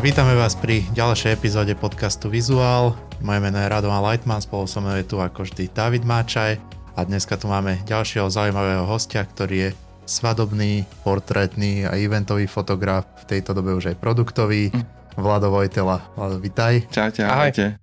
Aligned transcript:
Takže 0.00 0.16
vítame 0.16 0.32
vás 0.32 0.56
pri 0.56 0.80
ďalšej 0.96 1.36
epizóde 1.36 1.76
podcastu 1.76 2.32
Vizuál. 2.32 2.96
Moje 3.20 3.36
meno 3.36 3.60
je 3.60 3.68
Radovan 3.68 4.00
Lightman, 4.00 4.40
spolu 4.40 4.64
so 4.64 4.80
mnou 4.80 4.96
je 4.96 5.04
tu 5.04 5.20
ako 5.20 5.44
vždy 5.44 5.68
David 5.76 6.08
Máčaj 6.08 6.56
a 6.96 7.04
dneska 7.04 7.36
tu 7.36 7.52
máme 7.52 7.84
ďalšieho 7.84 8.32
zaujímavého 8.32 8.88
hostia, 8.88 9.20
ktorý 9.20 9.68
je 9.68 9.70
svadobný, 10.08 10.88
portrétny 11.04 11.84
a 11.84 12.00
eventový 12.00 12.48
fotograf, 12.48 13.04
v 13.28 13.28
tejto 13.28 13.52
dobe 13.52 13.76
už 13.76 13.92
aj 13.92 14.00
produktový, 14.00 14.72
Vlado 15.20 15.52
Vojtela. 15.52 16.00
Vlado, 16.16 16.40
vitaj. 16.40 16.88
Čaute, 16.88 17.20
ahojte. 17.20 17.76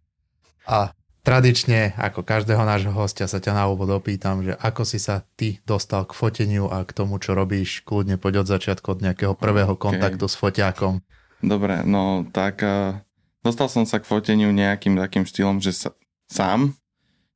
A 0.65 0.89
tradične, 1.21 1.93
ako 2.01 2.25
každého 2.25 2.65
nášho 2.65 2.97
hostia, 2.97 3.29
sa 3.29 3.37
ťa 3.37 3.53
na 3.53 3.69
úvod 3.69 3.93
opýtam, 3.93 4.41
že 4.41 4.57
ako 4.57 4.89
si 4.89 4.97
sa 4.97 5.21
ty 5.37 5.61
dostal 5.69 6.01
k 6.09 6.17
foteniu 6.17 6.65
a 6.65 6.81
k 6.81 6.97
tomu, 6.97 7.21
čo 7.21 7.37
robíš, 7.37 7.85
kľudne 7.85 8.17
poď 8.17 8.41
od 8.41 8.57
začiatku, 8.57 8.89
od 8.89 9.05
nejakého 9.05 9.37
prvého 9.37 9.77
okay. 9.77 9.85
kontaktu 9.85 10.25
s 10.25 10.33
foťákom. 10.33 11.05
Dobre, 11.43 11.85
no 11.85 12.25
tak 12.33 12.65
uh, 12.65 12.97
dostal 13.45 13.69
som 13.69 13.85
sa 13.85 14.01
k 14.01 14.09
foteniu 14.09 14.49
nejakým 14.49 14.97
takým 14.97 15.23
štýlom, 15.23 15.61
že 15.61 15.73
sa, 15.73 15.89
sám, 16.25 16.73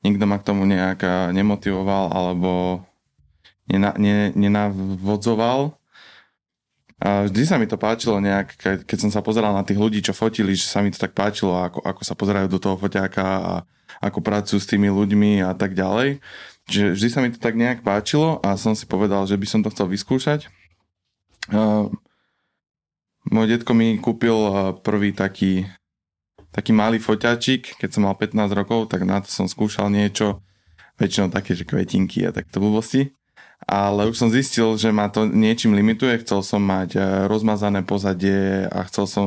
nikto 0.02 0.26
ma 0.26 0.42
k 0.42 0.48
tomu 0.50 0.66
nejak 0.66 1.00
uh, 1.05 1.30
nemotivoval 1.30 2.09
alebo 2.09 2.82
nena, 3.70 3.94
ne, 3.95 4.34
nenavodzoval. 4.34 5.78
A 7.02 7.26
vždy 7.26 7.42
sa 7.50 7.58
mi 7.58 7.66
to 7.66 7.82
páčilo 7.82 8.22
nejak, 8.22 8.62
keď, 8.86 8.98
som 9.02 9.09
sa 9.09 9.26
pozeral 9.26 9.58
na 9.58 9.66
tých 9.66 9.82
ľudí, 9.82 10.06
čo 10.06 10.14
fotili, 10.14 10.54
že 10.54 10.70
sa 10.70 10.86
mi 10.86 10.94
to 10.94 11.02
tak 11.02 11.18
páčilo, 11.18 11.58
ako, 11.58 11.81
ako 11.81 12.02
sa 12.06 12.14
pozerajú 12.14 12.45
do 12.45 12.62
toho 12.62 12.78
foťáka 12.78 13.26
a 13.26 13.54
ako 14.06 14.22
pracujú 14.22 14.62
s 14.62 14.70
tými 14.70 14.90
ľuďmi 14.94 15.42
a 15.42 15.58
tak 15.58 15.73
ďalej. 15.73 16.22
Že 16.70 16.94
vždy 16.94 17.08
sa 17.09 17.20
mi 17.26 17.34
to 17.34 17.42
tak 17.42 17.58
nejak 17.58 17.81
páčilo 17.81 18.38
a 18.45 18.54
som 18.54 18.78
si 18.78 18.86
povedal, 18.86 19.26
že 19.26 19.34
by 19.34 19.45
som 19.50 19.66
to 19.66 19.73
chcel 19.73 19.90
vyskúšať. 19.90 20.45
Uh, 21.50 21.90
môj 23.30 23.58
detko 23.58 23.77
mi 23.77 24.00
kúpil 24.02 24.33
prvý 24.81 25.14
taký, 25.14 25.69
taký 26.50 26.72
malý 26.73 26.97
foťačik, 26.97 27.78
keď 27.78 27.89
som 27.91 28.08
mal 28.09 28.17
15 28.17 28.58
rokov, 28.58 28.89
tak 28.89 29.05
na 29.05 29.22
to 29.22 29.30
som 29.30 29.45
skúšal 29.45 29.94
niečo, 29.94 30.41
väčšinou 30.97 31.30
také, 31.30 31.53
že 31.53 31.67
kvetinky 31.67 32.25
a 32.25 32.33
takto 32.33 32.58
blbosti. 32.58 33.13
Ale 33.69 34.09
už 34.09 34.17
som 34.17 34.33
zistil, 34.33 34.73
že 34.73 34.89
ma 34.89 35.05
to 35.13 35.30
niečím 35.30 35.78
limituje, 35.78 36.25
chcel 36.25 36.41
som 36.41 36.66
mať 36.66 36.97
e, 36.97 37.00
rozmazané 37.30 37.86
pozadie 37.86 38.66
a 38.66 38.81
chcel 38.89 39.05
som, 39.05 39.25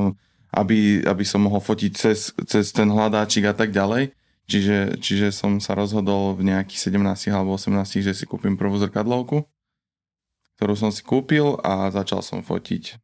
aby, 0.50 1.06
aby 1.06 1.22
som 1.22 1.46
mohol 1.46 1.62
fotiť 1.62 1.92
cez, 1.94 2.34
cez 2.42 2.74
ten 2.74 2.90
hľadáčik 2.90 3.46
a 3.46 3.54
tak 3.54 3.70
ďalej. 3.70 4.10
Čiže, 4.44 4.98
čiže 5.00 5.30
som 5.30 5.62
sa 5.62 5.78
rozhodol 5.78 6.34
v 6.34 6.50
nejakých 6.50 6.92
17 6.92 7.30
alebo 7.30 7.54
18, 7.56 8.04
že 8.04 8.12
si 8.12 8.26
kúpim 8.26 8.58
prvú 8.58 8.76
zrkadlovku, 8.76 9.46
ktorú 10.58 10.74
som 10.74 10.90
si 10.90 11.00
kúpil 11.00 11.56
a 11.62 11.88
začal 11.94 12.20
som 12.20 12.42
fotiť 12.42 13.03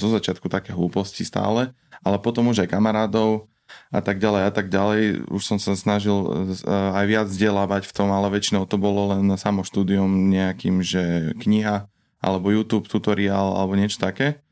zo 0.00 0.08
začiatku 0.12 0.48
také 0.48 0.72
hlúposti 0.72 1.22
stále, 1.22 1.76
ale 2.00 2.16
potom 2.18 2.48
už 2.48 2.64
aj 2.64 2.72
kamarádov 2.72 3.48
a 3.92 4.00
tak 4.00 4.16
ďalej 4.16 4.42
a 4.48 4.52
tak 4.52 4.66
ďalej. 4.72 5.28
Už 5.28 5.42
som 5.44 5.58
sa 5.60 5.76
snažil 5.76 6.16
eh, 6.16 6.68
aj 6.68 7.04
viac 7.04 7.26
vzdelávať 7.28 7.88
v 7.88 7.94
tom, 7.94 8.08
ale 8.12 8.32
väčšinou 8.32 8.64
to 8.64 8.80
bolo 8.80 9.12
len 9.12 9.28
samo 9.36 9.62
štúdium 9.62 10.32
nejakým, 10.32 10.80
že 10.80 11.32
kniha 11.36 11.88
alebo 12.18 12.50
YouTube 12.50 12.90
tutoriál 12.90 13.54
alebo 13.54 13.78
niečo 13.78 14.02
také. 14.02 14.42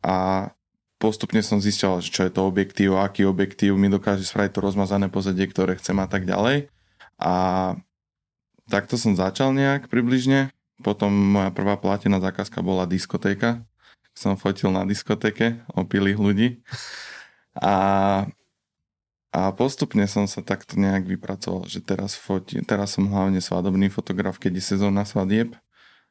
A 0.00 0.48
postupne 0.96 1.44
som 1.44 1.60
zistil, 1.60 2.00
čo 2.00 2.26
je 2.26 2.32
to 2.32 2.48
objektív, 2.48 2.98
aký 2.98 3.28
objektív 3.28 3.76
mi 3.76 3.92
dokáže 3.92 4.26
spraviť 4.26 4.52
to 4.56 4.64
rozmazané 4.64 5.06
pozadie, 5.12 5.46
ktoré 5.46 5.76
chcem 5.78 5.96
a 6.00 6.08
tak 6.08 6.24
ďalej. 6.24 6.72
A 7.20 7.34
takto 8.66 8.96
som 8.96 9.14
začal 9.14 9.52
nejak 9.52 9.92
približne. 9.92 10.50
Potom 10.80 11.12
moja 11.12 11.52
prvá 11.52 11.76
platená 11.76 12.16
zákazka 12.24 12.64
bola 12.64 12.88
diskotéka, 12.88 13.60
som 14.20 14.36
fotil 14.36 14.68
na 14.68 14.84
diskoteke 14.84 15.64
opilých 15.72 16.20
ľudí. 16.20 16.48
A, 17.56 17.76
a 19.32 19.40
postupne 19.56 20.04
som 20.04 20.28
sa 20.28 20.44
takto 20.44 20.76
nejak 20.76 21.08
vypracoval, 21.08 21.64
že 21.64 21.80
teraz, 21.80 22.20
foti, 22.20 22.60
teraz 22.60 23.00
som 23.00 23.08
hlavne 23.08 23.40
svadobný 23.40 23.88
fotograf, 23.88 24.36
keď 24.36 24.60
je 24.60 24.76
sezóna 24.76 25.08
svadieb 25.08 25.56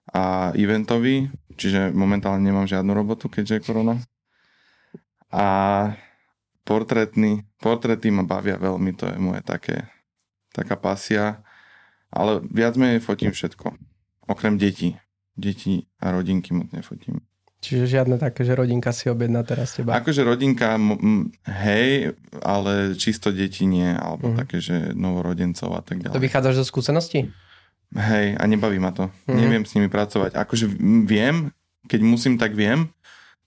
a 0.09 0.49
eventový, 0.57 1.29
čiže 1.53 1.93
momentálne 1.93 2.41
nemám 2.41 2.65
žiadnu 2.65 2.89
robotu, 2.97 3.29
keďže 3.29 3.61
je 3.61 3.65
korona. 3.69 3.95
A 5.29 5.45
portrétny, 6.65 7.45
portréty 7.61 8.09
ma 8.09 8.25
bavia 8.25 8.57
veľmi, 8.57 8.97
to 8.97 9.05
je 9.05 9.21
moje 9.21 9.45
také, 9.45 9.85
taká 10.49 10.73
pasia, 10.73 11.45
ale 12.09 12.41
viac 12.49 12.73
menej 12.73 13.05
fotím 13.05 13.29
všetko, 13.29 13.77
okrem 14.25 14.57
detí. 14.57 14.97
Deti 15.39 15.87
a 16.03 16.11
rodinky 16.11 16.51
moc 16.51 16.73
nefotím. 16.75 17.28
Čiže 17.59 17.99
žiadne 17.99 18.15
také, 18.15 18.47
že 18.47 18.55
rodinka 18.55 18.95
si 18.95 19.11
objedná 19.11 19.43
teraz 19.43 19.75
teba. 19.75 19.99
Akože 19.99 20.23
rodinka, 20.23 20.79
hej, 21.43 22.15
ale 22.39 22.95
čisto 22.95 23.35
deti 23.35 23.67
nie, 23.67 23.91
alebo 23.91 24.31
uh-huh. 24.31 24.39
také, 24.47 24.63
že 24.63 24.95
novorodencov 24.95 25.75
a 25.75 25.83
tak 25.83 25.99
ďalej. 25.99 26.15
To 26.15 26.23
vychádzaš 26.23 26.63
zo 26.63 26.65
skúsenosti? 26.65 27.27
Hej, 27.91 28.39
a 28.39 28.43
nebaví 28.47 28.79
ma 28.79 28.95
to. 28.95 29.11
Uh-huh. 29.11 29.35
Neviem 29.35 29.67
s 29.67 29.75
nimi 29.75 29.91
pracovať. 29.91 30.39
Akože 30.39 30.71
viem, 31.03 31.51
keď 31.91 31.99
musím, 31.99 32.39
tak 32.39 32.55
viem, 32.55 32.95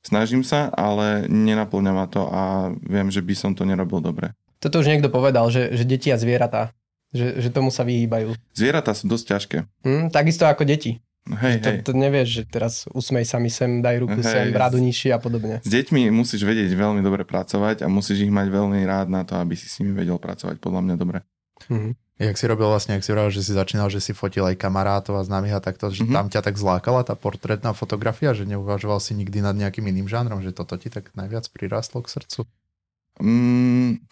snažím 0.05 0.45
sa, 0.45 0.69
ale 0.69 1.25
nenaplňa 1.33 1.93
ma 1.97 2.05
to 2.05 2.29
a 2.29 2.69
viem, 2.85 3.09
že 3.09 3.25
by 3.25 3.33
som 3.33 3.57
to 3.57 3.65
nerobil 3.65 4.05
dobre. 4.05 4.37
Toto 4.61 4.85
už 4.85 4.93
niekto 4.93 5.09
povedal, 5.09 5.49
že, 5.49 5.73
že 5.73 5.89
deti 5.89 6.13
a 6.13 6.21
zvieratá, 6.21 6.77
že, 7.17 7.41
že 7.41 7.49
tomu 7.49 7.73
sa 7.73 7.83
vyhýbajú. 7.83 8.37
Zvieratá 8.53 8.93
sú 8.93 9.09
dosť 9.09 9.25
ťažké. 9.25 9.59
Hm, 9.89 10.13
takisto 10.13 10.45
ako 10.45 10.69
deti. 10.69 11.01
Hej, 11.23 11.63
to, 11.63 11.71
hej. 11.71 11.79
to 11.87 11.93
nevieš, 11.95 12.29
že 12.35 12.43
teraz 12.51 12.75
usmej 12.91 13.23
sa 13.23 13.39
mi 13.39 13.47
sem, 13.47 13.79
daj 13.79 14.03
ruku 14.03 14.19
hej, 14.19 14.27
sem, 14.27 14.47
bradu 14.51 14.83
nižšie 14.83 15.15
a 15.15 15.23
podobne. 15.23 15.63
S 15.63 15.71
deťmi 15.71 16.11
musíš 16.11 16.43
vedieť 16.43 16.75
veľmi 16.75 16.99
dobre 16.99 17.23
pracovať 17.23 17.87
a 17.87 17.87
musíš 17.87 18.27
ich 18.27 18.33
mať 18.35 18.51
veľmi 18.51 18.83
rád 18.83 19.07
na 19.07 19.23
to, 19.23 19.39
aby 19.39 19.55
si 19.55 19.71
s 19.71 19.79
nimi 19.79 19.95
vedel 19.95 20.19
pracovať 20.19 20.59
podľa 20.59 20.83
mňa 20.83 20.95
dobre. 20.99 21.23
Mm-hmm. 21.71 21.93
Jak 22.27 22.39
si 22.39 22.45
robil 22.51 22.67
vlastne, 22.67 22.99
ak 22.99 23.07
si 23.07 23.15
robil, 23.15 23.31
že 23.31 23.43
si 23.47 23.55
začínal, 23.55 23.87
že 23.87 24.03
si 24.03 24.11
fotil 24.15 24.47
aj 24.51 24.59
kamarátov 24.59 25.15
a 25.15 25.23
známych 25.23 25.59
a 25.59 25.63
takto, 25.63 25.95
že 25.95 26.03
mm-hmm. 26.03 26.17
tam 26.19 26.27
ťa 26.27 26.43
tak 26.43 26.59
zlákala 26.59 27.07
tá 27.07 27.15
portrétna 27.15 27.71
fotografia, 27.71 28.35
že 28.35 28.43
neuvažoval 28.43 28.99
si 28.99 29.15
nikdy 29.15 29.47
nad 29.47 29.55
nejakým 29.55 29.87
iným 29.87 30.11
žánrom, 30.11 30.43
že 30.43 30.51
toto 30.51 30.75
ti 30.75 30.91
tak 30.91 31.15
najviac 31.15 31.47
prirastlo 31.55 32.03
k 32.03 32.19
srdcu? 32.19 32.41
Mm, 33.23 34.03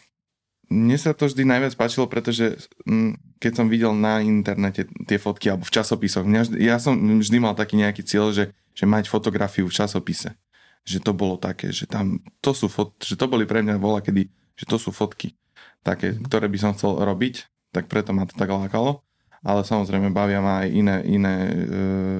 mne 0.71 0.97
sa 0.99 1.11
to 1.11 1.27
vždy 1.27 1.43
najviac 1.43 1.75
páčilo, 1.75 2.07
pretože 2.07 2.55
mm, 2.87 3.30
keď 3.41 3.53
som 3.57 3.67
videl 3.67 3.97
na 3.97 4.21
internete 4.21 4.85
tie 5.09 5.17
fotky 5.17 5.49
alebo 5.49 5.65
v 5.65 5.73
časopisoch, 5.73 6.21
mňa, 6.21 6.61
ja 6.61 6.77
som 6.77 6.93
vždy 6.93 7.37
mal 7.41 7.57
taký 7.57 7.81
nejaký 7.81 8.05
cieľ, 8.05 8.29
že, 8.29 8.53
že 8.77 8.85
mať 8.85 9.09
fotografiu 9.09 9.65
v 9.65 9.73
časopise. 9.73 10.37
Že 10.85 10.97
to 11.01 11.11
bolo 11.17 11.35
také, 11.41 11.73
že 11.73 11.89
tam, 11.89 12.21
to 12.39 12.53
sú 12.53 12.69
fot, 12.69 12.93
že 13.01 13.17
to 13.17 13.25
boli 13.25 13.49
pre 13.49 13.65
mňa 13.65 13.81
vola 13.81 13.99
kedy, 13.99 14.29
že 14.53 14.65
to 14.69 14.77
sú 14.77 14.93
fotky 14.93 15.33
také, 15.81 16.13
mhm. 16.13 16.29
ktoré 16.29 16.45
by 16.45 16.57
som 16.61 16.71
chcel 16.77 17.01
robiť, 17.01 17.49
tak 17.73 17.89
preto 17.89 18.13
ma 18.13 18.29
to 18.29 18.37
tak 18.37 18.53
lákalo. 18.53 19.01
Ale 19.41 19.65
samozrejme 19.65 20.13
bavia 20.13 20.37
ma 20.37 20.61
aj 20.61 20.69
iné, 20.69 20.97
iné 21.09 21.35
e, 21.49 21.53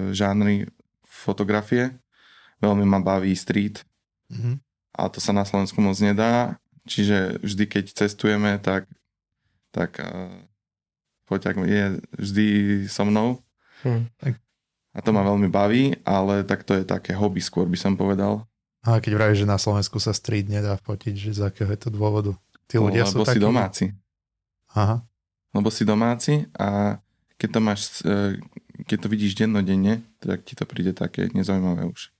žánry 0.09 0.65
fotografie. 1.05 1.93
Veľmi 2.57 2.81
ma 2.81 2.97
baví 2.97 3.29
street. 3.37 3.85
Mm-hmm. 4.33 4.55
Ale 4.97 5.09
to 5.13 5.21
sa 5.21 5.29
na 5.29 5.45
Slovensku 5.45 5.77
moc 5.85 5.93
nedá 6.01 6.57
Čiže 6.89 7.41
vždy, 7.45 7.65
keď 7.69 7.85
cestujeme, 7.93 8.57
tak, 8.57 8.89
tak 9.69 10.01
uh, 10.01 10.33
foťak 11.31 11.55
je 11.63 12.03
vždy 12.19 12.47
so 12.91 13.07
mnou. 13.07 13.39
Hmm. 13.87 14.11
A 14.91 14.99
to 14.99 15.15
ma 15.15 15.23
veľmi 15.23 15.47
baví, 15.47 15.95
ale 16.03 16.43
tak 16.43 16.67
to 16.67 16.75
je 16.75 16.83
také 16.83 17.15
hobby 17.15 17.39
skôr 17.39 17.63
by 17.63 17.79
som 17.79 17.95
povedal. 17.95 18.43
A 18.83 18.99
keď 18.99 19.15
vravíš, 19.15 19.47
že 19.47 19.47
na 19.47 19.55
Slovensku 19.55 20.03
sa 20.03 20.11
street 20.11 20.51
nedá 20.51 20.75
fotiť, 20.75 21.13
že 21.15 21.31
z 21.39 21.41
akého 21.47 21.71
je 21.71 21.79
to 21.79 21.89
dôvodu? 21.93 22.35
Tí 22.67 22.75
ľudia 22.75 23.07
no, 23.07 23.09
lebo 23.13 23.23
sú 23.23 23.29
takí... 23.29 23.39
si 23.39 23.45
domáci. 23.47 23.85
Aha. 24.75 24.99
Lebo 25.55 25.69
si 25.71 25.83
domáci 25.87 26.33
a 26.59 26.99
keď 27.39 27.49
to 27.55 27.59
máš, 27.63 27.81
e, 28.03 28.41
keď 28.83 28.97
to 29.05 29.07
vidíš 29.07 29.37
dennodenne, 29.39 30.03
tak 30.19 30.43
ti 30.43 30.53
to 30.59 30.67
príde 30.67 30.91
také 30.91 31.31
nezaujímavé 31.31 31.87
už. 31.87 32.11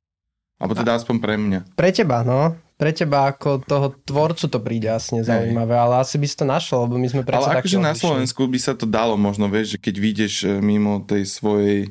Alebo 0.61 0.77
teda 0.77 0.95
aspoň 0.95 1.15
pre 1.17 1.35
mňa. 1.35 1.59
Pre 1.73 1.89
teba, 1.89 2.21
no 2.21 2.53
pre 2.81 2.97
teba 2.97 3.29
ako 3.29 3.61
toho 3.61 3.93
tvorcu 3.93 4.49
to 4.49 4.57
príde 4.57 4.89
asi 4.89 5.21
nezaujímavé, 5.21 5.77
ale 5.77 6.01
asi 6.01 6.17
by 6.17 6.25
si 6.25 6.33
to 6.33 6.49
našiel, 6.49 6.89
lebo 6.89 6.97
my 6.97 7.05
sme 7.13 7.21
predsa 7.21 7.53
Ale 7.53 7.61
akože 7.61 7.77
na 7.77 7.93
Slovensku 7.93 8.49
by 8.49 8.57
sa 8.57 8.73
to 8.73 8.89
dalo 8.89 9.13
možno, 9.21 9.45
vieš, 9.53 9.77
že 9.77 9.85
keď 9.85 9.95
vyjdeš 10.01 10.33
e, 10.41 10.47
mimo 10.65 11.05
tej 11.05 11.29
svojej 11.29 11.79
e, 11.85 11.89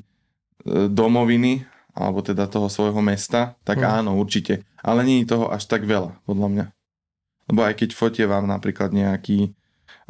domoviny, 0.90 1.62
alebo 1.94 2.26
teda 2.26 2.50
toho 2.50 2.66
svojho 2.66 2.98
mesta, 3.06 3.54
tak 3.62 3.86
hmm. 3.86 4.02
áno, 4.02 4.10
určite. 4.18 4.66
Ale 4.82 5.06
nie 5.06 5.22
je 5.22 5.30
toho 5.30 5.46
až 5.54 5.70
tak 5.70 5.86
veľa, 5.86 6.18
podľa 6.26 6.48
mňa. 6.50 6.66
Lebo 7.54 7.60
aj 7.62 7.74
keď 7.78 7.88
fotie 7.94 8.26
vám 8.26 8.50
napríklad 8.50 8.90
nejaký 8.90 9.54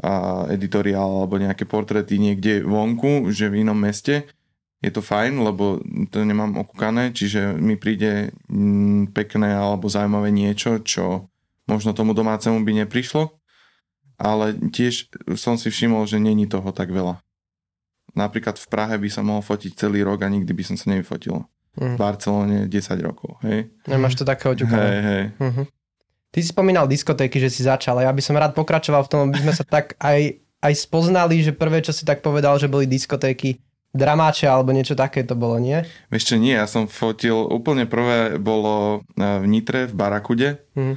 a, 0.00 0.48
editoriál 0.48 1.28
alebo 1.28 1.36
nejaké 1.36 1.68
portréty 1.68 2.16
niekde 2.16 2.64
vonku, 2.64 3.28
že 3.28 3.52
v 3.52 3.68
inom 3.68 3.76
meste, 3.76 4.32
je 4.80 4.90
to 4.90 5.04
fajn, 5.04 5.44
lebo 5.44 5.76
to 6.08 6.24
nemám 6.24 6.56
okúkané, 6.56 7.12
čiže 7.12 7.52
mi 7.60 7.76
príde 7.76 8.32
mm, 8.48 9.12
pekné 9.12 9.52
alebo 9.52 9.92
zaujímavé 9.92 10.32
niečo, 10.32 10.80
čo 10.80 11.28
možno 11.68 11.92
tomu 11.92 12.16
domácemu 12.16 12.64
by 12.64 12.72
neprišlo, 12.84 13.28
ale 14.16 14.56
tiež 14.56 15.12
som 15.36 15.60
si 15.60 15.68
všimol, 15.68 16.08
že 16.08 16.16
není 16.16 16.48
toho 16.48 16.72
tak 16.72 16.88
veľa. 16.88 17.20
Napríklad 18.16 18.58
v 18.58 18.66
Prahe 18.66 18.96
by 18.96 19.08
som 19.12 19.28
mohol 19.28 19.44
fotiť 19.44 19.76
celý 19.76 20.02
rok 20.02 20.24
a 20.24 20.32
nikdy 20.32 20.50
by 20.50 20.64
som 20.66 20.76
sa 20.80 20.90
nevyfotil. 20.90 21.44
Mm. 21.78 21.94
V 21.94 22.00
Barcelone 22.00 22.58
10 22.66 23.06
rokov, 23.06 23.38
hej. 23.46 23.70
Nemáš 23.86 24.18
to 24.18 24.26
také 24.26 24.50
oťukané. 24.50 24.82
Hej, 24.82 25.00
hej. 25.06 25.24
Uh-huh. 25.38 25.66
Ty 26.34 26.38
si 26.42 26.48
spomínal 26.50 26.90
diskotéky, 26.90 27.38
že 27.38 27.52
si 27.52 27.62
začal 27.62 28.02
a 28.02 28.10
ja 28.10 28.12
by 28.12 28.22
som 28.24 28.34
rád 28.34 28.56
pokračoval 28.58 29.06
v 29.06 29.10
tom, 29.12 29.20
aby 29.30 29.38
sme 29.38 29.54
sa 29.54 29.62
tak 29.62 29.94
aj, 30.02 30.42
aj 30.66 30.72
spoznali, 30.74 31.46
že 31.46 31.54
prvé, 31.54 31.78
čo 31.78 31.94
si 31.94 32.02
tak 32.02 32.26
povedal, 32.26 32.58
že 32.58 32.66
boli 32.66 32.90
diskotéky 32.90 33.62
dramáče 33.90 34.46
alebo 34.46 34.70
niečo 34.70 34.94
také 34.94 35.26
to 35.26 35.34
bolo, 35.34 35.58
nie? 35.58 35.82
Čo, 36.14 36.38
nie, 36.38 36.54
ja 36.54 36.66
som 36.70 36.86
fotil, 36.86 37.34
úplne 37.34 37.90
prvé 37.90 38.38
bolo 38.38 39.02
e, 39.18 39.26
v 39.42 39.44
Nitre, 39.50 39.90
v 39.90 39.94
Barakude, 39.94 40.62
mm. 40.78 40.96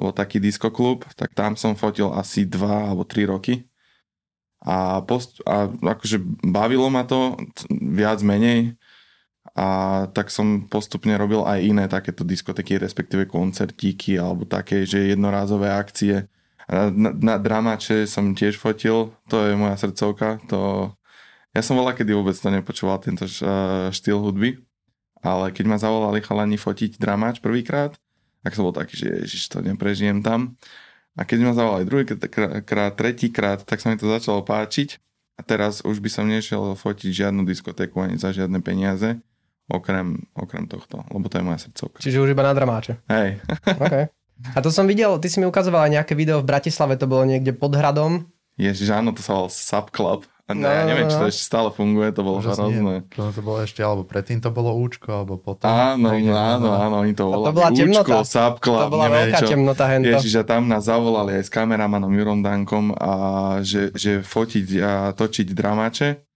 bol 0.00 0.12
taký 0.16 0.40
diskoklub, 0.40 1.04
tak 1.12 1.36
tam 1.36 1.60
som 1.60 1.76
fotil 1.76 2.08
asi 2.12 2.48
dva 2.48 2.88
alebo 2.92 3.04
tri 3.04 3.28
roky. 3.28 3.68
A, 4.62 5.02
post, 5.02 5.42
a 5.44 5.68
akože 5.68 6.22
bavilo 6.46 6.86
ma 6.86 7.02
to 7.02 7.34
viac 7.68 8.22
menej 8.22 8.78
a 9.58 9.68
tak 10.14 10.30
som 10.30 10.70
postupne 10.70 11.12
robil 11.18 11.42
aj 11.44 11.58
iné 11.60 11.84
takéto 11.90 12.22
diskotéky, 12.24 12.78
respektíve 12.78 13.26
koncertíky 13.26 14.16
alebo 14.16 14.46
také, 14.46 14.86
že 14.86 15.12
jednorázové 15.12 15.68
akcie. 15.68 16.30
Na, 16.70 17.10
na 17.10 17.36
dramače 17.36 18.06
som 18.06 18.32
tiež 18.32 18.56
fotil, 18.56 19.12
to 19.28 19.44
je 19.44 19.58
moja 19.58 19.76
srdcovka, 19.76 20.40
to... 20.48 20.94
Ja 21.52 21.60
som 21.60 21.76
volal, 21.76 21.92
kedy 21.92 22.16
vôbec 22.16 22.32
to 22.32 22.48
nepočúval, 22.48 22.96
tento 23.00 23.28
štýl 23.92 24.18
hudby, 24.18 24.60
ale 25.20 25.52
keď 25.52 25.64
ma 25.68 25.76
zavolali 25.76 26.24
chalani 26.24 26.56
fotiť 26.56 26.96
dramáč 26.96 27.44
prvýkrát, 27.44 27.92
tak 28.42 28.56
som 28.56 28.66
bol 28.66 28.74
taký, 28.74 28.96
že 28.98 29.06
ježiš, 29.22 29.52
to 29.52 29.62
neprežijem 29.62 30.24
tam. 30.24 30.56
A 31.12 31.28
keď 31.28 31.38
ma 31.44 31.52
zavolali 31.52 31.84
druhýkrát, 31.84 32.96
tretíkrát, 32.96 33.60
tak 33.62 33.84
sa 33.84 33.92
mi 33.92 34.00
to 34.00 34.08
začalo 34.08 34.40
páčiť. 34.42 34.96
A 35.36 35.44
teraz 35.44 35.84
už 35.84 36.00
by 36.00 36.08
som 36.08 36.24
nešiel 36.24 36.76
fotiť 36.76 37.28
žiadnu 37.28 37.44
diskotéku 37.44 38.00
ani 38.00 38.16
za 38.16 38.32
žiadne 38.32 38.60
peniaze 38.64 39.20
Okrem, 39.70 40.26
okrem 40.34 40.66
tohto, 40.66 41.06
lebo 41.14 41.30
to 41.30 41.38
je 41.38 41.44
moja 41.46 41.58
srdcovka. 41.62 42.02
Čiže 42.02 42.18
už 42.18 42.34
iba 42.34 42.42
na 42.42 42.52
dramáče. 42.52 42.98
Hej. 43.06 43.38
okay. 43.84 44.10
A 44.52 44.58
to 44.58 44.74
som 44.74 44.90
videl, 44.90 45.16
ty 45.22 45.30
si 45.30 45.38
mi 45.38 45.46
ukazoval 45.46 45.86
aj 45.86 46.02
nejaké 46.02 46.12
video 46.18 46.42
v 46.42 46.50
Bratislave, 46.50 46.98
to 46.98 47.06
bolo 47.06 47.22
niekde 47.22 47.54
pod 47.54 47.72
hradom. 47.78 48.26
Ježiš, 48.58 48.90
áno, 48.90 49.14
to 49.14 49.22
sa 49.22 49.38
volal 49.38 49.48
Subclub. 49.48 50.26
A 50.50 50.58
ne, 50.58 50.66
no, 50.66 50.68
ja 50.68 50.82
neviem, 50.90 51.06
či 51.06 51.14
to 51.14 51.30
ešte 51.30 51.46
stále 51.46 51.70
funguje, 51.70 52.10
to 52.10 52.26
bolo 52.26 52.42
hrozné. 52.42 53.06
To, 53.14 53.30
to 53.30 53.40
bolo 53.46 53.62
ešte, 53.62 53.78
alebo 53.78 54.02
predtým 54.02 54.42
to 54.42 54.50
bolo 54.50 54.74
účko, 54.74 55.22
alebo 55.22 55.38
potom. 55.38 55.70
Áno, 55.70 56.10
áno, 56.18 56.68
áno, 56.74 56.94
oni 57.06 57.14
to 57.14 57.30
volali. 57.30 57.46
To 57.46 57.54
bola 57.54 57.70
temnota. 57.70 58.02
Účko, 58.02 58.16
Subclub, 58.26 58.80
to 58.82 58.90
bola 58.90 59.06
veľká 59.06 59.38
čo. 59.38 59.46
temnota 59.54 59.84
hento. 59.86 60.10
Ježiš, 60.10 60.42
a 60.42 60.44
tam 60.44 60.66
nás 60.66 60.82
zavolali 60.90 61.38
aj 61.38 61.46
s 61.46 61.50
kameramanom 61.54 62.10
Jurom 62.10 62.42
Dankom 62.42 62.90
a 62.98 63.12
že, 63.62 63.94
že 63.94 64.18
fotiť 64.18 64.66
a 64.82 64.92
točiť 65.14 65.48
dramače 65.54 66.32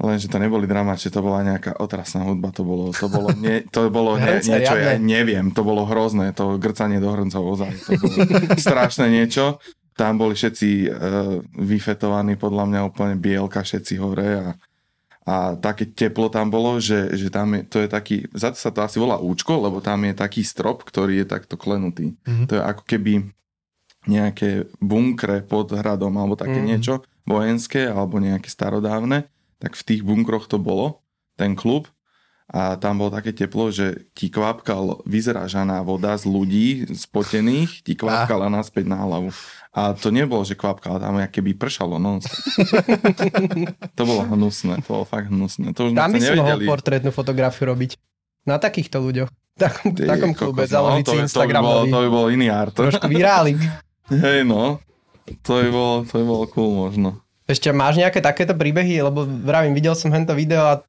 Lenže 0.00 0.32
to 0.32 0.40
neboli 0.40 0.64
dramáče, 0.64 1.12
to 1.12 1.20
bola 1.20 1.44
nejaká 1.44 1.76
otrasná 1.76 2.24
hudba, 2.24 2.48
to 2.56 2.64
bolo, 2.64 2.88
to 2.88 3.04
bolo, 3.12 3.36
nie, 3.36 3.68
to 3.68 3.92
bolo 3.92 4.16
ne, 4.16 4.40
niečo, 4.40 4.72
ja 4.72 4.96
neviem, 4.96 5.52
to 5.52 5.60
bolo 5.60 5.84
hrozné, 5.84 6.32
to 6.32 6.56
grcanie 6.56 7.04
do 7.04 7.12
hrncov 7.12 7.44
ozaj, 7.44 7.68
to 7.84 8.00
bolo 8.00 8.16
strašné 8.64 9.12
niečo. 9.12 9.60
Tam 10.00 10.16
boli 10.16 10.32
všetci 10.32 10.68
uh, 10.88 10.88
vyfetovaní, 11.60 12.40
podľa 12.40 12.64
mňa 12.64 12.80
úplne 12.88 13.20
bielka, 13.20 13.60
všetci 13.60 14.00
hore 14.00 14.30
a, 14.40 14.48
a 15.28 15.34
také 15.60 15.84
teplo 15.84 16.32
tam 16.32 16.48
bolo, 16.48 16.80
že, 16.80 17.12
že 17.12 17.28
tam 17.28 17.52
je, 17.52 17.68
to 17.68 17.84
je 17.84 17.88
taký, 17.92 18.16
za 18.32 18.48
to 18.48 18.56
sa 18.56 18.72
to 18.72 18.80
asi 18.80 18.96
volá 18.96 19.20
účko, 19.20 19.60
lebo 19.60 19.84
tam 19.84 20.08
je 20.08 20.16
taký 20.16 20.40
strop, 20.40 20.88
ktorý 20.88 21.20
je 21.20 21.26
takto 21.28 21.60
klenutý. 21.60 22.16
Mm-hmm. 22.24 22.48
To 22.48 22.52
je 22.56 22.62
ako 22.64 22.82
keby 22.88 23.28
nejaké 24.08 24.72
bunkre 24.80 25.44
pod 25.44 25.76
hradom 25.76 26.16
alebo 26.16 26.32
také 26.32 26.64
mm-hmm. 26.64 26.72
niečo 26.72 27.04
vojenské 27.28 27.84
alebo 27.84 28.16
nejaké 28.16 28.48
starodávne 28.48 29.28
tak 29.60 29.76
v 29.76 29.86
tých 29.86 30.02
bunkroch 30.02 30.48
to 30.48 30.56
bolo, 30.56 31.04
ten 31.36 31.52
klub, 31.52 31.86
a 32.50 32.74
tam 32.74 32.98
bolo 32.98 33.14
také 33.14 33.30
teplo, 33.30 33.70
že 33.70 34.10
ti 34.10 34.26
kvapkal 34.26 35.06
vyzražaná 35.06 35.86
voda 35.86 36.18
z 36.18 36.26
ľudí 36.26 36.66
spotených, 36.90 37.86
ti 37.86 37.94
kvapkala 37.94 38.50
naspäť 38.50 38.90
na 38.90 38.98
hlavu. 39.06 39.30
A 39.70 39.94
to 39.94 40.10
nebolo, 40.10 40.42
že 40.42 40.58
kvapkala 40.58 40.98
tam, 40.98 41.14
keby 41.22 41.54
pršalo. 41.54 42.02
No. 42.02 42.18
to 43.98 44.02
bolo 44.02 44.26
hnusné, 44.34 44.82
to 44.82 44.88
bolo 44.90 45.06
fakt 45.06 45.30
hnusné. 45.30 45.70
To 45.78 45.86
už 45.86 45.94
tam 45.94 46.10
by 46.10 46.18
si 46.18 46.34
mohol 46.34 46.58
portrétnu 46.66 47.14
fotografiu 47.14 47.70
robiť. 47.70 47.94
Na 48.42 48.58
takýchto 48.58 48.98
ľuďoch. 48.98 49.30
V 49.30 49.58
takom, 49.60 49.94
Ty, 49.94 50.02
takom 50.10 50.32
klube, 50.34 50.66
kokos, 50.66 50.74
no, 50.74 51.06
to, 51.06 51.12
to, 51.22 51.40
by 51.46 51.54
bol, 51.62 51.86
to 51.86 51.98
by 52.02 52.08
bol 52.10 52.26
iný 52.34 52.50
art. 52.50 52.74
Trošku 52.74 53.06
virálik. 53.06 53.62
Hej 54.10 54.42
no, 54.42 54.82
to 55.46 55.50
by 55.54 55.68
bolo, 55.70 55.94
to 56.02 56.12
by 56.18 56.24
bolo 56.26 56.44
cool 56.50 56.70
možno. 56.74 57.22
Ešte 57.46 57.70
máš 57.70 57.98
nejaké 57.98 58.18
takéto 58.18 58.58
príbehy? 58.58 59.06
Lebo 59.06 59.22
vravím, 59.22 59.74
videl 59.74 59.94
som 59.94 60.10
hento 60.10 60.34
video 60.34 60.66
a 60.66 60.82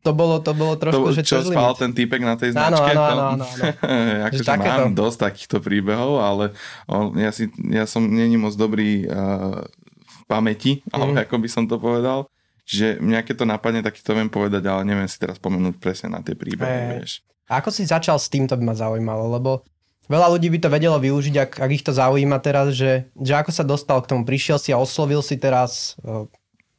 to 0.00 0.16
bolo, 0.16 0.40
to 0.40 0.56
bolo 0.56 0.80
trošku, 0.80 1.12
to, 1.12 1.16
že 1.20 1.22
čo 1.28 1.44
spal 1.44 1.76
ten 1.76 1.92
týpek 1.92 2.24
na 2.24 2.32
tej 2.32 2.56
značke? 2.56 2.96
Áno, 2.96 3.04
áno, 3.04 3.22
áno. 3.36 3.44
áno, 3.84 4.24
akože 4.32 4.44
mám 4.88 4.96
dosť 4.96 5.18
takýchto 5.28 5.56
príbehov, 5.60 6.24
ale 6.24 6.44
on, 6.88 7.12
ja, 7.20 7.28
si, 7.28 7.52
ja 7.68 7.84
som 7.84 8.08
není 8.08 8.40
moc 8.40 8.56
dobrý 8.56 9.04
uh, 9.04 9.60
v 10.08 10.18
pamäti, 10.24 10.80
mm. 10.88 11.20
ako 11.28 11.36
by 11.36 11.48
som 11.52 11.64
to 11.68 11.76
povedal. 11.76 12.32
že 12.64 13.02
mňa 13.02 13.26
keď 13.26 13.34
to 13.42 13.46
napadne, 13.50 13.80
tak 13.84 13.98
to 13.98 14.14
viem 14.16 14.30
povedať, 14.30 14.62
ale 14.70 14.86
neviem 14.86 15.10
si 15.10 15.18
teraz 15.18 15.36
spomenúť 15.36 15.76
presne 15.82 16.16
na 16.16 16.22
tie 16.22 16.38
príbehy, 16.38 16.70
e, 16.70 16.86
vieš. 17.02 17.20
A 17.50 17.58
ako 17.58 17.74
si 17.74 17.82
začal 17.82 18.14
s 18.16 18.30
tým, 18.30 18.46
to 18.46 18.54
by 18.54 18.62
ma 18.62 18.78
zaujímalo, 18.78 19.26
lebo 19.36 19.66
veľa 20.06 20.30
ľudí 20.32 20.48
by 20.54 20.58
to 20.62 20.68
vedelo 20.70 20.96
využiť, 21.02 21.34
ak, 21.34 21.50
ak 21.60 21.70
ich 21.74 21.82
to 21.82 21.90
zaujíma 21.90 22.38
teraz, 22.38 22.72
že, 22.78 23.10
že 23.18 23.34
ako 23.34 23.50
sa 23.50 23.66
dostal 23.66 23.98
k 24.00 24.14
tomu, 24.14 24.22
prišiel 24.22 24.62
si 24.62 24.70
a 24.70 24.78
oslovil 24.78 25.18
si 25.18 25.34
teraz 25.34 25.98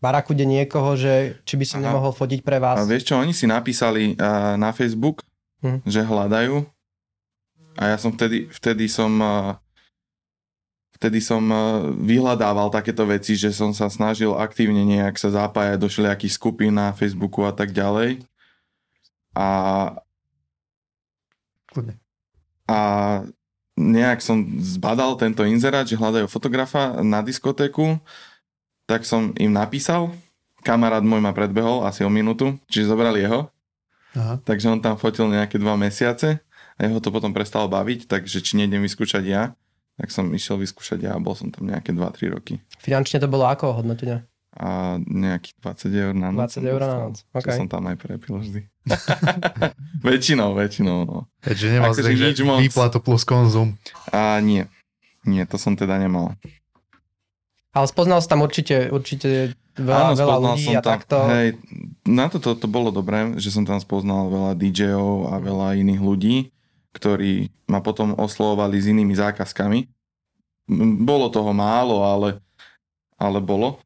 barakude 0.01 0.43
niekoho, 0.43 0.97
že 0.97 1.37
či 1.45 1.55
by 1.55 1.65
som 1.65 1.79
Aha. 1.79 1.93
nemohol 1.93 2.11
fotiť 2.11 2.41
pre 2.41 2.57
vás. 2.57 2.81
A 2.81 2.89
vieš 2.89 3.13
čo, 3.13 3.21
oni 3.21 3.31
si 3.31 3.45
napísali 3.45 4.17
uh, 4.17 4.57
na 4.57 4.73
Facebook, 4.73 5.21
hm. 5.61 5.85
že 5.85 6.01
hľadajú 6.01 6.65
a 7.79 7.95
ja 7.95 7.97
som 7.97 8.11
vtedy, 8.11 8.51
vtedy 8.51 8.91
som 8.91 9.11
uh, 9.23 9.55
vtedy 10.99 11.23
som 11.23 11.43
uh, 11.47 11.87
vyhľadával 11.95 12.67
takéto 12.67 13.07
veci, 13.07 13.39
že 13.39 13.55
som 13.55 13.71
sa 13.71 13.87
snažil 13.87 14.35
aktívne 14.35 14.83
nejak 14.83 15.15
sa 15.15 15.31
zapájať 15.31 15.77
do 15.79 15.87
všelijakých 15.87 16.35
skupín 16.35 16.75
na 16.75 16.91
Facebooku 16.91 17.47
a 17.47 17.53
tak 17.55 17.71
ďalej. 17.71 18.25
A 19.31 19.47
a 22.67 22.79
nejak 23.79 24.19
som 24.19 24.43
zbadal 24.59 25.15
tento 25.15 25.47
inzerát, 25.47 25.87
že 25.87 25.95
hľadajú 25.95 26.27
fotografa 26.27 26.99
na 26.99 27.23
diskotéku, 27.23 27.99
tak 28.91 29.07
som 29.07 29.31
im 29.39 29.55
napísal, 29.55 30.11
kamarát 30.67 30.99
môj 30.99 31.23
ma 31.23 31.31
predbehol 31.31 31.87
asi 31.87 32.03
o 32.03 32.11
minútu, 32.11 32.59
čiže 32.67 32.91
zobrali 32.91 33.23
jeho, 33.23 33.47
Aha. 34.19 34.35
takže 34.43 34.67
on 34.67 34.83
tam 34.83 34.99
fotil 34.99 35.31
nejaké 35.31 35.55
dva 35.55 35.79
mesiace 35.79 36.43
a 36.75 36.79
jeho 36.83 36.99
to 36.99 37.07
potom 37.07 37.31
prestalo 37.31 37.71
baviť, 37.71 38.11
takže 38.11 38.43
či 38.43 38.59
nejdem 38.59 38.83
vyskúšať 38.83 39.23
ja, 39.23 39.55
tak 39.95 40.11
som 40.11 40.27
išiel 40.35 40.59
vyskúšať 40.59 41.07
ja 41.07 41.15
a 41.15 41.23
bol 41.23 41.39
som 41.39 41.47
tam 41.47 41.71
nejaké 41.71 41.95
2-3 41.95 42.35
roky. 42.35 42.59
Finančne 42.83 43.23
to 43.23 43.31
bolo 43.31 43.47
ako 43.47 43.79
hodnotenie? 43.79 44.27
A 44.51 44.99
nejakých 44.99 45.55
20 45.63 45.95
eur 45.95 46.11
na 46.11 46.27
noc. 46.35 46.59
20 46.59 46.67
eur 46.67 46.81
na 46.83 46.97
noc, 47.07 47.15
okay. 47.31 47.55
som 47.55 47.71
tam 47.71 47.87
aj 47.87 47.95
prepil 47.95 48.43
vždy. 48.43 48.67
väčšinou, 50.11 50.51
väčšinou, 50.59 51.07
no. 51.07 51.31
Takže 51.39 51.65
nemal 51.71 51.95
akože 51.95 52.11
nič 52.11 52.43
moc... 52.43 52.59
výplatu 52.59 52.99
plus 52.99 53.23
konzum. 53.23 53.79
A 54.11 54.43
nie, 54.43 54.67
nie, 55.23 55.47
to 55.47 55.55
som 55.55 55.79
teda 55.79 55.95
nemal. 55.95 56.35
Ale 57.71 57.87
spoznal 57.87 58.19
si 58.19 58.27
tam 58.27 58.43
určite, 58.43 58.91
určite 58.91 59.55
veľa, 59.79 60.11
Áno, 60.11 60.19
veľa 60.19 60.37
ľudí 60.43 60.65
som 60.67 60.75
a 60.75 60.81
tam, 60.83 60.91
takto. 60.99 61.17
Hej, 61.31 61.47
na 62.03 62.27
to, 62.27 62.37
to, 62.43 62.67
bolo 62.67 62.91
dobré, 62.91 63.39
že 63.39 63.51
som 63.51 63.63
tam 63.63 63.79
spoznal 63.79 64.27
veľa 64.27 64.51
DJov 64.59 65.31
a 65.31 65.39
veľa 65.39 65.79
iných 65.79 66.01
ľudí, 66.03 66.35
ktorí 66.91 67.47
ma 67.71 67.79
potom 67.79 68.11
oslovovali 68.19 68.75
s 68.75 68.91
inými 68.91 69.15
zákazkami. 69.15 69.87
Bolo 70.99 71.31
toho 71.31 71.55
málo, 71.55 72.03
ale, 72.03 72.43
ale 73.15 73.39
bolo 73.39 73.79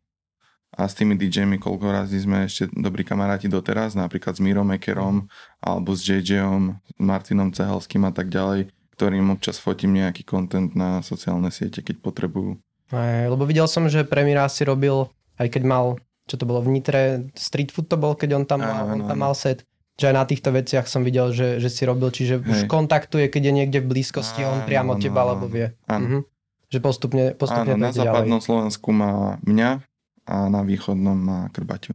a 0.75 0.91
s 0.91 0.93
tými 0.93 1.15
DJmi 1.15 1.55
koľko 1.57 1.87
razy 1.87 2.19
sme 2.19 2.51
ešte 2.51 2.67
dobrí 2.75 3.07
kamaráti 3.07 3.47
doteraz, 3.47 3.95
napríklad 3.95 4.35
s 4.35 4.43
Mirom 4.43 4.75
Ekerom 4.75 5.31
alebo 5.63 5.95
s 5.95 6.03
JJom, 6.03 6.75
Martinom 6.99 7.55
Cehelským 7.55 8.03
a 8.03 8.11
tak 8.11 8.27
ďalej, 8.27 8.67
ktorým 8.99 9.31
občas 9.31 9.55
fotím 9.55 9.95
nejaký 9.95 10.27
kontent 10.27 10.75
na 10.75 10.99
sociálne 10.99 11.47
siete, 11.47 11.79
keď 11.79 12.03
potrebujú. 12.03 12.59
Aj, 12.93 13.25
lebo 13.25 13.45
videl 13.49 13.65
som, 13.65 13.89
že 13.89 14.05
Premira 14.05 14.45
si 14.45 14.61
robil, 14.61 15.09
aj 15.41 15.47
keď 15.49 15.63
mal, 15.65 15.85
čo 16.29 16.37
to 16.37 16.45
bolo 16.45 16.61
v 16.61 16.77
Nitre, 16.77 17.29
street 17.33 17.73
food 17.73 17.89
to 17.89 17.97
bol, 17.97 18.13
keď 18.13 18.29
on 18.37 18.43
tam, 18.45 18.61
mal, 18.61 18.85
on 18.93 19.01
tam 19.09 19.17
mal 19.17 19.33
set, 19.33 19.65
že 19.95 20.11
aj 20.11 20.15
na 20.15 20.25
týchto 20.27 20.51
veciach 20.51 20.85
som 20.85 21.01
videl, 21.01 21.31
že, 21.31 21.57
že 21.57 21.69
si 21.71 21.87
robil, 21.87 22.11
čiže 22.11 22.41
Hej. 22.41 22.45
už 22.45 22.59
kontaktuje, 22.69 23.31
keď 23.31 23.41
je 23.49 23.53
niekde 23.53 23.79
v 23.81 23.89
blízkosti, 23.89 24.43
áno, 24.43 24.59
on 24.59 24.59
priamo 24.67 24.93
áno, 24.97 25.01
teba, 25.01 25.25
alebo 25.25 25.45
vie. 25.49 25.73
Áno. 25.89 26.05
Mhm. 26.05 26.19
Že 26.65 26.79
postupne, 26.81 27.25
postupne 27.37 27.77
áno, 27.77 27.89
na 27.89 27.91
západnom 27.93 28.41
ďalej. 28.41 28.47
Slovensku 28.49 28.89
má 28.89 29.37
mňa, 29.45 29.85
a 30.25 30.35
na 30.49 30.61
východnom 30.65 31.15
má 31.15 31.39
Krbaťu. 31.53 31.93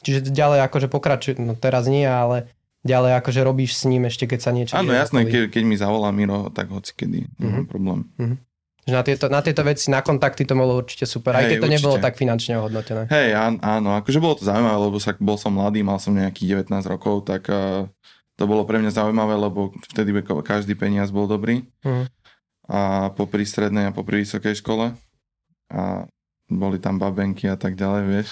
Čiže 0.00 0.32
ďalej 0.32 0.64
akože 0.68 0.88
pokračuje, 0.88 1.40
no 1.40 1.56
teraz 1.56 1.88
nie, 1.88 2.04
ale 2.04 2.48
ďalej 2.84 3.20
akože 3.20 3.40
robíš 3.44 3.76
s 3.76 3.84
ním 3.84 4.08
ešte, 4.08 4.24
keď 4.24 4.40
sa 4.40 4.50
niečo... 4.52 4.72
Áno, 4.76 4.92
jasné, 4.92 5.28
keď, 5.28 5.52
keď 5.52 5.62
mi 5.64 5.76
zavolá 5.76 6.08
Miro, 6.12 6.48
tak 6.52 6.72
hoci 6.72 6.96
kedy, 6.96 7.28
mm-hmm. 7.36 7.64
problém. 7.68 8.08
Mm-hmm. 8.16 8.36
Že 8.90 8.94
na 8.98 9.04
tieto, 9.06 9.26
na 9.30 9.40
tieto 9.40 9.62
veci, 9.62 9.86
na 9.86 10.02
kontakty 10.02 10.42
to 10.42 10.58
bolo 10.58 10.82
určite 10.82 11.06
super, 11.06 11.38
aj 11.38 11.46
keď 11.46 11.56
to 11.56 11.66
určite. 11.70 11.74
nebolo 11.78 11.96
tak 12.02 12.18
finančne 12.18 12.58
ohodnotené. 12.58 13.06
Hej, 13.06 13.38
áno, 13.62 13.94
akože 14.02 14.18
bolo 14.18 14.34
to 14.34 14.42
zaujímavé, 14.42 14.78
lebo 14.90 14.98
sa, 14.98 15.14
bol 15.14 15.38
som 15.38 15.54
mladý, 15.54 15.86
mal 15.86 16.02
som 16.02 16.10
nejakých 16.10 16.66
19 16.66 16.90
rokov, 16.90 17.30
tak 17.30 17.46
uh, 17.46 17.86
To 18.40 18.48
bolo 18.48 18.64
pre 18.64 18.80
mňa 18.80 18.96
zaujímavé, 18.96 19.36
lebo 19.36 19.68
vtedy 19.92 20.16
každý 20.40 20.72
peniaz 20.72 21.12
bol 21.12 21.28
dobrý. 21.28 21.68
Uh-huh. 21.84 22.08
A 22.64 23.12
popri 23.12 23.44
strednej 23.44 23.92
a 23.92 23.92
popri 23.92 24.24
vysokej 24.24 24.64
škole. 24.64 24.96
A 25.68 26.08
boli 26.48 26.80
tam 26.80 26.96
babenky 26.96 27.52
a 27.52 27.60
tak 27.60 27.76
ďalej, 27.76 28.02
vieš. 28.08 28.28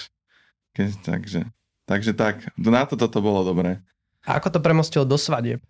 Keď, 0.73 0.89
takže, 1.05 1.41
takže 1.85 2.11
tak, 2.17 2.41
na 2.57 2.89
to 2.89 2.97
toto 2.97 3.21
bolo 3.21 3.45
dobré. 3.45 3.85
A 4.25 4.41
ako 4.41 4.57
to 4.57 4.59
premostilo 4.65 5.05
do 5.05 5.13
svadieb? 5.13 5.61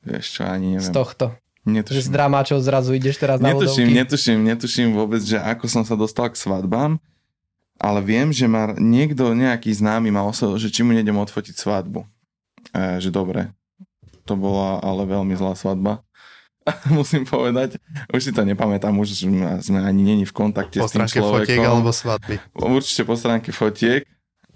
Vieš 0.00 0.40
čo, 0.40 0.48
ani 0.48 0.80
neviem. 0.80 0.88
Z 0.88 0.96
tohto. 0.96 1.36
Netuším. 1.66 1.98
Že 1.98 2.06
z 2.06 2.10
dramáčov 2.14 2.58
zrazu 2.62 2.94
ideš 2.94 3.18
teraz 3.18 3.42
na 3.42 3.50
netuším, 3.50 3.90
netuším, 3.90 4.38
netuším 4.46 4.88
vôbec, 4.94 5.18
že 5.18 5.34
ako 5.42 5.66
som 5.66 5.82
sa 5.82 5.98
dostal 5.98 6.30
k 6.30 6.38
svadbám, 6.38 7.02
ale 7.76 7.98
viem, 8.06 8.30
že 8.30 8.46
ma 8.46 8.70
niekto, 8.78 9.34
nejaký 9.34 9.74
známy 9.74 10.14
ma 10.14 10.22
oslovil, 10.22 10.62
že 10.62 10.70
či 10.70 10.86
mu 10.86 10.94
nejdem 10.94 11.18
odfotiť 11.18 11.58
svadbu. 11.58 12.06
E, 12.70 13.02
že 13.02 13.10
dobre. 13.10 13.50
To 14.30 14.38
bola 14.38 14.78
ale 14.78 15.10
veľmi 15.10 15.34
zlá 15.34 15.58
svadba. 15.58 16.06
Musím 16.94 17.26
povedať. 17.26 17.82
Už 18.14 18.30
si 18.30 18.32
to 18.32 18.46
nepamätám, 18.46 18.94
už 18.94 19.26
sme 19.60 19.78
ani 19.82 20.02
není 20.06 20.24
v 20.24 20.34
kontakte 20.34 20.78
po 20.78 20.86
s 20.86 20.94
tým 20.94 21.02
človekom. 21.02 21.34
Po 21.34 21.38
fotiek 21.42 21.60
alebo 21.66 21.90
svadby? 21.90 22.34
Určite 22.54 23.02
po 23.02 23.14
stránke 23.18 23.50
fotiek 23.50 24.06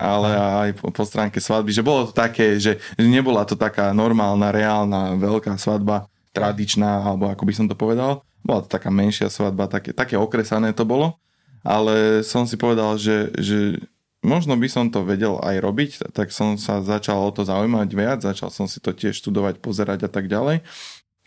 ale 0.00 0.32
aj 0.32 0.70
po, 0.80 0.88
po 0.88 1.04
stránke 1.04 1.44
svadby, 1.44 1.76
že 1.76 1.84
bolo 1.84 2.08
to 2.08 2.16
také, 2.16 2.56
že, 2.56 2.80
že 2.96 3.04
nebola 3.04 3.44
to 3.44 3.52
taká 3.52 3.92
normálna, 3.92 4.48
reálna, 4.48 5.12
veľká 5.20 5.60
svadba, 5.60 6.08
tradičná, 6.30 7.04
alebo 7.04 7.30
ako 7.30 7.42
by 7.46 7.52
som 7.54 7.66
to 7.66 7.74
povedal. 7.74 8.22
Bola 8.40 8.64
to 8.64 8.68
taká 8.70 8.88
menšia 8.88 9.28
svadba, 9.28 9.68
také, 9.68 9.92
také 9.92 10.16
okresané 10.16 10.72
to 10.72 10.88
bolo, 10.88 11.20
ale 11.60 12.24
som 12.24 12.48
si 12.48 12.56
povedal, 12.56 12.96
že, 12.96 13.34
že 13.36 13.82
možno 14.24 14.56
by 14.56 14.68
som 14.68 14.88
to 14.88 15.04
vedel 15.04 15.36
aj 15.44 15.56
robiť, 15.60 15.90
tak 16.16 16.32
som 16.32 16.56
sa 16.56 16.80
začal 16.80 17.20
o 17.20 17.30
to 17.34 17.44
zaujímať 17.44 17.88
viac, 17.92 18.18
začal 18.24 18.48
som 18.48 18.64
si 18.64 18.80
to 18.80 18.96
tiež 18.96 19.18
študovať, 19.20 19.60
pozerať 19.60 20.08
a 20.08 20.10
tak 20.10 20.28
ďalej. 20.30 20.64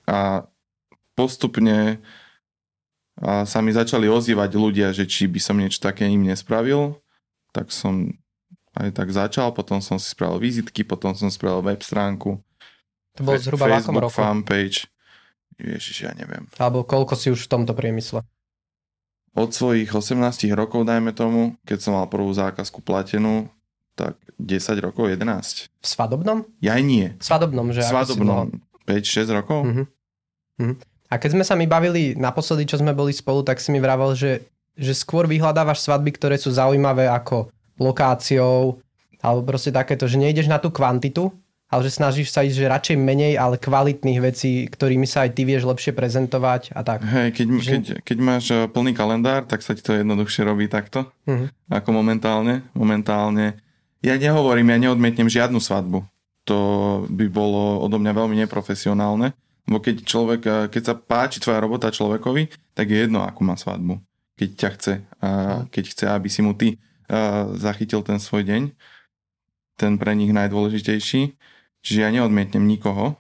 A 0.10 0.50
postupne 1.14 2.02
a 3.22 3.46
sa 3.46 3.62
mi 3.62 3.70
začali 3.70 4.10
ozývať 4.10 4.58
ľudia, 4.58 4.90
že 4.90 5.06
či 5.06 5.30
by 5.30 5.38
som 5.38 5.62
niečo 5.62 5.78
také 5.78 6.10
im 6.10 6.26
nespravil, 6.26 6.98
tak 7.54 7.70
som 7.70 8.10
aj 8.74 8.90
tak 8.90 9.14
začal, 9.14 9.54
potom 9.54 9.78
som 9.86 10.02
si 10.02 10.10
spravil 10.10 10.42
vizitky, 10.42 10.82
potom 10.82 11.14
som 11.14 11.30
spravil 11.30 11.62
web 11.62 11.78
stránku. 11.86 12.42
To 13.14 13.22
bolo 13.22 13.38
zhruba 13.38 13.70
Facebook, 13.70 13.78
v 13.78 13.86
akom 13.86 13.98
roku? 14.02 14.18
fanpage. 14.18 14.90
Ježiš, 15.60 16.10
ja 16.10 16.12
neviem. 16.18 16.50
Alebo 16.58 16.86
koľko 16.86 17.14
si 17.18 17.30
už 17.30 17.46
v 17.46 17.52
tomto 17.52 17.74
priemysle? 17.78 18.26
Od 19.34 19.50
svojich 19.50 19.90
18 19.90 20.46
rokov, 20.54 20.86
dajme 20.86 21.10
tomu, 21.10 21.58
keď 21.66 21.78
som 21.82 21.98
mal 21.98 22.06
prvú 22.06 22.30
zákazku 22.30 22.86
platenú, 22.86 23.50
tak 23.98 24.18
10 24.38 24.78
rokov, 24.82 25.10
11. 25.10 25.70
V 25.70 25.86
svadobnom? 25.86 26.46
Ja 26.62 26.78
nie. 26.78 27.18
V 27.18 27.26
svadobnom, 27.26 27.74
že? 27.74 27.82
V 27.82 27.90
svadobnom. 27.90 28.62
5-6 28.86 29.38
rokov. 29.38 29.60
Uh-huh. 29.66 29.86
Uh-huh. 30.62 30.76
A 31.10 31.22
keď 31.22 31.38
sme 31.38 31.46
sa 31.46 31.54
mi 31.54 31.70
bavili 31.70 32.18
naposledy, 32.18 32.66
čo 32.66 32.82
sme 32.82 32.94
boli 32.94 33.14
spolu, 33.14 33.46
tak 33.46 33.62
si 33.62 33.70
mi 33.70 33.78
vravel, 33.78 34.18
že, 34.18 34.46
že 34.74 34.94
skôr 34.98 35.30
vyhľadávaš 35.30 35.86
svadby, 35.86 36.14
ktoré 36.18 36.42
sú 36.42 36.50
zaujímavé 36.50 37.06
ako 37.10 37.54
lokáciou, 37.78 38.82
alebo 39.22 39.42
proste 39.46 39.70
takéto, 39.70 40.10
že 40.10 40.20
nejdeš 40.20 40.50
na 40.50 40.58
tú 40.58 40.74
kvantitu, 40.74 41.32
ale 41.74 41.90
že 41.90 41.98
snažíš 41.98 42.30
sa 42.30 42.46
ísť, 42.46 42.58
že 42.62 42.70
radšej 42.70 42.98
menej, 43.02 43.34
ale 43.42 43.58
kvalitných 43.58 44.22
vecí, 44.22 44.70
ktorými 44.70 45.10
sa 45.10 45.26
aj 45.26 45.34
ty 45.34 45.42
vieš 45.42 45.66
lepšie 45.66 45.98
prezentovať 45.98 46.70
a 46.78 46.86
tak. 46.86 47.02
Hej, 47.02 47.34
keď, 47.34 47.48
že... 47.58 47.72
keď, 47.74 47.84
keď 48.06 48.18
máš 48.22 48.46
eh, 48.54 48.70
plný 48.70 48.94
kalendár, 48.94 49.50
tak 49.50 49.66
sa 49.66 49.74
ti 49.74 49.82
to 49.82 49.98
jednoduchšie 49.98 50.46
robí 50.46 50.70
takto, 50.70 51.10
uh-huh. 51.26 51.50
ako 51.74 51.90
momentálne. 51.90 52.62
Momentálne. 52.78 53.58
Ja 54.06 54.14
nehovorím, 54.14 54.70
ja 54.70 54.78
neodmietnem 54.78 55.26
žiadnu 55.26 55.58
svadbu. 55.58 56.06
To 56.46 56.60
by 57.10 57.26
bolo 57.34 57.82
odo 57.82 57.98
mňa 57.98 58.14
veľmi 58.14 58.36
neprofesionálne, 58.46 59.34
lebo 59.66 59.78
keď 59.82 60.06
človek, 60.06 60.42
eh, 60.46 60.54
keď 60.70 60.82
sa 60.86 60.94
páči 60.94 61.42
tvoja 61.42 61.58
robota 61.58 61.90
človekovi, 61.90 62.78
tak 62.78 62.94
je 62.94 63.10
jedno, 63.10 63.26
akú 63.26 63.42
má 63.42 63.58
svadbu. 63.58 63.98
Keď 64.38 64.50
ťa 64.54 64.70
chce, 64.78 64.94
a 65.18 65.28
mhm. 65.30 65.74
keď 65.74 65.84
chce, 65.90 66.06
aby 66.06 66.30
si 66.30 66.46
mu 66.46 66.54
ty 66.54 66.78
zachytil 67.60 68.02
ten 68.02 68.18
svoj 68.18 68.48
deň, 68.48 68.74
ten 69.78 69.98
pre 69.98 70.14
nich 70.14 70.32
najdôležitejší. 70.32 71.36
Čiže 71.84 72.00
ja 72.00 72.10
neodmietnem 72.10 72.64
nikoho, 72.64 73.20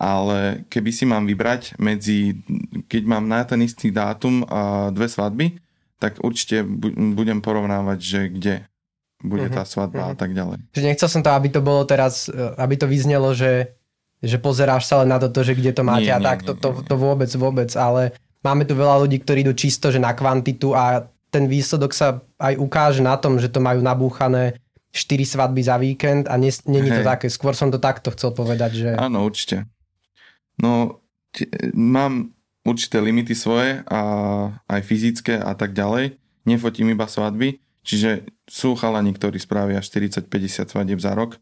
ale 0.00 0.64
keby 0.72 0.90
si 0.94 1.04
mám 1.04 1.28
vybrať 1.28 1.76
medzi, 1.76 2.40
keď 2.88 3.02
mám 3.04 3.28
na 3.28 3.44
ten 3.44 3.60
istý 3.60 3.92
dátum 3.92 4.46
a 4.48 4.88
dve 4.94 5.10
svadby, 5.10 5.60
tak 6.00 6.22
určite 6.24 6.64
budem 7.12 7.44
porovnávať, 7.44 7.98
že 8.00 8.20
kde 8.32 8.54
bude 9.20 9.52
uh-huh, 9.52 9.60
tá 9.60 9.68
svadba 9.68 10.08
uh-huh. 10.08 10.14
a 10.14 10.16
tak 10.16 10.32
ďalej. 10.32 10.72
Že 10.72 10.86
nechcel 10.88 11.08
som 11.12 11.20
to, 11.20 11.28
aby 11.28 11.52
to 11.52 11.60
bolo 11.60 11.84
teraz, 11.84 12.32
e, 12.32 12.56
aby 12.56 12.80
to 12.80 12.88
vyznelo, 12.88 13.36
že, 13.36 13.76
že 14.24 14.40
pozeráš 14.40 14.88
sa 14.88 15.04
len 15.04 15.12
na 15.12 15.20
toto, 15.20 15.44
že 15.44 15.52
kde 15.52 15.76
to 15.76 15.84
máte 15.84 16.08
nie, 16.08 16.16
a 16.16 16.16
nie, 16.16 16.24
tak, 16.24 16.40
nie, 16.40 16.46
to, 16.48 16.52
to, 16.56 16.68
to 16.80 16.94
vôbec, 16.96 17.28
vôbec, 17.36 17.68
ale 17.76 18.16
máme 18.40 18.64
tu 18.64 18.72
veľa 18.72 19.04
ľudí, 19.04 19.20
ktorí 19.20 19.44
idú 19.44 19.52
čisto, 19.52 19.92
že 19.92 20.00
na 20.00 20.16
kvantitu 20.16 20.72
a 20.72 21.04
ten 21.28 21.44
výsledok 21.44 21.92
sa 21.92 22.24
aj 22.40 22.56
ukáže 22.56 23.04
na 23.04 23.20
tom, 23.20 23.36
že 23.36 23.52
to 23.52 23.60
majú 23.60 23.84
nabúchané 23.84 24.56
4 24.90 25.22
svadby 25.22 25.62
za 25.62 25.76
víkend 25.78 26.26
a 26.26 26.34
není 26.38 26.90
to 26.90 27.02
také. 27.06 27.30
Skôr 27.30 27.54
som 27.54 27.70
to 27.70 27.78
takto 27.78 28.10
chcel 28.10 28.34
povedať, 28.34 28.70
že... 28.74 28.90
Áno, 28.98 29.22
určite. 29.22 29.70
No, 30.58 31.02
t- 31.30 31.46
mám 31.72 32.34
určité 32.66 32.98
limity 32.98 33.32
svoje 33.32 33.86
a 33.86 34.00
aj 34.66 34.80
fyzické 34.82 35.38
a 35.38 35.54
tak 35.54 35.72
ďalej. 35.72 36.18
Nefotím 36.44 36.90
iba 36.90 37.06
svadby, 37.06 37.62
čiže 37.86 38.26
sú 38.50 38.74
chalani, 38.74 39.14
ktorí 39.14 39.38
spravia 39.38 39.78
40-50 39.78 40.26
svadieb 40.66 40.98
za 40.98 41.14
rok. 41.14 41.38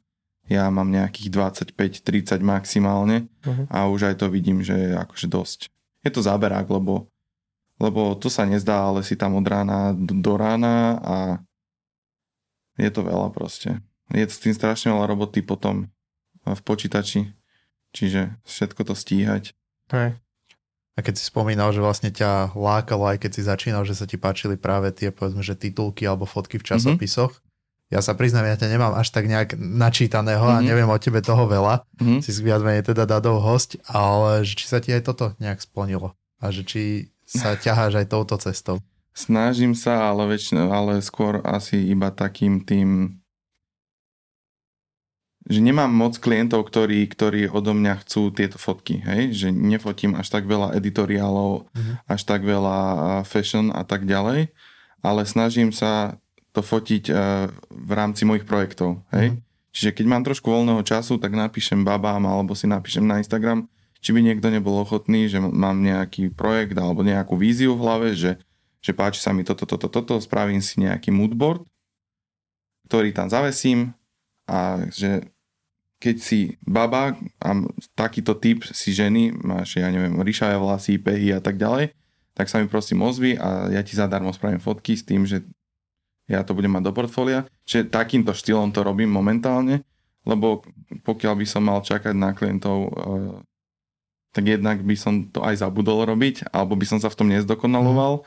Ja 0.48 0.68
mám 0.72 0.88
nejakých 0.88 1.28
25-30 1.76 2.40
maximálne 2.40 3.28
uh-huh. 3.44 3.68
a 3.68 3.88
už 3.88 4.12
aj 4.12 4.24
to 4.24 4.32
vidím, 4.32 4.64
že 4.64 4.76
je 4.76 4.90
akože 4.96 5.28
dosť. 5.28 5.60
Je 6.04 6.10
to 6.12 6.24
záberák, 6.24 6.68
lebo 6.68 7.08
lebo 7.78 8.18
to 8.18 8.26
sa 8.26 8.42
nezdá, 8.42 8.90
ale 8.90 9.06
si 9.06 9.14
tam 9.14 9.38
od 9.38 9.46
rána 9.46 9.94
do 9.94 10.34
rána 10.34 10.98
a 10.98 11.16
je 12.78 12.90
to 12.94 13.02
veľa 13.02 13.34
proste. 13.34 13.82
Je 14.14 14.24
s 14.24 14.40
tým 14.40 14.54
strašne 14.56 14.94
veľa 14.94 15.10
roboty 15.12 15.44
potom 15.44 15.92
v 16.46 16.60
počítači, 16.64 17.34
čiže 17.92 18.38
všetko 18.48 18.88
to 18.88 18.94
stíhať. 18.96 19.52
Hej. 19.92 20.16
A 20.96 21.04
keď 21.04 21.14
si 21.14 21.30
spomínal, 21.30 21.70
že 21.70 21.78
vlastne 21.78 22.10
ťa 22.10 22.58
lákalo, 22.58 23.06
aj 23.06 23.22
keď 23.22 23.30
si 23.30 23.42
začínal, 23.46 23.86
že 23.86 23.94
sa 23.94 24.02
ti 24.02 24.18
páčili 24.18 24.58
práve 24.58 24.90
tie, 24.90 25.14
povedzme, 25.14 25.46
že 25.46 25.54
titulky 25.54 26.02
alebo 26.08 26.26
fotky 26.26 26.58
v 26.58 26.66
mhm. 26.66 26.70
časopisoch, 26.74 27.32
mm-hmm. 27.38 27.92
ja 27.94 28.00
sa 28.02 28.18
priznám, 28.18 28.50
ja 28.50 28.58
ťa 28.58 28.68
nemám 28.74 28.98
až 28.98 29.14
tak 29.14 29.30
nejak 29.30 29.54
načítaného 29.54 30.42
mm-hmm. 30.42 30.58
a 30.58 30.64
mhm. 30.64 30.66
neviem 30.66 30.90
o 30.90 30.98
tebe 30.98 31.22
toho 31.22 31.46
veľa. 31.46 31.86
Mm-hmm. 32.02 32.18
Si 32.18 32.30
viac 32.42 32.66
menej 32.66 32.82
teda 32.90 33.06
dadov 33.06 33.38
host, 33.44 33.78
ale 33.86 34.42
či 34.42 34.66
sa 34.66 34.82
ti 34.82 34.90
aj 34.90 35.06
toto 35.06 35.38
nejak 35.38 35.62
splnilo? 35.62 36.18
A 36.42 36.50
že 36.50 36.66
či 36.66 36.82
sa 37.22 37.54
ťaháš 37.64 38.02
aj 38.02 38.06
touto 38.10 38.34
cestou? 38.42 38.82
Snažím 39.18 39.74
sa, 39.74 40.14
ale, 40.14 40.30
väčšinou, 40.30 40.70
ale 40.70 41.02
skôr 41.02 41.42
asi 41.42 41.90
iba 41.90 42.14
takým 42.14 42.62
tým 42.62 43.18
že 45.48 45.64
nemám 45.64 45.88
moc 45.88 46.20
klientov, 46.20 46.68
ktorí, 46.68 47.08
ktorí 47.08 47.48
odo 47.48 47.72
mňa 47.72 48.04
chcú 48.04 48.28
tieto 48.36 48.60
fotky, 48.60 49.00
hej? 49.00 49.32
že 49.32 49.48
nefotím 49.48 50.12
až 50.12 50.28
tak 50.28 50.44
veľa 50.44 50.76
editoriálov, 50.76 51.72
mm-hmm. 51.72 51.94
až 52.04 52.20
tak 52.28 52.44
veľa 52.44 52.78
fashion 53.24 53.72
a 53.72 53.80
tak 53.80 54.04
ďalej, 54.04 54.52
ale 55.00 55.20
snažím 55.24 55.72
sa 55.72 56.20
to 56.52 56.60
fotiť 56.60 57.08
v 57.64 57.90
rámci 57.96 58.28
mojich 58.28 58.44
projektov. 58.44 59.00
Hej? 59.08 59.32
Mm-hmm. 59.32 59.72
Čiže 59.72 59.90
keď 59.96 60.04
mám 60.04 60.22
trošku 60.28 60.52
voľného 60.52 60.84
času, 60.84 61.16
tak 61.16 61.32
napíšem 61.32 61.80
babám 61.80 62.28
alebo 62.28 62.52
si 62.52 62.68
napíšem 62.68 63.08
na 63.08 63.16
Instagram, 63.16 63.72
či 64.04 64.12
by 64.12 64.20
niekto 64.20 64.52
nebol 64.52 64.76
ochotný, 64.84 65.32
že 65.32 65.40
mám 65.40 65.80
nejaký 65.80 66.28
projekt 66.36 66.76
alebo 66.76 67.00
nejakú 67.00 67.40
víziu 67.40 67.72
v 67.72 67.82
hlave, 67.88 68.08
že, 68.12 68.36
že 68.78 68.94
páči 68.94 69.18
sa 69.18 69.34
mi 69.34 69.42
toto, 69.42 69.66
toto, 69.66 69.90
toto, 69.90 70.14
spravím 70.22 70.62
si 70.62 70.82
nejaký 70.82 71.10
moodboard, 71.10 71.66
ktorý 72.86 73.10
tam 73.12 73.28
zavesím 73.28 73.92
a 74.48 74.86
že 74.88 75.28
keď 75.98 76.16
si 76.22 76.54
baba 76.62 77.18
a 77.42 77.48
takýto 77.98 78.38
typ 78.38 78.62
si 78.70 78.94
ženy, 78.94 79.34
máš, 79.34 79.82
ja 79.82 79.90
neviem, 79.90 80.14
ryšavé 80.22 80.54
vlasy, 80.54 80.94
pehy 80.94 81.34
a 81.34 81.42
tak 81.42 81.58
ďalej, 81.58 81.90
tak 82.38 82.46
sa 82.46 82.62
mi 82.62 82.70
prosím 82.70 83.02
ozvi 83.02 83.34
a 83.34 83.66
ja 83.66 83.82
ti 83.82 83.98
zadarmo 83.98 84.30
spravím 84.30 84.62
fotky 84.62 84.94
s 84.94 85.02
tým, 85.02 85.26
že 85.26 85.42
ja 86.30 86.46
to 86.46 86.54
budem 86.54 86.70
mať 86.70 86.86
do 86.86 86.92
portfólia. 86.94 87.50
Čiže 87.66 87.90
takýmto 87.90 88.30
štýlom 88.30 88.70
to 88.70 88.86
robím 88.86 89.10
momentálne, 89.10 89.82
lebo 90.22 90.62
pokiaľ 91.02 91.34
by 91.34 91.46
som 91.50 91.66
mal 91.66 91.82
čakať 91.82 92.14
na 92.14 92.30
klientov 92.30 92.78
eh, 92.94 93.48
tak 94.38 94.44
jednak 94.44 94.84
by 94.86 94.94
som 94.94 95.26
to 95.34 95.42
aj 95.42 95.66
zabudol 95.66 96.04
robiť, 96.04 96.52
alebo 96.54 96.78
by 96.78 96.86
som 96.86 97.02
sa 97.02 97.10
v 97.10 97.18
tom 97.18 97.26
nezdokonaloval 97.32 98.22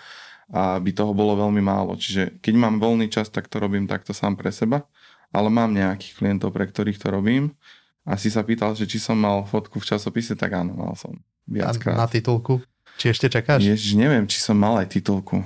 a 0.51 0.77
by 0.77 0.91
toho 0.91 1.15
bolo 1.15 1.39
veľmi 1.39 1.63
málo. 1.63 1.96
Čiže 1.96 2.43
keď 2.43 2.53
mám 2.60 2.75
voľný 2.77 3.08
čas, 3.08 3.31
tak 3.31 3.48
to 3.48 3.58
robím 3.58 3.88
takto 3.88 4.12
sám 4.12 4.36
pre 4.36 4.51
seba, 4.51 4.84
ale 5.31 5.48
mám 5.48 5.72
nejakých 5.72 6.20
klientov, 6.20 6.51
pre 6.51 6.67
ktorých 6.67 7.00
to 7.00 7.08
robím. 7.08 7.55
A 8.03 8.20
si 8.20 8.27
sa 8.27 8.43
pýtal, 8.43 8.75
že 8.75 8.84
či 8.84 9.00
som 9.00 9.15
mal 9.15 9.48
fotku 9.48 9.79
v 9.79 9.88
časopise, 9.88 10.36
tak 10.36 10.51
áno, 10.58 10.75
mal 10.75 10.98
som 11.00 11.15
viackrát. 11.48 11.96
A 11.96 12.03
na 12.03 12.08
titulku? 12.12 12.60
Či 13.00 13.15
ešte 13.15 13.31
čakáš? 13.31 13.63
Ježiš, 13.63 13.96
neviem, 13.96 14.27
či 14.27 14.43
som 14.43 14.60
mal 14.60 14.75
aj 14.84 14.91
titulku. 14.91 15.46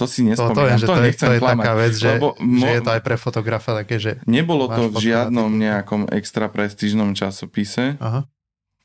to 0.00 0.08
si 0.08 0.24
nespomínam. 0.24 0.56
To, 0.56 0.60
to, 0.60 0.64
je, 0.64 0.76
že 0.80 0.86
to, 0.88 0.94
to, 0.96 1.02
je, 1.04 1.12
to 1.12 1.32
je 1.36 1.40
klamať, 1.44 1.60
taká 1.60 1.72
vec, 1.76 1.92
že, 1.92 2.08
lebo 2.16 2.28
mo- 2.40 2.64
že 2.64 2.68
je 2.72 2.80
to 2.80 2.90
aj 2.96 3.02
pre 3.04 3.16
fotografa 3.20 3.70
také, 3.84 3.96
že... 4.00 4.16
Nebolo 4.24 4.64
to 4.72 4.88
v 4.88 4.96
žiadnom 5.12 5.52
nejakom 5.52 6.08
extra 6.08 6.48
prestížnom 6.48 7.12
časopise, 7.12 8.00
Aha. 8.00 8.24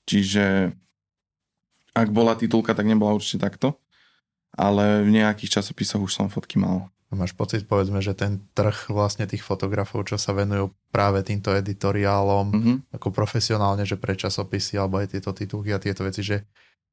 čiže 0.04 0.76
ak 1.96 2.08
bola 2.12 2.36
titulka, 2.36 2.76
tak 2.76 2.84
nebola 2.84 3.16
určite 3.16 3.40
takto, 3.40 3.80
ale 4.56 5.04
v 5.04 5.12
nejakých 5.12 5.60
časopisoch 5.62 6.02
už 6.02 6.12
som 6.16 6.28
fotky 6.32 6.58
mal. 6.58 6.90
Máš 7.16 7.32
pocit, 7.32 7.64
povedzme, 7.64 8.04
že 8.04 8.12
ten 8.12 8.44
trh 8.52 8.92
vlastne 8.92 9.24
tých 9.24 9.40
fotografov, 9.40 10.04
čo 10.04 10.20
sa 10.20 10.36
venujú 10.36 10.76
práve 10.92 11.24
týmto 11.24 11.54
editoriálom, 11.56 12.48
Mm-hmm. 12.52 12.78
ako 12.92 13.08
profesionálne, 13.16 13.88
že 13.88 13.96
pre 13.96 14.20
časopisy 14.20 14.76
alebo 14.76 15.00
aj 15.00 15.16
tieto 15.16 15.32
titulky 15.32 15.72
a 15.72 15.80
tieto 15.80 16.04
veci, 16.04 16.26
že 16.26 16.44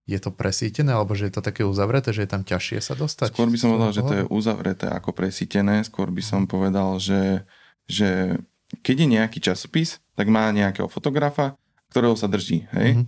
je 0.07 0.19
to 0.19 0.35
presítené, 0.35 0.95
alebo 0.95 1.15
že 1.15 1.31
je 1.31 1.35
to 1.39 1.43
také 1.43 1.63
uzavreté, 1.67 2.11
že 2.11 2.27
je 2.27 2.31
tam 2.31 2.43
ťažšie 2.43 2.79
sa 2.83 2.95
dostať? 2.95 3.35
Skôr 3.35 3.51
by 3.51 3.59
som 3.59 3.71
povedal, 3.75 3.93
že 3.95 4.03
to 4.03 4.15
je 4.19 4.25
uzavreté 4.31 4.87
ako 4.91 5.11
presítené, 5.15 5.83
skôr 5.87 6.11
by 6.11 6.23
som 6.23 6.47
povedal, 6.47 6.99
že, 6.99 7.47
že 7.87 8.39
keď 8.83 8.97
je 8.99 9.09
nejaký 9.19 9.39
časopis, 9.43 10.03
tak 10.19 10.27
má 10.27 10.51
nejakého 10.51 10.91
fotografa, 10.91 11.55
ktorého 11.91 12.15
sa 12.15 12.27
drží, 12.31 12.67
hej? 12.79 12.99
Mhm. 12.99 13.05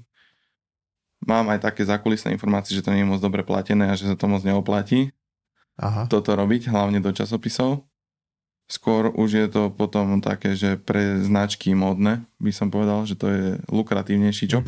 Mám 1.24 1.48
aj 1.50 1.64
také 1.64 1.88
zákulisné 1.88 2.36
informácie, 2.36 2.76
že 2.76 2.84
to 2.84 2.92
nie 2.92 3.02
je 3.02 3.10
moc 3.10 3.20
dobre 3.20 3.40
platené 3.40 3.88
a 3.88 3.96
že 3.96 4.08
sa 4.08 4.16
to 4.16 4.28
moc 4.28 4.44
neoplatí 4.44 5.10
Aha. 5.80 6.06
toto 6.06 6.36
robiť, 6.36 6.70
hlavne 6.70 7.00
do 7.00 7.10
časopisov. 7.10 7.82
Skôr 8.64 9.12
už 9.12 9.30
je 9.32 9.46
to 9.48 9.68
potom 9.68 10.24
také, 10.24 10.56
že 10.56 10.80
pre 10.80 11.20
značky 11.20 11.76
modné 11.76 12.24
by 12.40 12.52
som 12.52 12.72
povedal, 12.72 13.04
že 13.04 13.16
to 13.16 13.28
je 13.28 13.44
lukratívnejší 13.68 14.48
job. 14.48 14.64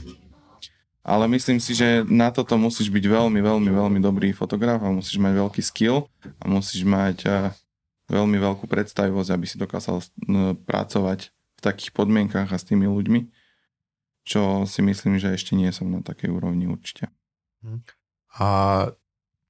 Ale 1.06 1.30
myslím 1.30 1.62
si, 1.62 1.72
že 1.72 2.02
na 2.10 2.34
toto 2.34 2.58
musíš 2.58 2.90
byť 2.90 3.04
veľmi, 3.06 3.38
veľmi, 3.38 3.70
veľmi 3.70 3.98
dobrý 4.02 4.34
fotograf 4.34 4.82
a 4.82 4.90
musíš 4.90 5.22
mať 5.22 5.38
veľký 5.38 5.62
skill 5.62 6.10
a 6.42 6.44
musíš 6.50 6.82
mať 6.82 7.16
a, 7.30 7.38
veľmi 8.10 8.38
veľkú 8.42 8.66
predstavivosť, 8.66 9.30
aby 9.30 9.46
si 9.46 9.56
dokázal 9.56 10.02
n- 10.26 10.58
pracovať 10.66 11.30
v 11.30 11.60
takých 11.62 11.94
podmienkach 11.94 12.50
a 12.50 12.58
s 12.58 12.66
tými 12.66 12.90
ľuďmi, 12.90 13.20
čo 14.26 14.66
si 14.66 14.82
myslím, 14.82 15.22
že 15.22 15.38
ešte 15.38 15.54
nie 15.54 15.70
som 15.70 15.86
na 15.86 16.02
takej 16.02 16.34
úrovni 16.34 16.66
určite. 16.66 17.06
A 18.36 18.48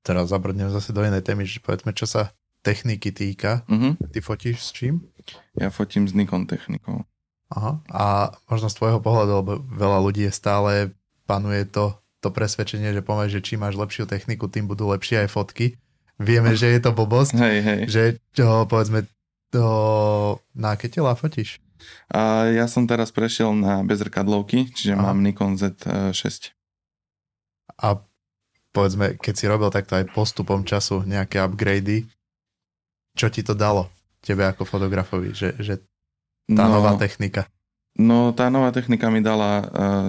teraz 0.04 0.30
zabrdnem 0.30 0.68
zase 0.68 0.92
do 0.92 1.00
inej 1.02 1.25
témy, 1.25 1.49
že 1.49 1.64
povedzme, 1.64 1.97
čo 1.97 2.04
sa 2.04 2.37
techniky 2.61 3.11
týka. 3.11 3.64
Uh-huh. 3.66 3.97
Ty 4.12 4.18
fotíš 4.21 4.61
s 4.61 4.71
čím? 4.76 5.02
Ja 5.56 5.73
fotím 5.73 6.04
s 6.06 6.12
Nikon 6.12 6.45
technikou. 6.45 7.09
Aha. 7.50 7.78
A 7.90 8.35
možno 8.50 8.68
z 8.68 8.78
tvojho 8.78 9.00
pohľadu, 9.00 9.33
lebo 9.42 9.52
veľa 9.71 9.99
ľudí 10.02 10.26
je 10.26 10.35
stále, 10.35 10.71
panuje 11.30 11.62
to, 11.66 11.95
to 12.18 12.28
presvedčenie, 12.35 12.90
že 12.90 13.06
povieš, 13.06 13.38
že 13.38 13.45
čím 13.47 13.62
máš 13.62 13.78
lepšiu 13.78 14.04
techniku, 14.11 14.50
tým 14.50 14.66
budú 14.66 14.90
lepšie 14.90 15.26
aj 15.26 15.28
fotky. 15.30 15.78
Vieme, 16.18 16.52
že 16.61 16.68
je 16.75 16.80
to 16.83 16.90
blbosť, 16.90 17.38
Hej, 17.38 17.59
hej. 17.62 17.80
že 17.87 18.02
čo, 18.35 18.66
povedzme, 18.66 19.06
to, 19.54 19.66
na 20.59 20.75
aké 20.75 20.90
tela 20.90 21.14
fotíš? 21.14 21.62
A 22.11 22.50
ja 22.50 22.66
som 22.66 22.85
teraz 22.85 23.12
prešiel 23.14 23.52
na 23.56 23.83
bezrkadlovky, 23.87 24.71
čiže 24.73 24.95
Aha. 24.95 25.11
mám 25.11 25.23
Nikon 25.23 25.59
Z6. 25.59 26.52
A 27.76 28.00
povedzme, 28.73 29.16
keď 29.16 29.35
si 29.37 29.45
robil 29.49 29.73
takto 29.73 29.97
aj 29.97 30.12
postupom 30.12 30.64
času 30.64 31.04
nejaké 31.09 31.40
upgrady, 31.40 32.04
čo 33.16 33.33
ti 33.33 33.40
to 33.40 33.56
dalo 33.56 33.88
tebe 34.21 34.45
ako 34.45 34.68
fotografovi, 34.68 35.33
že, 35.33 35.56
že 35.56 35.80
tá 36.45 36.68
no, 36.68 36.80
nová 36.80 36.99
technika? 37.00 37.49
no 37.97 38.37
tá 38.37 38.52
nová 38.52 38.68
technika 38.75 39.09
mi 39.09 39.25
dala 39.25 39.52
uh, 39.64 40.09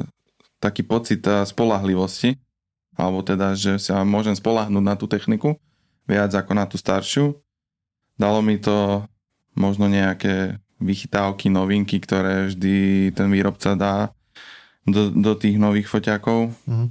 taký 0.59 0.83
pocit 0.83 1.24
uh, 1.24 1.47
spolahlivosti, 1.47 2.36
alebo 2.97 3.24
teda, 3.24 3.53
že 3.53 3.79
sa 3.79 4.03
môžem 4.03 4.33
spolahnúť 4.36 4.83
na 4.83 4.97
tú 4.97 5.05
techniku 5.07 5.55
viac 6.07 6.31
ako 6.33 6.51
na 6.55 6.65
tú 6.65 6.79
staršiu. 6.79 7.36
Dalo 8.17 8.41
mi 8.41 8.57
to 8.57 9.05
možno 9.53 9.86
nejaké 9.91 10.57
vychytávky, 10.77 11.50
novinky, 11.50 11.98
ktoré 11.98 12.53
vždy 12.53 13.10
ten 13.13 13.27
výrobca 13.34 13.74
dá 13.74 14.13
do, 14.88 15.12
do 15.12 15.34
tých 15.36 15.60
nových 15.60 15.91
foťákov. 15.91 16.54
Mhm. 16.65 16.88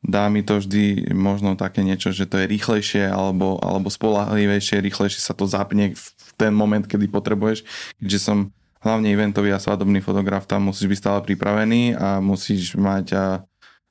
dá 0.00 0.32
mi 0.32 0.40
to 0.40 0.64
vždy 0.64 1.12
možno 1.12 1.60
také 1.60 1.84
niečo, 1.84 2.08
že 2.08 2.24
to 2.24 2.40
je 2.40 2.48
rýchlejšie 2.48 3.04
alebo, 3.04 3.60
alebo 3.60 3.92
spolahlivejšie, 3.92 4.80
rýchlejšie 4.80 5.20
sa 5.20 5.36
to 5.36 5.44
zapne 5.44 5.92
v 5.92 6.30
ten 6.40 6.56
moment, 6.56 6.88
kedy 6.88 7.04
potrebuješ. 7.04 7.68
Keďže 8.00 8.18
som 8.18 8.48
hlavne 8.80 9.12
eventový 9.12 9.52
a 9.52 9.60
svadobný 9.60 10.00
fotograf, 10.00 10.48
tam 10.48 10.72
musíš 10.72 10.88
byť 10.88 10.98
stále 11.04 11.20
pripravený 11.20 12.00
a 12.00 12.16
musíš 12.24 12.80
mať 12.80 13.06
a, 13.12 13.24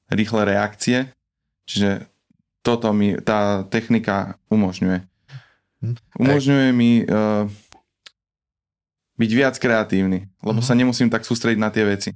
rýchle 0.09 0.49
reakcie. 0.49 1.13
Čiže 1.69 2.09
toto 2.65 2.89
mi 2.89 3.13
tá 3.21 3.63
technika 3.69 4.41
umožňuje. 4.49 5.05
Hm. 5.85 5.95
Umožňuje 6.17 6.69
mi 6.73 7.05
uh, 7.05 7.45
byť 9.19 9.31
viac 9.31 9.55
kreatívny, 9.55 10.31
lebo 10.39 10.57
Mhm. 10.57 10.65
sa 10.65 10.73
nemusím 10.73 11.07
tak 11.07 11.21
sústrediť 11.21 11.59
na 11.59 11.69
tie 11.69 11.83
veci. 11.83 12.15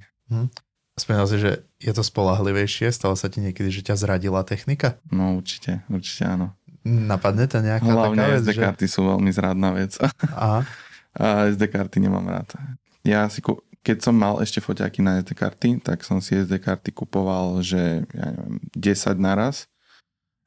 Spomínal 0.93 1.25
si, 1.25 1.37
že 1.37 1.51
je 1.77 1.89
to 1.89 2.01
spolahlivejšie, 2.01 2.87
stalo 2.89 3.13
sa 3.13 3.25
ti 3.25 3.41
niekedy, 3.41 3.67
že 3.67 3.81
ťa 3.83 3.97
zradila 3.97 4.41
technika? 4.41 5.01
No 5.07 5.35
určite, 5.35 5.81
určite 5.87 6.23
áno. 6.23 6.53
Napadne 6.83 7.43
to 7.45 7.57
nejaká 7.59 7.87
Hlavne 7.87 8.13
taká 8.15 8.29
vec? 8.29 8.39
SD 8.39 8.49
Že... 8.51 8.61
karty 8.61 8.85
sú 8.87 9.01
veľmi 9.03 9.29
zradná 9.29 9.69
vec. 9.71 9.97
Aha. 10.29 10.61
A 11.13 11.23
SD 11.51 11.65
karty 11.67 11.97
nemám 11.99 12.23
rád. 12.23 12.53
Ja 13.01 13.25
si, 13.25 13.39
ku- 13.39 13.57
keď 13.81 13.99
som 14.01 14.13
mal 14.13 14.37
ešte 14.39 14.59
foťáky 14.59 14.99
na 14.99 15.17
SD 15.17 15.33
karty, 15.33 15.69
tak 15.81 16.01
som 16.01 16.19
si 16.19 16.37
SD 16.37 16.55
karty 16.57 16.93
kupoval, 16.93 17.59
že 17.59 18.05
ja 18.07 18.25
neviem, 18.29 18.61
10 18.71 19.17
naraz 19.17 19.65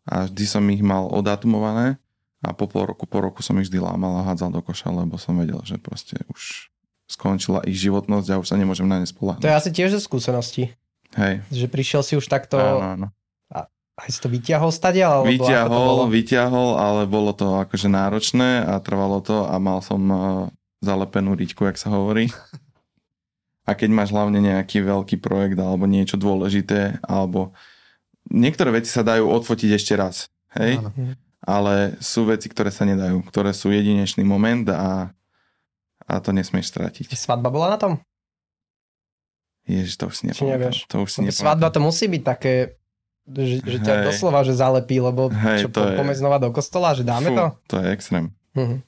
a 0.05 0.25
vždy 0.25 0.45
som 0.47 0.63
ich 0.67 0.81
mal 0.81 1.11
odatumované 1.11 1.99
a 2.47 2.55
po 2.55 2.71
pol 2.71 2.87
roku, 2.87 3.11
po 3.11 3.19
roku 3.19 3.43
som 3.43 3.59
ich 3.59 3.67
vždy 3.67 3.83
lámal 3.83 4.23
a 4.23 4.27
hádzal 4.31 4.55
do 4.55 4.63
koša, 4.63 4.95
lebo 4.95 5.19
som 5.19 5.35
vedel, 5.35 5.59
že 5.67 5.83
proste 5.83 6.23
už 6.31 6.71
skončila 7.11 7.67
ich 7.67 7.75
životnosť 7.83 8.29
a 8.31 8.39
už 8.39 8.47
sa 8.47 8.57
nemôžem 8.59 8.87
na 8.87 9.03
ne 9.03 9.07
To 9.07 9.11
je 9.11 9.15
spolahnuť. 9.15 9.43
asi 9.51 9.71
tiež 9.75 9.99
zo 9.99 10.01
skúsenosti. 10.03 10.71
Hej, 11.19 11.43
Že 11.51 11.67
prišiel 11.71 12.03
si 12.07 12.15
už 12.15 12.27
takto, 12.27 12.59
áno, 12.59 13.11
áno. 13.51 13.67
aj 13.97 14.09
si 14.11 14.19
to 14.21 14.29
vyťahol 14.29 14.71
stadiaľ? 14.71 15.23
alebo 15.23 15.31
ako 15.31 15.39
to? 15.39 15.47
Vyťahol, 15.49 15.97
vyťahol, 16.13 16.69
ale 16.77 17.03
bolo 17.09 17.31
to 17.33 17.59
akože 17.63 17.89
náročné 17.89 18.63
a 18.63 18.79
trvalo 18.83 19.23
to 19.25 19.47
a 19.49 19.57
mal 19.57 19.81
som 19.81 20.03
uh, 20.07 20.21
zalepenú 20.85 21.33
riťku, 21.35 21.65
jak 21.67 21.79
sa 21.81 21.91
hovorí. 21.91 22.29
A 23.67 23.75
keď 23.75 23.91
máš 23.91 24.15
hlavne 24.15 24.39
nejaký 24.39 24.79
veľký 24.79 25.19
projekt 25.19 25.59
alebo 25.59 25.91
niečo 25.91 26.15
dôležité, 26.15 27.03
alebo 27.03 27.51
niektoré 28.31 28.71
veci 28.71 28.95
sa 28.95 29.03
dajú 29.03 29.27
odfotiť 29.27 29.71
ešte 29.75 29.95
raz, 29.99 30.31
hej? 30.55 30.79
Áno. 30.79 30.91
Ale 31.45 31.99
sú 32.01 32.25
veci, 32.25 32.49
ktoré 32.49 32.73
sa 32.73 32.89
nedajú, 32.89 33.21
ktoré 33.29 33.53
sú 33.53 33.69
jedinečný 33.69 34.25
moment 34.25 34.67
a, 34.73 35.13
a 36.07 36.15
to 36.23 36.33
nesmieš 36.33 36.73
stratiť. 36.73 37.13
Svadba 37.13 37.53
bola 37.53 37.77
na 37.77 37.79
tom? 37.79 37.93
Ježiš, 39.67 39.99
to 39.99 40.07
už 40.07 40.15
si 40.15 40.25
nepamätám. 40.31 40.73
To 40.87 40.97
už 41.03 41.11
si 41.11 41.19
Lebo 41.27 41.35
svadba 41.35 41.69
to 41.75 41.81
musí 41.83 42.07
byť 42.07 42.23
také, 42.23 42.79
že, 43.27 43.59
že 43.67 43.79
ťa 43.83 43.95
Hej. 43.99 44.05
doslova 44.15 44.47
že 44.47 44.55
zalepí, 44.55 45.03
lebo 45.03 45.27
Hej, 45.29 45.67
čo 45.67 45.69
to 45.75 45.83
po, 45.83 46.03
je- 46.07 46.19
znova 46.23 46.39
do 46.39 46.55
kostola, 46.55 46.95
že 46.95 47.03
dáme 47.03 47.35
Fú, 47.35 47.37
to? 47.37 47.47
to 47.67 47.77
je 47.83 47.87
extrém. 47.91 48.31
Mhm. 48.55 48.87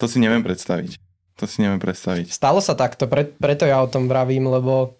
To 0.00 0.04
si 0.08 0.18
neviem 0.20 0.44
predstaviť. 0.44 0.96
To 1.36 1.44
si 1.44 1.60
neviem 1.60 1.80
predstaviť. 1.80 2.32
Stalo 2.32 2.64
sa 2.64 2.72
takto, 2.72 3.04
pre, 3.08 3.28
preto 3.28 3.68
ja 3.68 3.84
o 3.84 3.88
tom 3.88 4.08
vravím, 4.08 4.48
lebo 4.48 4.96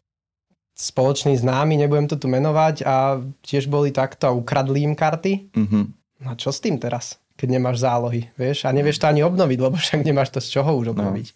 spoločný 0.76 1.32
známy, 1.40 1.80
nebudem 1.80 2.04
to 2.04 2.20
tu 2.20 2.28
menovať 2.28 2.84
a 2.84 3.16
tiež 3.40 3.72
boli 3.72 3.88
takto 3.88 4.28
a 4.28 4.36
ukradli 4.36 4.84
im 4.84 4.92
karty. 4.92 5.56
Mhm. 5.56 5.95
No 6.18 6.30
a 6.30 6.34
čo 6.34 6.48
s 6.48 6.58
tým 6.58 6.76
teraz, 6.76 7.16
keď 7.34 7.48
nemáš 7.52 7.78
zálohy, 7.78 8.32
vieš? 8.34 8.64
A 8.64 8.72
nevieš 8.72 8.98
to 8.98 9.06
ani 9.06 9.20
obnoviť, 9.22 9.58
lebo 9.58 9.76
však 9.76 10.00
nemáš 10.02 10.30
to 10.30 10.38
z 10.38 10.48
čoho 10.50 10.72
už 10.74 10.92
obnoviť. 10.92 11.26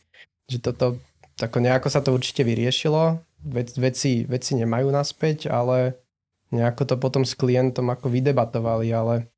Že 0.47 0.59
toto, 0.61 0.87
tako 1.35 1.57
nejako 1.59 1.89
sa 1.89 2.01
to 2.01 2.11
určite 2.11 2.41
vyriešilo, 2.41 3.21
Vec, 3.41 3.73
veci, 3.75 4.21
veci 4.23 4.53
nemajú 4.55 4.89
naspäť, 4.91 5.49
ale 5.49 5.97
nejako 6.51 6.85
to 6.85 6.95
potom 6.97 7.25
s 7.25 7.33
klientom 7.33 7.89
ako 7.89 8.09
vydebatovali, 8.11 8.93
ale 8.93 9.33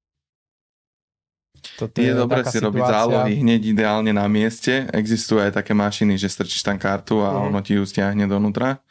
toto 1.78 1.94
Je 1.94 2.11
dobré 2.11 2.42
taká 2.42 2.50
si 2.50 2.59
robiť 2.59 2.83
situácia. 2.83 2.98
zálohy 2.98 3.33
hneď 3.37 3.62
ideálne 3.68 4.11
na 4.11 4.26
mieste. 4.26 4.90
Existujú 4.90 5.38
aj 5.38 5.55
také 5.55 5.70
mašiny, 5.72 6.18
že 6.18 6.26
strčíš 6.26 6.66
tam 6.66 6.74
kartu 6.76 7.22
a 7.22 7.31
Mhm. 7.31 7.42
ono 7.46 7.59
ti 7.61 7.78
ju 7.78 7.85
stiahne 7.85 8.26
donútra. 8.26 8.83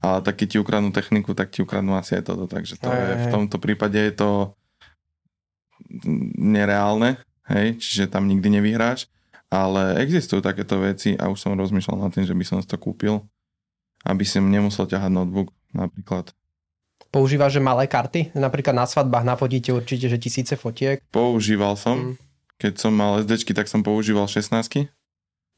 Ale 0.00 0.20
tak 0.20 0.36
keď 0.36 0.46
ti 0.46 0.56
ukradnú 0.58 0.88
techniku, 0.90 1.32
tak 1.32 1.48
ti 1.48 1.60
ukradnú 1.60 1.92
asi 1.92 2.16
aj 2.16 2.24
toto. 2.24 2.44
Takže 2.46 2.76
to 2.76 2.88
Hej, 2.88 3.00
je, 3.00 3.14
v 3.20 3.26
tomto 3.30 3.56
prípade 3.56 3.96
je 3.96 4.12
to 4.14 4.30
nereálne, 6.34 7.20
hej, 7.46 7.78
čiže 7.78 8.10
tam 8.10 8.26
nikdy 8.26 8.60
nevyhráš. 8.60 9.06
Ale 9.52 10.02
existujú 10.02 10.42
takéto 10.42 10.82
veci 10.82 11.14
a 11.14 11.30
už 11.30 11.38
som 11.38 11.54
rozmýšľal 11.54 12.08
nad 12.08 12.10
tým, 12.10 12.26
že 12.26 12.34
by 12.34 12.44
som 12.44 12.58
si 12.58 12.66
to 12.66 12.74
kúpil, 12.74 13.22
aby 14.02 14.26
som 14.26 14.42
nemusel 14.42 14.90
ťahať 14.90 15.10
notebook 15.14 15.54
napríklad. 15.70 16.34
Používaš, 17.14 17.54
že 17.54 17.62
malé 17.62 17.86
karty? 17.86 18.34
Napríklad 18.34 18.74
na 18.74 18.90
svadbách 18.90 19.22
nafotíte 19.22 19.70
určite, 19.70 20.10
že 20.10 20.18
tisíce 20.18 20.58
fotiek. 20.58 20.98
Používal 21.14 21.78
som, 21.78 21.94
Mm. 21.94 22.14
keď 22.58 22.72
som 22.74 22.90
mal 22.90 23.22
SDčky, 23.22 23.54
tak 23.54 23.70
som 23.70 23.86
používal 23.86 24.26
16 24.26 24.90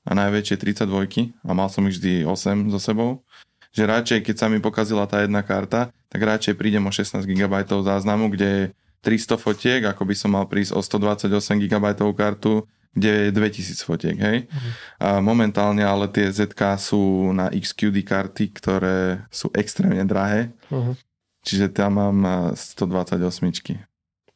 a 0.04 0.10
najväčšie 0.12 0.56
32 0.60 1.32
a 1.40 1.50
mal 1.56 1.72
som 1.72 1.88
ich 1.88 1.96
vždy 1.96 2.28
8 2.28 2.68
so 2.68 2.76
sebou. 2.76 3.24
Že 3.72 3.82
radšej, 3.88 4.18
keď 4.28 4.36
sa 4.36 4.46
mi 4.52 4.60
pokazila 4.60 5.08
tá 5.08 5.24
jedna 5.24 5.40
karta, 5.40 5.88
tak 6.12 6.20
radšej 6.20 6.60
prídem 6.60 6.84
o 6.84 6.92
16 6.92 7.24
GB 7.24 7.54
záznamu, 7.64 8.28
kde 8.28 8.76
300 9.06 9.38
fotiek, 9.38 9.80
ako 9.86 10.02
by 10.02 10.14
som 10.18 10.34
mal 10.34 10.50
prísť 10.50 10.74
o 10.74 10.82
128 10.82 11.30
GB 11.62 11.86
kartu, 12.18 12.66
kde 12.90 13.30
je 13.30 13.30
2000 13.30 13.86
fotiek, 13.86 14.18
hej. 14.18 14.38
Uh-huh. 14.50 14.72
A 14.98 15.08
momentálne 15.22 15.86
ale 15.86 16.10
tie 16.10 16.26
ZK 16.26 16.74
sú 16.80 17.30
na 17.30 17.46
XQD 17.52 18.02
karty, 18.02 18.44
ktoré 18.56 19.22
sú 19.30 19.52
extrémne 19.54 20.02
drahé. 20.02 20.50
Uh-huh. 20.72 20.98
Čiže 21.46 21.70
tam 21.70 22.02
mám 22.02 22.50
128. 22.56 23.22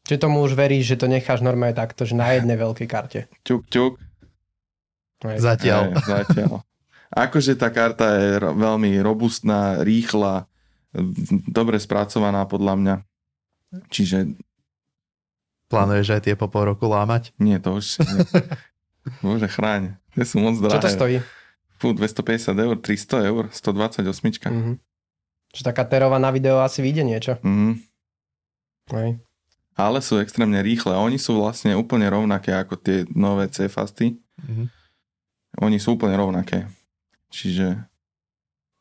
Čiže 0.07 0.21
tomu 0.23 0.45
už 0.47 0.55
veríš, 0.55 0.95
že 0.95 1.01
to 1.03 1.11
necháš 1.11 1.43
normálne 1.43 1.75
takto, 1.75 2.07
že 2.07 2.15
na 2.15 2.31
jednej 2.37 2.55
veľkej 2.55 2.87
karte. 2.87 3.27
Ťuk, 3.43 3.67
ťuk. 3.67 3.93
Zatiaľ. 5.25 5.99
Aj, 5.99 6.23
zatiaľ. 6.23 6.63
Akože 7.11 7.59
tá 7.59 7.75
karta 7.75 8.15
je 8.23 8.39
veľmi 8.39 9.03
robustná, 9.03 9.83
rýchla, 9.83 10.47
dobre 11.51 11.83
spracovaná 11.83 12.47
podľa 12.47 12.75
mňa. 12.79 12.95
Čiže... 13.91 14.37
Plánuješ 15.71 16.19
aj 16.19 16.23
tie 16.27 16.35
po 16.35 16.51
pol 16.51 16.75
roku 16.75 16.91
lámať? 16.91 17.31
Nie, 17.39 17.63
to 17.63 17.79
už 17.79 18.03
nie. 18.03 18.27
Bože, 19.25 19.47
chráň. 19.47 19.95
Tie 20.19 20.27
sú 20.27 20.43
moc 20.43 20.59
drahé. 20.59 20.83
Čo 20.83 20.85
to 20.85 20.91
stojí? 20.91 21.17
Fú, 21.79 21.95
250 21.95 22.59
eur, 22.59 22.77
300 22.77 23.31
eur, 23.31 23.43
128. 23.55 24.51
Mm-hmm. 24.51 24.75
Čiže 25.55 25.65
taká 25.65 25.87
terová 25.87 26.19
na 26.19 26.35
video 26.35 26.59
asi 26.61 26.83
vyjde 26.83 27.03
niečo. 27.07 27.33
Mm-hmm. 27.41 27.73
Hej. 28.99 29.11
Ale 29.79 29.99
sú 30.03 30.19
extrémne 30.19 30.59
rýchle. 30.61 30.93
Oni 30.93 31.17
sú 31.17 31.39
vlastne 31.39 31.79
úplne 31.79 32.11
rovnaké 32.11 32.53
ako 32.53 32.75
tie 32.77 33.07
nové 33.15 33.47
C-fasty. 33.49 34.19
Mm-hmm. 34.43 34.67
Oni 35.63 35.79
sú 35.79 35.95
úplne 35.95 36.19
rovnaké. 36.19 36.67
Čiže 37.31 37.79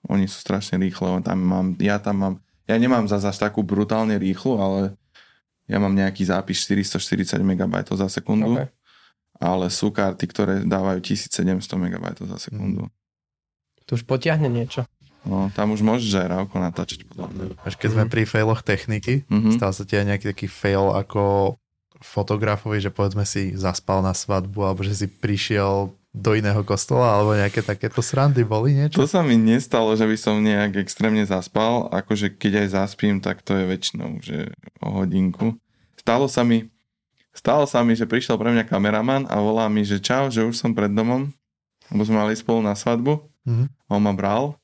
oni 0.10 0.26
sú 0.26 0.42
strašne 0.42 0.82
rýchle. 0.82 1.22
Tam 1.22 1.38
mám, 1.38 1.78
ja 1.78 2.02
tam 2.02 2.16
mám, 2.18 2.34
ja 2.66 2.76
nemám 2.82 3.06
zase 3.06 3.30
až 3.30 3.38
takú 3.38 3.62
brutálne 3.62 4.18
rýchlu, 4.18 4.58
ale 4.58 4.98
ja 5.70 5.78
mám 5.78 5.94
nejaký 5.94 6.26
zápis 6.26 6.66
440 6.66 7.46
MB 7.46 7.86
za 7.94 8.10
sekundu. 8.10 8.58
Okay. 8.58 8.68
Ale 9.40 9.72
sú 9.72 9.94
karty, 9.94 10.26
ktoré 10.28 10.54
dávajú 10.66 11.00
1700 11.00 11.46
MB 11.62 12.06
za 12.28 12.38
sekundu. 12.42 12.90
Tu 13.86 13.96
už 13.96 14.04
potiahne 14.04 14.50
niečo. 14.50 14.84
No, 15.24 15.52
tam 15.54 15.76
už 15.76 15.86
môžeš 15.86 16.26
aj 16.26 16.28
rávko 16.28 16.56
natáčať 16.58 17.06
podľa 17.06 17.28
mňa. 17.32 17.44
Až 17.64 17.76
keď 17.78 17.90
sme 17.92 18.06
pri 18.10 18.24
failoch 18.26 18.66
techniky, 18.66 19.28
mm-hmm. 19.28 19.56
stal 19.60 19.72
sa 19.76 19.84
ti 19.86 20.00
aj 20.00 20.16
nejaký 20.16 20.26
taký 20.32 20.48
fail 20.50 20.96
ako 20.96 21.56
fotografovi, 22.00 22.80
že 22.80 22.92
povedzme 22.92 23.28
si 23.28 23.52
zaspal 23.54 24.00
na 24.00 24.16
svadbu, 24.16 24.64
alebo 24.64 24.82
že 24.82 24.96
si 24.96 25.08
prišiel 25.12 25.92
do 26.10 26.34
iného 26.34 26.66
kostola, 26.66 27.22
alebo 27.22 27.38
nejaké 27.38 27.62
takéto 27.62 28.02
srandy 28.02 28.42
boli 28.42 28.74
niečo? 28.74 28.98
To 28.98 29.06
sa 29.06 29.22
mi 29.22 29.38
nestalo, 29.38 29.94
že 29.94 30.10
by 30.10 30.18
som 30.18 30.42
nejak 30.42 30.82
extrémne 30.82 31.22
zaspal, 31.22 31.86
akože 31.94 32.34
keď 32.34 32.66
aj 32.66 32.68
zaspím, 32.74 33.22
tak 33.22 33.46
to 33.46 33.54
je 33.54 33.66
väčšinou, 33.70 34.10
že 34.20 34.50
o 34.82 34.90
hodinku. 34.90 35.54
Stalo 36.02 36.26
sa 36.26 36.42
mi, 36.42 36.66
stalo 37.30 37.70
sa 37.70 37.86
mi, 37.86 37.94
že 37.94 38.10
prišiel 38.10 38.42
pre 38.42 38.50
mňa 38.50 38.66
kameraman 38.66 39.30
a 39.30 39.38
volá 39.38 39.70
mi, 39.70 39.86
že 39.86 40.02
čau, 40.02 40.34
že 40.34 40.42
už 40.42 40.58
som 40.58 40.74
pred 40.74 40.90
domom, 40.90 41.30
lebo 41.94 42.02
sme 42.02 42.26
mali 42.26 42.34
spolu 42.34 42.66
na 42.66 42.74
svadbu, 42.74 43.22
mm-hmm. 43.46 43.68
on 43.94 44.02
ma 44.02 44.14
bral 44.18 44.58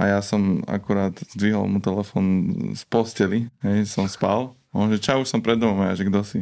a 0.00 0.08
ja 0.08 0.20
som 0.24 0.64
akurát 0.68 1.12
zdvihol 1.36 1.68
mu 1.68 1.80
telefon 1.80 2.24
z 2.72 2.84
posteli, 2.88 3.48
hej, 3.64 3.88
som 3.88 4.04
spal. 4.08 4.52
On 4.76 4.92
že 4.92 5.00
čau, 5.00 5.24
už 5.24 5.28
som 5.28 5.40
pred 5.40 5.56
domom, 5.56 5.80
a 5.84 5.92
ja, 5.92 5.96
že 5.96 6.04
kto 6.04 6.20
si? 6.20 6.40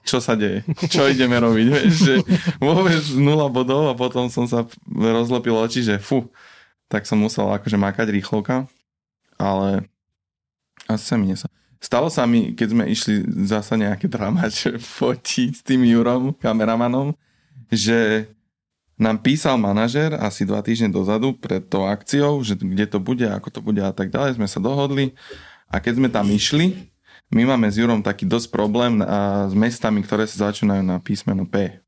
Čo 0.00 0.18
sa 0.18 0.32
deje, 0.34 0.64
čo 0.88 1.04
ideme 1.06 1.36
robiť, 1.36 1.66
vieš, 1.74 1.92
že 2.00 2.14
vôbec 2.56 3.02
nula 3.16 3.52
bodov 3.52 3.92
a 3.92 3.94
potom 3.94 4.32
som 4.32 4.48
sa 4.48 4.64
rozlepil 4.88 5.54
oči, 5.54 5.84
že 5.84 6.00
fu, 6.00 6.28
tak 6.88 7.04
som 7.04 7.20
musel 7.20 7.48
akože 7.52 7.76
makať 7.76 8.08
rýchlovka, 8.12 8.64
ale 9.36 9.86
asi 10.88 11.04
sa 11.04 11.16
mi 11.20 11.30
nesa. 11.30 11.46
Stalo 11.82 12.06
sa 12.14 12.22
mi, 12.30 12.54
keď 12.54 12.68
sme 12.70 12.84
išli 12.86 13.26
zasa 13.42 13.74
nejaké 13.74 14.06
dramač 14.06 14.70
fotiť 15.00 15.50
s 15.50 15.62
tým 15.66 15.82
Jurom, 15.82 16.30
kameramanom, 16.38 17.14
že 17.72 18.30
nám 19.00 19.18
písal 19.18 19.58
manažer 19.58 20.14
asi 20.14 20.46
dva 20.46 20.62
týždne 20.62 20.94
dozadu 20.94 21.34
pred 21.34 21.64
tou 21.66 21.88
akciou, 21.88 22.38
že 22.46 22.54
kde 22.54 22.86
to 22.86 23.02
bude, 23.02 23.26
ako 23.26 23.48
to 23.50 23.60
bude 23.64 23.82
a 23.82 23.90
tak 23.90 24.14
ďalej, 24.14 24.38
sme 24.38 24.46
sa 24.46 24.62
dohodli 24.62 25.16
a 25.72 25.80
keď 25.82 25.92
sme 25.98 26.08
tam 26.12 26.28
išli, 26.30 26.91
my 27.32 27.42
máme 27.48 27.66
s 27.72 27.80
Jurom 27.80 28.04
taký 28.04 28.28
dosť 28.28 28.52
problém 28.52 29.00
a 29.00 29.48
s 29.48 29.56
mestami, 29.56 30.04
ktoré 30.04 30.28
sa 30.28 30.52
začínajú 30.52 30.84
na 30.84 31.00
písmeno 31.00 31.48
P. 31.48 31.80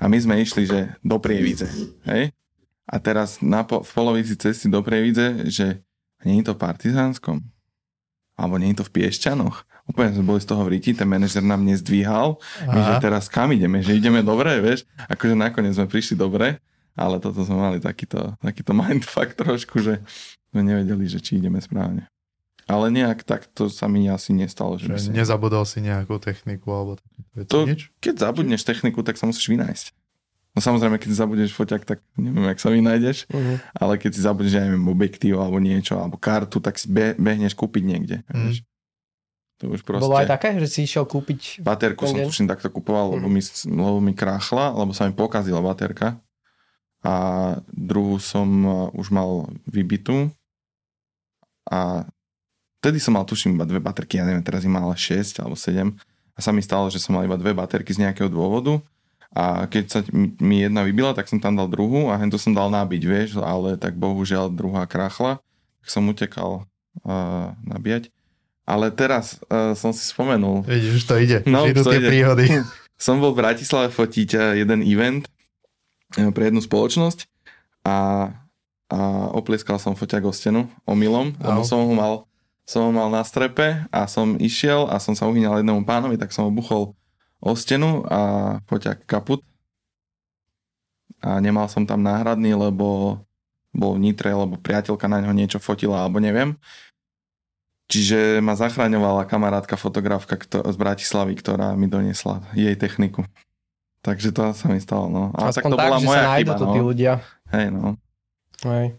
A 0.00 0.08
my 0.08 0.16
sme 0.16 0.40
išli, 0.40 0.64
že 0.64 0.96
do 1.04 1.20
Prievidze. 1.20 1.68
Hej? 2.08 2.32
A 2.88 2.96
teraz 2.96 3.44
na 3.44 3.60
po, 3.60 3.84
v 3.84 3.90
polovici 3.92 4.32
cesty 4.34 4.72
do 4.72 4.80
Prievidze, 4.80 5.44
že 5.52 5.84
nie 6.24 6.40
je 6.40 6.48
to 6.48 6.56
v 6.56 6.62
Partizánskom. 6.64 7.44
Alebo 8.40 8.56
nie 8.56 8.72
je 8.72 8.80
to 8.80 8.88
v 8.88 8.94
Piešťanoch. 8.96 9.68
Úplne 9.92 10.16
sme 10.16 10.24
boli 10.24 10.40
z 10.40 10.48
toho 10.48 10.64
v 10.64 10.80
ten 10.80 11.04
manažer 11.04 11.44
nám 11.44 11.60
nezdvíhal. 11.60 12.40
Aha. 12.64 12.72
My, 12.72 12.80
že 12.80 12.94
teraz 13.04 13.28
kam 13.28 13.52
ideme? 13.52 13.84
Že 13.84 14.00
ideme 14.00 14.24
dobre, 14.24 14.56
vieš? 14.64 14.88
Akože 15.12 15.36
nakoniec 15.36 15.76
sme 15.76 15.90
prišli 15.90 16.16
dobre, 16.16 16.56
ale 16.96 17.20
toto 17.20 17.44
sme 17.44 17.60
mali 17.60 17.78
takýto, 17.82 18.32
takýto 18.40 18.72
mindfuck 18.80 19.36
trošku, 19.36 19.84
že 19.84 20.00
sme 20.48 20.64
nevedeli, 20.64 21.04
že 21.04 21.20
či 21.20 21.36
ideme 21.36 21.60
správne. 21.60 22.08
Ale 22.70 22.86
nejak 22.94 23.26
tak 23.26 23.50
to 23.50 23.66
sa 23.66 23.90
mi 23.90 24.06
asi 24.06 24.30
nestalo. 24.30 24.78
Že, 24.78 24.94
že 24.94 25.10
som... 25.10 25.12
Nezabudol 25.18 25.66
si 25.66 25.82
nejakú 25.82 26.22
techniku 26.22 26.70
alebo 26.70 26.92
to, 27.50 27.66
nič? 27.66 27.90
Keď 27.98 28.22
zabudneš 28.22 28.62
techniku, 28.62 29.02
tak 29.02 29.18
sa 29.18 29.26
musíš 29.26 29.50
vynájsť. 29.50 29.90
No 30.54 30.58
samozrejme, 30.62 30.98
keď 30.98 31.08
si 31.10 31.16
zabudneš 31.18 31.54
foťak, 31.54 31.82
tak 31.86 31.98
neviem, 32.18 32.46
jak 32.50 32.58
sa 32.58 32.74
vynájdeš, 32.74 33.26
uh-huh. 33.30 33.62
ale 33.74 34.02
keď 34.02 34.10
si 34.14 34.20
zabudneš, 34.22 34.54
ja 34.58 34.66
neviem, 34.66 34.82
objektív 34.90 35.38
alebo 35.38 35.62
niečo, 35.62 35.94
alebo 35.94 36.18
kartu, 36.18 36.58
tak 36.58 36.74
si 36.74 36.90
be- 36.90 37.14
behneš 37.14 37.54
kúpiť 37.54 37.82
niekde. 37.86 38.16
Uh-huh. 38.26 38.58
To 39.62 39.70
už 39.70 39.86
proste... 39.86 40.10
Bolo 40.10 40.18
aj 40.18 40.26
také, 40.26 40.58
že 40.58 40.66
si 40.66 40.90
išiel 40.90 41.06
kúpiť... 41.06 41.62
Baterku 41.62 42.02
som 42.02 42.18
tuším 42.18 42.50
takto 42.50 42.66
kupoval, 42.66 43.14
lebo, 43.14 43.30
uh-huh. 43.30 43.66
mi, 43.66 43.78
lebo 43.78 43.98
mi 44.02 44.10
kráchla, 44.10 44.74
lebo 44.74 44.90
sa 44.90 45.06
mi 45.06 45.14
pokazila 45.14 45.62
baterka. 45.62 46.18
A 47.06 47.14
druhú 47.70 48.18
som 48.18 48.48
uh, 48.66 48.74
už 48.98 49.14
mal 49.14 49.46
vybitú. 49.70 50.34
A 51.70 52.10
Vtedy 52.80 52.96
som 52.96 53.12
mal, 53.12 53.28
tuším, 53.28 53.60
iba 53.60 53.68
dve 53.68 53.76
baterky, 53.76 54.16
ja 54.16 54.24
neviem, 54.24 54.40
teraz 54.40 54.64
ich 54.64 54.72
mal 54.72 54.88
6 54.88 55.44
alebo 55.44 55.52
7 55.52 55.92
a 56.32 56.38
sa 56.40 56.50
mi 56.50 56.64
stalo, 56.64 56.88
že 56.88 56.96
som 56.96 57.12
mal 57.12 57.28
iba 57.28 57.36
dve 57.36 57.52
baterky 57.52 57.92
z 57.92 58.08
nejakého 58.08 58.32
dôvodu 58.32 58.80
a 59.30 59.68
keď 59.70 59.84
sa 59.86 60.00
mi 60.40 60.64
jedna 60.64 60.82
vybila, 60.82 61.14
tak 61.14 61.28
som 61.30 61.38
tam 61.38 61.54
dal 61.54 61.70
druhú 61.70 62.10
a 62.10 62.18
hento 62.18 62.40
som 62.40 62.50
dal 62.50 62.72
nabiť, 62.72 63.02
vieš, 63.04 63.30
ale 63.38 63.76
tak 63.76 63.94
bohužiaľ 63.94 64.50
druhá 64.50 64.88
krachla, 64.88 65.38
tak 65.84 65.88
som 65.92 66.08
utekal 66.08 66.66
uh, 67.06 67.54
nabíjať. 67.62 68.10
Ale 68.66 68.90
teraz 68.90 69.38
uh, 69.46 69.76
som 69.78 69.94
si 69.94 70.02
spomenul. 70.02 70.66
Vidíš, 70.66 71.02
už 71.02 71.04
to 71.06 71.14
ide, 71.20 71.38
no, 71.46 71.68
už 71.68 71.78
idú 71.78 71.82
tie 71.86 72.00
ide. 72.02 72.08
príhody. 72.10 72.46
som 73.04 73.22
bol 73.22 73.36
v 73.36 73.44
Bratislave 73.44 73.92
fotiť 73.92 74.56
jeden 74.56 74.82
event 74.82 75.30
pre 76.10 76.50
jednu 76.50 76.58
spoločnosť 76.58 77.28
a, 77.86 77.96
a 78.90 78.98
oplieskal 79.30 79.78
som 79.78 79.94
foťak 79.94 80.26
o 80.26 80.34
stenu 80.34 80.66
omylom, 80.88 81.38
lebo 81.38 81.62
som 81.62 81.86
ho 81.86 81.94
mal 81.94 82.26
som 82.70 82.86
ho 82.86 82.90
mal 82.94 83.10
na 83.10 83.26
strepe 83.26 83.82
a 83.90 84.06
som 84.06 84.38
išiel 84.38 84.86
a 84.86 85.02
som 85.02 85.10
sa 85.18 85.26
uhýňal 85.26 85.58
jednému 85.58 85.82
pánovi, 85.82 86.14
tak 86.14 86.30
som 86.30 86.46
ho 86.46 86.54
buchol 86.54 86.94
o 87.42 87.50
stenu 87.58 88.06
a 88.06 88.62
poťak 88.70 89.10
kaput. 89.10 89.42
A 91.18 91.42
nemal 91.42 91.66
som 91.66 91.82
tam 91.82 92.06
náhradný, 92.06 92.54
lebo 92.54 93.18
bol 93.74 93.92
v 93.98 94.02
Nitre, 94.06 94.30
lebo 94.30 94.54
priateľka 94.54 95.10
na 95.10 95.18
ňo 95.18 95.34
niečo 95.34 95.58
fotila, 95.58 96.06
alebo 96.06 96.22
neviem. 96.22 96.54
Čiže 97.90 98.38
ma 98.38 98.54
zachraňovala 98.54 99.26
kamarátka, 99.26 99.74
fotografka 99.74 100.38
z 100.46 100.76
Bratislavy, 100.78 101.34
ktorá 101.42 101.74
mi 101.74 101.90
doniesla 101.90 102.46
jej 102.54 102.78
techniku. 102.78 103.26
Takže 104.06 104.30
to 104.30 104.54
sa 104.54 104.70
mi 104.70 104.78
stalo, 104.78 105.10
no. 105.10 105.34
Ale 105.34 105.50
tak 105.50 105.66
to 105.66 105.74
tak, 105.74 105.90
bola 105.90 105.98
moja 105.98 106.38
chyba, 106.38 106.54
to 106.54 106.70
no. 106.70 106.72
tí 106.72 106.80
ľudia. 106.86 107.18
Hej, 107.50 107.74
no. 107.74 107.98
Hej. 108.62 108.94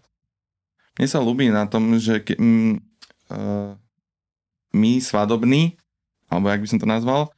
Mne 1.00 1.08
sa 1.08 1.24
ľúbi 1.24 1.48
na 1.48 1.64
tom, 1.72 1.96
že 1.96 2.20
ke, 2.20 2.36
mm, 2.36 2.91
my 4.72 4.92
svadobní, 5.04 5.76
alebo 6.32 6.48
jak 6.48 6.62
by 6.64 6.68
som 6.68 6.80
to 6.80 6.88
nazval, 6.88 7.32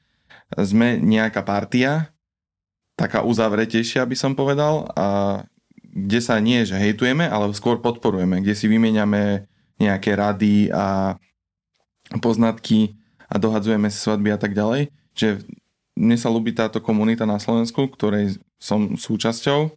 sme 0.53 1.01
nejaká 1.01 1.41
partia, 1.41 2.13
taká 2.93 3.25
uzavretejšia 3.25 4.05
by 4.05 4.13
som 4.13 4.37
povedal, 4.37 4.85
a 4.93 5.41
kde 5.93 6.19
sa 6.21 6.37
nie, 6.37 6.61
že 6.65 6.77
hejtujeme, 6.77 7.25
ale 7.25 7.49
skôr 7.57 7.81
podporujeme, 7.81 8.41
kde 8.41 8.53
si 8.53 8.69
vymieňame 8.69 9.49
nejaké 9.81 10.13
rady 10.13 10.69
a 10.69 11.17
poznatky 12.21 12.93
a 13.29 13.41
dohadzujeme 13.41 13.89
si 13.89 13.97
svadby 13.97 14.29
a 14.33 14.37
tak 14.37 14.53
ďalej. 14.53 14.93
Že 15.17 15.41
mne 15.97 16.17
sa 16.17 16.29
ľúbi 16.29 16.53
táto 16.53 16.81
komunita 16.81 17.25
na 17.25 17.41
Slovensku, 17.41 17.89
ktorej 17.89 18.37
som 18.61 18.93
súčasťou 18.93 19.73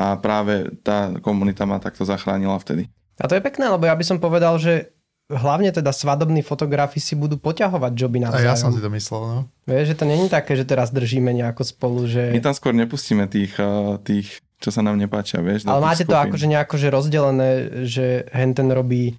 a 0.00 0.16
práve 0.20 0.72
tá 0.80 1.12
komunita 1.20 1.68
ma 1.68 1.80
takto 1.80 2.04
zachránila 2.08 2.56
vtedy. 2.60 2.88
A 3.20 3.28
to 3.28 3.36
je 3.36 3.44
pekné, 3.44 3.68
lebo 3.68 3.84
ja 3.84 3.94
by 3.94 4.04
som 4.04 4.18
povedal, 4.18 4.56
že 4.56 4.93
hlavne 5.32 5.72
teda 5.72 5.88
svadobní 5.88 6.44
fotografi 6.44 7.00
si 7.00 7.16
budú 7.16 7.40
poťahovať 7.40 7.92
joby 7.96 8.18
na 8.20 8.28
A 8.28 8.40
ja 8.44 8.56
som 8.56 8.68
si 8.72 8.80
to 8.80 8.92
myslel, 8.92 9.22
no. 9.24 9.38
Vieš, 9.64 9.94
že 9.94 9.96
to 9.96 10.04
není 10.04 10.26
také, 10.28 10.52
že 10.52 10.68
teraz 10.68 10.92
držíme 10.92 11.32
nejako 11.32 11.64
spolu, 11.64 12.04
že... 12.04 12.28
My 12.28 12.44
tam 12.44 12.52
skôr 12.52 12.76
nepustíme 12.76 13.24
tých, 13.24 13.56
tých 14.04 14.44
čo 14.60 14.68
sa 14.68 14.84
nám 14.84 15.00
nepáčia, 15.00 15.40
vieš. 15.40 15.64
Ale 15.64 15.80
máte 15.80 16.04
skupín. 16.04 16.12
to 16.12 16.24
akože 16.28 16.46
nejako 16.48 16.74
že 16.76 16.88
rozdelené, 16.92 17.48
že 17.88 18.04
hen 18.32 18.52
ten 18.52 18.68
robí 18.68 19.16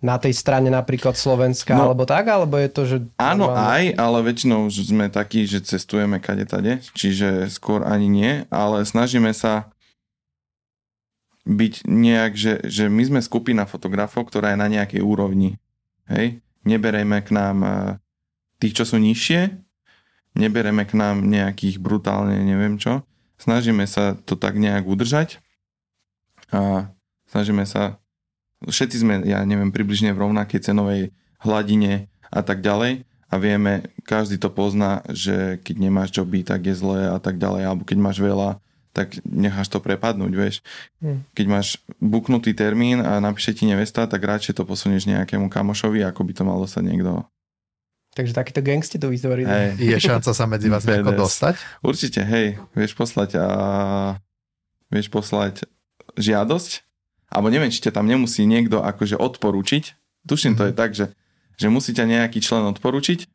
na 0.00 0.16
tej 0.16 0.32
strane 0.32 0.72
napríklad 0.72 1.12
Slovenska, 1.12 1.76
no, 1.76 1.92
alebo 1.92 2.08
tak, 2.08 2.24
alebo 2.24 2.56
je 2.56 2.68
to, 2.72 2.82
že... 2.88 2.96
Áno, 3.20 3.52
normálne... 3.52 3.68
aj, 3.68 3.84
ale 4.00 4.18
väčšinou 4.24 4.60
sme 4.72 5.12
takí, 5.12 5.44
že 5.44 5.60
cestujeme 5.60 6.16
kade 6.16 6.48
tade, 6.48 6.80
čiže 6.96 7.52
skôr 7.52 7.84
ani 7.84 8.08
nie, 8.08 8.32
ale 8.48 8.88
snažíme 8.88 9.36
sa 9.36 9.68
byť 11.48 11.88
nejak, 11.88 12.32
že, 12.36 12.60
že 12.68 12.92
my 12.92 13.02
sme 13.06 13.20
skupina 13.24 13.64
fotografov, 13.64 14.28
ktorá 14.28 14.52
je 14.52 14.58
na 14.60 14.68
nejakej 14.68 15.00
úrovni. 15.00 15.56
Hej? 16.10 16.44
Nebereme 16.66 17.24
k 17.24 17.32
nám 17.32 17.58
eh, 17.64 17.72
tých, 18.60 18.82
čo 18.82 18.84
sú 18.84 18.96
nižšie, 19.00 19.56
nebereme 20.36 20.84
k 20.84 20.92
nám 20.94 21.24
nejakých 21.24 21.80
brutálne 21.80 22.36
neviem 22.44 22.76
čo. 22.76 23.02
Snažíme 23.40 23.88
sa 23.88 24.20
to 24.28 24.36
tak 24.36 24.60
nejak 24.60 24.84
udržať 24.84 25.40
a 26.52 26.92
snažíme 27.32 27.64
sa 27.64 27.96
všetci 28.68 28.96
sme, 29.00 29.14
ja 29.24 29.40
neviem, 29.48 29.72
približne 29.72 30.12
v 30.12 30.28
rovnakej 30.28 30.60
cenovej 30.60 31.16
hladine 31.40 32.12
a 32.28 32.44
tak 32.44 32.60
ďalej 32.60 33.08
a 33.30 33.34
vieme, 33.40 33.88
každý 34.04 34.36
to 34.36 34.52
pozná, 34.52 35.00
že 35.08 35.62
keď 35.64 35.76
nemáš 35.80 36.10
joby, 36.12 36.44
tak 36.44 36.66
je 36.66 36.74
zlé 36.76 37.08
a 37.08 37.16
tak 37.22 37.40
ďalej, 37.40 37.62
alebo 37.64 37.82
keď 37.86 37.98
máš 38.02 38.18
veľa, 38.20 38.58
tak 38.90 39.22
necháš 39.22 39.70
to 39.70 39.78
prepadnúť, 39.78 40.32
vieš. 40.34 40.56
Hmm. 40.98 41.22
Keď 41.34 41.46
máš 41.46 41.78
buknutý 42.02 42.52
termín 42.52 43.02
a 43.02 43.22
napíše 43.22 43.54
ti 43.54 43.64
nevesta, 43.64 44.10
tak 44.10 44.22
radšej 44.22 44.58
to 44.58 44.66
posunieš 44.66 45.06
nejakému 45.06 45.46
kamošovi, 45.46 46.02
ako 46.06 46.26
by 46.26 46.32
to 46.34 46.42
mal 46.42 46.58
dostať 46.58 46.82
niekto. 46.86 47.22
Takže 48.10 48.34
takýto 48.34 48.60
gang 48.66 48.82
ste 48.82 48.98
to 48.98 49.06
vytvorili. 49.06 49.46
Hey. 49.46 49.78
Je 49.78 49.94
šanca 50.02 50.34
sa 50.34 50.44
medzi 50.50 50.66
vás 50.66 50.82
nejako 50.82 51.14
dostať? 51.14 51.54
Určite, 51.86 52.26
hej, 52.26 52.58
vieš 52.74 52.98
poslať 52.98 53.38
a 53.38 53.46
vieš 54.90 55.06
poslať 55.14 55.70
žiadosť 56.18 56.90
alebo 57.30 57.46
neviem, 57.48 57.70
či 57.70 57.78
ťa 57.78 57.94
tam 57.94 58.10
nemusí 58.10 58.42
niekto 58.42 58.82
akože 58.82 59.14
odporúčiť. 59.14 59.94
Tuším, 60.26 60.58
to 60.58 60.68
je 60.68 60.74
mhm. 60.74 60.78
tak, 60.78 60.90
že, 60.92 61.14
že 61.56 61.70
musí 61.70 61.94
ťa 61.94 62.04
nejaký 62.04 62.42
člen 62.42 62.66
odporúčiť. 62.74 63.30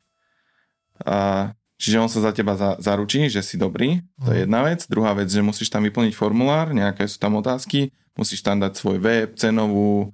A, 1.02 1.50
čiže 1.76 2.00
on 2.00 2.10
sa 2.10 2.24
za 2.24 2.32
teba 2.32 2.56
za, 2.56 2.76
zaručí, 2.80 3.28
že 3.28 3.44
si 3.44 3.60
dobrý. 3.60 4.00
To 4.24 4.32
je 4.32 4.42
mhm. 4.42 4.44
jedna 4.48 4.60
vec. 4.64 4.80
Druhá 4.88 5.12
vec, 5.12 5.28
že 5.28 5.44
musíš 5.44 5.68
tam 5.68 5.84
vyplniť 5.84 6.14
formulár, 6.16 6.72
nejaké 6.72 7.04
sú 7.08 7.20
tam 7.20 7.36
otázky, 7.38 7.92
musíš 8.16 8.40
tam 8.40 8.60
dať 8.60 8.72
svoj 8.76 8.98
web, 9.00 9.28
cenovú 9.36 10.12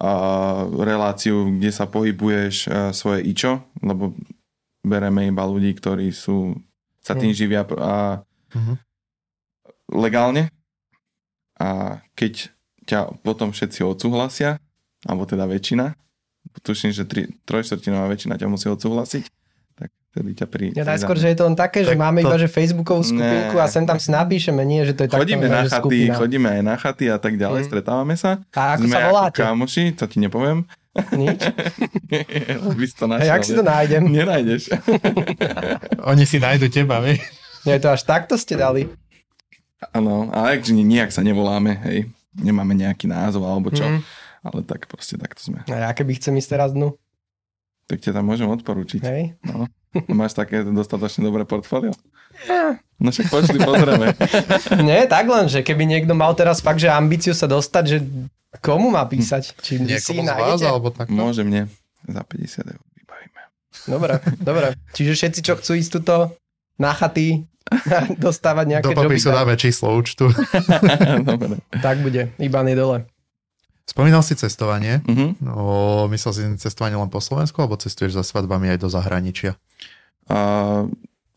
a, 0.00 0.66
reláciu, 0.66 1.52
kde 1.56 1.70
sa 1.70 1.84
pohybuješ, 1.84 2.54
a, 2.66 2.90
svoje 2.96 3.28
ičo, 3.28 3.62
lebo 3.84 4.16
bereme 4.82 5.30
iba 5.30 5.44
ľudí, 5.46 5.70
ktorí 5.76 6.10
sú 6.10 6.56
sa 7.02 7.18
tým 7.18 7.34
mhm. 7.34 7.38
živia 7.38 7.62
a, 7.66 8.22
uh-huh. 8.54 8.76
legálne. 9.90 10.48
A 11.58 12.00
keď 12.18 12.50
ťa 12.86 13.22
potom 13.22 13.54
všetci 13.54 13.86
odsúhlasia, 13.86 14.58
alebo 15.06 15.26
teda 15.26 15.46
väčšina, 15.46 15.94
tuším, 16.62 16.90
že 16.90 17.06
tri, 17.06 17.30
trojštvrtinová 17.46 18.10
väčšina 18.10 18.38
ťa 18.38 18.50
musí 18.50 18.66
odsúhlasiť, 18.66 19.30
tak 20.12 20.20
vtedy 20.20 20.30
ťa 20.36 20.46
pri... 20.52 20.64
Ja 20.76 20.84
najskôr, 20.84 21.16
že 21.16 21.32
je 21.32 21.36
to 21.40 21.44
len 21.48 21.56
také, 21.56 21.88
tak 21.88 21.96
že 21.96 21.96
máme 21.96 22.20
to... 22.20 22.28
iba 22.28 22.36
že 22.36 22.48
Facebookovú 22.52 23.00
skupinku 23.00 23.56
ne, 23.56 23.64
a 23.64 23.66
sem 23.66 23.88
tam 23.88 23.96
si 23.96 24.12
napíšeme, 24.12 24.60
nie, 24.60 24.84
že 24.84 24.92
to 24.92 25.08
je 25.08 25.08
chodíme 25.08 25.48
takto, 25.48 25.56
na 25.56 25.62
chaty, 25.64 25.80
skupina. 25.80 26.14
chodíme 26.20 26.48
aj 26.52 26.62
na 26.62 26.76
chaty 26.76 27.04
a 27.08 27.16
tak 27.16 27.34
ďalej, 27.40 27.60
mm. 27.64 27.68
stretávame 27.72 28.14
sa. 28.20 28.30
A 28.52 28.76
ako 28.76 28.84
Sme 28.84 28.92
sa 28.92 29.00
voláte? 29.08 29.40
kamoši, 29.40 29.84
to 29.96 30.04
ti 30.04 30.20
nepoviem. 30.20 30.68
Nič? 31.16 31.40
By 32.76 32.84
si 32.84 32.94
to 33.00 33.08
našiel, 33.08 33.24
a 33.24 33.32
jak 33.32 33.42
si 33.48 33.52
to 33.56 33.64
nájdem? 33.64 34.02
Nenájdeš. 34.12 34.68
Oni 36.12 36.28
si 36.28 36.36
nájdu 36.36 36.68
teba, 36.68 37.00
vy. 37.00 37.16
Nie, 37.64 37.80
to 37.80 37.88
až 37.88 38.04
takto 38.04 38.36
ste 38.36 38.60
dali. 38.60 38.92
Áno, 39.96 40.28
ale 40.28 40.60
akže 40.60 40.76
nijak 40.76 41.08
sa 41.08 41.24
nevoláme, 41.24 41.80
hej 41.88 42.12
nemáme 42.38 42.72
nejaký 42.72 43.04
názov 43.08 43.44
alebo 43.44 43.68
čo, 43.68 43.84
mm. 43.84 44.00
ale 44.48 44.60
tak 44.64 44.88
proste 44.88 45.20
takto 45.20 45.44
sme. 45.44 45.60
A 45.68 45.88
ja 45.88 45.90
keby 45.92 46.16
chcem 46.16 46.32
ísť 46.40 46.56
teraz 46.56 46.70
dnu? 46.72 46.96
Tak 47.90 48.00
ťa 48.00 48.16
tam 48.16 48.24
môžem 48.24 48.48
odporúčiť. 48.48 49.00
Hej. 49.04 49.36
No. 49.44 49.68
Máš 50.18 50.32
také 50.36 50.64
dostatočne 50.64 51.24
dobré 51.24 51.44
portfólio? 51.44 51.92
Ja. 52.48 52.80
No 52.96 53.12
však 53.12 53.28
počli, 53.28 53.58
pozrieme. 53.60 54.16
Nie, 54.88 55.04
tak 55.04 55.28
len, 55.28 55.46
že 55.52 55.60
keby 55.60 55.84
niekto 55.84 56.16
mal 56.16 56.32
teraz 56.32 56.64
fakt, 56.64 56.80
že 56.80 56.88
ambíciu 56.88 57.36
sa 57.36 57.44
dostať, 57.44 57.84
že 57.84 57.98
komu 58.64 58.88
má 58.88 59.04
písať? 59.04 59.52
Či 59.60 59.82
Niekomu 59.82 60.22
si 60.22 60.28
z 60.28 60.32
vás, 60.32 60.60
alebo 60.62 60.88
tak? 60.90 61.12
Môže 61.12 61.44
mne. 61.44 61.68
Za 62.08 62.22
50 62.24 62.72
eur 62.72 62.80
vybavíme. 62.98 63.42
Dobre, 63.86 64.14
dobre. 64.42 64.66
Čiže 64.96 65.12
všetci, 65.14 65.40
čo 65.44 65.54
chcú 65.60 65.72
ísť 65.78 65.90
tuto 66.00 66.34
na 66.80 66.90
chaty, 66.96 67.46
dostávať 68.26 68.66
nejaké 68.78 68.94
Do 68.94 69.06
popisu 69.06 69.30
dáme 69.30 69.54
číslo 69.54 69.94
účtu. 69.94 70.28
Dobre. 71.22 71.62
Tak 71.78 72.02
bude, 72.02 72.32
iba 72.38 72.60
dole. 72.74 73.06
Spomínal 73.82 74.22
si 74.22 74.38
cestovanie. 74.38 75.02
Uh-huh. 75.04 75.34
No, 75.42 75.54
myslel 76.08 76.32
si 76.32 76.42
cestovanie 76.62 76.94
len 76.94 77.10
po 77.10 77.18
Slovensku, 77.18 77.58
alebo 77.60 77.74
cestuješ 77.74 78.14
za 78.14 78.24
svadbami 78.24 78.70
aj 78.72 78.78
do 78.78 78.88
zahraničia? 78.88 79.58
Uh, 80.30 80.86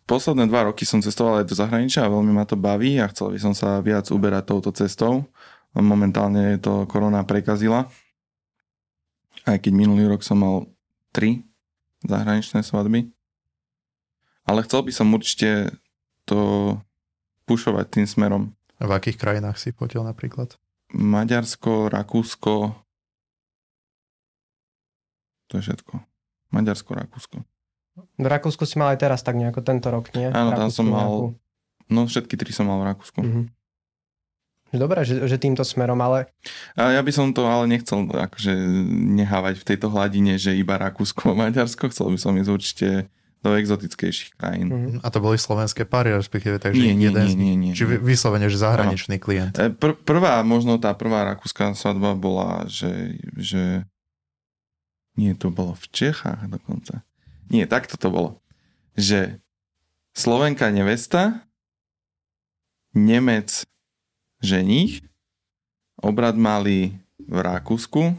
posledné 0.06 0.46
dva 0.46 0.70
roky 0.70 0.86
som 0.86 1.02
cestoval 1.02 1.42
aj 1.42 1.50
do 1.50 1.56
zahraničia 1.58 2.06
a 2.06 2.14
veľmi 2.14 2.32
ma 2.34 2.46
to 2.46 2.54
baví 2.58 3.02
a 3.02 3.10
chcel 3.10 3.34
by 3.34 3.40
som 3.42 3.54
sa 3.58 3.82
viac 3.82 4.10
uberať 4.14 4.50
touto 4.50 4.70
cestou. 4.74 5.26
Momentálne 5.76 6.56
to 6.62 6.88
korona 6.88 7.26
prekazila. 7.28 7.90
Aj 9.44 9.58
keď 9.60 9.74
minulý 9.76 10.08
rok 10.08 10.24
som 10.24 10.40
mal 10.40 10.70
tri 11.12 11.44
zahraničné 12.06 12.64
svadby. 12.64 13.12
Ale 14.46 14.62
chcel 14.64 14.86
by 14.86 14.92
som 14.94 15.10
určite 15.12 15.74
to 16.30 16.74
pušovať 17.50 17.86
tým 17.90 18.08
smerom. 18.08 18.44
A 18.78 18.86
v 18.86 18.96
akých 18.96 19.18
krajinách 19.18 19.58
si 19.58 19.74
potil 19.74 20.06
napríklad? 20.06 20.58
Maďarsko, 20.94 21.90
Rakúsko. 21.90 22.78
To 25.50 25.54
je 25.58 25.62
všetko. 25.62 25.94
Maďarsko, 26.54 26.92
Rakúsko. 26.94 27.38
V 27.96 28.28
Rakúsku 28.28 28.68
si 28.68 28.76
mal 28.76 28.92
aj 28.96 29.00
teraz 29.08 29.24
tak 29.24 29.40
nejako 29.40 29.64
tento 29.64 29.88
rok, 29.88 30.12
nie? 30.12 30.28
Áno, 30.28 30.52
tam 30.52 30.68
som 30.68 30.88
mal... 30.88 31.08
Nejakú... 31.08 31.26
No 31.86 32.00
všetky 32.10 32.36
tri 32.36 32.52
som 32.52 32.68
mal 32.68 32.82
v 32.84 32.88
Rakúsku. 32.92 33.20
Mm-hmm. 33.24 33.46
Dobre, 34.76 35.08
že, 35.08 35.24
že 35.24 35.40
týmto 35.40 35.64
smerom, 35.64 35.96
ale... 36.04 36.28
A 36.76 36.92
ja 36.92 37.00
by 37.00 37.12
som 37.16 37.32
to 37.32 37.48
ale 37.48 37.70
nechcel 37.72 38.04
akože 38.12 38.52
nehávať 39.16 39.64
v 39.64 39.68
tejto 39.72 39.88
hladine, 39.88 40.36
že 40.36 40.52
iba 40.52 40.76
Rakúsko 40.76 41.32
a 41.32 41.48
Maďarsko. 41.48 41.88
Chcel 41.88 42.12
by 42.12 42.20
som 42.20 42.36
ísť 42.36 42.52
určite 42.52 42.90
do 43.46 43.54
exotickejších 43.54 44.36
krajín. 44.36 44.68
Mm-hmm. 44.74 45.00
A 45.06 45.08
to 45.14 45.22
boli 45.22 45.38
slovenské 45.38 45.86
páry, 45.86 46.18
respektíve 46.18 46.58
takže 46.58 46.82
nie, 46.82 46.98
nie, 46.98 47.14
jeden 47.14 47.26
nie, 47.30 47.38
nie, 47.38 47.56
nie, 47.56 47.72
Čiže 47.78 48.02
vyslovene, 48.02 48.50
že 48.50 48.58
zahraničný 48.58 49.22
no. 49.22 49.24
klient. 49.24 49.54
E, 49.62 49.70
pr- 49.70 49.94
prvá, 50.02 50.42
možno 50.42 50.82
tá 50.82 50.98
prvá 50.98 51.30
rakúska 51.30 51.78
svadba 51.78 52.18
bola, 52.18 52.66
že, 52.66 53.22
že 53.38 53.86
nie, 55.14 55.38
to 55.38 55.54
bolo 55.54 55.78
v 55.78 55.86
Čechách 55.94 56.42
dokonca. 56.50 57.06
Nie, 57.50 57.70
takto 57.70 57.96
to 57.96 58.08
bolo. 58.10 58.30
Že 58.98 59.40
Slovenka 60.16 60.72
nevesta, 60.72 61.44
Nemec 62.96 63.68
ženích, 64.40 65.04
obrad 66.00 66.40
mali 66.40 66.96
v 67.20 67.38
Rakúsku 67.44 68.16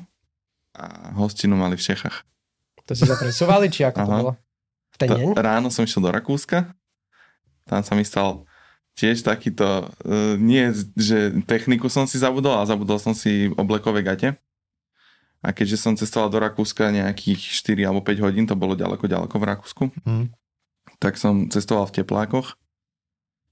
a 0.76 1.16
hostinu 1.16 1.56
mali 1.56 1.80
v 1.80 1.86
Čechách. 1.88 2.28
To 2.84 2.92
si 2.92 3.08
zapresovali, 3.08 3.72
či 3.72 3.88
ako 3.88 3.98
Aha. 3.98 4.06
to 4.06 4.12
bolo? 4.12 4.32
V 4.92 4.96
ten 5.00 5.08
deň? 5.08 5.28
Ráno 5.32 5.72
som 5.72 5.88
išiel 5.88 6.04
do 6.04 6.12
Rakúska, 6.12 6.76
tam 7.64 7.80
sa 7.82 7.96
mi 7.96 8.04
stal 8.04 8.44
tiež 8.96 9.24
takýto, 9.24 9.88
uh, 9.88 10.36
nie, 10.40 10.72
že 10.96 11.36
techniku 11.44 11.88
som 11.92 12.08
si 12.08 12.16
zabudol, 12.16 12.56
a 12.56 12.68
zabudol 12.68 12.96
som 12.96 13.12
si 13.12 13.52
oblekové 13.56 14.00
gate. 14.00 14.36
A 15.44 15.52
keďže 15.52 15.78
som 15.78 15.94
cestoval 15.94 16.32
do 16.32 16.40
Rakúska 16.40 16.88
nejakých 16.90 17.38
4 17.38 17.88
alebo 17.88 18.00
5 18.02 18.24
hodín, 18.24 18.44
to 18.48 18.56
bolo 18.56 18.74
ďaleko, 18.74 19.04
ďaleko 19.04 19.36
v 19.36 19.44
Rakúsku, 19.44 19.84
mm. 20.04 20.26
tak 20.98 21.20
som 21.20 21.46
cestoval 21.52 21.86
v 21.88 22.02
teplákoch. 22.02 22.56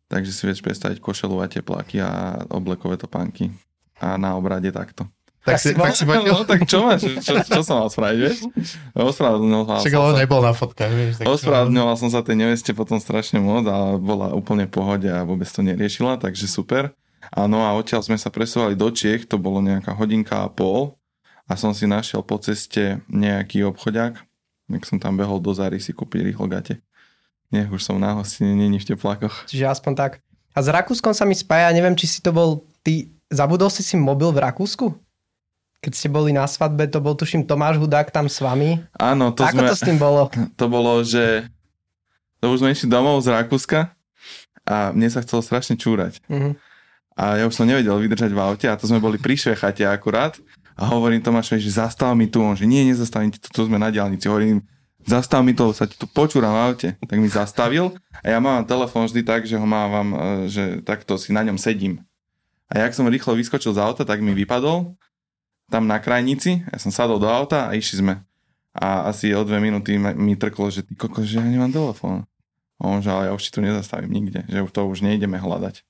Takže 0.08 0.30
si 0.32 0.42
vieš 0.44 0.60
predstaviť 0.60 1.00
košelu 1.00 1.36
a 1.40 1.46
tepláky 1.48 1.96
a 2.00 2.44
oblekové 2.52 3.00
topánky. 3.00 3.52
A 3.98 4.20
na 4.20 4.36
obrade 4.36 4.68
takto. 4.68 5.08
Tak, 5.44 5.60
si, 5.60 5.76
tak 5.76 5.92
si 5.92 6.08
no, 6.08 6.40
tak 6.48 6.64
čo 6.64 6.88
máš? 6.88 7.04
Čo, 7.20 7.36
čo 7.44 7.60
som 7.60 7.84
mal 7.84 7.92
spraviť, 7.92 8.16
vieš? 8.16 8.48
Ospravedlňoval 8.96 9.84
Však 9.84 9.92
ale 9.92 10.24
nebol 10.24 10.40
na 10.40 10.56
fotkách, 10.56 10.92
vieš. 10.96 11.12
Ospravedlňoval 11.20 11.96
som 12.00 12.08
sa 12.08 12.24
tej 12.24 12.40
neveste 12.40 12.72
potom 12.72 12.96
strašne 12.96 13.44
moc 13.44 13.68
a 13.68 14.00
bola 14.00 14.32
úplne 14.32 14.64
v 14.64 14.72
pohode 14.72 15.08
a 15.12 15.20
vôbec 15.20 15.44
to 15.44 15.60
neriešila, 15.60 16.16
takže 16.16 16.48
super. 16.48 16.96
Áno 17.28 17.60
a 17.60 17.76
odtiaľ 17.76 18.00
sme 18.00 18.16
sa 18.16 18.32
presúvali 18.32 18.72
do 18.72 18.88
Čiech, 18.88 19.28
to 19.28 19.36
bolo 19.36 19.60
nejaká 19.60 19.92
hodinka 19.92 20.44
a 20.44 20.48
pol 20.48 20.96
a 21.44 21.52
som 21.54 21.76
si 21.76 21.84
našiel 21.84 22.24
po 22.24 22.40
ceste 22.40 23.04
nejaký 23.12 23.64
obchodiak, 23.68 24.20
tak 24.70 24.82
som 24.88 24.96
tam 24.96 25.20
behol 25.20 25.40
do 25.40 25.52
Zary 25.52 25.80
si 25.80 25.92
kúpiť 25.92 26.32
rýchlo 26.32 26.48
gate. 26.48 26.80
Nech 27.52 27.68
už 27.68 27.84
som 27.84 28.00
na 28.00 28.16
hostine, 28.16 28.56
není 28.56 28.80
v 28.80 28.96
teplákoch. 28.96 29.46
Čiže 29.46 29.68
aspoň 29.68 29.92
tak. 29.94 30.12
A 30.56 30.58
s 30.64 30.68
Rakúskom 30.72 31.12
sa 31.12 31.28
mi 31.28 31.36
spája, 31.36 31.68
neviem, 31.76 31.94
či 31.94 32.08
si 32.08 32.18
to 32.24 32.32
bol 32.32 32.64
ty, 32.80 33.12
zabudol 33.28 33.68
si 33.68 33.84
si 33.84 33.94
mobil 34.00 34.32
v 34.32 34.42
Rakúsku? 34.42 34.94
keď 35.84 35.92
ste 35.92 36.08
boli 36.08 36.32
na 36.32 36.48
svadbe, 36.48 36.88
to 36.88 36.96
bol 37.04 37.12
tuším 37.12 37.44
Tomáš 37.44 37.76
Hudák 37.76 38.08
tam 38.08 38.24
s 38.24 38.40
vami. 38.40 38.80
Áno, 38.96 39.36
to 39.36 39.44
Ako 39.44 39.60
sme, 39.60 39.68
to 39.68 39.76
s 39.76 39.84
tým 39.84 40.00
bolo? 40.00 40.32
To 40.60 40.64
bolo, 40.72 41.04
že 41.04 41.44
to 42.40 42.48
už 42.48 42.64
sme 42.64 42.72
išli 42.72 42.88
domov 42.88 43.20
z 43.20 43.36
Rakúska 43.36 43.92
a 44.64 44.96
mne 44.96 45.12
sa 45.12 45.20
chcelo 45.20 45.44
strašne 45.44 45.76
čúrať. 45.76 46.24
Uh-huh. 46.24 46.56
A 47.12 47.36
ja 47.36 47.44
už 47.44 47.52
som 47.52 47.68
nevedel 47.68 47.92
vydržať 48.00 48.32
v 48.32 48.40
aute 48.40 48.64
a 48.64 48.80
to 48.80 48.88
sme 48.88 48.96
boli 48.96 49.20
pri 49.20 49.36
Švechate 49.36 49.84
akurát 49.84 50.40
A 50.74 50.90
hovorím 50.90 51.22
Tomášovi, 51.22 51.62
že 51.62 51.78
zastav 51.78 52.10
mi 52.18 52.26
tu, 52.26 52.42
on, 52.42 52.58
že 52.58 52.66
nie, 52.66 52.82
nezastavím 52.82 53.30
ti 53.30 53.38
tu 53.38 53.62
sme 53.62 53.78
na 53.78 53.94
diálnici. 53.94 54.26
Hovorím, 54.26 54.58
zastav 55.06 55.46
mi 55.46 55.54
to, 55.54 55.70
sa 55.70 55.86
ti 55.86 55.94
tu 55.94 56.10
počúram 56.10 56.50
v 56.50 56.60
aute. 56.66 56.88
Tak 56.98 57.18
mi 57.18 57.30
zastavil 57.30 57.94
a 58.20 58.26
ja 58.26 58.42
mám 58.42 58.66
telefón 58.66 59.06
vždy 59.06 59.22
tak, 59.22 59.46
že 59.46 59.54
ho 59.54 59.66
mávam, 59.66 60.08
e, 60.10 60.16
že 60.50 60.82
takto 60.82 61.14
si 61.14 61.30
na 61.30 61.46
ňom 61.46 61.54
sedím. 61.54 62.02
A 62.66 62.82
jak 62.82 62.96
som 62.96 63.06
rýchlo 63.06 63.38
vyskočil 63.38 63.76
z 63.76 63.78
auta, 63.78 64.02
tak 64.02 64.18
mi 64.18 64.34
vypadol 64.34 64.98
tam 65.70 65.86
na 65.86 66.02
krajnici, 66.02 66.66
ja 66.66 66.76
som 66.76 66.92
sadol 66.92 67.22
do 67.22 67.30
auta 67.30 67.70
a 67.70 67.76
išli 67.76 68.02
sme. 68.04 68.14
A 68.74 69.06
asi 69.06 69.30
o 69.30 69.46
dve 69.46 69.62
minúty 69.62 69.94
mi 69.96 70.34
trklo, 70.34 70.66
že 70.66 70.82
ty 70.82 70.98
koko, 70.98 71.22
že 71.22 71.38
ja 71.38 71.46
nemám 71.46 71.70
telefón. 71.70 72.26
On, 72.82 72.98
že 72.98 73.08
ale 73.08 73.30
ja 73.30 73.32
už 73.32 73.48
ti 73.48 73.50
tu 73.54 73.62
nezastavím 73.62 74.10
nikde, 74.10 74.42
že 74.50 74.58
to 74.74 74.90
už 74.90 75.06
nejdeme 75.06 75.38
hľadať. 75.38 75.86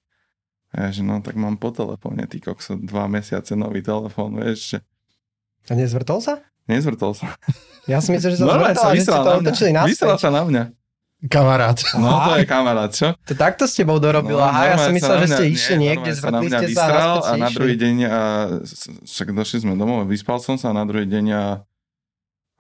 A 0.75 0.91
ja, 0.91 0.91
že 0.91 1.07
no 1.07 1.23
tak 1.23 1.39
mám 1.39 1.55
po 1.55 1.71
telefóne, 1.71 2.27
ty 2.27 2.43
kokso, 2.43 2.75
dva 2.75 3.07
mesiace 3.07 3.55
nový 3.55 3.79
telefón, 3.79 4.35
vieš, 4.43 4.75
že... 4.75 4.79
A 5.71 5.79
nezvrtol 5.79 6.19
sa? 6.19 6.43
Nezvrtol 6.67 7.15
sa. 7.15 7.39
Ja 7.87 8.03
si 8.03 8.11
myslím, 8.11 8.35
že 8.35 8.39
sa 8.43 8.47
zvrtol, 8.51 8.75
sa 8.75 8.91
že 8.91 9.07
ste 9.07 9.15
to 9.15 9.33
otočili 9.39 9.71
Vysral 9.87 10.19
sa 10.19 10.35
na 10.35 10.43
mňa. 10.43 10.65
Kamarát. 11.25 11.79
No 11.97 12.21
to 12.27 12.37
je 12.37 12.45
kamarát, 12.45 12.93
čo? 12.93 13.17
To 13.17 13.33
takto 13.33 13.65
s 13.65 13.79
tebou 13.79 13.97
dorobil. 13.97 14.37
No, 14.37 14.45
Aha, 14.45 14.75
ja 14.75 14.77
som 14.77 14.93
myslel, 14.93 15.25
že 15.25 15.29
ste 15.33 15.45
išli 15.57 15.77
niekde, 15.81 16.11
zvrtli 16.13 16.53
ste 16.53 16.67
sa 16.77 16.85
a, 16.91 17.07
a 17.23 17.33
na 17.39 17.49
druhý 17.49 17.81
deň, 17.81 17.97
a, 18.05 18.21
však 19.09 19.33
došli 19.33 19.65
sme 19.65 19.73
domov, 19.79 20.05
vyspal 20.05 20.37
som 20.43 20.61
sa 20.61 20.75
a 20.75 20.77
na 20.77 20.85
druhý 20.85 21.09
deň 21.09 21.25
a, 21.33 21.45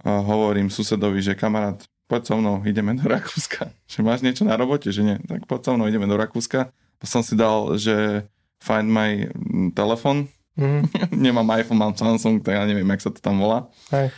a 0.07 0.11
hovorím 0.24 0.72
susedovi, 0.72 1.20
že 1.20 1.37
kamarát, 1.37 1.77
poď 2.09 2.22
so 2.31 2.35
mnou, 2.40 2.64
ideme 2.64 2.96
do 2.96 3.05
Rakúska. 3.05 3.68
Že 3.90 3.98
máš 4.00 4.24
niečo 4.24 4.48
na 4.48 4.57
robote, 4.57 4.88
že 4.88 5.03
nie? 5.05 5.20
Tak 5.29 5.44
poď 5.44 5.61
so 5.61 5.70
mnou, 5.77 5.85
ideme 5.90 6.09
do 6.09 6.16
Rakúska 6.16 6.72
som 7.04 7.22
si 7.22 7.36
dal, 7.38 7.76
že 7.78 8.26
find 8.64 8.88
my 8.88 9.28
telefon. 9.76 10.26
Mm-hmm. 10.56 11.12
Nemám 11.24 11.54
iPhone, 11.60 11.80
mám 11.80 11.94
Samsung, 11.94 12.40
tak 12.40 12.56
ja 12.56 12.64
neviem, 12.64 12.88
jak 12.96 13.04
sa 13.04 13.10
to 13.12 13.20
tam 13.20 13.38
volá. 13.38 13.68
Hej. 13.92 14.10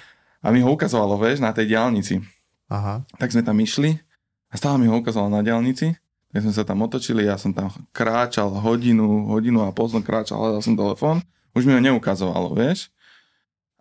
A 0.44 0.54
mi 0.54 0.62
ho 0.62 0.70
ukazovalo, 0.70 1.18
vieš, 1.18 1.42
na 1.42 1.50
tej 1.50 1.74
diálnici. 1.74 2.22
Aha. 2.70 3.02
Tak 3.18 3.34
sme 3.34 3.42
tam 3.42 3.58
išli 3.58 3.98
a 4.50 4.54
stále 4.54 4.78
mi 4.78 4.86
ho 4.86 4.94
ukazovalo 4.98 5.32
na 5.32 5.42
diálnici. 5.42 5.94
Tak 6.30 6.40
sme 6.44 6.52
sa 6.54 6.62
tam 6.68 6.84
otočili, 6.84 7.24
ja 7.24 7.40
som 7.40 7.54
tam 7.54 7.72
kráčal 7.90 8.52
hodinu, 8.52 9.30
hodinu 9.30 9.64
a 9.64 9.72
pol 9.72 9.88
som 9.88 10.04
kráčal, 10.04 10.36
hľadal 10.36 10.62
som 10.62 10.76
telefón. 10.76 11.24
Už 11.56 11.64
mi 11.64 11.72
ho 11.72 11.80
neukazovalo, 11.80 12.52
vieš. 12.52 12.92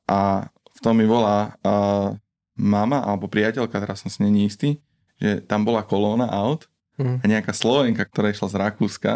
A 0.07 0.47
v 0.47 0.79
tom 0.79 0.95
mi 0.95 1.03
volá 1.03 1.57
uh, 1.65 2.15
mama 2.55 3.03
alebo 3.03 3.27
priateľka, 3.27 3.83
teraz 3.83 3.99
som 3.99 4.09
si 4.09 4.23
není 4.23 4.47
istý, 4.47 4.79
že 5.19 5.43
tam 5.43 5.67
bola 5.67 5.83
kolóna 5.83 6.31
aut 6.31 6.71
Mm. 6.95 7.17
A 7.19 7.25
nejaká 7.27 7.51
Slovenka, 7.51 8.03
ktorá 8.07 8.31
išla 8.31 8.47
z 8.47 8.55
Rakúska, 8.55 9.13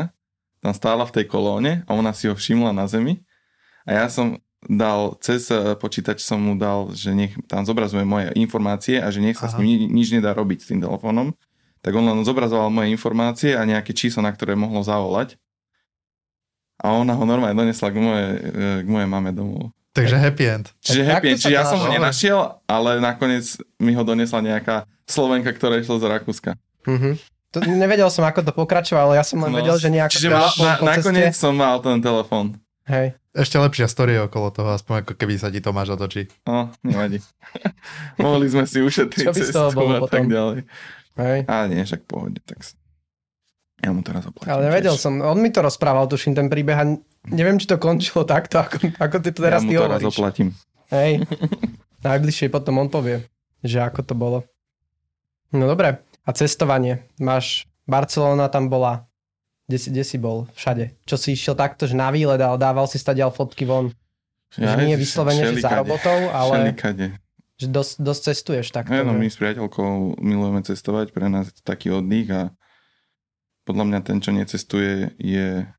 tam 0.60 0.74
stála 0.76 1.08
v 1.08 1.16
tej 1.16 1.26
kolóne 1.32 1.88
a 1.88 1.96
ona 1.96 2.12
si 2.12 2.28
ho 2.28 2.36
všimla 2.36 2.76
na 2.76 2.84
zemi. 2.88 3.24
A 3.88 4.04
ja 4.04 4.06
som 4.12 4.36
dal, 4.68 5.16
cez 5.24 5.48
eh, 5.48 5.76
počítač 5.80 6.20
som 6.20 6.40
mu 6.40 6.60
dal, 6.60 6.92
že 6.92 7.16
nech 7.16 7.32
tam 7.48 7.64
zobrazuje 7.64 8.04
moje 8.04 8.36
informácie 8.36 9.00
a 9.00 9.08
že 9.08 9.24
nech 9.24 9.40
sa 9.40 9.48
Aha. 9.48 9.56
s 9.56 9.60
ním 9.64 9.88
nič 9.88 10.12
nedá 10.12 10.36
robiť 10.36 10.60
s 10.60 10.70
tým 10.76 10.84
telefónom. 10.84 11.32
Tak 11.80 11.96
on 11.96 12.04
len 12.04 12.28
zobrazoval 12.28 12.68
moje 12.68 12.92
informácie 12.92 13.56
a 13.56 13.64
nejaké 13.64 13.96
číslo, 13.96 14.20
na 14.20 14.36
ktoré 14.36 14.60
mohlo 14.60 14.84
zavolať. 14.84 15.40
A 16.80 16.92
ona 16.92 17.16
ho 17.16 17.24
normálne 17.24 17.56
donesla 17.56 17.88
k 17.88 17.98
mojej, 18.04 18.30
eh, 18.36 18.80
k 18.84 18.88
mojej 18.88 19.08
mame 19.08 19.32
domov. 19.32 19.72
Takže 19.96 20.16
happy 20.20 20.46
end. 20.46 20.66
Čiže 20.84 21.02
happy 21.08 21.28
end. 21.34 21.40
Čiže 21.40 21.56
ja 21.56 21.66
som 21.66 21.80
ho 21.82 21.88
nenašiel, 21.90 22.62
ale 22.70 23.00
nakoniec 23.00 23.58
mi 23.80 23.96
ho 23.96 24.04
donesla 24.04 24.44
nejaká 24.44 24.86
Slovenka, 25.10 25.50
ktorá 25.50 25.82
išla 25.82 25.98
z 25.98 26.06
Rakúska. 26.06 26.52
Mm-hmm. 26.86 27.39
To, 27.50 27.66
nevedel 27.66 28.10
som, 28.14 28.22
ako 28.30 28.46
to 28.46 28.54
pokračovalo, 28.54 29.18
ja 29.18 29.26
som 29.26 29.42
len 29.42 29.50
no, 29.50 29.58
vedel, 29.58 29.74
že 29.82 29.90
nejako... 29.90 30.14
Čiže 30.14 30.30
má, 30.30 30.54
na, 30.62 30.74
nakoniec 30.86 31.34
som 31.34 31.58
mal 31.58 31.82
ten 31.82 31.98
telefon. 31.98 32.54
Hej. 32.86 33.18
Ešte 33.34 33.58
lepšia 33.58 33.90
story 33.90 34.18
okolo 34.22 34.54
toho, 34.54 34.74
aspoň 34.74 35.06
ako 35.06 35.14
keby 35.18 35.38
sa 35.38 35.50
ti 35.50 35.62
Tomáš 35.62 35.94
otočí. 35.98 36.30
No, 36.46 36.70
nevadí. 36.86 37.22
Mohli 38.22 38.54
sme 38.54 38.66
si 38.70 38.82
ušetriť 38.82 39.26
cestu 39.34 39.58
a 39.58 39.70
potom? 39.74 40.10
tak 40.10 40.26
ďalej. 40.30 40.66
Hej. 41.18 41.40
A 41.46 41.66
nie, 41.70 41.82
však 41.82 42.06
pohode, 42.06 42.42
tak 42.46 42.62
ja 43.80 43.90
mu 43.96 44.02
teraz 44.04 44.28
oplatím. 44.28 44.50
Ale 44.52 44.62
nevedel 44.70 44.96
tiež. 44.98 45.04
som, 45.06 45.14
on 45.24 45.40
mi 45.40 45.50
to 45.54 45.64
rozprával, 45.64 46.06
tuším, 46.10 46.36
ten 46.36 46.52
príbeh 46.52 46.78
a 46.78 46.86
neviem, 47.32 47.58
či 47.62 47.70
to 47.70 47.80
končilo 47.80 48.28
takto, 48.28 48.60
ako, 48.60 48.92
ako 48.98 49.16
ty 49.24 49.30
to 49.32 49.40
teraz 49.40 49.62
ja 49.64 49.70
ty 49.70 49.74
mu 49.78 49.86
teraz 49.88 50.04
oplatím. 50.04 50.50
Hej. 50.92 51.24
Najbližšie 52.08 52.52
potom 52.52 52.82
on 52.82 52.90
povie, 52.92 53.24
že 53.62 53.80
ako 53.80 54.02
to 54.04 54.14
bolo. 54.18 54.40
No 55.54 55.66
dobre, 55.66 56.02
a 56.30 56.32
cestovanie. 56.38 57.10
Máš, 57.18 57.66
Barcelona 57.90 58.54
tam 58.54 58.70
bola. 58.70 59.10
Kde 59.66 59.78
si, 59.82 59.88
kde 59.90 60.04
si 60.06 60.18
bol? 60.22 60.46
Všade. 60.54 60.94
Čo 61.10 61.18
si 61.18 61.34
išiel 61.34 61.58
takto, 61.58 61.90
že 61.90 61.98
na 61.98 62.14
výlet, 62.14 62.38
ale 62.38 62.62
dával 62.62 62.86
si 62.86 63.02
stadial 63.02 63.34
fotky 63.34 63.66
von. 63.66 63.90
Ja, 64.58 64.78
že 64.78 64.86
nie 64.86 64.94
je 64.94 65.02
vyslovene, 65.02 65.42
že 65.46 65.62
za 65.62 65.78
robotou, 65.78 66.30
ale 66.34 66.74
šelikade. 66.74 67.18
že 67.58 67.68
dosť, 67.70 67.94
dosť 68.02 68.22
cestuješ 68.34 68.68
takto. 68.74 68.94
Ja, 68.94 69.06
no, 69.06 69.14
my 69.14 69.30
s 69.30 69.38
priateľkou 69.38 70.18
milujeme 70.22 70.62
cestovať, 70.66 71.14
pre 71.14 71.30
nás 71.30 71.54
je 71.54 71.62
to 71.62 71.64
taký 71.66 71.94
oddych 71.94 72.30
a 72.34 72.42
podľa 73.70 73.86
mňa 73.86 74.00
ten, 74.02 74.18
čo 74.18 74.34
necestuje, 74.34 75.14
je 75.22 75.70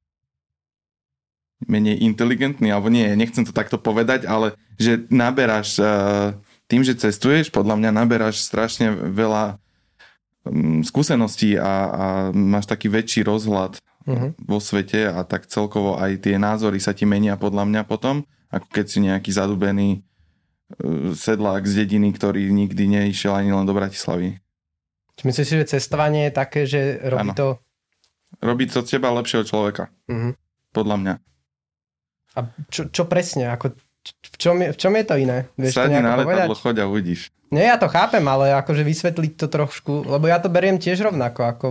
menej 1.66 1.98
inteligentný, 1.98 2.70
alebo 2.70 2.94
nie, 2.94 3.10
nechcem 3.18 3.42
to 3.42 3.50
takto 3.50 3.74
povedať, 3.74 4.22
ale 4.30 4.54
že 4.78 5.02
naberáš, 5.10 5.82
uh, 5.82 6.38
tým, 6.70 6.86
že 6.86 6.94
cestuješ, 6.94 7.50
podľa 7.50 7.74
mňa 7.74 7.90
naberáš 7.90 8.38
strašne 8.46 8.94
veľa 8.94 9.58
skúseností 10.82 11.54
a, 11.56 11.72
a 11.90 12.04
máš 12.34 12.66
taký 12.66 12.90
väčší 12.90 13.22
rozhľad 13.22 13.78
uh-huh. 13.78 14.30
vo 14.36 14.58
svete 14.58 15.06
a 15.06 15.22
tak 15.22 15.46
celkovo 15.46 15.96
aj 15.96 16.26
tie 16.26 16.36
názory 16.36 16.82
sa 16.82 16.90
ti 16.94 17.06
menia 17.06 17.38
podľa 17.38 17.66
mňa 17.66 17.82
potom, 17.86 18.26
ako 18.50 18.66
keď 18.70 18.86
si 18.86 18.98
nejaký 19.04 19.30
zadubený 19.30 19.88
uh, 20.00 21.14
sedlák 21.14 21.62
z 21.64 21.86
dediny, 21.86 22.10
ktorý 22.14 22.50
nikdy 22.50 22.90
neišiel 22.90 23.34
ani 23.34 23.54
len 23.54 23.66
do 23.66 23.74
Bratislavy. 23.76 24.42
Myslíš 25.20 25.46
si, 25.46 25.54
že 25.60 25.70
cestovanie 25.76 26.28
je 26.28 26.32
také, 26.32 26.60
že 26.64 26.98
robí 27.04 27.30
ano. 27.30 27.34
to... 27.36 27.48
Robí 28.40 28.64
to 28.70 28.80
z 28.86 28.96
teba 28.96 29.10
lepšieho 29.10 29.44
človeka. 29.44 29.92
Uh-huh. 30.08 30.32
Podľa 30.70 30.96
mňa. 30.96 31.14
A 32.38 32.46
čo, 32.70 32.88
čo 32.88 33.04
presne? 33.10 33.50
Ako, 33.50 33.74
v, 34.06 34.36
čom 34.40 34.56
je, 34.60 34.68
v 34.72 34.78
čom 34.78 34.92
je 34.96 35.04
to 35.04 35.14
iné? 35.20 35.38
Vieš 35.60 35.74
Sadni 35.76 36.00
na 36.00 36.16
letadlo, 36.16 36.56
choď 36.56 36.82
a 36.82 36.90
uvidíš. 36.90 37.32
Nie, 37.50 37.74
ja 37.74 37.76
to 37.76 37.90
chápem, 37.90 38.22
ale 38.24 38.54
akože 38.54 38.86
vysvetliť 38.86 39.32
to 39.34 39.46
trošku, 39.50 40.06
lebo 40.06 40.30
ja 40.30 40.38
to 40.38 40.46
beriem 40.46 40.78
tiež 40.78 41.02
rovnako, 41.02 41.40
ako 41.44 41.66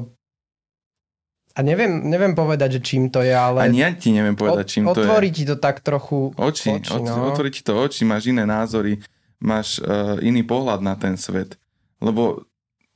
a 1.58 1.65
neviem, 1.65 2.08
neviem 2.08 2.32
povedať, 2.38 2.80
že 2.80 2.82
čím 2.86 3.12
to 3.12 3.20
je, 3.20 3.36
ale... 3.36 3.68
Ani 3.68 3.84
ja 3.84 3.92
ti 3.92 4.15
neviem 4.15 4.38
povedať, 4.38 4.80
čím 4.80 4.88
to 4.88 5.02
je. 5.02 5.10
Otvorí 5.10 5.28
ti 5.34 5.44
to 5.44 5.60
tak 5.60 5.84
trochu 5.84 6.32
oči. 6.39 6.80
oči 6.80 7.04
no. 7.04 7.34
Otvorí 7.34 7.52
ti 7.52 7.65
to 7.65 7.76
oči, 7.76 8.08
máš 8.08 8.32
iné 8.32 8.48
názory, 8.48 9.02
máš 9.44 9.84
uh, 9.84 10.15
iný 10.24 10.46
pohľad 10.46 10.80
na 10.80 10.96
ten 10.96 11.20
svet. 11.20 11.60
Lebo 12.00 12.48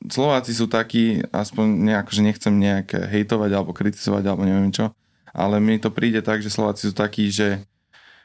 Slováci 0.07 0.55
sú 0.55 0.71
takí, 0.71 1.19
aspoň 1.35 1.65
nejak, 1.91 2.07
že 2.07 2.21
nechcem 2.23 2.55
nejak 2.55 2.95
hejtovať 3.11 3.51
alebo 3.51 3.75
kritizovať 3.75 4.23
alebo 4.31 4.47
neviem 4.47 4.71
čo, 4.71 4.95
ale 5.35 5.59
mi 5.59 5.75
to 5.75 5.91
príde 5.91 6.23
tak, 6.23 6.39
že 6.39 6.53
Slováci 6.53 6.87
sú 6.87 6.95
takí, 6.95 7.33
že, 7.33 7.67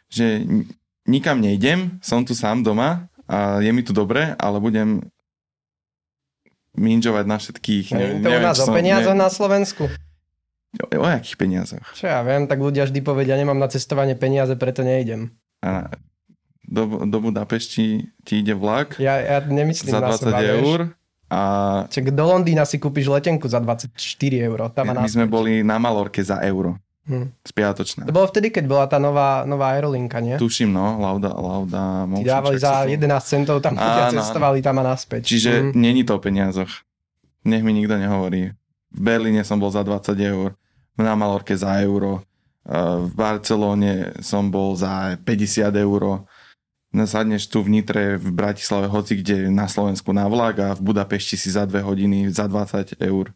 že 0.07 0.45
nikam 1.09 1.41
nejdem, 1.41 1.97
som 2.05 2.21
tu 2.23 2.37
sám 2.37 2.61
doma 2.61 3.09
a 3.25 3.65
je 3.65 3.73
mi 3.73 3.81
tu 3.81 3.97
dobre, 3.97 4.37
ale 4.37 4.61
budem 4.61 5.01
minžovať 6.77 7.25
na 7.27 7.37
všetkých. 7.41 7.87
Ne, 7.97 8.23
to 8.23 8.29
neviem, 8.29 8.45
u 8.45 8.49
nás 8.53 8.61
o 8.61 8.69
peniazoch 8.71 9.17
ne... 9.17 9.23
na 9.25 9.29
Slovensku. 9.33 9.89
O, 10.79 10.87
o 11.01 11.07
akých 11.09 11.41
peniazoch? 11.41 11.87
Čo 11.97 12.07
ja 12.07 12.21
viem, 12.23 12.45
tak 12.45 12.61
ľudia 12.61 12.87
vždy 12.87 13.01
povedia, 13.01 13.35
nemám 13.35 13.59
na 13.59 13.67
cestovanie 13.67 14.15
peniaze, 14.15 14.55
preto 14.55 14.85
nejdem. 14.85 15.33
A 15.65 15.91
do, 16.69 17.09
do 17.09 17.19
Budapešti 17.25 18.13
ti 18.29 18.35
ide 18.45 18.53
vlak 18.53 19.01
ja, 19.01 19.17
ja 19.17 19.39
nemyslím 19.41 19.89
za 19.89 20.05
20 20.05 20.05
na 20.05 20.17
seba, 20.21 20.39
eur. 20.45 20.79
A... 21.29 21.41
Čak 21.89 22.13
do 22.13 22.25
Londýna 22.25 22.65
si 22.69 22.77
kúpiš 22.81 23.09
letenku 23.09 23.49
za 23.49 23.61
24 23.61 23.97
eur. 24.37 24.59
Tam 24.73 24.93
my 24.93 25.09
sme 25.09 25.29
boli 25.29 25.61
na 25.65 25.81
Malorke 25.81 26.21
za 26.25 26.41
euro. 26.45 26.77
Hmm. 27.09 27.33
Spiatočná. 27.41 28.05
To 28.05 28.13
bolo 28.13 28.29
vtedy, 28.29 28.53
keď 28.53 28.65
bola 28.69 28.85
tá 28.85 29.01
nová, 29.01 29.49
nová 29.49 29.73
aerolinka, 29.73 30.21
nie? 30.21 30.37
Tuším, 30.37 30.69
no, 30.69 31.01
Lauda, 31.01 31.33
Lauda 31.33 32.05
Motion, 32.05 32.21
Ti 32.21 32.29
dávali 32.29 32.59
za 32.61 32.85
11 32.85 33.01
centov, 33.25 33.65
tam 33.65 33.81
ľudia 33.81 34.13
cestovali 34.13 34.61
tam 34.61 34.77
a 34.85 34.93
naspäť. 34.93 35.25
Čiže 35.25 35.51
hmm. 35.51 35.73
není 35.73 36.05
to 36.05 36.17
o 36.17 36.23
peniazoch. 36.23 36.69
Nech 37.49 37.65
mi 37.65 37.73
nikto 37.73 37.97
nehovorí. 37.97 38.53
V 38.93 39.01
Berlíne 39.01 39.41
som 39.41 39.57
bol 39.57 39.73
za 39.73 39.81
20 39.81 40.13
eur, 40.21 40.53
na 41.01 41.17
Malorke 41.17 41.57
za 41.57 41.81
euro, 41.81 42.29
v 42.69 43.13
Barcelóne 43.17 44.13
som 44.21 44.53
bol 44.53 44.77
za 44.77 45.17
50 45.25 45.73
eur, 45.73 46.29
sadneš 46.93 47.49
tu 47.49 47.65
v 47.65 47.81
Nitre, 47.81 48.21
v 48.21 48.29
Bratislave, 48.29 48.93
hoci 48.93 49.25
kde 49.25 49.49
na 49.49 49.65
Slovensku 49.65 50.13
na 50.13 50.29
vlak 50.29 50.57
a 50.61 50.69
v 50.77 50.93
Budapešti 50.93 51.41
si 51.41 51.49
za 51.49 51.65
2 51.65 51.81
hodiny 51.81 52.29
za 52.29 52.45
20 52.45 53.01
eur. 53.01 53.33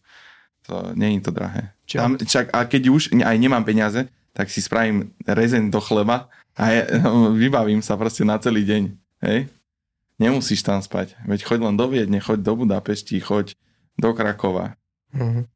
To 0.69 0.93
není 0.95 1.21
to 1.25 1.33
drahé. 1.33 1.73
Tam, 1.99 2.17
čak, 2.17 2.49
a 2.55 2.65
keď 2.65 2.83
už 2.89 3.03
aj 3.13 3.37
nemám 3.37 3.67
peniaze, 3.67 4.09
tak 4.33 4.49
si 4.49 4.65
spravím 4.65 5.13
rezen 5.29 5.69
do 5.69 5.81
chleba 5.83 6.33
a 6.57 6.63
ja, 6.73 6.83
vybavím 7.43 7.85
sa 7.85 8.01
proste 8.01 8.25
na 8.25 8.41
celý 8.41 8.65
deň. 8.65 8.83
Hej? 9.25 9.53
Nemusíš 10.17 10.63
tam 10.63 10.81
spať. 10.81 11.19
Veď 11.27 11.45
choď 11.45 11.59
len 11.69 11.77
do 11.77 11.87
Viedne, 11.89 12.23
choď 12.23 12.41
do 12.41 12.53
Budapešti, 12.57 13.19
choď 13.21 13.59
do 13.99 14.11
Krakova. 14.17 14.79
Mhm. 15.13 15.49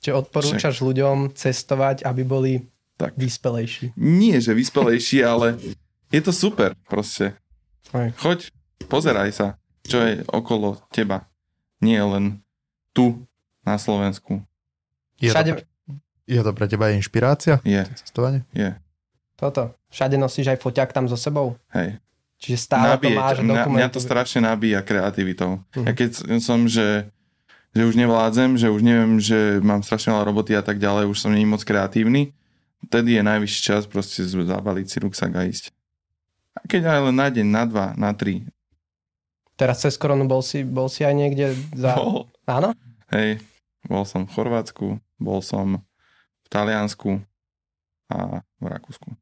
Čiže 0.00 0.16
odporúčaš 0.16 0.80
Však... 0.80 0.86
ľuďom 0.88 1.16
cestovať, 1.36 2.08
aby 2.08 2.22
boli 2.24 2.52
tak. 2.96 3.12
vyspelejší? 3.20 3.92
Nie, 4.00 4.40
že 4.40 4.56
vyspelejší, 4.56 5.20
ale 5.32 5.60
je 6.08 6.20
to 6.24 6.32
super 6.32 6.72
proste. 6.88 7.36
Hej. 7.92 8.16
Choď, 8.16 8.38
pozeraj 8.88 9.30
sa, 9.36 9.48
čo 9.84 10.00
je 10.00 10.24
okolo 10.32 10.80
teba. 10.88 11.28
Nie 11.84 12.00
len 12.00 12.40
tu 12.96 13.28
na 13.64 13.76
Slovensku. 13.76 14.40
Je, 15.20 15.28
Všade, 15.28 15.50
to, 15.52 15.62
je 16.24 16.40
to 16.40 16.50
pre 16.50 16.66
teba 16.66 16.88
inšpirácia? 16.90 17.60
Je, 17.62 17.84
Cestovanie? 18.00 18.42
je. 18.50 18.72
toto. 19.36 19.72
Všade 19.90 20.16
nosíš 20.16 20.48
aj 20.48 20.58
foťák 20.60 20.90
tam 20.92 21.06
so 21.06 21.18
sebou. 21.18 21.58
Hej. 21.74 21.98
Čiže 22.40 22.56
stále 22.62 22.96
to 22.96 23.04
Nabije, 23.04 23.16
máš 23.16 23.36
ťa- 23.36 23.68
mňa, 23.68 23.86
to 23.90 24.00
strašne 24.00 24.40
nabíja 24.40 24.80
kreativitou. 24.80 25.60
Mhm. 25.76 25.84
Ja 25.84 25.92
keď 25.92 26.10
som, 26.40 26.64
že, 26.64 27.10
že 27.76 27.82
už 27.84 28.00
nevládzem, 28.00 28.56
že 28.56 28.72
už 28.72 28.80
neviem, 28.80 29.20
že 29.20 29.60
mám 29.60 29.84
strašne 29.84 30.16
veľa 30.16 30.24
roboty 30.24 30.56
a 30.56 30.64
tak 30.64 30.80
ďalej, 30.80 31.04
už 31.10 31.20
som 31.20 31.34
nie 31.34 31.44
moc 31.44 31.60
kreatívny, 31.60 32.32
vtedy 32.80 33.20
je 33.20 33.22
najvyšší 33.26 33.60
čas 33.60 33.82
proste 33.84 34.24
zabaliť 34.24 34.86
si 34.88 34.96
ruksak 35.04 35.36
a 35.36 35.44
ísť. 35.44 35.68
A 36.56 36.64
keď 36.64 36.96
aj 36.96 37.00
len 37.12 37.16
na 37.16 37.28
deň, 37.28 37.46
na 37.46 37.64
dva, 37.68 37.86
na 37.94 38.10
tri. 38.16 38.48
Teraz 39.56 39.84
cez 39.84 40.00
koronu 40.00 40.24
bol 40.24 40.40
si, 40.40 40.64
bol 40.64 40.88
si 40.88 41.04
aj 41.04 41.12
niekde 41.12 41.52
za... 41.76 41.92
Bol. 41.92 42.24
Áno? 42.48 42.72
Hej, 43.12 43.44
bol 43.84 44.08
som 44.08 44.24
v 44.24 44.32
Chorvátsku, 44.32 44.96
bol 45.20 45.38
som 45.40 45.84
v 46.42 46.48
Taliansku 46.48 47.20
a 48.08 48.40
v 48.56 48.64
Rakúsku. 48.64 49.12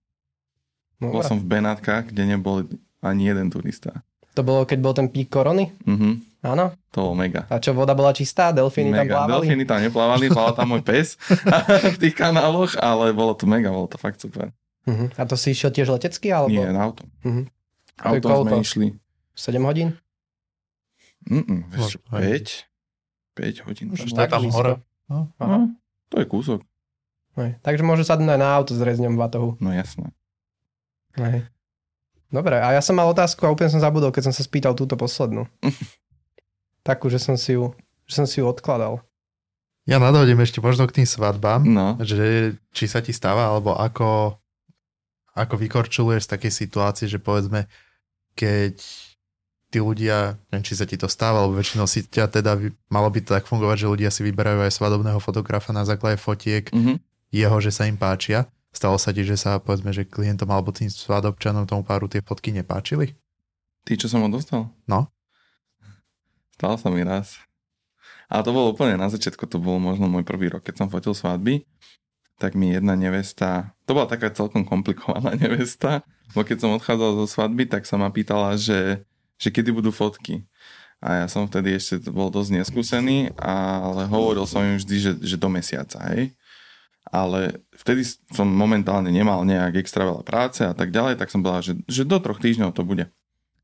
No, 0.98 1.12
Bol 1.12 1.22
som 1.22 1.36
v 1.36 1.46
Benátkach, 1.48 2.08
kde 2.08 2.26
nebol 2.26 2.66
ani 2.98 3.26
jeden 3.26 3.46
turista. 3.48 4.02
To 4.32 4.40
bolo, 4.40 4.62
keď 4.62 4.78
bol 4.78 4.94
ten 4.94 5.06
pík 5.06 5.28
korony? 5.28 5.70
Mhm, 5.84 6.10
Áno? 6.40 6.70
to 6.88 7.02
bolo 7.04 7.14
mega. 7.16 7.46
A 7.46 7.58
čo, 7.58 7.70
voda 7.70 7.92
bola 7.92 8.10
čistá? 8.10 8.50
Delfíny 8.50 8.90
tam 8.90 9.02
Mega. 9.02 9.14
plávali? 9.18 9.46
Delfíny 9.46 9.64
tam 9.64 9.78
neplávali, 9.80 10.24
plával 10.28 10.54
tam 10.54 10.68
môj 10.68 10.82
pes 10.82 11.18
v 11.94 11.98
tých 11.98 12.14
kanáloch, 12.14 12.74
ale 12.76 13.10
bolo 13.10 13.34
to 13.34 13.44
mega, 13.44 13.68
bolo 13.68 13.86
to 13.86 13.94
fakt 13.94 14.18
super. 14.18 14.50
Mhm. 14.86 15.14
A 15.14 15.22
to 15.22 15.34
si 15.34 15.52
išiel 15.52 15.70
tiež 15.70 15.86
letecky? 15.88 16.30
Alebo 16.30 16.50
Nie, 16.50 16.70
na 16.70 16.82
auto. 16.82 17.02
To 17.20 17.28
je 17.28 18.22
Autom 18.22 18.46
sme 18.46 18.54
koľko? 18.54 18.62
išli. 18.62 18.86
7 19.34 19.58
hodín? 19.60 19.94
Mm-mm, 21.24 21.66
vieš, 21.68 21.98
Možno 21.98 22.10
aj. 22.10 22.22
5? 23.34 23.60
5 23.60 23.66
hodín. 23.66 23.86
Už 23.92 23.98
tam 24.00 24.08
to 24.08 24.16
tak 24.16 24.30
tam 24.32 24.42
hore. 24.48 24.74
No. 25.06 25.18
Aha. 25.36 25.58
To 26.12 26.20
je 26.20 26.26
kúsok. 26.26 26.60
Hej. 27.38 27.60
Takže 27.62 27.82
môže 27.86 28.02
sadnúť 28.02 28.34
aj 28.34 28.40
na 28.40 28.50
auto 28.50 28.72
s 28.74 28.82
rezňom 28.82 29.14
v 29.14 29.20
batohu. 29.20 29.50
No 29.62 29.70
jasné. 29.70 30.10
Hej. 31.14 31.46
Dobre, 32.28 32.60
a 32.60 32.76
ja 32.76 32.82
som 32.84 32.92
mal 32.98 33.08
otázku 33.08 33.48
a 33.48 33.52
úplne 33.52 33.72
som 33.72 33.80
zabudol, 33.80 34.12
keď 34.12 34.28
som 34.28 34.34
sa 34.36 34.44
spýtal 34.44 34.76
túto 34.76 34.98
poslednú. 35.00 35.48
Takú, 36.88 37.08
že 37.08 37.16
som 37.16 37.40
si 37.40 37.56
ju, 37.56 37.72
že 38.04 38.14
som 38.20 38.26
si 38.28 38.40
ju 38.40 38.44
odkladal. 38.44 39.00
Ja 39.88 39.96
nadhodím 39.96 40.44
ešte 40.44 40.60
možno 40.60 40.84
k 40.84 41.00
tým 41.00 41.08
svadbám, 41.08 41.64
No, 41.64 41.96
že 42.04 42.52
či 42.76 42.84
sa 42.84 43.00
ti 43.00 43.16
stáva, 43.16 43.48
alebo 43.48 43.72
ako, 43.72 44.36
ako 45.32 45.54
vykorčuluješ 45.56 46.28
z 46.28 46.32
takej 46.36 46.52
situácie, 46.52 47.06
že 47.08 47.16
povedzme, 47.16 47.64
keď 48.36 48.76
tí 49.68 49.78
ľudia, 49.84 50.40
neviem, 50.48 50.64
či 50.64 50.74
sa 50.76 50.88
ti 50.88 50.96
to 50.96 51.08
stáva, 51.08 51.44
alebo 51.44 51.60
väčšinou 51.60 51.84
si 51.84 52.04
ťa 52.04 52.32
teda, 52.32 52.56
malo 52.88 53.08
by 53.12 53.20
to 53.20 53.36
tak 53.36 53.44
fungovať, 53.44 53.84
že 53.84 53.92
ľudia 53.92 54.10
si 54.12 54.24
vyberajú 54.24 54.64
aj 54.64 54.72
svadobného 54.72 55.20
fotografa 55.20 55.76
na 55.76 55.84
základe 55.84 56.16
fotiek 56.16 56.72
mhm. 56.72 57.00
jeho, 57.32 57.56
že 57.60 57.72
sa 57.72 57.84
im 57.84 58.00
páčia. 58.00 58.48
Stalo 58.72 59.00
sa 59.00 59.12
ti, 59.12 59.24
že 59.24 59.36
sa 59.36 59.60
povedzme, 59.60 59.92
že 59.92 60.04
klientom 60.04 60.48
alebo 60.52 60.72
tým 60.72 60.92
svadobčanom 60.92 61.64
tomu 61.64 61.84
páru 61.84 62.08
tie 62.08 62.20
fotky 62.20 62.52
nepáčili? 62.52 63.16
Ty, 63.84 63.96
čo 63.96 64.08
som 64.12 64.20
ho 64.20 64.28
dostal? 64.28 64.68
No. 64.84 65.08
Stal 66.56 66.76
sa 66.76 66.88
mi 66.92 67.00
raz. 67.00 67.40
A 68.28 68.44
to 68.44 68.52
bolo 68.52 68.76
úplne 68.76 69.00
na 69.00 69.08
začiatku, 69.08 69.48
to 69.48 69.56
bol 69.56 69.80
možno 69.80 70.04
môj 70.04 70.20
prvý 70.20 70.52
rok, 70.52 70.60
keď 70.60 70.84
som 70.84 70.92
fotil 70.92 71.16
svadby, 71.16 71.64
tak 72.36 72.52
mi 72.52 72.76
jedna 72.76 72.92
nevesta, 72.92 73.72
to 73.88 73.96
bola 73.96 74.04
taká 74.04 74.28
celkom 74.28 74.68
komplikovaná 74.68 75.32
nevesta, 75.42 76.04
bo 76.36 76.44
keď 76.44 76.56
som 76.60 76.76
odchádzal 76.76 77.24
zo 77.24 77.26
svadby, 77.26 77.64
tak 77.64 77.88
sa 77.88 77.96
ma 77.96 78.12
pýtala, 78.12 78.60
že, 78.60 79.07
že 79.38 79.54
kedy 79.54 79.70
budú 79.70 79.94
fotky. 79.94 80.44
A 80.98 81.22
ja 81.22 81.26
som 81.30 81.46
vtedy 81.46 81.78
ešte 81.78 82.10
bol 82.10 82.26
dosť 82.26 82.58
neskúsený, 82.58 83.38
ale 83.38 84.10
hovoril 84.10 84.44
som 84.50 84.66
im 84.66 84.82
vždy, 84.82 84.96
že, 84.98 85.12
že 85.22 85.36
do 85.38 85.46
mesiaca, 85.46 86.02
hej. 86.10 86.34
Ale 87.08 87.62
vtedy 87.72 88.04
som 88.34 88.44
momentálne 88.44 89.08
nemal 89.08 89.46
nejak 89.46 89.80
extra 89.80 90.04
veľa 90.04 90.26
práce 90.26 90.60
a 90.66 90.74
tak 90.74 90.90
ďalej, 90.90 91.16
tak 91.16 91.30
som 91.30 91.40
povedal, 91.40 91.62
že, 91.64 91.74
že 91.86 92.02
do 92.02 92.18
troch 92.18 92.42
týždňov 92.42 92.74
to 92.74 92.82
bude. 92.82 93.08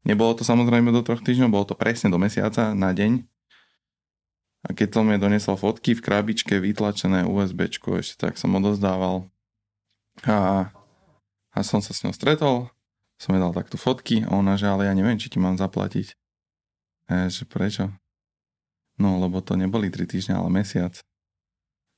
Nebolo 0.07 0.33
to 0.39 0.47
samozrejme 0.47 0.95
do 0.95 1.03
troch 1.03 1.21
týždňov, 1.21 1.53
bolo 1.53 1.67
to 1.67 1.77
presne 1.77 2.09
do 2.09 2.23
mesiaca 2.23 2.73
na 2.73 2.95
deň. 2.95 3.27
A 4.65 4.73
keď 4.73 4.97
som 4.97 5.11
jej 5.11 5.21
donesol 5.21 5.61
fotky 5.61 5.93
v 5.93 6.05
krabičke, 6.05 6.57
vytlačené 6.57 7.29
USBčko, 7.29 8.01
ešte 8.01 8.31
tak 8.31 8.41
som 8.41 8.55
odozdával. 8.57 9.29
A, 10.25 10.71
a 11.53 11.59
som 11.61 11.85
sa 11.85 11.93
s 11.93 12.01
ňou 12.01 12.17
stretol, 12.17 12.73
som 13.25 13.33
jej 13.33 13.41
dal 13.41 13.57
takto 13.57 13.81
fotky 13.81 14.29
a 14.29 14.37
ona, 14.37 14.61
že 14.61 14.69
ale 14.69 14.85
ja 14.85 14.93
neviem, 14.93 15.17
či 15.17 15.33
ti 15.33 15.41
mám 15.41 15.57
zaplatiť. 15.57 16.13
A 17.09 17.25
ja, 17.25 17.27
že 17.33 17.49
prečo? 17.49 17.89
No, 19.01 19.17
lebo 19.17 19.41
to 19.41 19.57
neboli 19.57 19.89
3 19.89 20.05
týždne, 20.05 20.37
ale 20.37 20.53
mesiac. 20.53 21.01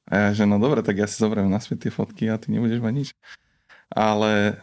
A 0.07 0.31
ja, 0.31 0.31
že 0.31 0.47
no 0.47 0.63
dobre, 0.63 0.87
tak 0.87 1.03
ja 1.03 1.11
si 1.11 1.19
zoberiem 1.19 1.51
naspäť 1.51 1.91
tie 1.91 1.93
fotky 1.93 2.31
a 2.31 2.39
ty 2.39 2.55
nebudeš 2.55 2.79
mať 2.79 2.95
nič. 2.95 3.09
Ale 3.91 4.63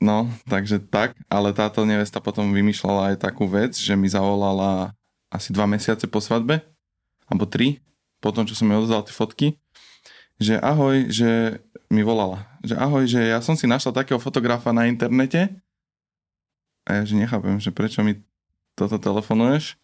No, 0.00 0.32
takže 0.48 0.80
tak, 0.80 1.12
ale 1.28 1.52
táto 1.52 1.84
nevesta 1.84 2.24
potom 2.24 2.56
vymýšľala 2.56 3.12
aj 3.12 3.16
takú 3.20 3.44
vec, 3.44 3.76
že 3.76 3.92
mi 3.92 4.08
zavolala 4.08 4.96
asi 5.28 5.52
dva 5.52 5.68
mesiace 5.68 6.08
po 6.08 6.24
svadbe, 6.24 6.64
alebo 7.28 7.44
tri, 7.44 7.84
po 8.16 8.32
tom, 8.32 8.48
čo 8.48 8.56
som 8.56 8.64
jej 8.64 8.80
odozdal 8.80 9.04
tie 9.04 9.12
fotky, 9.12 9.46
že 10.40 10.56
ahoj, 10.56 11.12
že 11.12 11.60
mi 11.92 12.00
volala, 12.00 12.48
že 12.64 12.80
ahoj, 12.80 13.04
že 13.04 13.20
ja 13.28 13.44
som 13.44 13.52
si 13.52 13.68
našla 13.68 13.92
takého 13.92 14.16
fotografa 14.16 14.72
na 14.72 14.88
internete 14.88 15.52
a 16.90 16.98
ja, 16.98 17.02
že 17.06 17.14
nechápem, 17.14 17.62
že 17.62 17.70
prečo 17.70 18.02
mi 18.02 18.18
toto 18.74 18.98
telefonuješ, 18.98 19.78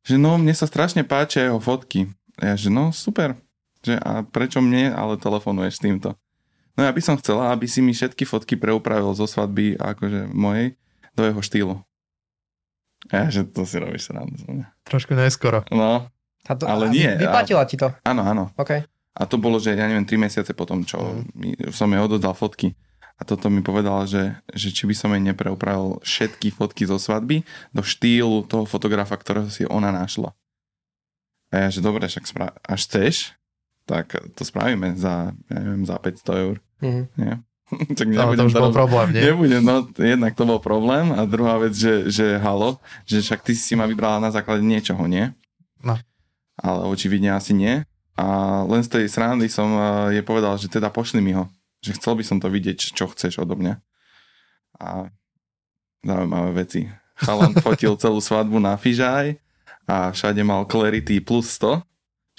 že 0.00 0.16
no, 0.16 0.40
mne 0.40 0.56
sa 0.56 0.64
strašne 0.64 1.04
páčia 1.04 1.52
jeho 1.52 1.60
fotky. 1.60 2.08
A 2.40 2.52
ja, 2.52 2.54
že 2.56 2.72
no, 2.72 2.88
super, 2.88 3.36
že 3.84 4.00
a 4.00 4.24
prečo 4.24 4.64
mne 4.64 4.96
ale 4.96 5.20
telefonuješ 5.20 5.76
s 5.76 5.84
týmto? 5.84 6.08
No 6.72 6.88
ja 6.88 6.92
by 6.96 7.02
som 7.04 7.20
chcela, 7.20 7.52
aby 7.52 7.68
si 7.68 7.84
mi 7.84 7.92
všetky 7.92 8.24
fotky 8.24 8.56
preupravil 8.56 9.12
zo 9.12 9.28
svadby 9.28 9.76
akože 9.76 10.32
mojej 10.32 10.80
do 11.12 11.22
jeho 11.28 11.40
štýlu. 11.44 11.74
Ja, 13.12 13.28
že 13.28 13.44
to 13.44 13.68
si 13.68 13.76
robíš 13.76 14.08
srandu. 14.08 14.40
mňa. 14.48 14.72
Trošku 14.88 15.12
neskoro. 15.12 15.64
No, 15.68 16.08
A 16.48 16.52
to, 16.56 16.64
Ale 16.64 16.88
a 16.88 16.92
nie, 16.92 17.10
Vyplatila 17.20 17.68
ti 17.68 17.76
to. 17.76 17.92
áno, 18.04 18.22
áno. 18.24 18.44
OK. 18.56 18.80
A 19.12 19.22
to 19.28 19.36
bolo, 19.36 19.60
že 19.60 19.76
ja 19.76 19.84
neviem, 19.84 20.06
3 20.08 20.16
mesiace 20.16 20.52
potom, 20.56 20.80
čo 20.86 21.20
mi, 21.36 21.52
už 21.58 21.74
som 21.76 21.90
jej 21.92 22.00
odozdal 22.00 22.32
fotky. 22.32 22.72
A 23.20 23.22
toto 23.28 23.52
mi 23.52 23.60
povedala, 23.60 24.08
že, 24.08 24.40
že 24.56 24.72
či 24.72 24.88
by 24.88 24.94
som 24.96 25.12
jej 25.12 25.20
nepreupravil 25.20 26.00
všetky 26.00 26.56
fotky 26.56 26.88
zo 26.88 26.96
svadby 26.96 27.44
do 27.68 27.84
štýlu 27.84 28.48
toho 28.48 28.64
fotografa, 28.64 29.12
ktorého 29.12 29.52
si 29.52 29.68
ona 29.68 29.92
našla. 29.92 30.32
A 31.52 31.66
ja, 31.66 31.68
že 31.68 31.84
dobre, 31.84 32.08
však 32.08 32.24
spra- 32.24 32.56
až 32.64 32.80
chceš, 32.88 33.14
tak 33.84 34.16
to 34.32 34.42
spravíme 34.46 34.96
za, 34.96 35.36
ja 35.52 35.58
neviem, 35.60 35.84
za 35.84 36.00
500 36.00 36.42
eur. 36.48 36.56
Mhm. 36.80 37.02
Nie? 37.20 37.34
tak 37.98 38.06
No, 38.08 38.32
to 38.32 38.48
už 38.48 38.56
bol 38.56 38.72
problém, 38.72 39.12
nie? 39.14 39.22
Nebudem, 39.22 39.62
no 39.62 39.84
jednak 40.00 40.32
to 40.34 40.48
bol 40.48 40.58
problém 40.58 41.12
a 41.12 41.28
druhá 41.28 41.60
vec, 41.60 41.76
že, 41.76 42.08
že 42.08 42.40
halo, 42.40 42.80
že 43.04 43.20
však 43.20 43.44
ty 43.44 43.52
si 43.52 43.76
ma 43.76 43.84
vybrala 43.84 44.18
na 44.18 44.30
základe 44.32 44.64
niečoho, 44.64 45.04
nie? 45.06 45.30
No. 45.84 46.00
Ale 46.56 46.88
očividne 46.88 47.36
asi 47.36 47.52
nie. 47.52 47.84
A 48.18 48.26
len 48.68 48.84
z 48.84 48.90
tej 48.90 49.04
srandy 49.08 49.48
som 49.48 49.70
eh, 49.70 50.18
jej 50.18 50.24
povedal, 50.24 50.56
že 50.56 50.72
teda 50.72 50.88
pošli 50.88 51.20
mi 51.22 51.32
ho. 51.36 51.48
Že 51.80 51.96
chcel 51.96 52.12
by 52.20 52.24
som 52.24 52.38
to 52.38 52.48
vidieť, 52.52 52.92
čo 52.92 53.08
chceš 53.08 53.40
odo 53.40 53.56
mňa. 53.56 53.74
A 54.80 55.08
zaujímavé 56.04 56.50
veci. 56.64 56.88
Chalan 57.20 57.52
fotil 57.60 57.96
celú 58.00 58.20
svadbu 58.20 58.56
na 58.60 58.76
Fižaj 58.80 59.36
a 59.84 60.12
všade 60.12 60.40
mal 60.40 60.64
Clarity 60.64 61.20
plus 61.20 61.52
100, 61.60 61.84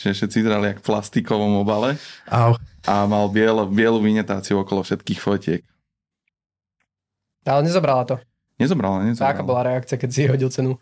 že 0.01 0.09
všetci 0.17 0.37
zrali 0.41 0.73
jak 0.73 0.81
v 0.81 0.85
plastikovom 0.89 1.61
obale 1.61 2.01
Au. 2.25 2.57
a 2.89 3.05
mal 3.05 3.29
biel, 3.29 3.69
bielu 3.69 4.01
vynetáciu 4.01 4.57
okolo 4.65 4.81
všetkých 4.81 5.19
fotiek. 5.21 5.61
Ale 7.45 7.61
nezobrala 7.65 8.05
to. 8.05 8.15
Nezobrala, 8.57 9.05
nezobrala. 9.05 9.33
Aká 9.33 9.41
bola 9.45 9.61
reakcia, 9.65 9.97
keď 9.97 10.09
si 10.09 10.21
hodil 10.29 10.49
cenu? 10.49 10.77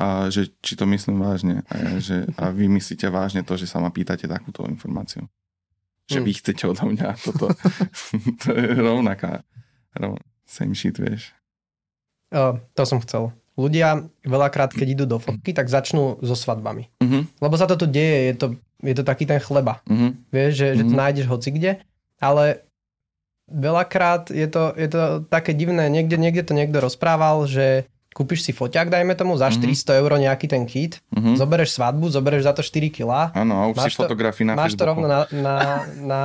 A 0.00 0.32
že 0.32 0.48
či 0.64 0.76
to 0.76 0.88
myslím 0.88 1.20
vážne. 1.20 1.60
A, 1.68 2.00
že, 2.00 2.24
a 2.40 2.48
vy 2.48 2.68
myslíte 2.72 3.04
vážne 3.12 3.44
to, 3.44 3.56
že 3.60 3.68
sa 3.68 3.80
ma 3.80 3.92
pýtate 3.92 4.24
takúto 4.24 4.64
informáciu. 4.64 5.28
Že 6.10 6.18
Mm. 6.18 6.24
vy 6.24 6.32
chcete 6.34 6.62
odo 6.66 6.84
mňa 6.84 7.08
toto. 7.16 7.46
to 8.42 8.48
je 8.50 8.66
rovnaká. 8.74 9.46
Rov, 9.94 10.18
same 10.42 10.74
shit, 10.74 10.96
vieš. 10.96 11.30
Uh, 12.28 12.58
to 12.72 12.82
som 12.82 12.98
chcel. 12.98 13.30
Ľudia 13.54 13.94
veľakrát, 14.22 14.70
keď 14.70 14.88
idú 14.88 15.04
do 15.04 15.16
fotky, 15.16 15.50
tak 15.50 15.66
začnú 15.66 16.18
so 16.20 16.34
svadbami. 16.34 16.88
Uh-huh, 16.98 17.22
Lebo 17.36 17.54
sa 17.54 17.64
to 17.64 17.74
tu 17.74 17.86
deje, 17.86 18.26
je 18.26 18.34
to, 18.34 18.46
je 18.80 18.92
to 18.92 19.02
taký 19.02 19.22
ten 19.24 19.38
chleba. 19.38 19.82
uh-huh. 19.84 20.14
Vieš, 20.28 20.52
že, 20.52 20.66
že 20.72 20.82
to 20.82 20.92
Mhm. 20.92 20.98
nájdeš 20.98 21.26
hoci 21.26 21.48
kde, 21.50 21.72
ale 22.16 22.64
veľakrát 23.46 24.30
je 24.30 24.46
to, 24.46 24.72
je 24.72 24.88
to 24.88 25.00
také 25.26 25.52
divné, 25.52 25.86
niekde, 25.88 26.14
niekde 26.16 26.42
to 26.42 26.54
niekto 26.54 26.78
rozprával, 26.78 27.44
že 27.44 27.84
kúpiš 28.10 28.42
si 28.42 28.50
foťák, 28.50 28.90
dajme 28.90 29.14
tomu, 29.14 29.34
za 29.34 29.48
Mhm. 29.48 29.70
400 29.70 29.96
eur 29.96 30.10
nejaký 30.12 30.46
ten 30.46 30.66
kit, 30.66 30.98
uh-huh. 31.08 31.38
zobereš 31.38 31.78
svadbu, 31.78 32.10
zobereš 32.10 32.42
za 32.42 32.52
to 32.52 32.60
4 32.60 32.90
kg, 32.90 33.30
Áno, 33.32 33.54
a 33.54 33.64
už 33.68 33.76
Máš 33.76 33.86
si 33.86 33.96
to- 33.96 34.02
fotografii 34.02 34.44
na 34.44 34.54
máš 34.54 34.74
to 34.74 34.82
rovno 34.82 35.06
na, 35.06 35.30
na, 35.30 35.54
na 35.94 36.20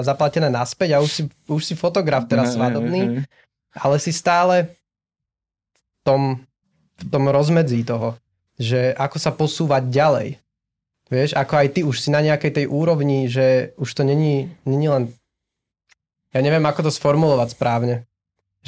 zaplatené 0.00 0.48
naspäť 0.48 0.96
a 0.96 1.04
už 1.04 1.10
si, 1.10 1.22
už 1.44 1.62
si 1.62 1.74
fotograf 1.74 2.24
teraz 2.24 2.56
svadobný 2.56 3.22
ale 3.70 3.96
si 3.98 4.10
stále 4.10 4.72
v 5.76 5.80
tom, 6.02 6.22
v 6.96 7.04
tom 7.06 7.28
rozmedzí 7.28 7.84
toho, 7.84 8.16
že 8.56 8.90
ako 8.96 9.16
sa 9.16 9.30
posúvať 9.30 9.86
ďalej. 9.86 10.28
Vieš, 11.06 11.30
ako 11.32 11.52
aj 11.54 11.68
ty 11.70 11.80
už 11.84 11.96
si 12.00 12.08
na 12.08 12.18
nejakej 12.18 12.52
tej 12.52 12.66
úrovni, 12.66 13.28
že 13.28 13.70
už 13.76 13.88
to 13.92 14.02
není, 14.02 14.50
není 14.64 14.88
len... 14.88 15.12
Ja 16.32 16.40
neviem, 16.40 16.64
ako 16.64 16.84
to 16.84 16.92
sformulovať 16.92 17.54
správne. 17.54 18.04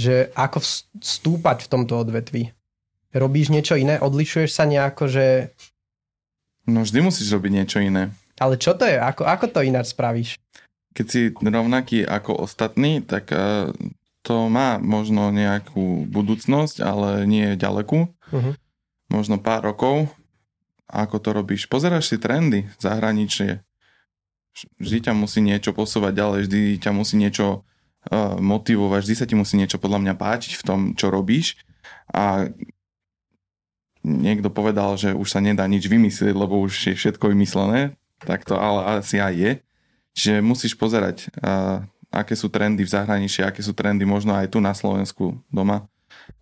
Že 0.01 0.33
ako 0.33 0.59
vstúpať 0.65 1.69
v 1.69 1.69
tomto 1.69 2.01
odvetví. 2.01 2.57
Robíš 3.13 3.53
niečo 3.53 3.77
iné? 3.77 4.01
Odlišuješ 4.01 4.57
sa 4.57 4.65
nejako, 4.65 5.13
že... 5.13 5.53
No 6.65 6.87
vždy 6.87 7.05
musíš 7.05 7.29
robiť 7.37 7.53
niečo 7.53 7.79
iné. 7.85 8.09
Ale 8.41 8.57
čo 8.57 8.73
to 8.73 8.89
je? 8.89 8.97
Ako, 8.97 9.29
ako 9.29 9.47
to 9.53 9.61
ináč 9.61 9.93
spravíš? 9.93 10.41
Keď 10.97 11.07
si 11.07 11.21
rovnaký 11.37 12.09
ako 12.09 12.49
ostatní, 12.49 13.05
tak 13.05 13.29
uh, 13.35 13.69
to 14.25 14.49
má 14.49 14.81
možno 14.81 15.29
nejakú 15.29 16.09
budúcnosť, 16.09 16.81
ale 16.81 17.29
nie 17.29 17.61
ďalekú. 17.61 18.09
Uh-huh. 18.09 18.55
Možno 19.13 19.37
pár 19.37 19.69
rokov 19.69 20.09
ako 20.91 21.17
to 21.23 21.31
robíš. 21.31 21.71
Pozeráš 21.71 22.11
si 22.11 22.17
trendy 22.19 22.67
zahraničie. 22.83 23.63
Vždy 24.83 24.99
ťa 25.07 25.13
musí 25.15 25.39
niečo 25.39 25.71
posúvať 25.71 26.13
ďalej, 26.19 26.41
vždy 26.51 26.61
ťa 26.83 26.91
musí 26.91 27.15
niečo 27.15 27.63
motivovať, 28.41 29.01
vždy 29.05 29.15
sa 29.15 29.29
ti 29.29 29.37
musí 29.37 29.61
niečo 29.61 29.77
podľa 29.77 30.01
mňa 30.01 30.15
páčiť 30.17 30.53
v 30.57 30.65
tom, 30.65 30.81
čo 30.97 31.13
robíš. 31.13 31.61
A 32.11 32.49
niekto 34.01 34.49
povedal, 34.49 34.97
že 34.97 35.13
už 35.13 35.29
sa 35.29 35.45
nedá 35.45 35.69
nič 35.69 35.85
vymyslieť, 35.85 36.33
lebo 36.33 36.65
už 36.65 36.73
je 36.91 36.95
všetko 36.97 37.31
vymyslené, 37.37 37.95
tak 38.25 38.49
to 38.49 38.57
ale 38.57 39.01
asi 39.01 39.21
aj 39.21 39.35
je. 39.37 39.53
Čiže 40.17 40.43
musíš 40.43 40.73
pozerať, 40.75 41.31
uh, 41.39 41.85
aké 42.11 42.35
sú 42.35 42.51
trendy 42.51 42.83
v 42.83 42.93
zahraničí, 42.93 43.45
aké 43.45 43.63
sú 43.63 43.77
trendy 43.77 44.03
možno 44.09 44.35
aj 44.35 44.51
tu 44.51 44.59
na 44.59 44.75
Slovensku 44.75 45.39
doma 45.53 45.87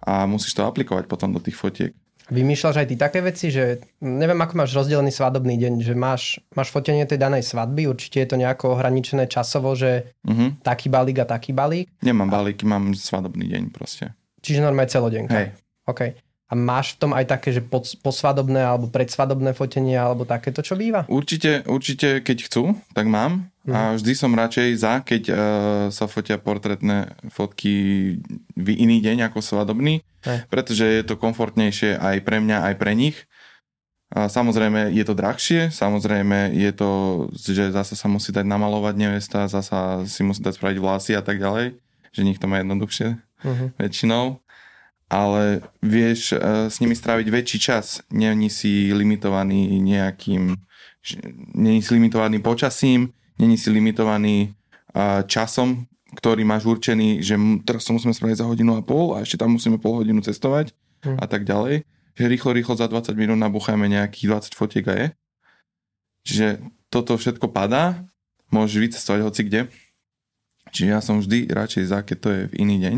a 0.01 0.25
musíš 0.25 0.57
to 0.57 0.65
aplikovať 0.65 1.05
potom 1.11 1.35
do 1.35 1.43
tých 1.43 1.59
fotiek. 1.59 1.93
Vymýšľaš 2.29 2.85
aj 2.85 2.87
ty 2.93 2.97
také 3.01 3.25
veci, 3.25 3.49
že 3.49 3.81
neviem, 4.05 4.37
ako 4.37 4.61
máš 4.61 4.77
rozdelený 4.77 5.09
svadobný 5.09 5.57
deň, 5.57 5.73
že 5.81 5.95
máš, 5.97 6.37
máš 6.53 6.69
fotenie 6.69 7.09
tej 7.09 7.17
danej 7.17 7.41
svadby, 7.49 7.89
určite 7.89 8.21
je 8.21 8.29
to 8.29 8.37
nejako 8.37 8.77
ohraničené 8.77 9.25
časovo, 9.33 9.73
že 9.73 10.13
uh-huh. 10.29 10.61
taký 10.61 10.93
balík 10.93 11.25
a 11.25 11.27
taký 11.27 11.57
balík. 11.57 11.89
Nemám 12.05 12.29
balíky, 12.29 12.69
mám 12.69 12.93
svadobný 12.93 13.49
deň 13.49 13.73
proste. 13.73 14.13
Čiže 14.45 14.61
normálne 14.61 14.93
celodenka. 14.93 15.33
Hej. 15.33 15.57
OK. 15.89 16.28
A 16.49 16.57
máš 16.57 16.97
v 16.97 17.05
tom 17.05 17.13
aj 17.13 17.29
také, 17.29 17.53
že 17.53 17.61
posvadobné 18.01 18.65
alebo 18.65 18.89
predsvadobné 18.89 19.53
fotenie 19.53 20.01
alebo 20.01 20.25
takéto, 20.25 20.65
čo 20.65 20.81
býva? 20.81 21.05
Určite, 21.05 21.61
určite, 21.69 22.25
keď 22.25 22.49
chcú, 22.49 22.73
tak 22.97 23.05
mám. 23.05 23.53
Mm. 23.69 23.73
A 23.77 23.81
vždy 24.01 24.13
som 24.17 24.33
radšej 24.33 24.69
za, 24.81 25.05
keď 25.05 25.23
uh, 25.29 25.37
sa 25.93 26.09
fotia 26.09 26.41
portrétne 26.41 27.13
fotky 27.29 28.17
v 28.57 28.69
iný 28.81 29.05
deň 29.05 29.29
ako 29.29 29.45
svadobný, 29.45 30.01
ne. 30.01 30.37
pretože 30.49 30.89
je 30.89 31.05
to 31.05 31.21
komfortnejšie 31.21 32.01
aj 32.01 32.25
pre 32.25 32.41
mňa, 32.41 32.73
aj 32.73 32.75
pre 32.81 32.97
nich. 32.97 33.29
A 34.09 34.33
samozrejme 34.33 34.89
je 34.97 35.05
to 35.05 35.13
drahšie, 35.13 35.69
samozrejme 35.69 36.57
je 36.57 36.73
to, 36.73 36.91
že 37.37 37.77
zasa 37.77 37.93
sa 37.93 38.09
musí 38.09 38.33
dať 38.33 38.49
namalovať 38.49 38.97
nevesta, 38.97 39.53
zasa 39.53 40.09
si 40.09 40.25
musí 40.25 40.41
dať 40.41 40.57
spraviť 40.57 40.79
vlasy 40.81 41.13
a 41.13 41.21
tak 41.21 41.37
ďalej, 41.37 41.77
že 42.17 42.25
nich 42.25 42.41
to 42.41 42.49
má 42.49 42.65
jednoduchšie 42.65 43.21
uh-huh. 43.21 43.69
väčšinou 43.77 44.41
ale 45.09 45.65
vieš 45.81 46.37
uh, 46.37 46.69
s 46.69 46.79
nimi 46.85 46.93
stráviť 46.93 47.27
väčší 47.33 47.59
čas. 47.59 48.05
Není 48.13 48.53
si 48.53 48.93
limitovaný 48.93 49.81
nejakým, 49.81 50.53
není 51.57 51.81
si 51.81 51.91
limitovaný 51.97 52.45
počasím, 52.45 53.17
není 53.41 53.57
si 53.57 53.73
limitovaný 53.73 54.53
uh, 54.93 55.25
časom, 55.25 55.89
ktorý 56.13 56.45
máš 56.45 56.69
určený, 56.69 57.25
že 57.25 57.41
teraz 57.65 57.89
to 57.89 57.97
musíme 57.97 58.13
spraviť 58.13 58.45
za 58.45 58.49
hodinu 58.49 58.77
a 58.77 58.85
pol 58.85 59.17
a 59.17 59.25
ešte 59.25 59.41
tam 59.41 59.57
musíme 59.57 59.81
pol 59.81 60.05
hodinu 60.05 60.21
cestovať 60.21 60.77
hmm. 61.05 61.21
a 61.21 61.25
tak 61.25 61.49
ďalej. 61.49 61.89
Že 62.17 62.25
rýchlo, 62.29 62.51
rýchlo 62.53 62.75
za 62.77 62.89
20 62.89 63.17
minút 63.17 63.41
nabúchajme 63.41 63.89
nejakých 63.89 64.53
20 64.53 64.61
fotiek 64.61 64.85
a 64.89 64.95
je. 64.97 65.07
Čiže 66.29 66.47
toto 66.93 67.17
všetko 67.17 67.49
padá, 67.49 68.05
môžeš 68.53 68.77
vycestovať 68.81 69.21
hoci 69.25 69.43
kde. 69.49 69.61
Čiže 70.73 70.87
ja 70.89 71.01
som 71.01 71.21
vždy 71.21 71.49
radšej 71.49 71.85
za, 71.89 72.05
keď 72.05 72.17
to 72.21 72.29
je 72.29 72.41
v 72.53 72.55
iný 72.61 72.77
deň 72.85 72.97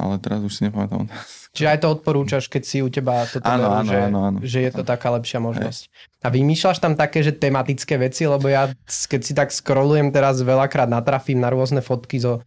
ale 0.00 0.16
teraz 0.18 0.40
už 0.40 0.52
si 0.52 0.64
nepamätám. 0.64 1.06
Čiže 1.50 1.66
aj 1.66 1.78
to 1.82 1.88
odporúčaš, 1.98 2.44
keď 2.46 2.62
si 2.62 2.78
u 2.78 2.86
teba 2.86 3.26
toto 3.26 3.42
áno, 3.42 3.66
veru, 3.66 3.74
áno, 3.74 3.90
že, 3.90 3.98
áno, 3.98 4.18
áno. 4.22 4.38
že 4.38 4.58
je 4.62 4.70
to 4.70 4.82
taká 4.86 5.10
lepšia 5.10 5.42
možnosť. 5.42 5.82
Hej. 5.90 6.22
A 6.22 6.26
vymýšľaš 6.30 6.78
tam 6.78 6.94
také, 6.94 7.26
že 7.26 7.34
tematické 7.34 7.98
veci, 7.98 8.22
lebo 8.22 8.46
ja 8.46 8.70
keď 8.86 9.20
si 9.20 9.32
tak 9.34 9.50
scrollujem 9.50 10.14
teraz 10.14 10.38
veľakrát 10.38 10.86
natrafím 10.86 11.42
na 11.42 11.50
rôzne 11.50 11.82
fotky 11.82 12.22
zo 12.22 12.46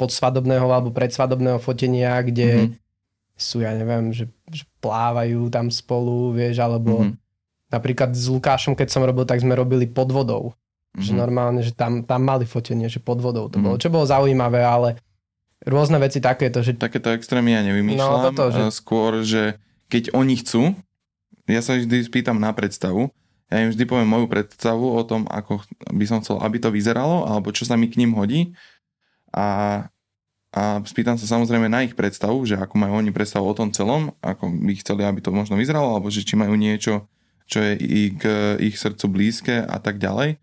podsvadobného 0.00 0.64
alebo 0.64 0.88
predsvadobného 0.90 1.60
fotenia, 1.60 2.16
kde 2.24 2.48
mm-hmm. 2.72 2.78
sú, 3.36 3.60
ja 3.60 3.76
neviem, 3.76 4.16
že, 4.16 4.26
že 4.48 4.64
plávajú 4.80 5.52
tam 5.52 5.68
spolu, 5.68 6.32
vieš, 6.32 6.64
alebo 6.64 7.04
mm-hmm. 7.04 7.14
napríklad 7.68 8.16
s 8.16 8.32
Lukášom, 8.32 8.72
keď 8.72 8.88
som 8.88 9.04
robil, 9.04 9.28
tak 9.28 9.44
sme 9.44 9.52
robili 9.52 9.84
pod 9.84 10.08
vodou. 10.08 10.56
Mm-hmm. 10.92 11.04
Že 11.04 11.12
mhm. 11.12 11.20
normálne, 11.20 11.60
že 11.64 11.72
tam, 11.72 12.04
tam 12.04 12.20
mali 12.24 12.44
fotenie, 12.44 12.88
že 12.88 13.00
pod 13.00 13.20
vodou 13.20 13.48
to 13.48 13.60
mm-hmm. 13.60 13.64
bolo, 13.64 13.76
čo 13.76 13.88
bolo 13.92 14.04
zaujímavé, 14.08 14.60
ale 14.64 14.96
rôzne 15.66 15.98
veci 16.02 16.18
takéto. 16.18 16.62
Že... 16.62 16.78
Takéto 16.78 17.14
extrémy 17.14 17.54
ja 17.54 17.62
nevymýšľam. 17.62 18.18
No, 18.18 18.26
toto, 18.32 18.44
že... 18.50 18.62
Skôr, 18.74 19.12
že 19.22 19.58
keď 19.92 20.14
oni 20.16 20.34
chcú, 20.40 20.74
ja 21.46 21.60
sa 21.60 21.78
vždy 21.78 22.06
spýtam 22.06 22.38
na 22.38 22.54
predstavu, 22.54 23.10
ja 23.52 23.60
im 23.60 23.68
vždy 23.68 23.84
poviem 23.84 24.08
moju 24.08 24.26
predstavu 24.32 24.96
o 24.96 25.02
tom, 25.04 25.28
ako 25.28 25.60
by 25.92 26.04
som 26.08 26.24
chcel, 26.24 26.40
aby 26.40 26.56
to 26.56 26.72
vyzeralo, 26.72 27.28
alebo 27.28 27.52
čo 27.52 27.68
sa 27.68 27.76
mi 27.76 27.92
k 27.92 28.00
ním 28.00 28.16
hodí. 28.16 28.56
A, 29.36 29.84
a 30.56 30.80
spýtam 30.88 31.20
sa 31.20 31.28
samozrejme 31.28 31.68
na 31.68 31.84
ich 31.84 31.92
predstavu, 31.92 32.40
že 32.48 32.56
ako 32.56 32.80
majú 32.80 32.96
oni 32.96 33.12
predstavu 33.12 33.44
o 33.44 33.52
tom 33.52 33.68
celom, 33.68 34.16
ako 34.24 34.48
by 34.48 34.72
chceli, 34.80 35.04
aby 35.04 35.20
to 35.20 35.28
možno 35.36 35.60
vyzeralo, 35.60 35.92
alebo 35.92 36.08
že 36.08 36.24
či 36.24 36.32
majú 36.32 36.56
niečo, 36.56 37.12
čo 37.44 37.60
je 37.60 37.76
i 37.76 38.02
k 38.16 38.56
ich 38.56 38.80
srdcu 38.80 39.04
blízke 39.12 39.60
a 39.60 39.76
tak 39.76 40.00
ďalej. 40.00 40.40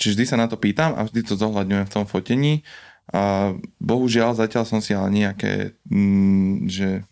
Čiže 0.00 0.12
vždy 0.16 0.24
sa 0.24 0.40
na 0.40 0.48
to 0.48 0.56
pýtam 0.56 0.96
a 0.96 1.04
vždy 1.04 1.20
to 1.20 1.36
zohľadňujem 1.36 1.84
v 1.84 1.92
tom 1.92 2.08
fotení 2.08 2.64
a 3.14 3.54
bohužiaľ 3.78 4.34
zatiaľ 4.34 4.66
som 4.66 4.82
si 4.82 4.90
ale 4.90 5.14
nejaké 5.14 5.78
mm, 5.86 6.66
že 6.66 7.06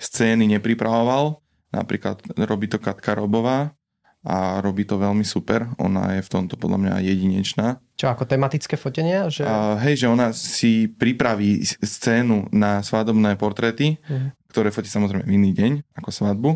scény 0.00 0.50
nepripravoval. 0.58 1.38
Napríklad 1.70 2.18
robí 2.34 2.66
to 2.66 2.82
Katka 2.82 3.14
Robová 3.14 3.70
a 4.26 4.58
robí 4.58 4.82
to 4.82 4.98
veľmi 4.98 5.22
super. 5.22 5.70
Ona 5.78 6.18
je 6.18 6.26
v 6.26 6.32
tomto 6.32 6.58
podľa 6.58 6.78
mňa 6.82 6.94
jedinečná. 7.06 7.78
Čo, 7.94 8.10
ako 8.10 8.26
tematické 8.26 8.74
fotenia? 8.74 9.30
Že... 9.30 9.46
A, 9.46 9.78
hej, 9.86 10.04
že 10.04 10.06
ona 10.10 10.34
si 10.34 10.90
pripraví 10.90 11.62
scénu 11.64 12.50
na 12.50 12.82
svadobné 12.82 13.38
portréty, 13.38 14.02
uh-huh. 14.02 14.34
ktoré 14.50 14.74
fotí 14.74 14.90
samozrejme 14.90 15.24
v 15.24 15.34
iný 15.36 15.50
deň 15.54 15.72
ako 15.94 16.10
svadbu. 16.10 16.50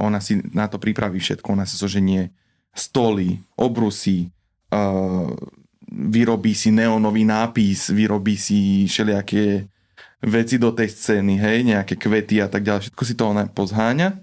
Ona 0.00 0.22
si 0.22 0.38
na 0.54 0.70
to 0.70 0.78
pripraví 0.78 1.18
všetko. 1.18 1.54
Ona 1.54 1.66
si 1.66 1.76
zoženie 1.76 2.30
stoly, 2.74 3.42
obrusy, 3.58 4.30
uh, 4.70 5.30
vyrobí 5.94 6.52
si 6.58 6.74
neonový 6.74 7.22
nápis, 7.22 7.94
vyrobí 7.94 8.34
si 8.34 8.90
všelijaké 8.90 9.70
veci 10.24 10.58
do 10.58 10.74
tej 10.74 10.90
scény, 10.90 11.38
hej, 11.38 11.58
nejaké 11.62 11.94
kvety 11.94 12.42
a 12.42 12.48
tak 12.50 12.66
ďalej. 12.66 12.90
Všetko 12.90 13.02
si 13.06 13.14
to 13.14 13.30
ona 13.30 13.46
pozháňa, 13.46 14.18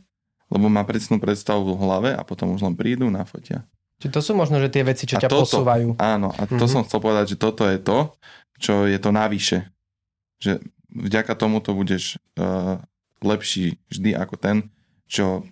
lebo 0.52 0.68
má 0.68 0.84
presnú 0.84 1.22
predstavu 1.22 1.64
v 1.64 1.80
hlave 1.80 2.10
a 2.12 2.22
potom 2.28 2.52
už 2.52 2.66
len 2.66 2.76
prídu 2.76 3.08
na 3.08 3.24
fotia. 3.24 3.64
Čiže 4.02 4.12
to 4.12 4.22
sú 4.22 4.32
možno, 4.34 4.58
že 4.58 4.74
tie 4.74 4.82
veci, 4.82 5.06
čo 5.06 5.16
a 5.16 5.22
ťa 5.22 5.30
toto, 5.30 5.46
posúvajú. 5.46 5.96
Áno, 6.02 6.34
a 6.34 6.44
to 6.50 6.58
mm-hmm. 6.58 6.74
som 6.74 6.82
chcel 6.84 7.00
povedať, 7.00 7.38
že 7.38 7.38
toto 7.38 7.70
je 7.70 7.78
to, 7.78 8.18
čo 8.58 8.90
je 8.90 8.98
to 8.98 9.14
navyše. 9.14 9.70
Že 10.42 10.58
vďaka 10.90 11.38
tomu 11.38 11.62
to 11.62 11.78
budeš 11.78 12.18
uh, 12.42 12.82
lepší 13.22 13.78
vždy 13.94 14.18
ako 14.18 14.36
ten, 14.42 14.58
čo 15.06 15.46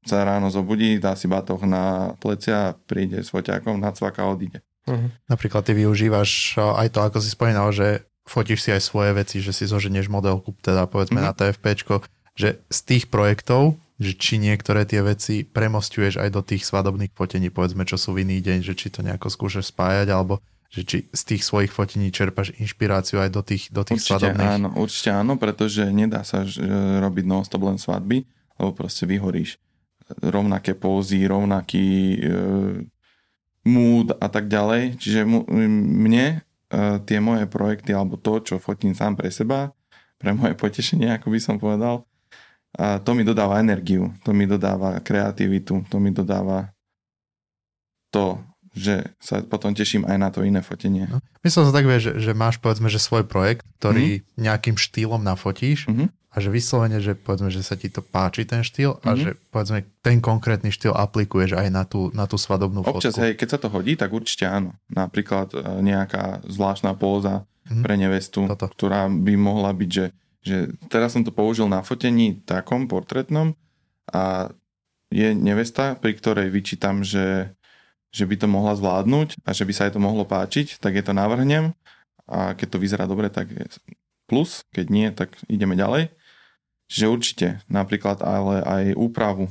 sa 0.00 0.24
ráno 0.24 0.48
zobudí, 0.48 0.96
dá 0.96 1.12
si 1.12 1.28
batoh 1.28 1.60
na 1.68 2.16
plecia, 2.16 2.72
príde 2.88 3.20
s 3.20 3.28
foťákom, 3.28 3.76
nacvaká 3.76 4.24
a 4.24 4.32
odíde. 4.32 4.64
Uh-huh. 4.90 5.10
Napríklad 5.30 5.62
ty 5.62 5.72
využívaš 5.72 6.58
aj 6.58 6.88
to, 6.90 7.00
ako 7.00 7.18
si 7.22 7.30
spomínal, 7.30 7.70
že 7.70 8.02
fotíš 8.26 8.66
si 8.66 8.70
aj 8.74 8.82
svoje 8.82 9.10
veci, 9.14 9.38
že 9.38 9.54
si 9.54 9.64
zoženieš 9.70 10.10
modelku, 10.10 10.54
teda 10.60 10.90
povedzme 10.90 11.22
uh-huh. 11.22 11.30
na 11.30 11.36
TFPčko, 11.36 12.02
že 12.34 12.58
z 12.66 12.78
tých 12.86 13.04
projektov, 13.06 13.78
že 14.00 14.16
či 14.16 14.40
niektoré 14.40 14.88
tie 14.88 15.04
veci 15.04 15.44
premostuješ 15.44 16.16
aj 16.16 16.30
do 16.32 16.40
tých 16.40 16.64
svadobných 16.64 17.12
fotení, 17.12 17.52
povedzme, 17.52 17.84
čo 17.84 18.00
sú 18.00 18.16
v 18.16 18.24
iný 18.24 18.40
deň, 18.40 18.64
že 18.64 18.72
či 18.72 18.88
to 18.88 19.04
nejako 19.04 19.28
skúšaš 19.28 19.70
spájať, 19.70 20.08
alebo 20.08 20.40
že 20.70 20.86
či 20.86 20.98
z 21.10 21.22
tých 21.26 21.42
svojich 21.42 21.74
fotení 21.74 22.14
čerpaš 22.14 22.54
inšpiráciu 22.56 23.18
aj 23.18 23.30
do 23.34 23.42
tých, 23.42 23.68
do 23.74 23.82
tých 23.82 24.00
určite 24.00 24.10
svadobných. 24.16 24.50
Áno, 24.56 24.68
určite 24.78 25.10
áno, 25.10 25.34
pretože 25.34 25.82
nedá 25.90 26.22
sa 26.22 26.46
že, 26.46 26.62
robiť 27.02 27.24
non-stop 27.26 27.60
len 27.66 27.76
svadby, 27.76 28.22
lebo 28.56 28.70
proste 28.72 29.04
vyhoríš 29.04 29.58
rovnaké 30.22 30.78
pózy, 30.78 31.26
rovnaký 31.26 31.86
e, 32.16 32.18
mood 33.64 34.16
a 34.16 34.26
tak 34.32 34.48
ďalej. 34.48 34.96
Čiže 34.96 35.26
mne 35.26 36.40
uh, 36.40 36.98
tie 37.04 37.18
moje 37.20 37.44
projekty 37.48 37.92
alebo 37.92 38.16
to, 38.16 38.40
čo 38.40 38.54
fotím 38.62 38.96
sám 38.96 39.16
pre 39.16 39.28
seba, 39.28 39.72
pre 40.20 40.36
moje 40.36 40.52
potešenie, 40.52 41.16
ako 41.16 41.32
by 41.32 41.40
som 41.40 41.56
povedal, 41.56 42.04
to 42.76 43.10
mi 43.18 43.26
dodáva 43.26 43.58
energiu, 43.58 44.14
to 44.22 44.30
mi 44.30 44.46
dodáva 44.46 45.02
kreativitu, 45.02 45.82
to 45.90 45.96
mi 45.98 46.14
dodáva 46.14 46.70
to, 48.14 48.38
že 48.70 49.02
sa 49.18 49.42
potom 49.42 49.74
teším 49.74 50.06
aj 50.06 50.16
na 50.18 50.28
to 50.30 50.46
iné 50.46 50.62
fotenie. 50.62 51.10
No. 51.10 51.18
Myslel 51.42 51.66
som 51.66 51.74
tak, 51.74 51.90
že, 51.98 52.22
že 52.22 52.32
máš 52.32 52.62
povedzme, 52.62 52.86
že 52.86 53.02
svoj 53.02 53.26
projekt, 53.26 53.66
ktorý 53.82 54.22
mm-hmm. 54.22 54.38
nejakým 54.38 54.76
štýlom 54.78 55.22
nafotíš 55.26 55.90
mm-hmm. 55.90 56.06
a 56.06 56.36
že 56.38 56.48
vyslovene, 56.54 56.98
že 57.02 57.18
povedzme, 57.18 57.50
že 57.50 57.66
sa 57.66 57.74
ti 57.74 57.90
to 57.90 57.98
páči 57.98 58.46
ten 58.46 58.62
štýl 58.62 58.94
mm-hmm. 58.94 59.08
a 59.08 59.10
mhm. 59.10 59.18
že 59.18 59.30
povedzme 59.50 59.78
ten 60.06 60.22
konkrétny 60.22 60.70
štýl 60.70 60.94
aplikuješ 60.94 61.58
aj 61.58 61.68
na 61.74 61.82
tú, 61.82 62.14
na 62.14 62.30
tú 62.30 62.38
svadobnú 62.38 62.86
Občas, 62.86 63.18
fotku. 63.18 63.26
hej, 63.26 63.32
keď 63.34 63.48
sa 63.50 63.58
to 63.58 63.68
hodí, 63.74 63.98
tak 63.98 64.14
určite 64.14 64.46
áno. 64.46 64.78
Napríklad 64.86 65.50
e, 65.50 65.58
nejaká 65.82 66.46
zvláštna 66.46 66.94
póza 66.94 67.42
mm-hmm. 67.66 67.82
pre 67.82 67.94
nevestu, 67.98 68.46
Toto. 68.46 68.70
ktorá 68.70 69.10
by 69.10 69.34
mohla 69.34 69.74
byť, 69.74 69.90
že, 69.90 70.06
že 70.46 70.56
teraz 70.86 71.18
som 71.18 71.26
to 71.26 71.34
použil 71.34 71.66
na 71.66 71.82
fotení 71.82 72.38
takom 72.46 72.86
portretnom 72.86 73.58
a 74.14 74.54
je 75.10 75.34
nevesta, 75.34 75.98
pri 75.98 76.14
ktorej 76.14 76.54
vyčítam, 76.54 77.02
že 77.02 77.50
že 78.10 78.26
by 78.26 78.34
to 78.36 78.46
mohla 78.50 78.74
zvládnuť 78.74 79.42
a 79.46 79.50
že 79.54 79.62
by 79.62 79.72
sa 79.74 79.86
jej 79.86 79.94
to 79.94 80.02
mohlo 80.02 80.26
páčiť, 80.26 80.82
tak 80.82 80.98
je 80.98 81.04
to 81.06 81.14
navrhnem 81.14 81.74
a 82.26 82.54
keď 82.54 82.68
to 82.74 82.82
vyzerá 82.82 83.04
dobre, 83.06 83.30
tak 83.30 83.50
je 83.50 83.66
plus, 84.30 84.62
keď 84.70 84.86
nie, 84.90 85.06
tak 85.10 85.34
ideme 85.50 85.74
ďalej. 85.74 86.14
Čiže 86.90 87.06
určite, 87.10 87.46
napríklad 87.70 88.22
ale 88.22 88.62
aj 88.62 88.84
úpravu 88.98 89.50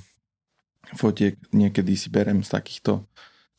fotiek 0.95 1.39
niekedy 1.55 1.95
si 1.95 2.11
berem 2.11 2.43
z 2.43 2.51
takýchto, 2.51 3.07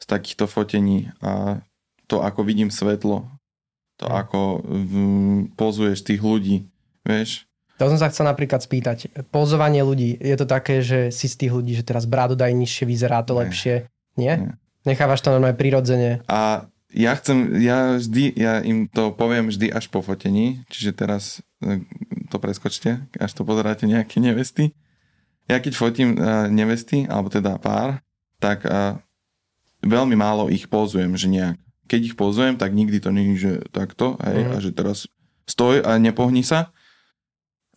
z 0.00 0.04
takýchto 0.04 0.44
fotení 0.48 1.12
a 1.24 1.64
to, 2.08 2.20
ako 2.20 2.44
vidím 2.44 2.68
svetlo, 2.68 3.28
to, 3.96 4.04
mm. 4.08 4.14
ako 4.16 4.40
pozuješ 5.56 6.04
tých 6.04 6.20
ľudí, 6.20 6.68
vieš, 7.04 7.48
to 7.80 7.88
som 7.88 7.96
sa 7.96 8.12
chcel 8.12 8.28
napríklad 8.28 8.60
spýtať. 8.60 9.08
Pozovanie 9.32 9.80
ľudí, 9.80 10.12
je 10.20 10.36
to 10.36 10.44
také, 10.44 10.84
že 10.84 11.08
si 11.08 11.32
z 11.32 11.40
tých 11.40 11.52
ľudí, 11.56 11.72
že 11.72 11.80
teraz 11.80 12.04
brádu 12.04 12.36
daj 12.36 12.52
nižšie, 12.52 12.84
vyzerá 12.84 13.24
to 13.24 13.40
lepšie? 13.40 13.88
Nie? 14.20 14.36
Nie? 14.36 14.59
Nechávaš 14.88 15.20
to 15.20 15.32
normálne 15.32 15.58
prirodzene. 15.58 16.24
A 16.30 16.70
ja 16.90 17.12
chcem, 17.14 17.62
ja 17.62 18.00
vždy, 18.00 18.34
ja 18.34 18.58
im 18.66 18.90
to 18.90 19.14
poviem 19.14 19.46
vždy 19.46 19.70
až 19.70 19.86
po 19.86 20.02
fotení, 20.02 20.66
čiže 20.72 20.90
teraz 20.96 21.38
e, 21.62 21.86
to 22.32 22.42
preskočte, 22.42 23.06
až 23.14 23.30
to 23.30 23.46
pozeráte 23.46 23.86
nejaké 23.86 24.18
nevesty. 24.18 24.74
Ja 25.50 25.58
keď 25.58 25.74
fotím 25.74 26.14
uh, 26.14 26.46
nevesty, 26.46 27.10
alebo 27.10 27.26
teda 27.26 27.58
pár, 27.58 27.98
tak 28.38 28.62
uh, 28.62 29.02
veľmi 29.82 30.14
málo 30.14 30.46
ich 30.46 30.70
pozujem, 30.70 31.10
že 31.18 31.26
nejak. 31.26 31.58
Keď 31.90 32.00
ich 32.06 32.14
pozujem, 32.14 32.54
tak 32.54 32.70
nikdy 32.70 33.02
to 33.02 33.10
nie 33.10 33.34
je, 33.34 33.36
že 33.42 33.52
takto, 33.74 34.14
hej, 34.22 34.46
mm. 34.46 34.50
a 34.54 34.56
že 34.62 34.70
teraz 34.70 35.10
stoj 35.50 35.82
a 35.82 35.98
nepohni 35.98 36.46
sa. 36.46 36.70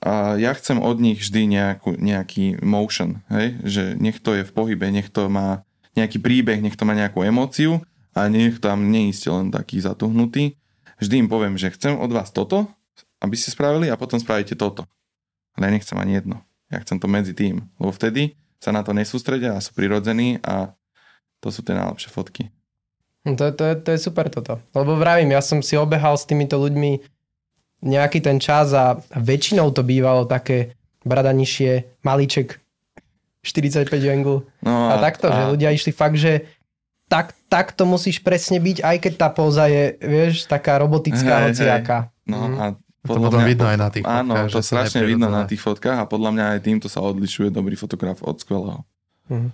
A 0.06 0.38
ja 0.38 0.54
chcem 0.54 0.78
od 0.78 1.02
nich 1.02 1.26
vždy 1.26 1.50
nejakú, 1.50 1.98
nejaký 1.98 2.62
motion, 2.62 3.26
hej, 3.34 3.58
že 3.66 3.84
nech 3.98 4.22
to 4.22 4.38
je 4.38 4.46
v 4.46 4.54
pohybe, 4.54 4.86
nech 4.94 5.10
to 5.10 5.26
má 5.26 5.66
nejaký 5.94 6.18
príbeh, 6.22 6.60
nech 6.62 6.78
to 6.78 6.86
má 6.86 6.98
nejakú 6.98 7.22
emóciu 7.22 7.82
a 8.14 8.30
nech 8.30 8.62
tam 8.62 8.90
neíste 8.90 9.30
len 9.30 9.50
taký 9.50 9.82
zatuhnutý. 9.82 10.58
Vždy 11.02 11.26
im 11.26 11.30
poviem, 11.30 11.58
že 11.58 11.74
chcem 11.74 11.98
od 11.98 12.10
vás 12.14 12.30
toto, 12.30 12.70
aby 13.22 13.36
ste 13.38 13.54
spravili 13.54 13.90
a 13.90 13.98
potom 13.98 14.18
spravíte 14.18 14.54
toto. 14.54 14.86
Ale 15.58 15.70
ja 15.70 15.72
nechcem 15.74 15.98
ani 15.98 16.18
jedno. 16.18 16.42
Ja 16.74 16.82
chcem 16.82 16.98
to 16.98 17.06
medzi 17.06 17.38
tým, 17.38 17.70
lebo 17.78 17.94
vtedy 17.94 18.34
sa 18.58 18.74
na 18.74 18.82
to 18.82 18.96
nesústredia 18.96 19.54
a 19.54 19.62
sú 19.62 19.76
prirodzení 19.78 20.42
a 20.42 20.74
to 21.44 21.52
sú 21.52 21.62
tie 21.62 21.76
najlepšie 21.76 22.10
fotky. 22.10 22.44
No 23.28 23.36
to, 23.36 23.52
to, 23.52 23.76
to 23.84 23.90
je 23.94 24.00
super 24.00 24.32
toto. 24.32 24.60
Lebo 24.72 24.96
vravím, 24.96 25.36
ja 25.36 25.44
som 25.44 25.60
si 25.60 25.76
obehal 25.76 26.16
s 26.16 26.28
týmito 26.28 26.56
ľuďmi 26.60 27.04
nejaký 27.84 28.24
ten 28.24 28.40
čas 28.40 28.72
a 28.72 29.00
väčšinou 29.12 29.76
to 29.76 29.84
bývalo 29.84 30.24
také 30.24 30.76
brada 31.04 31.36
nižšie, 31.36 32.00
malíček 32.04 32.63
45 33.44 33.92
angle. 34.08 34.48
No 34.64 34.88
a, 34.90 34.98
a 34.98 35.04
takto, 35.04 35.28
a... 35.28 35.36
že 35.36 35.42
ľudia 35.52 35.70
išli 35.76 35.92
fakt, 35.92 36.16
že 36.16 36.48
tak, 37.12 37.36
tak 37.52 37.76
to 37.76 37.84
musíš 37.84 38.24
presne 38.24 38.58
byť, 38.58 38.82
aj 38.82 38.98
keď 39.04 39.14
tá 39.20 39.28
póza 39.30 39.68
je, 39.70 40.00
vieš, 40.00 40.48
taká 40.50 40.80
robotická, 40.82 41.52
hociaká. 41.52 42.10
Hej. 42.10 42.32
No 42.32 42.38
mm. 42.48 42.56
a 42.58 42.66
podľa 43.04 43.20
to 43.20 43.30
potom 43.30 43.42
mňa, 43.44 43.50
vidno 43.52 43.66
aj 43.68 43.78
na 43.78 43.90
tých 43.92 44.04
fotkách. 44.08 44.24
Áno, 44.24 44.34
to 44.48 44.60
strašne 44.64 45.02
vidno 45.04 45.28
na 45.28 45.44
tých 45.44 45.62
fotkách 45.62 45.98
a 46.00 46.06
podľa 46.08 46.30
mňa 46.34 46.46
aj 46.56 46.60
týmto 46.64 46.88
sa 46.88 47.04
odlišuje 47.04 47.52
dobrý 47.52 47.76
fotograf 47.76 48.24
od 48.24 48.40
skvelého. 48.40 48.82
Mm. 49.28 49.52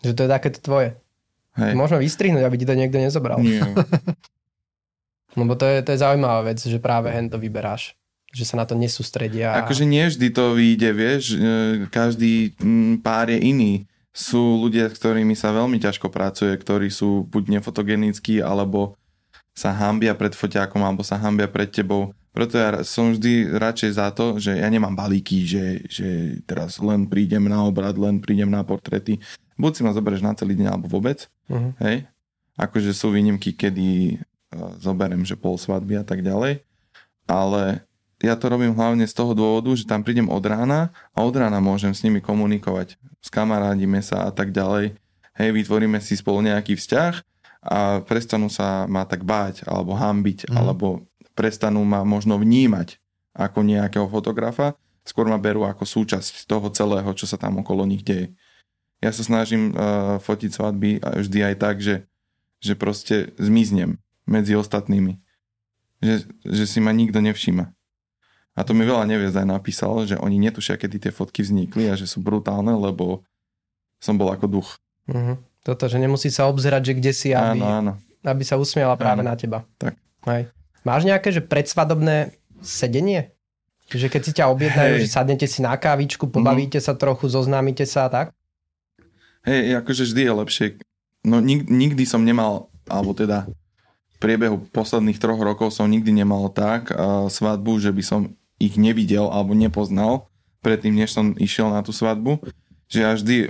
Že 0.00 0.12
to 0.16 0.20
je 0.24 0.30
takéto 0.30 0.58
tvoje. 0.62 0.96
Hej. 1.58 1.74
Môžeme 1.74 2.00
vystrihnúť, 2.00 2.46
aby 2.46 2.56
ti 2.56 2.64
to 2.64 2.78
niekto 2.78 2.96
nezobral. 2.96 3.42
Nie. 3.42 3.60
Lebo 5.38 5.58
to 5.58 5.66
je, 5.66 5.82
to 5.82 5.92
je 5.92 5.98
zaujímavá 5.98 6.46
vec, 6.46 6.62
že 6.62 6.78
práve 6.78 7.10
hen 7.10 7.26
to 7.28 7.36
vyberáš 7.36 7.99
že 8.30 8.46
sa 8.46 8.54
na 8.54 8.64
to 8.66 8.78
nesústredia. 8.78 9.58
Akože 9.58 9.82
nie 9.82 10.06
vždy 10.06 10.28
to 10.30 10.54
vyjde, 10.54 10.90
vieš, 10.94 11.22
e, 11.34 11.38
každý 11.90 12.54
pár 13.02 13.26
je 13.26 13.38
iný. 13.42 13.72
Sú 14.10 14.58
ľudia, 14.58 14.90
s 14.90 14.98
ktorými 14.98 15.34
sa 15.34 15.54
veľmi 15.54 15.78
ťažko 15.78 16.10
pracuje, 16.10 16.54
ktorí 16.54 16.90
sú 16.90 17.26
buď 17.30 17.58
nefotogenickí, 17.58 18.42
alebo 18.42 18.98
sa 19.54 19.74
hambia 19.74 20.14
pred 20.14 20.34
foťákom, 20.34 20.82
alebo 20.82 21.02
sa 21.02 21.18
hambia 21.18 21.50
pred 21.50 21.70
tebou. 21.70 22.14
Preto 22.30 22.54
ja 22.54 22.86
som 22.86 23.10
vždy 23.10 23.50
radšej 23.58 23.90
za 23.98 24.14
to, 24.14 24.38
že 24.38 24.54
ja 24.54 24.68
nemám 24.70 24.94
balíky, 24.94 25.42
že, 25.42 25.82
že 25.90 26.38
teraz 26.46 26.78
len 26.78 27.10
prídem 27.10 27.50
na 27.50 27.66
obrad, 27.66 27.98
len 27.98 28.22
prídem 28.22 28.46
na 28.46 28.62
portrety. 28.62 29.18
Buď 29.58 29.72
si 29.74 29.82
ma 29.82 29.90
zoberieš 29.90 30.22
na 30.22 30.38
celý 30.38 30.54
deň, 30.54 30.66
alebo 30.70 30.86
vôbec. 30.86 31.26
Uh-huh. 31.50 31.74
Hej? 31.82 32.06
Akože 32.54 32.94
sú 32.94 33.10
výnimky, 33.10 33.58
kedy 33.58 34.22
uh, 34.54 34.78
zoberiem, 34.78 35.26
že 35.26 35.34
pol 35.34 35.58
svadby 35.58 35.98
a 35.98 36.06
tak 36.06 36.22
ďalej. 36.22 36.62
Ale 37.26 37.82
ja 38.20 38.36
to 38.36 38.52
robím 38.52 38.76
hlavne 38.76 39.08
z 39.08 39.16
toho 39.16 39.32
dôvodu, 39.32 39.72
že 39.72 39.88
tam 39.88 40.04
prídem 40.04 40.28
od 40.28 40.44
rána 40.44 40.92
a 41.16 41.24
od 41.24 41.32
rána 41.32 41.56
môžem 41.56 41.96
s 41.96 42.04
nimi 42.04 42.20
komunikovať. 42.20 43.00
Skamarádime 43.24 44.04
sa 44.04 44.28
a 44.28 44.30
tak 44.32 44.52
ďalej. 44.52 45.00
Hej, 45.40 45.50
vytvoríme 45.56 45.96
si 46.04 46.20
spolu 46.20 46.44
nejaký 46.44 46.76
vzťah 46.76 47.14
a 47.64 48.04
prestanú 48.04 48.52
sa 48.52 48.84
ma 48.84 49.08
tak 49.08 49.24
báť 49.24 49.64
alebo 49.64 49.96
hambiť, 49.96 50.48
mm. 50.48 50.52
alebo 50.52 51.08
prestanú 51.32 51.80
ma 51.80 52.04
možno 52.04 52.36
vnímať 52.36 53.00
ako 53.32 53.64
nejakého 53.64 54.04
fotografa, 54.12 54.76
skôr 55.00 55.24
ma 55.24 55.40
berú 55.40 55.64
ako 55.64 55.88
súčasť 55.88 56.44
toho 56.44 56.68
celého, 56.68 57.08
čo 57.16 57.24
sa 57.24 57.40
tam 57.40 57.64
okolo 57.64 57.88
nich 57.88 58.04
deje. 58.04 58.36
Ja 59.00 59.16
sa 59.16 59.24
snažím 59.24 59.72
uh, 59.72 60.20
fotiť 60.20 60.50
svadby 60.52 61.00
vždy 61.00 61.38
aj 61.40 61.54
tak, 61.56 61.80
že, 61.80 62.04
že 62.60 62.76
proste 62.76 63.32
zmiznem 63.40 63.96
medzi 64.28 64.52
ostatnými. 64.52 65.16
Že, 66.04 66.28
že 66.44 66.64
si 66.68 66.84
ma 66.84 66.92
nikto 66.92 67.24
nevšíma. 67.24 67.72
A 68.60 68.64
to 68.68 68.76
mi 68.76 68.84
veľa 68.84 69.08
neviez 69.08 69.32
aj 69.32 69.48
napísal, 69.48 70.04
že 70.04 70.20
oni 70.20 70.36
netušia, 70.36 70.76
kedy 70.76 71.08
tie 71.08 71.12
fotky 71.16 71.40
vznikli 71.40 71.88
a 71.88 71.96
že 71.96 72.04
sú 72.04 72.20
brutálne, 72.20 72.76
lebo 72.76 73.24
som 73.96 74.20
bol 74.20 74.28
ako 74.28 74.46
duch. 74.52 74.76
Uh-huh. 75.08 75.40
Toto, 75.64 75.88
že 75.88 75.96
nemusí 75.96 76.28
sa 76.28 76.44
obzerať, 76.44 76.92
že 76.92 76.94
kde 77.00 77.12
si, 77.16 77.28
aby, 77.32 77.56
áno, 77.56 77.64
áno. 77.64 77.92
aby 78.20 78.44
sa 78.44 78.60
usmiala 78.60 79.00
práve 79.00 79.24
áno. 79.24 79.32
na 79.32 79.34
teba. 79.40 79.64
Tak. 79.80 79.96
Hej. 80.28 80.52
Máš 80.84 81.08
nejaké, 81.08 81.32
že 81.32 81.40
predsvadobné 81.40 82.36
sedenie? 82.60 83.32
Že 83.88 84.12
keď 84.12 84.22
si 84.28 84.32
ťa 84.36 84.52
objednajú, 84.52 84.92
hey. 85.00 85.02
že 85.04 85.08
sadnete 85.08 85.48
si 85.48 85.64
na 85.64 85.72
kávičku, 85.80 86.28
pobavíte 86.28 86.76
uh-huh. 86.76 86.92
sa 86.92 87.00
trochu, 87.00 87.32
zoznámite 87.32 87.88
sa 87.88 88.08
a 88.08 88.12
tak? 88.12 88.26
Hej, 89.48 89.80
akože 89.80 90.04
vždy 90.04 90.20
je 90.20 90.32
lepšie. 90.36 90.66
No 91.24 91.40
nik, 91.40 91.64
nikdy 91.64 92.04
som 92.04 92.20
nemal, 92.20 92.68
alebo 92.84 93.16
teda 93.16 93.48
v 93.48 94.16
priebehu 94.20 94.60
posledných 94.68 95.16
troch 95.16 95.40
rokov 95.40 95.72
som 95.72 95.88
nikdy 95.88 96.12
nemal 96.12 96.52
tak 96.52 96.92
uh, 96.92 97.24
svadbu, 97.32 97.80
že 97.80 97.88
by 97.88 98.04
som 98.04 98.20
ich 98.60 98.76
nevidel 98.76 99.32
alebo 99.32 99.56
nepoznal 99.56 100.28
predtým, 100.60 100.92
než 100.92 101.16
som 101.16 101.32
išiel 101.40 101.72
na 101.72 101.80
tú 101.80 101.90
svadbu, 101.90 102.44
že 102.92 102.98
ja 103.00 103.16
vždy 103.16 103.48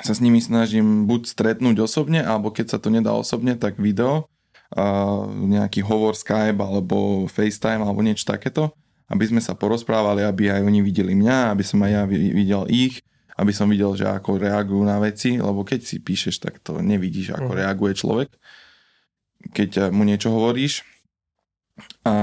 sa 0.00 0.14
s 0.14 0.22
nimi 0.22 0.38
snažím 0.38 1.04
buď 1.04 1.28
stretnúť 1.28 1.82
osobne, 1.84 2.22
alebo 2.22 2.54
keď 2.54 2.76
sa 2.76 2.78
to 2.80 2.88
nedá 2.88 3.12
osobne, 3.12 3.58
tak 3.58 3.76
video, 3.76 4.30
uh, 4.72 5.28
nejaký 5.28 5.84
hovor 5.84 6.16
Skype 6.16 6.56
alebo 6.56 7.28
FaceTime 7.28 7.84
alebo 7.84 8.00
niečo 8.00 8.24
takéto, 8.24 8.72
aby 9.12 9.28
sme 9.28 9.42
sa 9.44 9.52
porozprávali, 9.52 10.24
aby 10.24 10.48
aj 10.48 10.62
oni 10.64 10.80
videli 10.80 11.12
mňa, 11.12 11.52
aby 11.52 11.64
som 11.66 11.82
aj 11.84 11.90
ja 11.92 12.02
videl 12.08 12.64
ich, 12.72 13.04
aby 13.36 13.52
som 13.52 13.68
videl, 13.68 13.92
že 13.98 14.08
ako 14.08 14.40
reagujú 14.40 14.82
na 14.86 14.96
veci, 15.02 15.36
lebo 15.36 15.66
keď 15.66 15.80
si 15.84 16.00
píšeš, 16.00 16.40
tak 16.40 16.62
to 16.64 16.80
nevidíš, 16.80 17.36
ako 17.36 17.52
mm. 17.52 17.58
reaguje 17.58 17.92
človek, 17.98 18.28
keď 19.52 19.92
mu 19.92 20.06
niečo 20.08 20.32
hovoríš. 20.32 20.86
A 22.06 22.14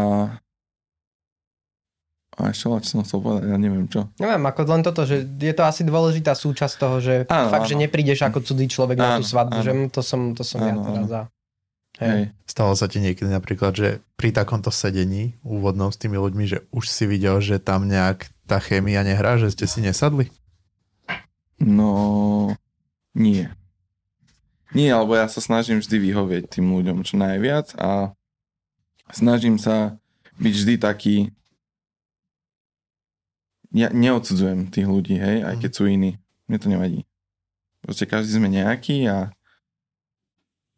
a 2.40 2.56
ešte 2.56 2.72
čo 2.72 2.90
som 2.96 3.02
chcel 3.04 3.20
povedať, 3.20 3.52
ja 3.52 3.58
neviem 3.60 3.86
čo. 3.92 4.08
Neviem, 4.16 4.44
ako 4.48 4.60
len 4.72 4.84
toto, 4.84 5.04
že 5.04 5.28
je 5.28 5.54
to 5.54 5.64
asi 5.68 5.84
dôležitá 5.84 6.32
súčasť 6.32 6.76
toho, 6.80 6.98
že 7.04 7.16
áno, 7.28 7.52
fakt, 7.52 7.68
áno. 7.68 7.72
že 7.72 7.76
neprídeš 7.76 8.24
ako 8.24 8.40
cudzí 8.40 8.72
človek 8.72 8.96
áno, 8.96 9.04
na 9.04 9.10
tú 9.20 9.24
svadbu, 9.28 9.60
áno. 9.60 9.66
že 9.66 9.72
to 9.92 10.02
som, 10.02 10.22
to 10.32 10.44
som 10.48 10.64
áno, 10.64 10.68
ja 10.68 10.76
teda 10.80 11.04
za. 11.04 11.22
Hej. 12.00 12.08
Hej. 12.08 12.24
Stalo 12.48 12.74
sa 12.80 12.88
ti 12.88 13.04
niekedy 13.04 13.28
napríklad, 13.28 13.76
že 13.76 13.90
pri 14.16 14.32
takomto 14.32 14.72
sedení 14.72 15.36
úvodnom 15.44 15.92
s 15.92 16.00
tými 16.00 16.16
ľuďmi, 16.16 16.46
že 16.48 16.64
už 16.72 16.88
si 16.88 17.04
videl, 17.04 17.44
že 17.44 17.60
tam 17.60 17.92
nejak 17.92 18.32
tá 18.48 18.64
chémia 18.64 19.04
nehrá, 19.04 19.36
že 19.36 19.52
ste 19.52 19.68
si 19.68 19.84
nesadli? 19.84 20.32
No, 21.60 22.56
nie. 23.12 23.52
Nie, 24.72 24.96
alebo 24.96 25.20
ja 25.20 25.28
sa 25.28 25.44
snažím 25.44 25.84
vždy 25.84 25.98
vyhovieť 26.00 26.44
tým 26.56 26.72
ľuďom 26.72 27.04
čo 27.04 27.20
najviac 27.20 27.76
a 27.76 28.16
snažím 29.12 29.60
sa 29.60 30.00
byť 30.40 30.54
vždy 30.56 30.76
taký 30.80 31.16
ja 33.74 33.93
neodsudzujem 33.93 34.74
tých 34.74 34.88
ľudí, 34.89 35.15
hej, 35.17 35.45
aj 35.45 35.55
mhm. 35.57 35.61
keď 35.61 35.72
sú 35.72 35.84
iní. 35.86 36.11
Mne 36.49 36.57
to 36.57 36.67
nevadí. 36.70 37.01
Proste 37.86 38.09
každý 38.09 38.41
sme 38.41 38.49
nejaký 38.51 39.07
a 39.07 39.17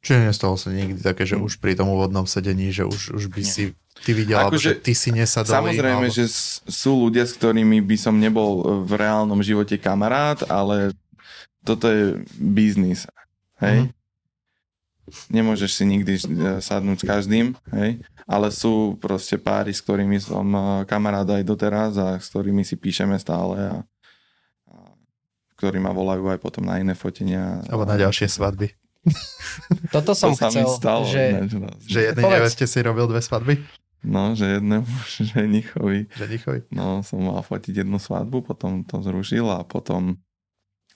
Čiže 0.01 0.33
nestalo 0.33 0.57
sa 0.57 0.73
nikdy 0.73 0.97
také, 0.97 1.29
že 1.29 1.37
už 1.37 1.61
pri 1.61 1.77
tom 1.77 1.93
úvodnom 1.93 2.25
sedení, 2.25 2.73
že 2.73 2.89
už, 2.89 3.21
už 3.21 3.29
by 3.29 3.45
Nie. 3.45 3.53
si 3.53 3.63
ty 4.01 4.17
videl, 4.17 4.41
ako, 4.41 4.57
že 4.57 4.81
ty 4.81 4.97
si 4.97 5.13
nesadol. 5.13 5.61
Samozrejme, 5.61 6.09
alebo... 6.09 6.17
že 6.17 6.25
sú 6.65 7.05
ľudia, 7.05 7.21
s 7.21 7.37
ktorými 7.37 7.85
by 7.85 7.97
som 8.01 8.17
nebol 8.17 8.81
v 8.81 8.97
reálnom 8.97 9.37
živote 9.45 9.77
kamarát, 9.77 10.41
ale 10.49 10.97
toto 11.61 11.85
je 11.85 12.17
biznis. 12.33 13.05
Hej? 13.61 13.93
Mm-hmm. 13.93 15.29
Nemôžeš 15.29 15.69
si 15.69 15.83
nikdy 15.85 16.13
e, 16.17 16.21
sadnúť 16.65 16.97
s 16.97 17.05
každým, 17.05 17.53
hej? 17.69 18.01
Ale 18.26 18.53
sú 18.53 18.97
proste 18.97 19.38
páry, 19.38 19.74
s 19.74 19.82
ktorými 19.82 20.17
som 20.22 20.45
e, 20.51 20.61
kamarát 20.86 21.28
aj 21.28 21.43
doteraz 21.45 21.97
a 21.97 22.17
s 22.17 22.30
ktorými 22.30 22.65
si 22.65 22.78
píšeme 22.78 23.17
stále 23.17 23.57
a, 23.61 23.76
a 24.69 24.76
ktorí 25.57 25.78
ma 25.82 25.93
volajú 25.93 26.30
aj 26.30 26.39
potom 26.41 26.65
na 26.65 26.82
iné 26.82 26.93
fotenia. 26.93 27.61
Alebo 27.69 27.86
na 27.86 27.97
ďalšie 27.97 28.30
svadby. 28.30 28.74
Toto 29.95 30.13
som 30.13 30.38
to 30.38 30.49
chcel, 30.49 30.69
stalo, 30.69 31.05
že... 31.09 31.49
Ne, 31.49 31.72
že 31.82 32.13
jednej 32.13 32.26
neveste 32.38 32.65
si 32.69 32.80
robil 32.86 33.09
dve 33.09 33.22
svadby? 33.22 33.57
No, 34.01 34.34
že 34.34 34.57
jednému 34.57 34.89
ženichovi. 35.34 36.09
Ženichovi? 36.17 36.59
No, 36.74 37.05
som 37.05 37.22
mal 37.22 37.41
fotiť 37.45 37.86
jednu 37.86 38.01
svadbu, 38.01 38.41
potom 38.45 38.82
to 38.86 39.01
zrušil 39.01 39.49
a 39.49 39.61
potom 39.65 40.17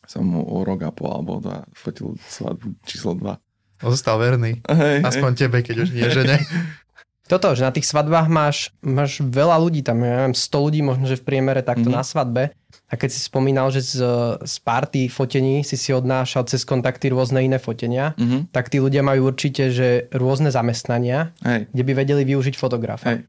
som 0.05 0.21
mu 0.21 0.45
o 0.45 0.61
rok 0.61 0.85
a 0.85 0.93
pol 0.93 1.09
alebo 1.09 1.41
dva 1.41 1.65
fotil 1.73 2.13
svadbu 2.29 2.77
číslo 2.85 3.17
2. 3.17 3.41
Zostal 3.85 4.21
verný. 4.21 4.61
Hej, 4.69 5.03
Aspoň 5.03 5.31
hej. 5.35 5.39
tebe, 5.45 5.57
keď 5.65 5.75
už 5.83 5.89
nie 5.91 6.07
žene. 6.07 6.37
Toto, 7.25 7.57
že 7.57 7.65
na 7.65 7.73
tých 7.73 7.89
svadbách 7.89 8.29
máš, 8.29 8.69
máš 8.85 9.17
veľa 9.17 9.57
ľudí, 9.57 9.81
tam 9.81 10.05
ja 10.05 10.29
neviem, 10.29 10.37
100 10.37 10.65
ľudí 10.69 10.79
možno, 10.85 11.09
že 11.09 11.17
v 11.17 11.25
priemere 11.25 11.65
takto 11.65 11.89
mm-hmm. 11.89 11.97
na 11.97 12.05
svadbe. 12.05 12.43
A 12.85 12.93
keď 12.93 13.17
si 13.17 13.19
spomínal, 13.25 13.73
že 13.73 13.81
z, 13.81 14.05
z 14.45 14.55
party 14.61 15.09
fotení 15.09 15.65
si 15.65 15.73
si 15.73 15.89
odnášal 15.89 16.45
cez 16.45 16.61
kontakty 16.61 17.09
rôzne 17.09 17.41
iné 17.41 17.57
fotenia, 17.57 18.13
mm-hmm. 18.13 18.53
tak 18.53 18.69
tí 18.69 18.77
ľudia 18.77 19.01
majú 19.01 19.33
určite, 19.33 19.73
že 19.73 20.05
rôzne 20.13 20.53
zamestnania, 20.53 21.33
Hej. 21.41 21.65
kde 21.73 21.81
by 21.81 21.93
vedeli 21.97 22.23
využiť 22.29 22.53
fotografa. 22.53 23.09
Hej. 23.09 23.19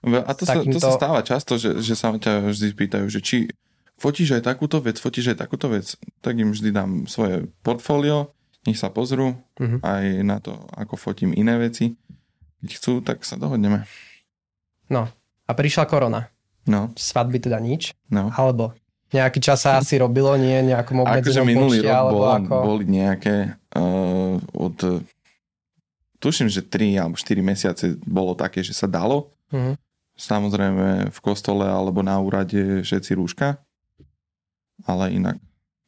A 0.00 0.32
to, 0.32 0.48
sa, 0.48 0.64
to 0.64 0.80
sa 0.80 0.96
stáva 0.96 1.20
často, 1.20 1.60
že, 1.60 1.84
že 1.84 1.92
sa 1.92 2.16
ťa 2.16 2.48
vždy 2.48 2.72
pýtajú, 2.72 3.06
že 3.12 3.20
či 3.20 3.52
fotíš 4.00 4.40
aj 4.40 4.48
takúto 4.48 4.80
vec, 4.80 4.96
fotíš 4.96 5.36
aj 5.36 5.44
takúto 5.44 5.68
vec, 5.68 5.92
tak 6.24 6.40
im 6.40 6.56
vždy 6.56 6.72
dám 6.72 6.90
svoje 7.04 7.52
portfólio, 7.60 8.32
nech 8.64 8.80
sa 8.80 8.88
pozrú 8.88 9.36
uh-huh. 9.60 9.80
aj 9.84 10.04
na 10.24 10.40
to, 10.40 10.56
ako 10.72 10.96
fotím 10.96 11.36
iné 11.36 11.60
veci. 11.60 12.00
Keď 12.60 12.70
chcú, 12.76 12.92
tak 13.00 13.24
sa 13.24 13.40
dohodneme. 13.40 13.88
No, 14.92 15.08
a 15.46 15.52
prišla 15.52 15.88
korona. 15.88 16.28
No. 16.68 16.92
Svadby 16.94 17.40
teda 17.40 17.56
nič. 17.58 17.96
No. 18.12 18.28
Alebo 18.36 18.76
nejaký 19.10 19.42
čas 19.42 19.66
sa 19.66 19.80
asi 19.80 19.98
robilo, 19.98 20.36
nie 20.38 20.70
nejakom 20.70 21.02
obmedzenom 21.02 21.42
akože 21.42 21.50
minulý 21.50 21.78
počte, 21.82 21.90
rok 21.90 22.12
bol, 22.14 22.24
ako... 22.30 22.54
boli 22.62 22.84
nejaké 22.86 23.58
uh, 23.74 24.38
od 24.54 24.76
tuším, 26.22 26.46
že 26.46 26.62
3 26.62 27.00
alebo 27.00 27.16
4 27.18 27.42
mesiace 27.42 27.84
bolo 28.06 28.38
také, 28.38 28.62
že 28.62 28.76
sa 28.76 28.86
dalo. 28.86 29.32
Uh-huh. 29.50 29.74
Samozrejme 30.14 31.10
v 31.10 31.18
kostole 31.24 31.64
alebo 31.66 32.04
na 32.04 32.20
úrade 32.20 32.84
všetci 32.84 33.18
rúška 33.18 33.58
ale 34.86 35.12
inak 35.16 35.36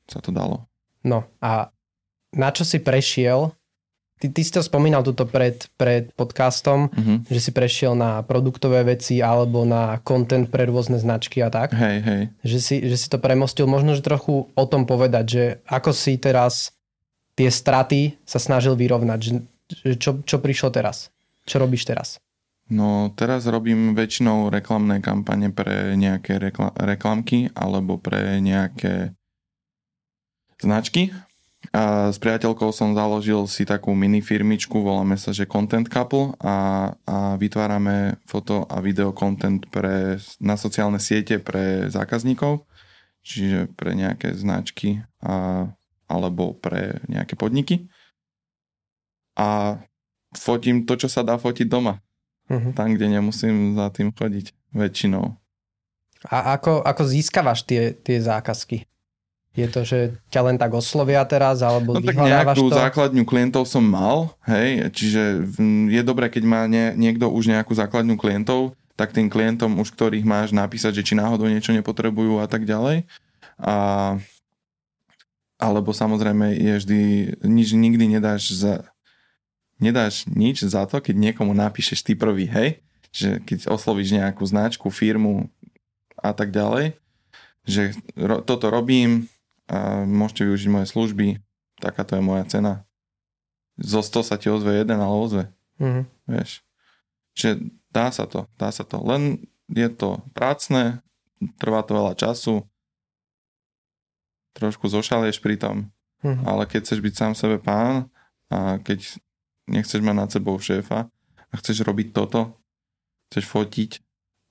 sa 0.09 0.21
to 0.21 0.35
dalo. 0.35 0.69
No 1.07 1.25
a 1.41 1.73
na 2.35 2.49
čo 2.53 2.65
si 2.67 2.81
prešiel? 2.83 3.53
Ty, 4.23 4.31
ty 4.31 4.47
si 4.47 4.55
to 4.55 4.63
spomínal 4.63 5.03
tuto 5.03 5.27
pred, 5.27 5.67
pred 5.75 6.15
podcastom, 6.15 6.87
uh-huh. 6.95 7.27
že 7.27 7.43
si 7.43 7.51
prešiel 7.51 7.99
na 7.99 8.23
produktové 8.23 8.87
veci 8.87 9.19
alebo 9.19 9.67
na 9.67 9.99
content 10.07 10.47
pre 10.47 10.71
rôzne 10.71 10.95
značky 10.95 11.43
a 11.43 11.51
tak. 11.51 11.75
Hej, 11.75 11.99
hej. 12.07 12.23
Že 12.47 12.59
si, 12.63 12.77
že 12.87 12.97
si 13.03 13.11
to 13.11 13.19
premostil. 13.19 13.67
Možno, 13.67 13.99
že 13.99 14.07
trochu 14.07 14.47
o 14.47 14.65
tom 14.71 14.87
povedať, 14.87 15.25
že 15.27 15.45
ako 15.67 15.91
si 15.91 16.23
teraz 16.23 16.71
tie 17.35 17.51
straty 17.51 18.15
sa 18.23 18.39
snažil 18.39 18.79
vyrovnať. 18.79 19.19
Že, 19.19 19.33
že 19.91 19.95
čo, 19.99 20.11
čo 20.23 20.39
prišlo 20.39 20.71
teraz? 20.71 21.11
Čo 21.43 21.59
robíš 21.59 21.83
teraz? 21.83 22.23
No 22.71 23.11
teraz 23.19 23.43
robím 23.51 23.99
väčšinou 23.99 24.55
reklamné 24.55 25.03
kampane 25.03 25.51
pre 25.51 25.99
nejaké 25.99 26.39
rekla- 26.39 26.71
reklamky 26.79 27.51
alebo 27.59 27.99
pre 27.99 28.39
nejaké 28.39 29.19
značky. 30.63 31.11
A 31.73 32.13
s 32.13 32.21
priateľkou 32.21 32.69
som 32.69 32.93
založil 32.93 33.49
si 33.49 33.65
takú 33.65 33.97
mini 33.97 34.21
firmičku, 34.21 34.85
voláme 34.85 35.17
sa, 35.17 35.33
že 35.33 35.49
Content 35.49 35.89
Couple 35.89 36.37
a, 36.37 36.93
a 37.09 37.41
vytvárame 37.41 38.21
foto 38.29 38.69
a 38.69 38.85
video 38.85 39.17
content 39.17 39.65
pre, 39.73 40.21
na 40.37 40.61
sociálne 40.61 41.01
siete 41.01 41.41
pre 41.41 41.89
zákazníkov, 41.89 42.69
čiže 43.25 43.73
pre 43.73 43.97
nejaké 43.97 44.37
značky 44.37 45.01
a, 45.25 45.65
alebo 46.13 46.53
pre 46.53 47.01
nejaké 47.09 47.41
podniky. 47.41 47.89
A 49.41 49.81
fotím 50.37 50.85
to, 50.85 51.01
čo 51.01 51.09
sa 51.09 51.25
dá 51.25 51.41
fotiť 51.41 51.73
doma 51.73 52.05
uh-huh. 52.53 52.77
tam, 52.77 52.93
kde 52.93 53.17
nemusím 53.17 53.81
za 53.81 53.89
tým 53.89 54.13
chodiť 54.13 54.77
väčšinou. 54.77 55.41
A 56.29 56.55
ako, 56.55 56.85
ako 56.85 57.03
získavaš 57.09 57.65
tie, 57.65 57.97
tie 57.97 58.21
zákazky? 58.21 58.92
Je 59.53 59.69
to, 59.69 59.85
že 59.85 60.17
ťa 60.33 60.49
len 60.49 60.57
tak 60.57 60.73
oslovia 60.73 61.21
teraz, 61.29 61.61
alebo 61.61 61.93
No 61.93 62.01
tak 62.01 62.17
nejakú 62.17 62.73
to? 62.73 62.77
základňu 62.77 63.25
klientov 63.29 63.69
som 63.69 63.85
mal, 63.85 64.33
hej, 64.49 64.89
čiže 64.97 65.45
je 65.93 66.01
dobré, 66.01 66.33
keď 66.33 66.45
má 66.49 66.65
nie, 66.65 66.97
niekto 66.97 67.29
už 67.29 67.53
nejakú 67.53 67.77
základňu 67.77 68.17
klientov, 68.17 68.73
tak 68.97 69.13
tým 69.13 69.29
klientom 69.29 69.77
už, 69.77 69.93
ktorých 69.93 70.25
máš 70.25 70.57
napísať, 70.57 71.01
že 71.01 71.13
či 71.13 71.15
náhodou 71.17 71.53
niečo 71.53 71.77
nepotrebujú 71.77 72.41
a 72.41 72.49
tak 72.49 72.65
ďalej. 72.65 73.05
A, 73.61 74.17
alebo 75.61 75.93
samozrejme 75.93 76.57
je 76.57 76.73
vždy, 76.81 77.01
nič 77.45 77.77
nikdy 77.77 78.09
nedáš 78.09 78.57
za, 78.57 78.89
nedáš 79.77 80.25
nič 80.33 80.65
za 80.65 80.89
to, 80.89 80.97
keď 81.01 81.13
niekomu 81.13 81.53
napíšeš 81.53 82.01
ty 82.01 82.17
prvý, 82.17 82.49
hej? 82.49 82.81
Že 83.13 83.45
keď 83.45 83.59
oslovíš 83.69 84.17
nejakú 84.17 84.49
značku, 84.49 84.89
firmu 84.89 85.53
a 86.17 86.33
tak 86.33 86.53
ďalej, 86.53 86.97
že 87.69 87.93
ro, 88.17 88.41
toto 88.43 88.73
robím, 88.73 89.29
a 89.73 90.05
môžete 90.05 90.45
využiť 90.45 90.69
moje 90.69 90.87
služby, 90.93 91.41
takáto 91.81 92.13
je 92.13 92.23
moja 92.23 92.45
cena. 92.45 92.85
Zo 93.81 94.05
100 94.05 94.29
sa 94.29 94.37
ti 94.37 94.53
ozve 94.53 94.77
jeden, 94.77 95.01
ale 95.01 95.17
ozve. 95.17 95.45
Mm-hmm. 95.81 96.05
Vieš. 96.29 96.61
Čiže 97.33 97.73
dá 97.89 98.13
sa 98.13 98.29
to, 98.29 98.45
dá 98.61 98.69
sa 98.69 98.85
to. 98.85 99.01
Len 99.01 99.49
je 99.73 99.89
to 99.89 100.21
prácne, 100.37 101.01
trvá 101.57 101.81
to 101.81 101.97
veľa 101.97 102.13
času, 102.13 102.69
trošku 104.53 104.85
zošalieš 104.93 105.41
pri 105.41 105.57
tom, 105.57 105.89
mm-hmm. 106.21 106.45
ale 106.45 106.69
keď 106.69 106.85
chceš 106.85 107.01
byť 107.01 107.15
sám 107.17 107.33
sebe 107.33 107.57
pán 107.57 108.13
a 108.53 108.77
keď 108.85 109.17
nechceš 109.65 110.05
mať 110.05 110.17
nad 110.17 110.29
sebou 110.29 110.61
šéfa 110.61 111.09
a 111.49 111.55
chceš 111.57 111.81
robiť 111.81 112.13
toto, 112.13 112.61
chceš 113.33 113.49
fotiť, 113.49 113.91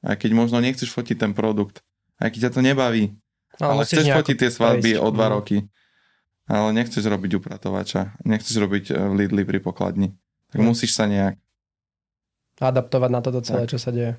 aj 0.10 0.16
keď 0.18 0.32
možno 0.34 0.58
nechceš 0.58 0.90
fotiť 0.90 1.22
ten 1.22 1.38
produkt, 1.38 1.86
aj 2.18 2.34
keď 2.34 2.50
ťa 2.50 2.54
to 2.58 2.62
nebaví, 2.66 3.14
no, 3.62 3.78
ale 3.78 3.86
chceš 3.86 4.10
fotiť 4.10 4.36
tie 4.36 4.50
svadby 4.50 4.98
o 4.98 5.08
dva 5.14 5.30
no. 5.30 5.40
roky, 5.40 5.70
ale 6.50 6.74
nechceš 6.74 7.06
robiť 7.06 7.38
upratovača, 7.38 8.18
nechceš 8.26 8.58
robiť 8.58 8.86
e, 8.90 8.94
v 8.98 9.14
Lidli 9.22 9.44
pri 9.46 9.62
pokladni, 9.62 10.18
tak 10.50 10.66
no. 10.66 10.74
musíš 10.74 10.98
sa 10.98 11.06
nejak 11.06 11.38
adaptovať 12.62 13.10
na 13.10 13.22
toto 13.22 13.42
celé, 13.42 13.66
tak. 13.66 13.74
čo 13.74 13.80
sa 13.82 13.90
deje. 13.90 14.18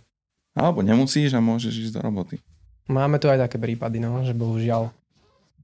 Alebo 0.55 0.83
nemusíš 0.83 1.35
a 1.35 1.41
môžeš 1.43 1.91
ísť 1.91 1.95
do 1.99 2.01
roboty. 2.03 2.43
Máme 2.91 3.23
tu 3.23 3.31
aj 3.31 3.47
také 3.47 3.59
prípady, 3.59 4.03
no, 4.03 4.23
že 4.27 4.35
bohužiaľ, 4.35 4.91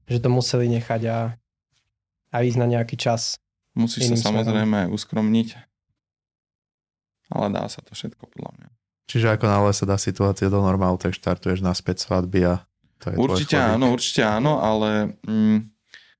že 0.07 0.23
to 0.23 0.31
museli 0.31 0.71
nechať 0.79 1.01
a, 1.11 1.17
a 2.31 2.37
ísť 2.39 2.57
na 2.59 2.67
nejaký 2.67 2.95
čas 2.95 3.39
Musíš 3.77 4.11
sa 4.11 4.33
samozrejme 4.33 4.87
aj 4.87 4.89
uskromniť, 4.91 5.47
ale 7.31 7.45
dá 7.53 7.63
sa 7.69 7.79
to 7.85 7.93
všetko 7.93 8.27
podľa 8.27 8.51
mňa. 8.57 8.69
Čiže 9.09 9.27
ako 9.33 9.45
náhle 9.47 9.71
sa 9.73 9.85
dá 9.89 9.97
situácia 9.97 10.51
do 10.51 10.61
normálu, 10.61 10.99
tak 10.99 11.17
štartuješ 11.17 11.63
naspäť 11.63 12.05
svadby 12.05 12.45
a 12.45 12.53
to 12.99 13.05
je 13.11 13.15
Určite 13.15 13.55
áno, 13.55 13.95
určite 13.95 14.21
áno, 14.27 14.59
ale 14.59 15.15
mm, 15.23 15.57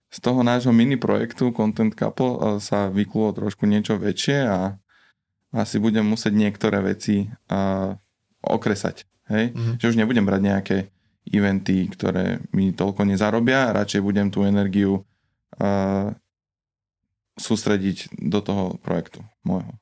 z 0.10 0.18
toho 0.24 0.42
nášho 0.42 0.74
mini 0.74 0.98
projektu 0.98 1.54
Content 1.54 1.94
Couple 1.94 2.34
eh, 2.36 2.42
sa 2.64 2.90
vyklulo 2.90 3.36
trošku 3.36 3.70
niečo 3.70 4.00
väčšie 4.00 4.40
a 4.48 4.80
asi 5.50 5.82
budem 5.82 6.06
musieť 6.06 6.38
niektoré 6.38 6.78
veci 6.86 7.26
uh, 7.26 7.90
okresať. 8.46 9.02
Hej? 9.34 9.50
Mm-hmm. 9.50 9.76
Že 9.82 9.90
už 9.90 9.98
nebudem 9.98 10.22
brať 10.22 10.42
nejaké 10.46 10.78
eventy, 11.26 11.90
ktoré 11.90 12.38
mi 12.54 12.70
toľko 12.70 13.10
nezarobia, 13.10 13.74
radšej 13.74 14.02
budem 14.06 14.30
tú 14.30 14.46
energiu 14.46 15.02
uh, 15.02 16.14
sústrediť 17.34 18.14
do 18.30 18.46
toho 18.46 18.78
projektu 18.78 19.26
môjho 19.42 19.74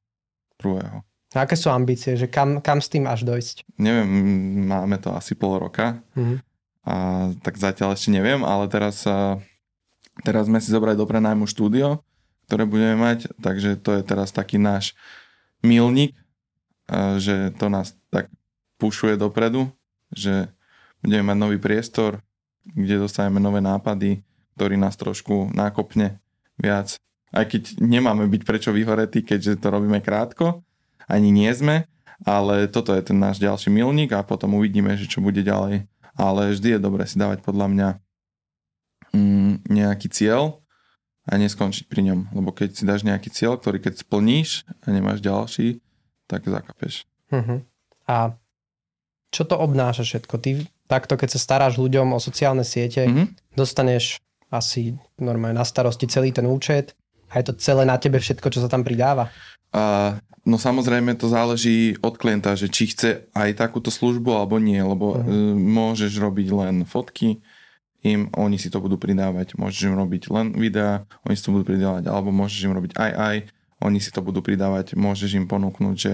prvého. 0.56 1.04
A 1.36 1.44
aké 1.44 1.60
sú 1.60 1.68
ambície, 1.68 2.16
že 2.16 2.32
kam, 2.32 2.64
kam 2.64 2.80
s 2.80 2.88
tým 2.88 3.04
až 3.04 3.28
dojsť? 3.28 3.68
Neviem, 3.76 4.08
máme 4.72 4.98
to 5.04 5.12
asi 5.12 5.36
pol 5.36 5.60
roka 5.60 6.00
mm-hmm. 6.16 6.47
A 6.88 6.96
tak 7.44 7.60
zatiaľ 7.60 8.00
ešte 8.00 8.16
neviem, 8.16 8.48
ale 8.48 8.72
teraz, 8.72 9.04
teraz 10.24 10.44
sme 10.48 10.64
si 10.64 10.72
zobrali 10.72 10.96
do 10.96 11.04
prenajmu 11.04 11.44
štúdio, 11.44 12.00
ktoré 12.48 12.64
budeme 12.64 12.96
mať, 12.96 13.28
takže 13.44 13.76
to 13.76 14.00
je 14.00 14.08
teraz 14.08 14.32
taký 14.32 14.56
náš 14.56 14.96
milník, 15.60 16.16
že 17.20 17.52
to 17.60 17.68
nás 17.68 17.92
tak 18.08 18.32
pušuje 18.80 19.20
dopredu, 19.20 19.68
že 20.16 20.48
budeme 21.04 21.36
mať 21.36 21.38
nový 21.44 21.60
priestor, 21.60 22.24
kde 22.64 23.04
dostaneme 23.04 23.44
nové 23.44 23.60
nápady, 23.60 24.24
ktorý 24.56 24.80
nás 24.80 24.96
trošku 24.96 25.52
nákopne 25.52 26.24
viac 26.56 26.96
Aj 27.36 27.44
keď 27.44 27.84
nemáme 27.84 28.32
byť 28.32 28.42
prečo 28.48 28.72
vyhoretí, 28.72 29.28
keďže 29.28 29.60
to 29.60 29.68
robíme 29.68 30.00
krátko, 30.00 30.64
ani 31.12 31.36
nie 31.36 31.52
sme, 31.52 31.84
ale 32.24 32.72
toto 32.72 32.96
je 32.96 33.04
ten 33.04 33.20
náš 33.20 33.38
ďalší 33.38 33.70
milník 33.70 34.16
a 34.16 34.24
potom 34.24 34.56
uvidíme, 34.56 34.96
že 34.96 35.06
čo 35.06 35.20
bude 35.20 35.44
ďalej. 35.44 35.86
Ale 36.18 36.54
vždy 36.54 36.78
je 36.78 36.80
dobre 36.82 37.06
si 37.06 37.16
dávať 37.22 37.46
podľa 37.46 37.68
mňa 37.70 37.90
mm, 39.14 39.70
nejaký 39.70 40.10
cieľ 40.10 40.66
a 41.28 41.38
neskončiť 41.38 41.86
pri 41.86 42.02
ňom. 42.12 42.20
Lebo 42.34 42.50
keď 42.52 42.70
si 42.74 42.84
dáš 42.84 43.06
nejaký 43.06 43.30
cieľ, 43.30 43.60
ktorý 43.60 43.78
keď 43.84 44.02
splníš 44.02 44.66
a 44.84 44.92
nemáš 44.92 45.22
ďalší, 45.22 45.84
tak 46.26 46.48
zakapeš. 46.48 47.08
Uh-huh. 47.32 47.64
A 48.08 48.36
čo 49.32 49.44
to 49.44 49.60
obnáša 49.60 50.08
všetko? 50.08 50.36
Ty 50.40 50.50
takto, 50.88 51.20
keď 51.20 51.36
sa 51.36 51.40
staráš 51.40 51.76
ľuďom 51.78 52.16
o 52.16 52.20
sociálne 52.20 52.64
siete, 52.64 53.06
uh-huh. 53.06 53.28
dostaneš 53.56 54.24
asi 54.48 54.96
normálne 55.20 55.60
na 55.60 55.68
starosti 55.68 56.08
celý 56.08 56.32
ten 56.32 56.48
účet 56.48 56.96
a 57.28 57.34
je 57.40 57.44
to 57.52 57.54
celé 57.60 57.84
na 57.84 58.00
tebe 58.00 58.18
všetko, 58.20 58.48
čo 58.50 58.64
sa 58.64 58.70
tam 58.72 58.88
pridáva? 58.88 59.30
A, 59.76 60.16
no 60.48 60.56
samozrejme 60.56 61.16
to 61.20 61.28
záleží 61.28 62.00
od 62.00 62.16
klienta, 62.16 62.56
že 62.56 62.72
či 62.72 62.92
chce 62.92 63.28
aj 63.36 63.60
takúto 63.60 63.92
službu 63.92 64.32
alebo 64.32 64.58
nie, 64.58 64.80
lebo 64.80 65.20
uh-huh. 65.20 65.56
môžeš 65.56 66.16
robiť 66.24 66.48
len 66.56 66.76
fotky, 66.88 67.44
im, 68.06 68.32
oni 68.38 68.56
si 68.56 68.72
to 68.72 68.80
budú 68.80 68.96
pridávať. 68.96 69.58
Môžeš 69.60 69.92
im 69.92 69.96
robiť 69.98 70.24
len 70.32 70.56
videá, 70.56 71.04
oni 71.28 71.36
si 71.36 71.44
to 71.44 71.52
budú 71.52 71.66
pridávať, 71.68 72.08
alebo 72.08 72.32
môžeš 72.32 72.70
im 72.70 72.76
robiť 72.78 72.96
aj 72.96 73.12
aj, 73.12 73.38
oni 73.84 74.00
si 74.00 74.10
to 74.10 74.22
budú 74.24 74.40
pridávať, 74.40 74.96
môžeš 74.96 75.38
im 75.38 75.46
ponúknuť, 75.46 75.96
že 75.98 76.14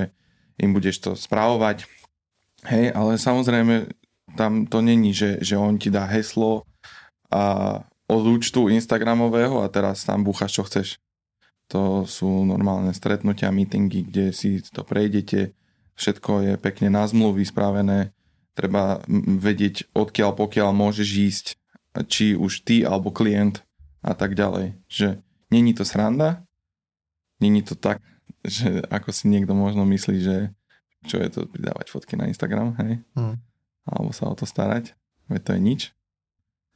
im 0.60 0.74
budeš 0.74 1.00
to 1.04 1.12
správovať. 1.14 1.86
Hej, 2.64 2.96
ale 2.96 3.20
samozrejme 3.20 3.92
tam 4.40 4.66
to 4.66 4.80
není, 4.80 5.12
že, 5.12 5.44
že 5.44 5.60
on 5.60 5.78
ti 5.78 5.92
dá 5.92 6.08
heslo 6.08 6.64
a 7.30 7.84
od 8.14 8.26
účtu 8.30 8.70
Instagramového 8.70 9.66
a 9.66 9.68
teraz 9.68 10.06
tam 10.06 10.22
búchaš, 10.22 10.62
čo 10.62 10.64
chceš. 10.64 10.88
To 11.72 12.06
sú 12.06 12.46
normálne 12.46 12.94
stretnutia, 12.94 13.50
meetingy, 13.50 14.06
kde 14.06 14.26
si 14.30 14.62
to 14.62 14.86
prejdete, 14.86 15.58
všetko 15.98 16.32
je 16.46 16.54
pekne 16.62 16.94
na 16.94 17.08
zmluvy 17.08 17.42
spravené, 17.48 18.14
treba 18.54 19.02
vedieť, 19.42 19.90
odkiaľ 19.98 20.38
pokiaľ 20.38 20.70
môžeš 20.70 21.10
ísť, 21.10 21.46
či 22.10 22.38
už 22.38 22.66
ty 22.66 22.86
alebo 22.86 23.10
klient 23.10 23.66
a 24.06 24.14
tak 24.14 24.38
ďalej. 24.38 24.78
Že 24.90 25.22
není 25.50 25.74
to 25.74 25.86
sranda, 25.86 26.46
není 27.42 27.62
to 27.66 27.74
tak, 27.74 28.02
že 28.44 28.84
ako 28.92 29.10
si 29.16 29.32
niekto 29.32 29.56
možno 29.56 29.88
myslí, 29.88 30.18
že 30.22 30.38
čo 31.08 31.20
je 31.20 31.30
to 31.32 31.40
pridávať 31.48 31.92
fotky 31.92 32.16
na 32.16 32.28
Instagram, 32.28 32.76
hej? 32.80 33.04
Hmm. 33.16 33.40
Alebo 33.84 34.16
sa 34.16 34.32
o 34.32 34.36
to 34.36 34.48
starať, 34.48 34.96
veď 35.28 35.42
to 35.44 35.52
je 35.56 35.62
nič. 35.62 35.82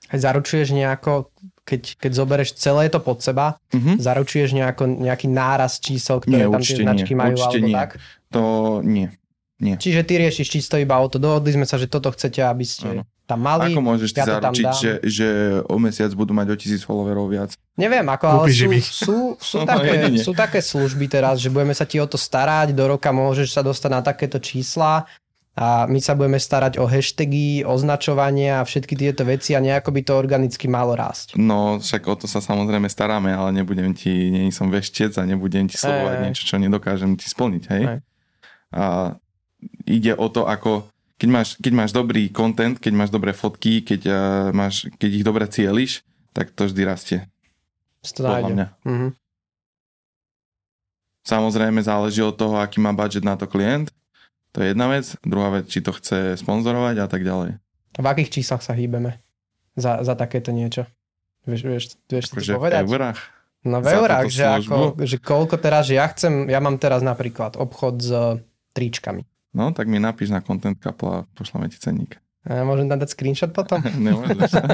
Aj 0.07 0.19
zaručuješ 0.19 0.71
nejako, 0.71 1.31
keď, 1.67 1.99
keď 1.99 2.11
zoberieš 2.15 2.55
celé 2.55 2.87
to 2.87 3.03
pod 3.03 3.19
seba, 3.19 3.59
uh-huh. 3.75 3.99
zaručuješ 3.99 4.55
nejako, 4.55 4.87
nejaký 4.87 5.27
náraz 5.27 5.83
čísel, 5.83 6.23
ktoré 6.23 6.47
nie, 6.47 6.53
tam 6.53 6.63
tie 6.63 6.77
značky 6.79 7.13
nie. 7.13 7.19
majú, 7.19 7.33
určite 7.35 7.59
alebo 7.59 7.67
nie. 7.67 7.75
tak? 7.75 7.89
To 8.31 8.43
nie. 8.83 9.07
nie. 9.59 9.75
Čiže 9.75 10.01
ty 10.07 10.13
riešiš 10.23 10.47
čisto 10.47 10.79
iba 10.79 10.95
o 10.95 11.07
to. 11.11 11.19
Dohodli 11.19 11.51
sme 11.51 11.67
sa, 11.67 11.75
že 11.75 11.91
toto 11.91 12.07
chcete, 12.15 12.39
aby 12.39 12.63
ste 12.63 12.89
ano. 12.99 13.03
tam 13.27 13.39
mali. 13.43 13.75
Ako 13.75 13.83
môžeš 13.83 14.15
ty 14.15 14.19
ja 14.23 14.25
zaručiť, 14.39 14.67
že, 14.79 14.91
že 15.03 15.27
o 15.67 15.75
mesiac 15.75 16.11
budú 16.15 16.31
mať 16.31 16.47
o 16.51 16.55
tisíc 16.55 16.81
followerov 16.87 17.27
viac? 17.27 17.51
Neviem, 17.75 18.07
ako, 18.07 18.47
ale 18.47 18.47
sú, 18.49 18.71
sú, 18.79 19.17
sú, 19.35 19.57
také, 19.69 19.91
sú 20.15 20.31
také 20.31 20.59
služby 20.63 21.11
teraz, 21.11 21.43
že 21.43 21.51
budeme 21.51 21.75
sa 21.75 21.83
ti 21.83 21.99
o 21.99 22.07
to 22.07 22.15
starať, 22.15 22.71
do 22.71 22.95
roka 22.95 23.11
môžeš 23.11 23.51
sa 23.51 23.61
dostať 23.61 23.91
na 23.91 24.01
takéto 24.01 24.39
čísla 24.39 25.03
a 25.57 25.89
my 25.89 25.97
sa 25.97 26.13
budeme 26.13 26.37
starať 26.37 26.77
o 26.77 26.85
hashtagy, 26.85 27.65
označovanie 27.65 28.53
a 28.53 28.61
všetky 28.61 28.93
tieto 28.93 29.25
veci 29.25 29.57
a 29.57 29.59
nejako 29.59 29.89
by 29.89 30.01
to 30.05 30.13
organicky 30.13 30.69
malo 30.69 30.93
rásť. 30.93 31.33
No, 31.33 31.81
však 31.81 32.05
o 32.05 32.13
to 32.13 32.29
sa 32.29 32.45
samozrejme 32.45 32.85
staráme, 32.85 33.33
ale 33.33 33.57
nebudem 33.57 33.89
ti, 33.97 34.29
nie 34.29 34.53
som 34.53 34.69
veštec 34.69 35.17
a 35.17 35.25
nebudem 35.25 35.65
ti 35.65 35.81
sledovať 35.81 36.13
e, 36.13 36.21
niečo, 36.29 36.43
čo 36.45 36.61
nedokážem 36.61 37.17
ti 37.17 37.25
splniť, 37.25 37.63
hej? 37.73 37.83
E. 37.89 37.95
A 38.77 39.17
ide 39.89 40.13
o 40.13 40.29
to, 40.29 40.45
ako 40.45 40.85
keď 41.17 41.29
máš, 41.33 41.49
keď 41.57 41.73
máš 41.73 41.89
dobrý 41.89 42.29
content, 42.29 42.77
keď 42.77 42.93
máš 42.93 43.09
dobré 43.09 43.33
fotky, 43.33 43.81
keď, 43.81 44.01
uh, 44.05 44.17
máš, 44.53 44.85
keď 45.01 45.09
ich 45.09 45.25
dobre 45.25 45.49
cieliš, 45.49 46.05
tak 46.37 46.53
to 46.53 46.69
vždy 46.69 46.81
rastie. 46.85 47.19
To 48.13 48.21
podľa 48.21 48.49
mňa. 48.53 48.67
Mm-hmm. 48.85 49.11
Samozrejme 51.25 51.81
záleží 51.81 52.21
od 52.21 52.37
toho, 52.37 52.61
aký 52.61 52.77
má 52.77 52.93
budget 52.93 53.25
na 53.25 53.33
to 53.33 53.49
klient, 53.49 53.89
to 54.57 54.65
je 54.65 54.73
jedna 54.73 54.89
vec. 54.89 55.05
Druhá 55.21 55.53
vec, 55.53 55.69
či 55.69 55.85
to 55.85 55.93
chce 55.93 56.33
sponzorovať 56.41 57.05
a 57.05 57.07
tak 57.07 57.21
ďalej. 57.21 57.61
V 58.01 58.07
akých 58.09 58.41
číslach 58.41 58.65
sa 58.65 58.73
hýbeme 58.73 59.21
za, 59.77 60.01
za 60.01 60.17
takéto 60.17 60.49
niečo? 60.49 60.89
Vieš, 61.45 61.61
vieš, 61.61 61.83
vieš 62.09 62.25
to 62.33 62.41
akože 62.41 62.57
povedať? 62.57 62.81
V 62.81 62.97
eurách. 62.97 63.19
No 63.61 63.77
v 63.85 63.87
eurách, 63.93 64.33
že, 64.33 64.45
ako, 64.49 64.97
že 65.05 65.21
koľko 65.21 65.61
teraz, 65.61 65.85
že 65.85 66.01
ja 66.01 66.09
chcem, 66.09 66.49
ja 66.49 66.57
mám 66.57 66.81
teraz 66.81 67.05
napríklad 67.05 67.53
obchod 67.53 68.01
s 68.01 68.09
tričkami. 68.73 69.29
No, 69.53 69.69
tak 69.77 69.85
mi 69.85 70.01
napíš 70.01 70.33
na 70.33 70.41
Content 70.41 70.81
Couple 70.81 71.21
a 71.21 71.29
pošlame 71.37 71.69
ti 71.69 71.77
cenník. 71.77 72.17
A 72.49 72.65
môžem 72.65 72.89
tam 72.89 72.97
dať 72.97 73.13
screenshot 73.13 73.53
potom? 73.53 73.77
Nemôžeš. 74.09 74.57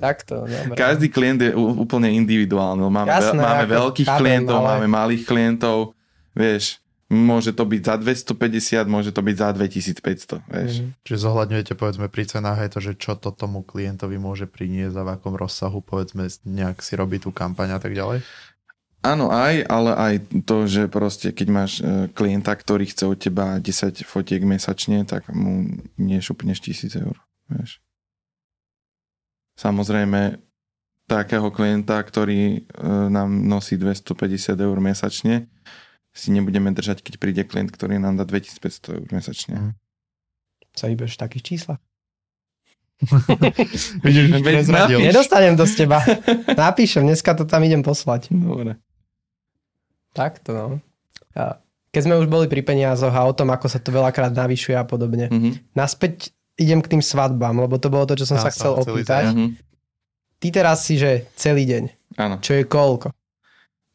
Takto, 0.00 0.48
dobre. 0.48 0.78
Každý 0.80 1.12
klient 1.12 1.44
je 1.44 1.52
úplne 1.58 2.08
individuálny. 2.08 2.80
Máme, 2.88 3.12
Jasné, 3.12 3.36
máme 3.36 3.66
veľkých 3.68 4.08
chápem, 4.08 4.20
klientov, 4.24 4.64
ale... 4.64 4.68
máme 4.80 4.86
malých 4.88 5.22
klientov. 5.28 5.92
Vieš, 6.32 6.79
Môže 7.10 7.50
to 7.50 7.66
byť 7.66 7.82
za 7.82 7.94
250, 7.98 8.86
môže 8.86 9.10
to 9.10 9.18
byť 9.18 9.34
za 9.34 9.50
2500, 9.58 10.46
vieš. 10.46 10.72
Mm. 10.78 10.94
Čiže 11.02 11.18
zohľadňujete 11.26 11.74
povedzme 11.74 12.06
pri 12.06 12.22
cenách 12.22 12.62
aj 12.62 12.70
to, 12.70 12.78
že 12.78 12.92
čo 13.02 13.18
to 13.18 13.34
tomu 13.34 13.66
klientovi 13.66 14.14
môže 14.14 14.46
priniesť 14.46 14.94
a 14.94 15.02
v 15.02 15.12
akom 15.18 15.34
rozsahu 15.34 15.82
povedzme 15.82 16.30
nejak 16.46 16.78
si 16.78 16.94
robí 16.94 17.18
tú 17.18 17.34
kampaň 17.34 17.74
a 17.74 17.80
tak 17.82 17.98
ďalej? 17.98 18.22
Áno, 19.02 19.32
aj, 19.32 19.64
ale 19.66 19.90
aj 19.96 20.14
to, 20.46 20.70
že 20.70 20.86
proste 20.86 21.34
keď 21.34 21.48
máš 21.50 21.72
e, 21.80 22.06
klienta, 22.12 22.54
ktorý 22.54 22.86
chce 22.86 23.04
od 23.08 23.18
teba 23.18 23.58
10 23.58 24.06
fotiek 24.06 24.44
mesačne, 24.44 25.02
tak 25.02 25.26
mu 25.32 25.66
nešupneš 25.98 26.62
1000 26.62 27.00
eur, 27.00 27.16
vieš. 27.50 27.82
Samozrejme, 29.58 30.38
takého 31.10 31.48
klienta, 31.50 31.98
ktorý 31.98 32.60
e, 32.60 32.86
nám 33.10 33.34
nosí 33.50 33.74
250 33.74 34.54
eur 34.54 34.78
mesačne, 34.78 35.50
si 36.10 36.34
nebudeme 36.34 36.74
držať, 36.74 37.02
keď 37.06 37.14
príde 37.22 37.42
klient, 37.46 37.70
ktorý 37.70 38.02
nám 38.02 38.18
dá 38.18 38.26
2500 38.26 38.96
eur 38.98 39.06
mesačne. 39.14 39.54
Mm. 39.56 39.72
Sa 40.74 40.86
hýbeš 40.90 41.18
v 41.18 41.20
takých 41.22 41.44
číslach? 41.44 41.80
Vidíš, 44.04 44.44
Nedostanem 45.00 45.56
to 45.56 45.64
z 45.64 45.84
teba. 45.84 46.04
Napíšem, 46.68 47.06
dneska 47.08 47.32
to 47.32 47.48
tam 47.48 47.64
idem 47.64 47.80
poslať. 47.80 48.28
Dobre. 48.28 48.76
Takto 50.12 50.50
no. 50.52 50.66
A 51.32 51.62
keď 51.90 52.02
sme 52.06 52.20
už 52.20 52.28
boli 52.28 52.46
pri 52.46 52.60
peniazoch 52.60 53.14
a 53.14 53.24
o 53.24 53.32
tom, 53.32 53.50
ako 53.50 53.66
sa 53.66 53.80
to 53.80 53.90
veľakrát 53.90 54.36
navyšuje 54.36 54.76
a 54.76 54.84
podobne. 54.84 55.32
Mm-hmm. 55.32 55.74
Naspäť 55.74 56.30
idem 56.60 56.84
k 56.84 56.90
tým 56.92 57.02
svadbám, 57.02 57.56
lebo 57.56 57.80
to 57.80 57.88
bolo 57.88 58.04
to, 58.04 58.20
čo 58.20 58.28
som 58.28 58.38
ja 58.38 58.46
sa 58.46 58.50
chcel 58.52 58.76
opýtať. 58.76 59.32
Mm-hmm. 59.32 59.48
Ty 60.40 60.48
teraz 60.52 60.84
si, 60.84 61.00
že 61.00 61.30
celý 61.40 61.64
deň. 61.66 61.82
Áno. 62.20 62.36
Čo 62.44 62.60
je 62.60 62.64
koľko? 62.68 63.16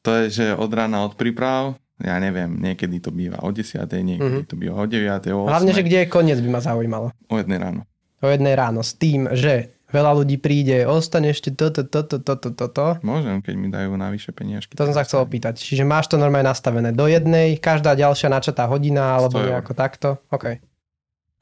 To 0.06 0.10
je, 0.22 0.24
že 0.30 0.46
od 0.54 0.72
rána 0.74 1.06
od 1.06 1.14
príprav 1.18 1.78
ja 1.96 2.20
neviem, 2.20 2.60
niekedy 2.60 3.00
to 3.00 3.16
býva 3.16 3.40
o 3.40 3.50
10, 3.56 3.88
niekedy 3.88 4.20
mm-hmm. 4.20 4.52
to 4.52 4.56
býva 4.60 4.76
o 4.76 4.86
9, 4.86 5.32
o 5.32 5.48
8. 5.48 5.52
Hlavne, 5.52 5.72
že 5.72 5.84
kde 5.88 5.98
je 6.04 6.08
koniec 6.12 6.40
by 6.44 6.50
ma 6.52 6.60
zaujímalo. 6.60 7.08
O 7.32 7.36
jednej 7.40 7.60
ráno. 7.60 7.88
O 8.20 8.28
jednej 8.28 8.56
ráno 8.60 8.84
s 8.84 8.92
tým, 9.00 9.32
že 9.32 9.76
veľa 9.96 10.12
ľudí 10.12 10.36
príde, 10.36 10.84
ostane 10.84 11.32
ešte 11.32 11.56
toto, 11.56 11.88
toto, 11.88 12.20
toto, 12.20 12.52
toto. 12.52 13.00
Môžem, 13.00 13.40
keď 13.40 13.56
mi 13.56 13.72
dajú 13.72 13.96
navyše 13.96 14.36
peniažky. 14.36 14.76
To 14.76 14.92
som 14.92 14.96
sa 14.96 15.08
chcel 15.08 15.24
opýtať. 15.24 15.56
Čiže 15.56 15.88
máš 15.88 16.12
to 16.12 16.20
normálne 16.20 16.52
nastavené 16.52 16.92
do 16.92 17.08
jednej, 17.08 17.56
každá 17.56 17.96
ďalšia 17.96 18.28
načatá 18.28 18.68
hodina, 18.68 19.16
alebo 19.16 19.40
nejako 19.40 19.72
takto? 19.72 20.20
OK. 20.36 20.60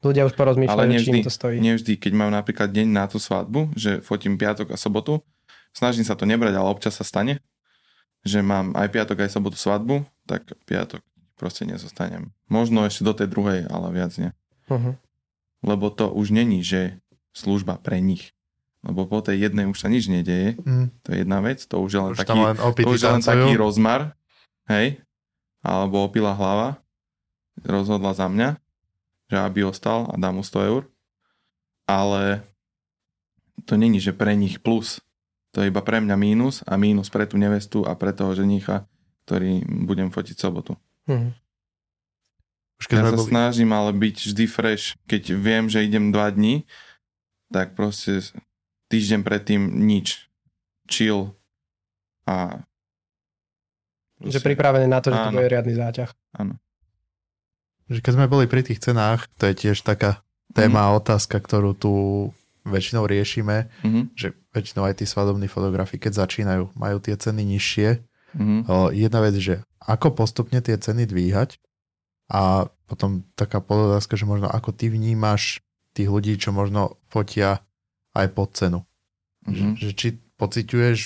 Ľudia 0.04 0.28
už 0.28 0.36
porozmýšľajú, 0.36 0.90
čím 1.00 1.24
to 1.24 1.32
stojí. 1.32 1.58
Nevždy, 1.58 1.96
keď 1.96 2.12
mám 2.12 2.30
napríklad 2.30 2.68
deň 2.70 2.88
na 2.92 3.08
tú 3.08 3.16
svadbu, 3.16 3.72
že 3.74 4.04
fotím 4.04 4.36
piatok 4.36 4.70
a 4.70 4.78
sobotu, 4.78 5.24
snažím 5.72 6.04
sa 6.04 6.14
to 6.14 6.28
nebrať, 6.28 6.54
ale 6.54 6.68
občas 6.68 6.94
sa 6.94 7.02
stane, 7.02 7.40
že 8.20 8.44
mám 8.44 8.76
aj 8.76 8.88
piatok, 8.92 9.24
aj 9.24 9.32
sobotu 9.32 9.56
svadbu 9.56 10.04
tak 10.24 10.48
piatok 10.64 11.04
proste 11.34 11.68
nezostanem. 11.68 12.32
Možno 12.48 12.86
ešte 12.86 13.02
do 13.04 13.12
tej 13.12 13.28
druhej, 13.28 13.60
ale 13.68 13.92
viac 13.92 14.14
nie. 14.16 14.30
Uh-huh. 14.70 14.96
Lebo 15.64 15.90
to 15.90 16.08
už 16.12 16.30
není, 16.30 16.64
že 16.64 17.00
služba 17.34 17.80
pre 17.80 17.98
nich. 17.98 18.32
Lebo 18.84 19.08
po 19.08 19.24
tej 19.24 19.48
jednej 19.48 19.64
už 19.64 19.80
sa 19.80 19.88
nič 19.88 20.12
nedeje. 20.12 20.60
Mm. 20.60 20.92
To 21.04 21.08
je 21.08 21.16
jedna 21.24 21.40
vec. 21.40 21.64
To 21.64 21.80
už 21.80 21.90
je 21.90 22.00
len, 22.00 22.12
už 22.12 22.18
taký, 22.20 22.36
len, 22.36 22.56
to 22.60 22.88
už 22.92 23.00
je 23.00 23.08
len 23.08 23.24
taký 23.24 23.52
rozmar. 23.56 24.12
Hej? 24.68 25.00
Alebo 25.64 26.04
opila 26.04 26.36
hlava. 26.36 26.76
Rozhodla 27.64 28.12
za 28.12 28.28
mňa, 28.28 28.60
že 29.32 29.36
aby 29.40 29.64
ostal 29.64 30.04
a 30.12 30.14
dám 30.20 30.36
mu 30.36 30.44
100 30.44 30.68
eur. 30.68 30.82
Ale 31.88 32.44
to 33.64 33.80
není, 33.80 34.04
že 34.04 34.12
pre 34.12 34.36
nich 34.36 34.60
plus. 34.60 35.00
To 35.56 35.64
je 35.64 35.72
iba 35.72 35.80
pre 35.80 36.04
mňa 36.04 36.16
mínus 36.20 36.60
a 36.68 36.76
mínus 36.76 37.08
pre 37.08 37.24
tú 37.24 37.40
nevestu 37.40 37.88
a 37.88 37.96
pre 37.96 38.12
toho 38.12 38.36
ženicha 38.36 38.84
ktorý 39.24 39.64
budem 39.88 40.12
fotiť 40.12 40.36
sobotu. 40.36 40.76
Hmm. 41.08 41.32
Už 42.80 42.90
keď 42.90 42.98
ja 43.00 43.04
sa 43.12 43.18
boli... 43.18 43.30
snažím 43.30 43.70
ale 43.72 43.90
byť 43.96 44.16
vždy 44.32 44.44
fresh. 44.50 44.98
Keď 45.08 45.32
viem, 45.36 45.68
že 45.72 45.84
idem 45.84 46.12
dva 46.12 46.28
dní, 46.28 46.68
tak 47.48 47.72
proste 47.78 48.20
týždeň 48.92 49.20
predtým 49.24 49.62
nič. 49.84 50.28
Chill. 50.84 51.32
a 52.28 52.60
že 54.24 54.40
pripravený 54.40 54.86
na 54.88 55.00
to, 55.04 55.12
že 55.12 55.18
áno. 55.20 55.26
to 55.32 55.36
bude 55.36 55.50
riadny 55.52 55.74
záťah. 55.76 56.10
Áno. 56.38 56.54
Že 57.92 58.00
keď 58.00 58.12
sme 58.16 58.26
boli 58.30 58.46
pri 58.48 58.62
tých 58.64 58.80
cenách, 58.80 59.28
to 59.36 59.50
je 59.50 59.54
tiež 59.68 59.84
taká 59.84 60.24
téma 60.56 60.88
mm. 60.88 61.04
otázka, 61.04 61.36
ktorú 61.36 61.76
tu 61.76 61.92
väčšinou 62.64 63.04
riešime, 63.04 63.68
mm-hmm. 63.84 64.16
že 64.16 64.32
väčšinou 64.56 64.88
aj 64.88 65.02
tí 65.02 65.04
svadobní 65.04 65.50
fotografi, 65.52 66.00
keď 66.00 66.24
začínajú, 66.24 66.72
majú 66.72 66.96
tie 67.04 67.12
ceny 67.12 67.44
nižšie. 67.44 68.00
Mm-hmm. 68.34 68.60
O, 68.66 68.90
jedna 68.90 69.20
vec, 69.22 69.34
že 69.38 69.54
ako 69.78 70.14
postupne 70.14 70.58
tie 70.58 70.74
ceny 70.74 71.06
dvíhať 71.06 71.58
a 72.30 72.68
potom 72.88 73.24
taká 73.38 73.60
podotázka, 73.60 74.16
že 74.16 74.28
možno 74.28 74.48
ako 74.48 74.74
ty 74.74 74.92
vnímaš 74.92 75.64
tých 75.94 76.10
ľudí, 76.10 76.34
čo 76.36 76.50
možno 76.50 76.98
fotia 77.08 77.62
aj 78.12 78.26
pod 78.34 78.48
cenu. 78.56 78.80
Mm-hmm. 79.46 79.54
Že, 79.54 79.64
že 79.78 79.90
či 79.94 80.08
pociťuješ, 80.40 80.98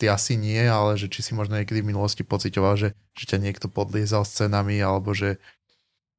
ty 0.00 0.08
asi 0.08 0.40
nie, 0.40 0.64
ale 0.64 0.96
že 0.96 1.12
či 1.12 1.20
si 1.20 1.32
možno 1.36 1.60
niekedy 1.60 1.84
v 1.84 1.90
minulosti 1.92 2.24
pociťoval, 2.24 2.74
že, 2.80 2.88
že 3.12 3.24
ťa 3.28 3.38
niekto 3.42 3.66
podliezal 3.68 4.24
s 4.24 4.32
cenami 4.40 4.80
alebo 4.80 5.12
že 5.12 5.36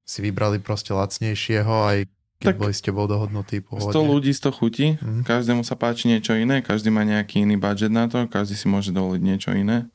si 0.06 0.22
vybrali 0.22 0.62
proste 0.62 0.94
lacnejšieho 0.94 1.74
aj 1.88 1.98
keď 2.42 2.58
tak 2.58 2.58
boli 2.58 2.74
s 2.74 2.82
tebou 2.82 3.06
dohodnutí 3.06 3.62
pohodne. 3.62 3.94
100 3.94 4.02
ľudí, 4.02 4.34
100 4.34 4.58
chutí, 4.58 4.88
mm. 4.98 5.22
každému 5.30 5.62
sa 5.62 5.78
páči 5.78 6.10
niečo 6.10 6.34
iné, 6.34 6.66
každý 6.66 6.90
má 6.90 7.06
nejaký 7.06 7.46
iný 7.46 7.62
budget 7.62 7.94
na 7.94 8.10
to, 8.10 8.26
každý 8.26 8.58
si 8.58 8.66
môže 8.66 8.90
dovoliť 8.90 9.22
niečo 9.22 9.54
iné. 9.54 9.86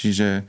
Čiže 0.00 0.48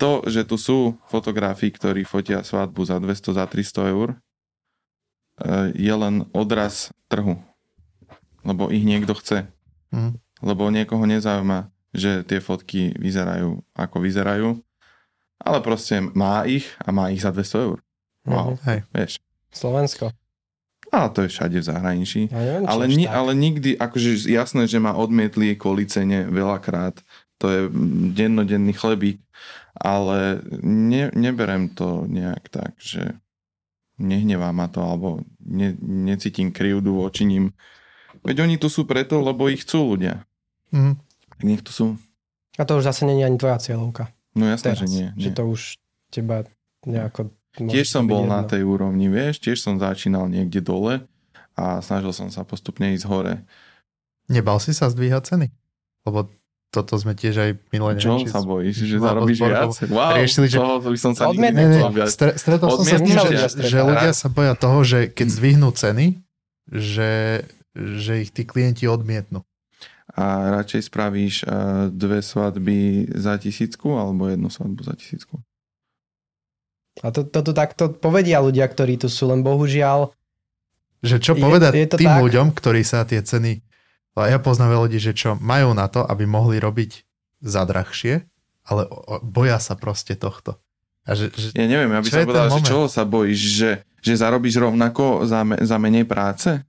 to, 0.00 0.24
že 0.24 0.48
tu 0.48 0.56
sú 0.56 0.96
fotografi, 1.06 1.68
ktorí 1.68 2.02
fotia 2.08 2.40
svadbu 2.40 2.80
za 2.88 2.96
200, 2.96 3.36
za 3.36 3.44
300 3.44 3.92
eur, 3.92 4.08
eh, 4.16 5.70
je 5.76 5.94
len 5.94 6.24
odraz 6.32 6.90
trhu. 7.12 7.36
Lebo 8.44 8.72
ich 8.72 8.84
niekto 8.84 9.12
chce. 9.12 9.48
Mm. 9.92 10.16
Lebo 10.40 10.72
niekoho 10.72 11.04
nezaujíma, 11.04 11.68
že 11.94 12.26
tie 12.26 12.42
fotky 12.42 12.96
vyzerajú 12.98 13.62
ako 13.72 13.96
vyzerajú, 14.02 14.48
ale 15.38 15.58
proste 15.62 16.02
má 16.02 16.42
ich 16.44 16.66
a 16.82 16.90
má 16.90 17.14
ich 17.14 17.22
za 17.22 17.30
200 17.30 17.66
eur. 17.70 17.78
Wow, 18.24 18.56
Hej. 18.66 18.82
vieš. 18.90 19.12
Slovensko. 19.54 20.10
A 20.92 21.10
to 21.10 21.24
je 21.24 21.32
všade 21.32 21.58
v 21.58 21.64
zahraničí. 21.64 22.20
neviem, 22.30 22.64
ale, 22.68 22.84
ni, 22.86 23.04
ale 23.08 23.32
nikdy, 23.34 23.74
akože 23.78 24.30
jasné, 24.30 24.68
že 24.70 24.78
ma 24.78 24.94
odmietli 24.94 25.56
kvôli 25.58 25.88
cene 25.88 26.28
veľakrát. 26.28 27.00
To 27.44 27.46
je 27.52 27.60
dennodenný 28.16 28.72
chlebík. 28.72 29.20
Ale 29.76 30.40
ne, 30.64 31.12
neberem 31.12 31.68
to 31.68 32.08
nejak 32.08 32.48
tak, 32.48 32.72
že 32.80 33.20
nehnevá 34.00 34.48
ma 34.54 34.70
to, 34.72 34.80
alebo 34.80 35.20
ne, 35.44 35.76
necítim 35.82 36.48
krivdu 36.54 37.04
voči 37.04 37.28
ním. 37.28 37.52
Veď 38.24 38.48
oni 38.48 38.56
tu 38.56 38.72
sú 38.72 38.88
preto, 38.88 39.20
lebo 39.20 39.52
ich 39.52 39.66
chcú 39.68 39.92
ľudia. 39.92 40.24
Mm. 40.72 40.96
Tak 41.28 41.40
nech 41.44 41.60
tu 41.60 41.74
sú. 41.74 41.86
A 42.56 42.64
to 42.64 42.80
už 42.80 42.86
zase 42.86 43.04
nie 43.04 43.20
je 43.20 43.28
ani 43.28 43.36
tvoja 43.36 43.58
cieľovka. 43.60 44.08
No 44.32 44.48
jasné, 44.48 44.72
že 44.78 44.86
nie, 44.88 45.12
nie. 45.12 45.28
Že 45.28 45.30
to 45.36 45.42
už 45.50 45.60
teba 46.08 46.48
nejako 46.86 47.34
Tiež 47.54 47.86
som 47.86 48.10
bol 48.10 48.26
jedno. 48.26 48.34
na 48.34 48.42
tej 48.42 48.66
úrovni, 48.66 49.06
vieš, 49.06 49.38
tiež 49.38 49.62
som 49.62 49.78
začínal 49.78 50.26
niekde 50.26 50.58
dole 50.58 51.06
a 51.54 51.78
snažil 51.78 52.10
som 52.10 52.26
sa 52.26 52.42
postupne 52.42 52.90
ísť 52.98 53.06
hore. 53.06 53.46
Nebal 54.26 54.58
si 54.58 54.74
sa 54.74 54.90
zdvíhať 54.90 55.22
ceny? 55.22 55.46
Lebo 56.02 56.26
toto 56.74 56.98
sme 56.98 57.14
tiež 57.14 57.34
aj 57.38 57.50
minulé 57.70 57.94
Čo 58.02 58.18
neviem, 58.18 58.26
sa 58.26 58.42
bojíš, 58.42 58.76
že 58.82 58.96
zarobíš 58.98 59.38
viac? 59.38 59.70
Wow, 59.86 60.18
riešili, 60.18 60.46
že... 60.50 60.58
toho 60.58 60.82
by 60.82 60.98
som 60.98 61.12
sa 61.14 61.30
nikdy 61.30 61.54
nechcel 61.54 61.88
Stre, 62.10 62.30
Stretol 62.34 62.68
som 62.74 62.82
sa 62.82 62.98
s 62.98 63.02
tým, 63.06 63.14
že, 63.14 63.36
že 63.70 63.78
ľudia 63.78 64.10
sa 64.10 64.26
boja 64.26 64.58
toho, 64.58 64.82
že 64.82 65.06
keď 65.14 65.26
zdvihnú 65.30 65.70
ceny, 65.70 66.06
že, 66.66 67.46
že 67.78 68.12
ich 68.26 68.34
tí 68.34 68.42
klienti 68.42 68.90
odmietnú. 68.90 69.46
A 70.14 70.54
radšej 70.60 70.90
spravíš 70.90 71.34
uh, 71.46 71.88
dve 71.88 72.20
svadby 72.20 73.08
za 73.14 73.38
tisícku 73.40 73.94
alebo 73.94 74.28
jednu 74.28 74.50
svadbu 74.50 74.80
za 74.84 74.94
tisícku? 74.98 75.40
A 77.02 77.10
to, 77.10 77.26
to 77.26 77.40
tu 77.42 77.52
takto 77.56 77.90
povedia 77.90 78.38
ľudia, 78.38 78.70
ktorí 78.70 79.00
tu 79.00 79.10
sú, 79.10 79.26
len 79.26 79.42
bohužiaľ... 79.42 80.14
Že 81.02 81.16
čo 81.18 81.32
povedať 81.34 81.72
je, 81.74 81.80
je 81.82 81.88
tým 82.06 82.14
tak? 82.14 82.22
ľuďom, 82.22 82.46
ktorí 82.54 82.86
sa 82.86 83.02
tie 83.02 83.18
ceny... 83.18 83.73
Ja 84.14 84.38
poznám 84.38 84.78
veľa 84.78 84.84
ľudí, 84.86 85.00
že 85.02 85.12
čo 85.12 85.34
majú 85.42 85.74
na 85.74 85.90
to, 85.90 86.06
aby 86.06 86.22
mohli 86.22 86.62
robiť 86.62 87.02
za 87.42 87.66
drahšie, 87.66 88.22
ale 88.64 88.86
boja 89.20 89.58
sa 89.58 89.74
proste 89.74 90.14
tohto. 90.14 90.62
A 91.04 91.12
že, 91.12 91.28
že, 91.36 91.52
ja 91.52 91.68
neviem, 91.68 91.92
ja 91.92 92.00
by 92.00 92.08
som 92.08 92.24
povedal, 92.24 92.48
že 92.48 92.62
čoho 92.64 92.86
sa 92.88 93.04
bojíš, 93.04 93.40
že, 93.60 93.70
že 94.00 94.12
zarobíš 94.16 94.56
rovnako 94.56 95.28
za, 95.28 95.44
me, 95.44 95.60
za 95.60 95.76
menej 95.76 96.08
práce? 96.08 96.64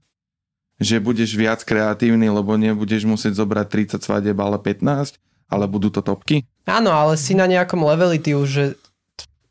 Že 0.76 1.00
budeš 1.00 1.32
viac 1.32 1.64
kreatívny, 1.64 2.28
lebo 2.28 2.52
nebudeš 2.60 3.08
musieť 3.08 3.40
zobrať 3.40 3.96
30 3.96 4.04
svadeb, 4.04 4.36
ale 4.36 4.60
15? 4.60 5.16
Ale 5.48 5.64
budú 5.64 5.88
to 5.88 6.04
topky? 6.04 6.44
Áno, 6.68 6.92
ale 6.92 7.16
si 7.16 7.32
na 7.32 7.48
nejakom 7.48 7.80
leveli 7.80 8.20
ty 8.20 8.36
už, 8.36 8.48
že 8.50 8.64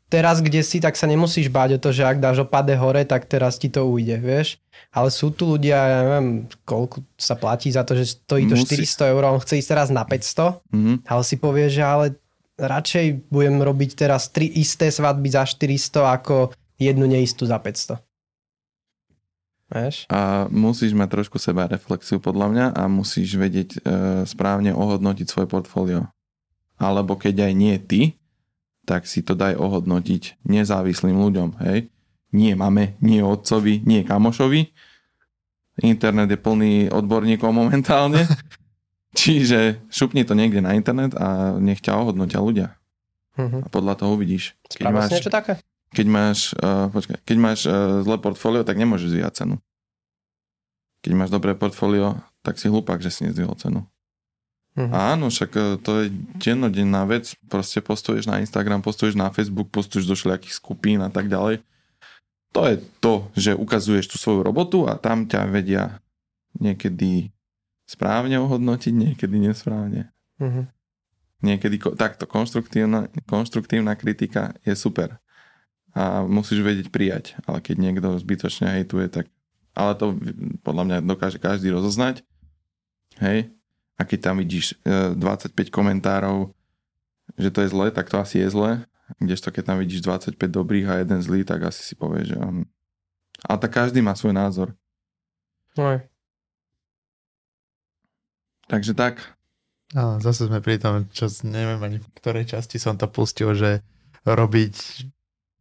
teraz, 0.06 0.38
kde 0.42 0.62
si, 0.62 0.78
tak 0.78 0.94
sa 0.94 1.10
nemusíš 1.10 1.50
báť 1.50 1.78
o 1.78 1.82
to, 1.82 1.90
že 1.90 2.06
ak 2.06 2.22
dáš 2.22 2.46
opade 2.46 2.74
hore, 2.78 3.02
tak 3.06 3.26
teraz 3.26 3.58
ti 3.58 3.66
to 3.66 3.86
ujde, 3.86 4.18
vieš. 4.22 4.58
Ale 4.94 5.10
sú 5.10 5.34
tu 5.34 5.44
ľudia, 5.56 5.76
ja 5.76 5.98
neviem, 6.06 6.28
koľko 6.64 7.04
sa 7.18 7.34
platí 7.34 7.68
za 7.72 7.82
to, 7.82 7.98
že 7.98 8.22
stojí 8.22 8.46
to 8.48 8.56
Musí. 8.56 8.86
400 8.86 9.12
eur, 9.12 9.22
on 9.26 9.42
chce 9.42 9.54
ísť 9.60 9.70
teraz 9.70 9.88
na 9.90 10.04
500, 10.06 10.62
mm-hmm. 10.72 10.96
ale 11.04 11.22
si 11.26 11.36
povie, 11.36 11.66
že 11.68 11.82
ale 11.82 12.06
radšej 12.56 13.28
budem 13.28 13.60
robiť 13.60 13.90
teraz 13.98 14.32
tri 14.32 14.48
isté 14.48 14.88
svadby 14.88 15.28
za 15.28 15.44
400 15.44 16.16
ako 16.20 16.56
jednu 16.80 17.04
neistú 17.04 17.44
za 17.44 17.60
500. 17.60 18.00
Vieš? 19.66 20.06
A 20.06 20.46
musíš 20.46 20.94
mať 20.94 21.08
trošku 21.10 21.42
seba 21.42 21.66
reflexiu 21.66 22.22
podľa 22.22 22.46
mňa 22.54 22.66
a 22.78 22.86
musíš 22.86 23.34
vedieť 23.34 23.70
e, 23.74 23.78
správne 24.22 24.70
ohodnotiť 24.70 25.26
svoje 25.26 25.50
portfólio. 25.50 26.06
Alebo 26.78 27.18
keď 27.18 27.50
aj 27.50 27.52
nie 27.58 27.74
ty, 27.82 28.14
tak 28.86 29.10
si 29.10 29.20
to 29.26 29.34
daj 29.34 29.58
ohodnotiť 29.58 30.46
nezávislým 30.46 31.18
ľuďom, 31.18 31.58
hej. 31.66 31.90
Nie 32.30 32.54
mame, 32.54 32.94
nie 33.02 33.18
otcovi, 33.20 33.82
nie 33.82 34.06
kamošovi. 34.06 34.70
Internet 35.82 36.30
je 36.32 36.38
plný 36.38 36.88
odborníkov 36.94 37.50
momentálne. 37.50 38.24
Čiže 39.20 39.88
šupni 39.88 40.22
to 40.22 40.36
niekde 40.36 40.60
na 40.60 40.76
internet 40.76 41.16
a 41.16 41.56
nech 41.56 41.80
ťa 41.80 41.98
ohodnotia 41.98 42.40
ľudia. 42.40 42.68
Uh-huh. 43.36 43.64
A 43.64 43.68
podľa 43.68 44.00
toho 44.00 44.16
uvidíš. 44.16 44.56
Keď 44.68 44.86
máš, 44.92 45.10
niečo 45.12 45.32
také? 45.32 45.60
Keď 45.92 46.06
máš, 46.08 46.38
uh, 46.60 46.88
počkaj, 46.92 47.24
keď 47.24 47.36
máš 47.40 47.60
uh, 47.64 48.04
zlé 48.04 48.16
portfólio, 48.20 48.62
tak 48.64 48.76
nemôžeš 48.76 49.12
zvíjať 49.12 49.32
cenu. 49.44 49.56
Keď 51.00 51.12
máš 51.16 51.30
dobré 51.32 51.56
portfólio, 51.56 52.20
tak 52.44 52.60
si 52.60 52.68
hlupák, 52.68 53.00
že 53.00 53.12
si 53.12 53.24
nezdvihol 53.24 53.56
cenu. 53.56 53.88
Uh-huh. 54.76 54.92
Áno, 54.92 55.32
však 55.32 55.50
e, 55.56 55.60
to 55.80 56.04
je 56.04 56.12
dennodenná 56.36 57.08
vec. 57.08 57.32
Proste 57.48 57.80
postuješ 57.80 58.28
na 58.28 58.44
Instagram, 58.44 58.84
postuješ 58.84 59.16
na 59.16 59.32
Facebook, 59.32 59.72
postuješ 59.72 60.04
do 60.04 60.12
všelijakých 60.12 60.52
skupín 60.52 61.00
a 61.00 61.08
tak 61.08 61.32
ďalej. 61.32 61.64
To 62.52 62.68
je 62.68 62.76
to, 63.00 63.14
že 63.32 63.56
ukazuješ 63.56 64.12
tú 64.12 64.16
svoju 64.20 64.44
robotu 64.44 64.84
a 64.84 65.00
tam 65.00 65.24
ťa 65.24 65.48
vedia 65.48 66.04
niekedy 66.60 67.32
správne 67.88 68.36
ohodnotiť, 68.36 68.92
niekedy 68.92 69.40
nesprávne. 69.40 70.12
Uh-huh. 70.36 70.68
Niekedy 71.40 71.80
takto 71.96 72.28
konštruktívna, 72.28 73.08
konštruktívna 73.24 73.96
kritika 73.96 74.52
je 74.60 74.76
super. 74.76 75.16
A 75.96 76.20
musíš 76.28 76.60
vedieť 76.60 76.92
prijať. 76.92 77.32
Ale 77.48 77.64
keď 77.64 77.76
niekto 77.80 78.08
zbytočne 78.20 78.76
hejtuje, 78.76 79.08
tak... 79.08 79.32
Ale 79.72 79.96
to 79.96 80.16
podľa 80.60 80.84
mňa 80.84 80.98
dokáže 81.04 81.40
každý 81.40 81.72
rozoznať. 81.72 82.20
Hej, 83.20 83.55
a 83.96 84.02
keď 84.04 84.18
tam 84.30 84.36
vidíš 84.38 84.76
25 84.84 85.56
e, 85.56 85.72
komentárov, 85.72 86.52
že 87.40 87.48
to 87.48 87.64
je 87.64 87.72
zlé, 87.72 87.88
tak 87.90 88.12
to 88.12 88.20
asi 88.20 88.44
je 88.44 88.48
zlé. 88.52 88.84
Kdežto 89.22 89.54
keď 89.54 89.72
tam 89.72 89.78
vidíš 89.80 90.04
25 90.04 90.36
dobrých 90.36 90.86
a 90.90 90.94
jeden 91.00 91.20
zlý, 91.22 91.46
tak 91.46 91.64
asi 91.64 91.80
si 91.80 91.94
povieš, 91.96 92.36
že 92.36 92.38
on... 92.38 92.66
Ale 93.46 93.58
tak 93.62 93.72
každý 93.72 94.02
má 94.02 94.12
svoj 94.12 94.34
názor. 94.36 94.74
Aj. 95.78 96.02
Takže 98.66 98.92
tak. 98.96 99.22
A 99.94 100.18
zase 100.18 100.50
sme 100.50 100.58
pri 100.58 100.82
tom, 100.82 101.06
čo 101.14 101.30
neviem 101.46 101.78
ani 101.78 101.98
v 102.02 102.08
ktorej 102.18 102.50
časti 102.50 102.82
som 102.82 102.98
to 102.98 103.06
pustil, 103.06 103.54
že 103.54 103.86
robiť 104.26 105.06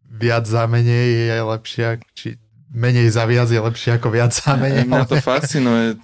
viac 0.10 0.50
za 0.50 0.66
menej 0.66 1.30
je 1.30 1.38
lepšie, 1.46 1.88
či 2.18 2.30
menej 2.76 3.08
za 3.08 3.24
viac 3.24 3.48
je 3.48 3.58
lepšie 3.58 3.96
ako 3.96 4.12
viac 4.12 4.36
za 4.36 4.54
menej. 4.62 4.84
Mňa 4.84 5.08
to 5.08 5.18
fascinuje, 5.24 5.96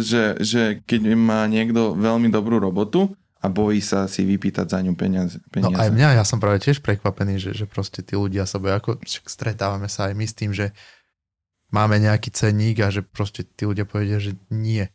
že, 0.00 0.40
že 0.40 0.80
keď 0.88 1.12
má 1.14 1.44
niekto 1.44 1.92
veľmi 1.92 2.32
dobrú 2.32 2.56
robotu 2.56 3.12
a 3.44 3.52
bojí 3.52 3.84
sa 3.84 4.08
si 4.08 4.24
vypýtať 4.24 4.66
za 4.72 4.80
ňu 4.80 4.96
peniaze. 4.96 5.36
peniaze. 5.52 5.68
No 5.68 5.76
aj 5.76 5.92
mňa, 5.92 6.08
ja 6.16 6.24
som 6.24 6.40
práve 6.40 6.64
tiež 6.64 6.80
prekvapený, 6.80 7.36
že, 7.36 7.50
že 7.52 7.68
proste 7.68 8.00
tí 8.00 8.16
ľudia 8.16 8.48
sa 8.48 8.56
boja, 8.56 8.80
ako 8.80 9.04
stretávame 9.04 9.92
sa 9.92 10.08
aj 10.08 10.14
my 10.16 10.24
s 10.24 10.34
tým, 10.34 10.56
že 10.56 10.72
máme 11.68 12.00
nejaký 12.00 12.32
cenník 12.32 12.80
a 12.80 12.88
že 12.88 13.04
proste 13.04 13.44
tí 13.44 13.68
ľudia 13.68 13.84
povedia, 13.84 14.16
že 14.16 14.32
nie. 14.48 14.88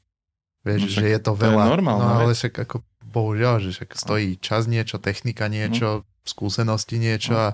Vieš, 0.66 0.82
no, 0.82 0.90
že 0.98 1.06
je 1.14 1.20
to 1.22 1.32
veľa. 1.38 1.62
To 1.62 1.68
je 1.70 1.74
normálne. 1.78 2.10
No 2.10 2.16
ale 2.26 2.34
však 2.34 2.54
ako 2.58 2.82
bohužiaľ, 3.06 3.56
že 3.62 3.70
však 3.78 3.90
stojí 3.94 4.42
čas 4.42 4.66
niečo, 4.66 4.98
technika 4.98 5.46
niečo, 5.46 6.02
no. 6.02 6.06
skúsenosti 6.26 6.98
niečo 6.98 7.38
no. 7.38 7.42
a 7.42 7.48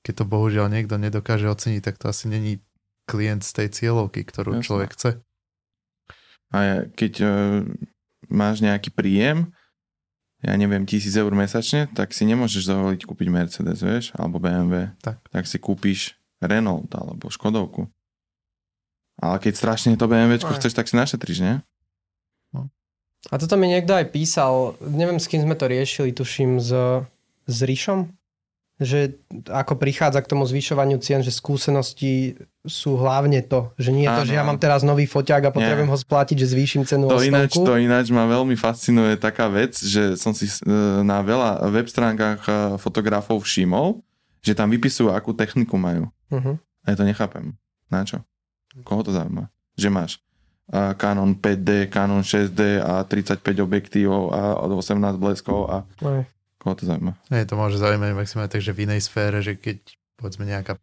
keď 0.00 0.14
to 0.22 0.24
bohužiaľ 0.24 0.66
niekto 0.72 0.96
nedokáže 0.96 1.44
oceniť, 1.44 1.82
tak 1.84 2.00
to 2.00 2.08
asi 2.08 2.30
není 2.32 2.64
klient 3.08 3.40
z 3.40 3.64
tej 3.64 3.68
cieľovky, 3.72 4.28
ktorú 4.28 4.60
Jasne. 4.60 4.66
človek 4.68 4.90
chce. 4.92 5.10
A 6.52 6.84
keď 6.92 7.12
uh, 7.24 7.30
máš 8.28 8.60
nejaký 8.60 8.92
príjem 8.92 9.56
ja 10.38 10.54
neviem, 10.54 10.86
tisíc 10.86 11.18
eur 11.18 11.34
mesačne, 11.34 11.90
tak 11.90 12.14
si 12.14 12.22
nemôžeš 12.22 12.70
dovoliť 12.70 13.02
kúpiť 13.10 13.26
Mercedes, 13.26 13.82
vieš, 13.82 14.14
alebo 14.14 14.38
BMW. 14.38 14.94
Tak. 15.02 15.18
tak 15.34 15.44
si 15.50 15.58
kúpiš 15.58 16.14
Renault 16.38 16.86
alebo 16.94 17.26
Škodovku. 17.26 17.90
Ale 19.18 19.42
keď 19.42 19.58
strašne 19.58 19.98
to 19.98 20.06
BMW 20.06 20.38
chceš, 20.38 20.78
tak 20.78 20.86
si 20.86 20.94
našetríš, 20.94 21.42
nie? 21.42 21.58
No. 22.54 22.70
A 23.26 23.34
toto 23.34 23.58
mi 23.58 23.66
niekto 23.66 23.98
aj 23.98 24.14
písal, 24.14 24.78
neviem 24.78 25.18
s 25.18 25.26
kým 25.26 25.42
sme 25.42 25.58
to 25.58 25.66
riešili, 25.66 26.14
tuším 26.14 26.62
s, 26.62 26.70
s 27.50 27.58
Ríšom, 27.58 28.14
že 28.78 29.18
ako 29.50 29.74
prichádza 29.74 30.22
k 30.22 30.30
tomu 30.30 30.46
zvyšovaniu 30.46 31.02
cien, 31.02 31.18
že 31.18 31.34
skúsenosti 31.34 32.38
sú 32.62 32.94
hlavne 32.94 33.42
to, 33.42 33.74
že 33.74 33.90
nie 33.90 34.06
je 34.06 34.14
to, 34.14 34.24
že 34.30 34.38
ja 34.38 34.46
mám 34.46 34.58
teraz 34.62 34.86
nový 34.86 35.10
foťák 35.10 35.50
a 35.50 35.54
potrebujem 35.54 35.90
nie. 35.90 35.94
ho 35.94 35.98
splatiť, 35.98 36.36
že 36.38 36.46
zvýšim 36.54 36.82
cenu 36.86 37.10
to 37.10 37.18
ináč, 37.26 37.58
to 37.58 37.74
ináč 37.74 38.14
ma 38.14 38.30
veľmi 38.30 38.54
fascinuje 38.54 39.18
taká 39.18 39.50
vec, 39.50 39.74
že 39.74 40.14
som 40.14 40.30
si 40.30 40.46
e, 40.46 40.62
na 41.02 41.18
veľa 41.26 41.66
web 41.74 41.90
stránkach 41.90 42.40
e, 42.46 42.52
fotografov 42.78 43.42
všimol, 43.42 43.98
že 44.46 44.54
tam 44.54 44.70
vypisujú, 44.70 45.10
akú 45.10 45.34
techniku 45.34 45.74
majú. 45.74 46.06
Uh-huh. 46.30 46.54
A 46.86 46.94
ja 46.94 46.96
to 46.96 47.02
nechápem. 47.02 47.58
Na 47.90 48.06
čo? 48.06 48.22
Koho 48.86 49.02
to 49.02 49.10
zaujíma? 49.10 49.50
Že 49.74 49.88
máš 49.90 50.12
uh, 50.72 50.94
Canon 50.94 51.34
5D, 51.34 51.88
Canon 51.88 52.22
6D 52.22 52.80
a 52.80 53.04
35 53.04 53.42
objektívov 53.64 54.22
a 54.32 54.40
18 54.62 55.16
bleskov 55.16 55.68
a 55.68 55.76
Aj. 56.04 56.22
Koho 56.58 56.74
to 56.74 56.84
zaujíma? 56.84 57.14
Nie, 57.30 57.46
to 57.46 57.54
môže 57.54 57.78
zaujímať 57.78 58.14
maximálne 58.14 58.50
takže 58.50 58.74
v 58.74 58.82
inej 58.90 59.00
sfére, 59.06 59.38
že 59.40 59.54
keď 59.54 59.78
povedzme 60.18 60.44
nejaká 60.44 60.78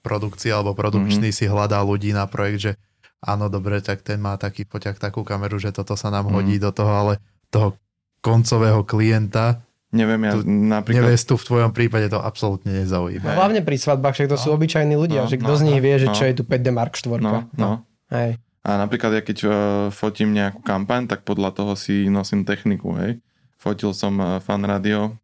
produkcia 0.00 0.56
alebo 0.56 0.72
produkčný 0.72 1.30
mm-hmm. 1.30 1.44
si 1.44 1.50
hľadá 1.50 1.84
ľudí 1.84 2.16
na 2.16 2.24
projekt, 2.24 2.60
že 2.60 2.72
áno, 3.20 3.52
dobre, 3.52 3.84
tak 3.84 4.00
ten 4.00 4.16
má 4.18 4.40
taký 4.40 4.64
poťak, 4.64 4.96
takú 4.96 5.26
kameru, 5.26 5.60
že 5.60 5.74
toto 5.74 5.94
sa 5.94 6.08
nám 6.08 6.28
mm-hmm. 6.28 6.36
hodí 6.36 6.56
do 6.56 6.70
toho, 6.72 6.92
ale 6.92 7.12
toho 7.52 7.76
koncového 8.24 8.82
klienta 8.82 9.62
Neviem, 9.88 10.20
ja 10.28 10.32
tu, 10.36 10.44
napríklad... 10.44 11.00
Nevestu 11.00 11.40
v 11.40 11.44
tvojom 11.48 11.72
prípade 11.72 12.12
to 12.12 12.20
absolútne 12.20 12.84
nezaujíma. 12.84 13.32
No, 13.32 13.40
hlavne 13.40 13.64
pri 13.64 13.80
svadbách, 13.80 14.20
však 14.20 14.28
to 14.28 14.36
no. 14.36 14.42
sú 14.44 14.48
obyčajní 14.52 14.94
ľudia, 15.00 15.24
no, 15.24 15.30
že 15.32 15.40
kto 15.40 15.52
no, 15.56 15.56
z 15.56 15.62
nich 15.64 15.80
vie, 15.80 15.96
že 15.96 16.08
no. 16.12 16.14
čo 16.16 16.28
je 16.28 16.34
tu 16.36 16.42
5D 16.44 16.68
Mark 16.68 16.92
4. 16.92 17.24
No, 17.24 17.48
no. 17.56 17.88
Hej. 18.12 18.36
A 18.68 18.70
napríklad 18.76 19.16
ja 19.16 19.22
keď 19.24 19.38
uh, 19.48 19.52
fotím 19.88 20.36
nejakú 20.36 20.60
kampaň, 20.60 21.08
tak 21.08 21.24
podľa 21.24 21.56
toho 21.56 21.72
si 21.72 22.12
nosím 22.12 22.44
techniku, 22.44 22.92
hej. 23.00 23.16
Fotil 23.58 23.90
som 23.90 24.14
uh, 24.22 24.38
fan 24.38 24.62
radio 24.62 25.18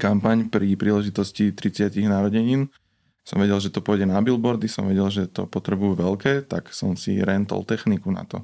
kampaň 0.00 0.48
pri 0.48 0.72
príležitosti 0.80 1.52
30 1.52 1.92
narodenín. 2.08 2.72
Som 3.20 3.44
vedel, 3.44 3.60
že 3.60 3.68
to 3.68 3.84
pôjde 3.84 4.08
na 4.08 4.16
billboardy, 4.24 4.64
som 4.64 4.88
vedel, 4.88 5.12
že 5.12 5.28
to 5.28 5.44
potrebujú 5.44 5.92
veľké, 5.92 6.48
tak 6.48 6.72
som 6.72 6.96
si 6.96 7.20
rentol 7.20 7.68
techniku 7.68 8.08
na 8.08 8.24
to. 8.24 8.40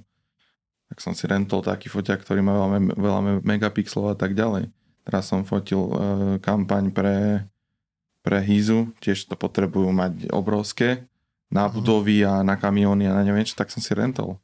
Tak 0.93 1.01
som 1.01 1.17
si 1.17 1.25
rentol 1.25 1.65
taký 1.65 1.89
foťak, 1.89 2.23
ktorý 2.23 2.45
má 2.45 2.55
veľa, 2.55 2.69
veľa 2.95 3.21
megapixelov 3.41 4.15
a 4.15 4.17
tak 4.21 4.37
ďalej. 4.37 4.69
Teraz 5.09 5.33
som 5.33 5.49
fotil 5.49 5.81
uh, 5.81 5.93
kampaň 6.45 6.93
pre, 6.93 7.49
pre 8.21 8.39
Hizu, 8.45 8.93
tiež 9.01 9.27
to 9.27 9.35
potrebujú 9.35 9.91
mať 9.97 10.29
obrovské, 10.31 11.09
na 11.51 11.67
mhm. 11.67 11.73
budovy 11.79 12.27
a 12.27 12.43
na 12.43 12.59
kamióny 12.59 13.07
a 13.09 13.17
na 13.17 13.23
neviem 13.25 13.47
čo, 13.47 13.57
tak 13.57 13.71
som 13.73 13.81
si 13.81 13.95
rentol. 13.95 14.39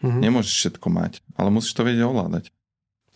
Mm-hmm. 0.00 0.20
Nemôžeš 0.24 0.54
všetko 0.56 0.88
mať, 0.88 1.12
ale 1.36 1.52
musíš 1.52 1.76
to 1.76 1.84
vedieť 1.84 2.08
ovládať. 2.08 2.48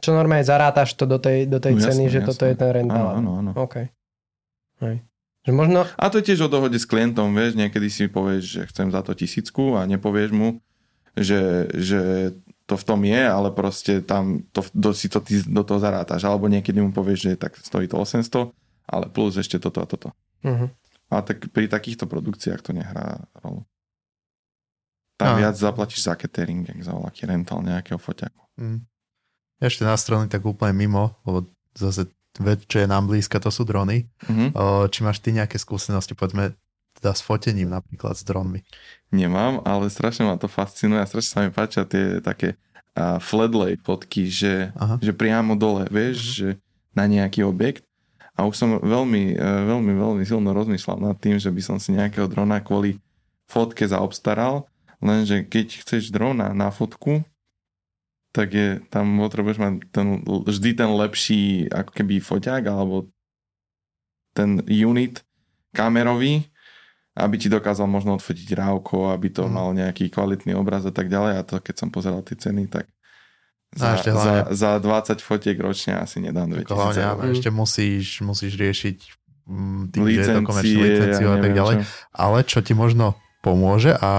Čo 0.05 0.12
normálne 0.12 0.44
zarátaš 0.44 0.92
to 1.00 1.09
do 1.09 1.16
tej, 1.16 1.48
do 1.48 1.57
tej 1.57 1.80
no, 1.80 1.80
ceny, 1.80 2.05
jasne, 2.05 2.12
že 2.12 2.20
jasne. 2.20 2.28
toto 2.28 2.44
je 2.44 2.55
ten 2.61 2.70
rentál. 2.76 3.07
Áno, 3.16 3.40
áno, 3.40 3.40
áno. 3.40 3.50
OK. 3.57 3.88
Hej. 4.84 4.96
Že 5.48 5.52
možno... 5.57 5.88
A 5.96 6.05
to 6.12 6.20
je 6.20 6.28
tiež 6.28 6.44
o 6.44 6.52
dohode 6.52 6.76
s 6.76 6.84
klientom, 6.84 7.32
vieš, 7.32 7.57
niekedy 7.57 7.88
si 7.88 8.12
povieš, 8.12 8.44
že 8.44 8.62
chcem 8.68 8.92
za 8.92 9.00
to 9.00 9.16
tisícku 9.16 9.80
a 9.80 9.88
nepovieš 9.88 10.36
mu, 10.36 10.61
že, 11.16 11.72
že 11.72 12.32
to 12.64 12.80
v 12.80 12.84
tom 12.84 13.00
je, 13.05 13.22
ale 13.24 13.48
proste 13.52 14.00
tam 14.00 14.44
to, 14.52 14.64
do, 14.72 14.96
si 14.96 15.09
to 15.12 15.20
ty 15.20 15.40
do 15.44 15.64
toho 15.64 15.80
zarátaš. 15.80 16.24
Alebo 16.24 16.48
niekedy 16.48 16.80
mu 16.80 16.92
povieš, 16.92 17.18
že 17.20 17.32
tak 17.36 17.57
stojí 17.61 17.88
to 17.88 18.00
800, 18.00 18.52
ale 18.88 19.05
plus 19.12 19.36
ešte 19.36 19.61
toto 19.61 19.84
a 19.84 19.86
toto. 19.88 20.12
Uh-huh. 20.44 20.68
A 21.12 21.20
tak 21.20 21.48
pri 21.52 21.68
takýchto 21.68 22.09
produkciách 22.09 22.61
to 22.64 22.72
nehrá 22.72 23.28
rolu. 23.44 23.68
Tam 25.20 25.36
a. 25.36 25.38
viac 25.38 25.55
zaplatíš 25.55 26.09
za 26.09 26.16
catering, 26.16 26.66
jak 26.66 26.80
za 26.80 26.96
voľaký 26.96 27.28
rental 27.28 27.61
nejakého 27.61 28.00
foťaku. 28.00 28.42
Mm. 28.59 28.80
Ešte 29.62 29.86
na 29.86 29.94
strany 29.94 30.26
tak 30.26 30.42
úplne 30.42 30.74
mimo, 30.74 31.14
lebo 31.22 31.46
zase 31.74 32.11
vec, 32.42 32.66
čo 32.66 32.82
je 32.82 32.90
nám 32.90 33.07
blízka, 33.07 33.38
to 33.38 33.50
sú 33.55 33.62
drony. 33.62 34.11
Mm-hmm. 34.26 34.59
Či 34.90 34.98
máš 35.07 35.22
ty 35.22 35.30
nejaké 35.30 35.55
skúsenosti, 35.55 36.18
povedzme, 36.18 36.59
teda 36.98 37.14
s 37.14 37.22
fotením 37.22 37.70
napríklad 37.70 38.18
s 38.18 38.26
dronmi? 38.26 38.66
Nemám, 39.14 39.62
ale 39.62 39.90
strašne 39.90 40.26
ma 40.26 40.34
to 40.34 40.50
fascinuje 40.50 40.98
a 40.98 41.07
strašne 41.07 41.30
sa 41.30 41.40
mi 41.46 41.50
páčia 41.55 41.86
tie 41.86 42.18
také 42.18 42.59
uh, 42.98 43.22
flatlay 43.22 43.78
fotky, 43.78 44.26
že, 44.30 44.74
že 45.02 45.12
priamo 45.14 45.55
dole, 45.55 45.86
vieš, 45.90 46.18
uh-huh. 46.18 46.34
že 46.34 46.48
na 46.94 47.05
nejaký 47.07 47.46
objekt. 47.46 47.86
A 48.34 48.46
už 48.46 48.59
som 48.59 48.82
veľmi, 48.82 49.38
uh, 49.38 49.62
veľmi, 49.70 49.92
veľmi 49.94 50.22
silno 50.26 50.50
rozmýšľal 50.50 50.98
nad 50.98 51.16
tým, 51.22 51.38
že 51.38 51.50
by 51.50 51.62
som 51.62 51.76
si 51.78 51.94
nejakého 51.94 52.26
drona 52.26 52.59
kvôli 52.59 52.98
fotke 53.46 53.86
zaobstaral, 53.86 54.66
lenže 54.98 55.46
keď 55.46 55.86
chceš 55.86 56.11
drona 56.11 56.50
na 56.50 56.74
fotku, 56.74 57.22
tak 58.35 58.51
je, 58.51 58.82
tam 58.91 59.22
potrebuješ 59.22 59.59
mať 59.62 59.72
ten, 59.95 60.26
vždy 60.26 60.70
ten 60.74 60.91
lepší 60.91 61.70
ako 61.70 61.91
keby 61.95 62.18
foťák 62.18 62.66
alebo 62.66 63.07
ten 64.35 64.59
unit 64.66 65.22
kamerový, 65.70 66.43
aby 67.14 67.35
ti 67.39 67.47
dokázal 67.47 67.87
možno 67.87 68.18
odfotiť 68.18 68.59
rávko, 68.59 69.14
aby 69.14 69.30
to 69.30 69.47
mm. 69.47 69.53
mal 69.55 69.70
nejaký 69.70 70.11
kvalitný 70.11 70.59
obraz 70.59 70.82
a 70.82 70.91
tak 70.91 71.07
ďalej. 71.07 71.32
A 71.39 71.43
to 71.47 71.62
keď 71.62 71.87
som 71.87 71.89
pozeral 71.95 72.26
tie 72.26 72.35
ceny, 72.35 72.66
tak 72.66 72.91
za, 73.74 74.03
ešte 74.03 74.11
za, 74.11 74.35
za 74.51 74.70
20 74.82 75.22
fotiek 75.22 75.59
ročne 75.59 75.99
asi 76.03 76.18
nedám 76.18 76.51
2000 76.51 76.74
hlavne, 76.74 77.03
eur. 77.07 77.22
Ešte 77.39 77.51
musíš, 77.55 78.18
musíš 78.22 78.59
riešiť 78.59 78.99
mm, 79.47 79.82
tým, 79.95 80.03
licencie, 80.03 80.74
licenciu 80.74 81.28
a 81.30 81.39
tak 81.39 81.53
ďalej. 81.55 81.74
Čo. 81.82 81.87
Ale 82.11 82.39
čo 82.43 82.59
ti 82.66 82.74
možno 82.74 83.14
pomôže 83.47 83.95
a 83.95 84.11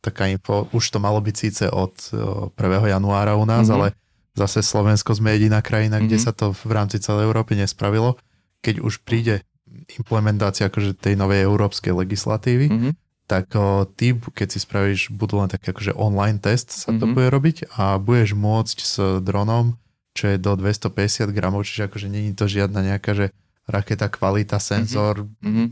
taká 0.00 0.32
info, 0.32 0.66
už 0.72 0.96
to 0.96 0.98
malo 0.98 1.20
byť 1.20 1.34
síce 1.36 1.64
od 1.68 1.92
1. 2.12 2.56
januára 2.88 3.36
u 3.36 3.44
nás, 3.44 3.68
mm-hmm. 3.68 3.76
ale 3.76 3.86
zase 4.34 4.64
Slovensko 4.64 5.12
sme 5.12 5.36
jediná 5.36 5.60
krajina, 5.60 6.00
mm-hmm. 6.00 6.08
kde 6.08 6.18
mhm. 6.18 6.24
sa 6.24 6.32
to 6.32 6.56
v 6.56 6.72
rámci 6.72 6.96
celej 6.98 7.28
Európy 7.28 7.56
nespravilo. 7.56 8.16
Keď 8.64 8.80
už 8.80 9.04
príde 9.04 9.44
implementácia 9.96 10.66
akože 10.66 10.98
tej 10.98 11.14
novej 11.14 11.46
európskej 11.46 11.94
legislatívy, 11.94 12.66
mm-hmm. 12.68 12.92
tak 13.30 13.52
o, 13.54 13.86
ty, 13.86 14.16
keď 14.16 14.48
si 14.50 14.58
spravíš, 14.58 15.14
budú 15.14 15.38
len 15.38 15.48
taký 15.48 15.70
akože 15.70 15.94
online 15.94 16.42
test 16.42 16.74
sa 16.74 16.90
mm-hmm. 16.90 17.00
to 17.00 17.04
mhm. 17.06 17.12
bude 17.14 17.28
robiť 17.30 17.56
a 17.76 17.96
budeš 18.00 18.30
môcť 18.34 18.78
s 18.82 18.94
dronom, 19.22 19.78
čo 20.16 20.34
je 20.34 20.36
do 20.42 20.58
250 20.58 21.30
gramov, 21.30 21.68
čiže 21.68 21.86
akože 21.86 22.08
není 22.10 22.34
to 22.34 22.50
žiadna 22.50 22.82
nejaká, 22.82 23.14
že 23.14 23.26
raketa, 23.70 24.10
kvalita, 24.10 24.58
senzor, 24.58 25.22
mm-hmm. 25.38 25.66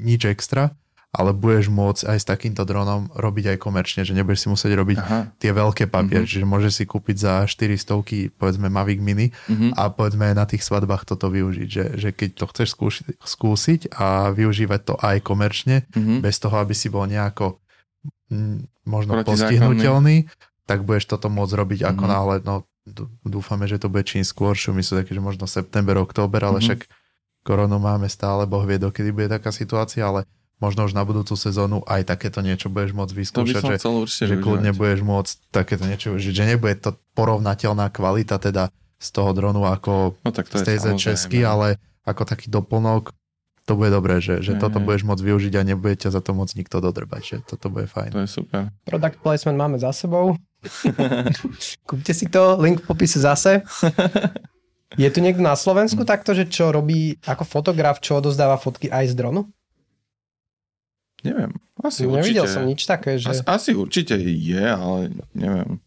nič 0.00 0.24
extra, 0.24 0.72
ale 1.14 1.30
budeš 1.30 1.70
môcť 1.70 2.10
aj 2.10 2.18
s 2.18 2.26
takýmto 2.26 2.66
dronom 2.66 3.06
robiť 3.14 3.54
aj 3.54 3.58
komerčne, 3.62 4.02
že 4.02 4.18
nebudeš 4.18 4.44
si 4.44 4.48
musieť 4.50 4.74
robiť 4.74 4.98
Aha. 4.98 5.20
tie 5.38 5.54
veľké 5.54 5.86
papiery, 5.86 6.26
mm-hmm. 6.26 6.42
čiže 6.42 6.50
môžeš 6.50 6.72
si 6.74 6.84
kúpiť 6.90 7.16
za 7.22 7.34
400 7.46 8.34
povedzme 8.34 8.66
Mavic 8.66 8.98
Mini 8.98 9.30
mm-hmm. 9.30 9.78
a 9.78 9.94
povedzme 9.94 10.34
na 10.34 10.42
tých 10.42 10.66
svadbách 10.66 11.06
toto 11.06 11.30
využiť, 11.30 11.68
že, 11.70 11.84
že 11.94 12.10
keď 12.10 12.30
to 12.34 12.44
chceš 12.50 12.68
skúsiť, 12.74 13.06
skúsiť 13.22 13.80
a 13.94 14.34
využívať 14.34 14.80
to 14.82 14.94
aj 14.98 15.16
komerčne, 15.22 15.86
mm-hmm. 15.94 16.18
bez 16.18 16.42
toho, 16.42 16.58
aby 16.58 16.74
si 16.74 16.90
bol 16.90 17.06
nejako 17.06 17.62
m, 18.34 18.66
možno 18.82 19.22
postihnutelný, 19.22 20.26
tak 20.66 20.82
budeš 20.82 21.14
toto 21.14 21.30
môcť 21.30 21.54
robiť 21.54 21.80
mm-hmm. 21.86 21.94
ako 21.94 22.04
náhle, 22.10 22.34
no 22.42 22.66
dúfame, 23.22 23.70
že 23.70 23.78
to 23.78 23.86
bude 23.86 24.04
čím 24.04 24.26
skôr, 24.26 24.58
čo 24.58 24.74
myslím, 24.74 25.06
že 25.06 25.22
možno 25.22 25.46
september, 25.46 25.94
október, 26.02 26.42
ale 26.42 26.58
mm-hmm. 26.58 26.82
však 26.82 26.90
koronu 27.46 27.78
máme 27.78 28.10
stále, 28.10 28.50
boh 28.50 28.66
vie, 28.66 28.82
dokedy 28.82 29.14
bude 29.14 29.30
taká 29.30 29.52
situácia, 29.54 30.04
ale 30.04 30.26
možno 30.62 30.86
už 30.86 30.94
na 30.94 31.02
budúcu 31.02 31.34
sezónu 31.34 31.82
aj 31.86 32.06
takéto 32.08 32.40
niečo 32.40 32.70
budeš 32.70 32.94
môcť 32.94 33.14
vyskúšať, 33.14 33.62
to 33.62 33.70
by 33.70 33.78
som 33.80 33.94
že, 34.06 34.30
že 34.30 34.36
kľudne 34.38 34.70
budeš 34.74 35.00
môcť 35.02 35.34
takéto 35.50 35.84
niečo 35.86 36.14
využiť, 36.14 36.32
že 36.34 36.44
nebude 36.54 36.74
to 36.78 36.94
porovnateľná 37.18 37.90
kvalita 37.90 38.38
teda 38.38 38.70
z 38.98 39.08
toho 39.10 39.30
dronu 39.34 39.66
ako 39.66 40.16
no, 40.22 40.30
tak 40.30 40.48
to 40.48 40.62
z 40.62 40.64
tej 40.64 40.78
česky, 40.96 41.42
ale 41.42 41.76
ako 42.06 42.22
taký 42.24 42.48
doplnok 42.48 43.12
to 43.64 43.80
bude 43.80 43.88
dobré, 43.88 44.20
že, 44.20 44.44
že 44.44 44.60
toto 44.60 44.76
budeš 44.76 45.08
môcť 45.08 45.24
využiť 45.24 45.52
a 45.56 45.64
nebude 45.64 45.96
ťa 45.96 46.12
za 46.12 46.20
to 46.20 46.36
môcť 46.36 46.52
nikto 46.60 46.84
dodrbať, 46.84 47.22
že 47.24 47.36
toto 47.48 47.72
bude 47.72 47.88
fajn. 47.88 48.12
To 48.12 48.20
je 48.20 48.28
super. 48.28 48.68
Product 48.84 49.16
placement 49.24 49.56
máme 49.56 49.80
za 49.80 49.88
sebou. 49.96 50.36
Kúpte 51.88 52.12
si 52.12 52.28
to, 52.28 52.60
link 52.60 52.84
v 52.84 52.88
popise 52.92 53.16
zase. 53.16 53.64
Je 55.00 55.10
tu 55.10 55.18
niekto 55.18 55.42
na 55.42 55.58
Slovensku 55.58 56.06
takto, 56.06 56.36
že 56.38 56.46
čo 56.46 56.70
robí 56.70 57.18
ako 57.26 57.42
fotograf, 57.42 57.98
čo 57.98 58.22
odozdáva 58.22 58.54
fotky 58.54 58.86
aj 58.86 59.10
z 59.10 59.14
dronu? 59.18 59.50
Neviem. 61.24 61.50
Asi 61.80 62.04
Nevidel 62.04 62.44
určite. 62.44 62.52
som 62.52 62.62
nič 62.68 62.84
také, 62.84 63.16
že... 63.16 63.32
Asi, 63.32 63.42
asi 63.48 63.70
určite 63.72 64.14
je, 64.20 64.60
ale 64.60 65.08
neviem. 65.32 65.80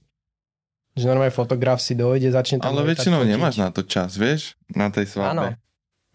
Že 0.98 1.14
normálne 1.14 1.34
fotograf 1.34 1.78
si 1.78 1.94
dojde, 1.94 2.34
začne 2.34 2.58
tam... 2.58 2.74
Ale 2.74 2.90
väčšinou 2.90 3.22
fotiť. 3.22 3.32
nemáš 3.38 3.56
na 3.62 3.70
to 3.70 3.86
čas, 3.86 4.18
vieš? 4.18 4.58
Na 4.74 4.90
tej 4.90 5.06
svadbe. 5.06 5.54
Áno. 5.54 5.62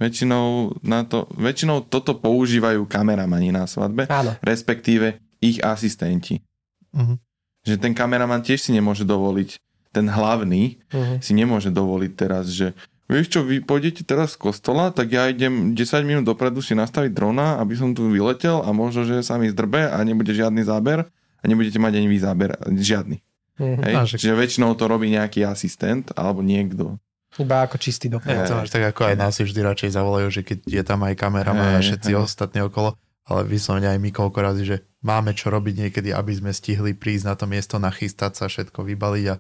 Väčšinou, 0.02 0.74
na 0.82 1.06
to, 1.06 1.30
väčšinou 1.38 1.86
toto 1.86 2.18
používajú 2.18 2.82
kameramani 2.90 3.54
na 3.54 3.70
svadbe, 3.70 4.10
Áno. 4.10 4.34
respektíve 4.42 5.22
ich 5.38 5.62
asistenti. 5.62 6.42
Uh-huh. 6.90 7.14
Že 7.62 7.78
ten 7.78 7.94
kameraman 7.94 8.42
tiež 8.42 8.58
si 8.58 8.74
nemôže 8.74 9.06
dovoliť, 9.06 9.54
ten 9.94 10.10
hlavný 10.10 10.82
uh-huh. 10.90 11.22
si 11.22 11.30
nemôže 11.38 11.70
dovoliť 11.70 12.12
teraz, 12.18 12.50
že 12.50 12.74
vieš 13.10 13.26
čo, 13.32 13.40
vy 13.42 13.62
pôjdete 13.62 14.06
teraz 14.06 14.34
z 14.34 14.40
kostola, 14.42 14.94
tak 14.94 15.10
ja 15.10 15.26
idem 15.30 15.74
10 15.74 16.08
minút 16.08 16.24
dopredu 16.26 16.62
si 16.62 16.76
nastaviť 16.76 17.10
drona, 17.10 17.58
aby 17.58 17.74
som 17.74 17.94
tu 17.96 18.10
vyletel 18.10 18.62
a 18.62 18.70
možno, 18.70 19.06
že 19.06 19.22
sa 19.22 19.38
mi 19.38 19.50
zdrbe 19.50 19.90
a 19.90 19.98
nebude 20.02 20.30
žiadny 20.30 20.62
záber 20.62 21.08
a 21.10 21.44
nebudete 21.44 21.82
mať 21.82 21.92
ani 21.98 22.08
vy 22.08 22.18
záber, 22.22 22.50
žiadny. 22.70 23.18
Mm-hmm. 23.58 23.84
Hej? 23.84 23.94
že... 24.08 24.16
Čiže 24.22 24.34
väčšinou 24.38 24.72
to 24.78 24.84
robí 24.88 25.10
nejaký 25.12 25.44
asistent 25.44 26.14
alebo 26.16 26.40
niekto. 26.40 26.96
Iba 27.40 27.64
ako 27.64 27.80
čistý. 27.80 28.12
Hey, 28.12 28.44
to 28.44 28.60
máš 28.60 28.68
tak 28.68 28.92
ako 28.92 29.08
aj 29.08 29.16
nás 29.16 29.40
vždy 29.40 29.60
radšej 29.64 29.96
zavolajú, 29.96 30.28
že 30.28 30.42
keď 30.44 30.58
je 30.68 30.82
tam 30.84 31.00
aj 31.00 31.16
kamera 31.16 31.56
hey, 31.56 31.80
a 31.80 31.84
všetci 31.84 32.12
ostatní 32.12 32.60
okolo, 32.60 32.92
ale 33.24 33.48
vyslovene 33.48 33.88
aj 33.88 34.00
my 34.04 34.10
koľko 34.12 34.38
razy, 34.44 34.62
že 34.68 34.76
máme 35.00 35.32
čo 35.32 35.48
robiť 35.48 35.88
niekedy, 35.88 36.12
aby 36.12 36.32
sme 36.36 36.52
stihli 36.52 36.92
prísť 36.92 37.24
na 37.24 37.34
to 37.34 37.48
miesto, 37.48 37.80
nachystať 37.80 38.36
sa, 38.36 38.52
všetko 38.52 38.84
vybaliť 38.84 39.24
a, 39.32 39.36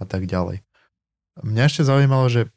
a 0.00 0.04
tak 0.08 0.24
ďalej. 0.24 0.64
Mňa 1.44 1.62
ešte 1.68 1.84
zaujímalo, 1.84 2.32
že 2.32 2.48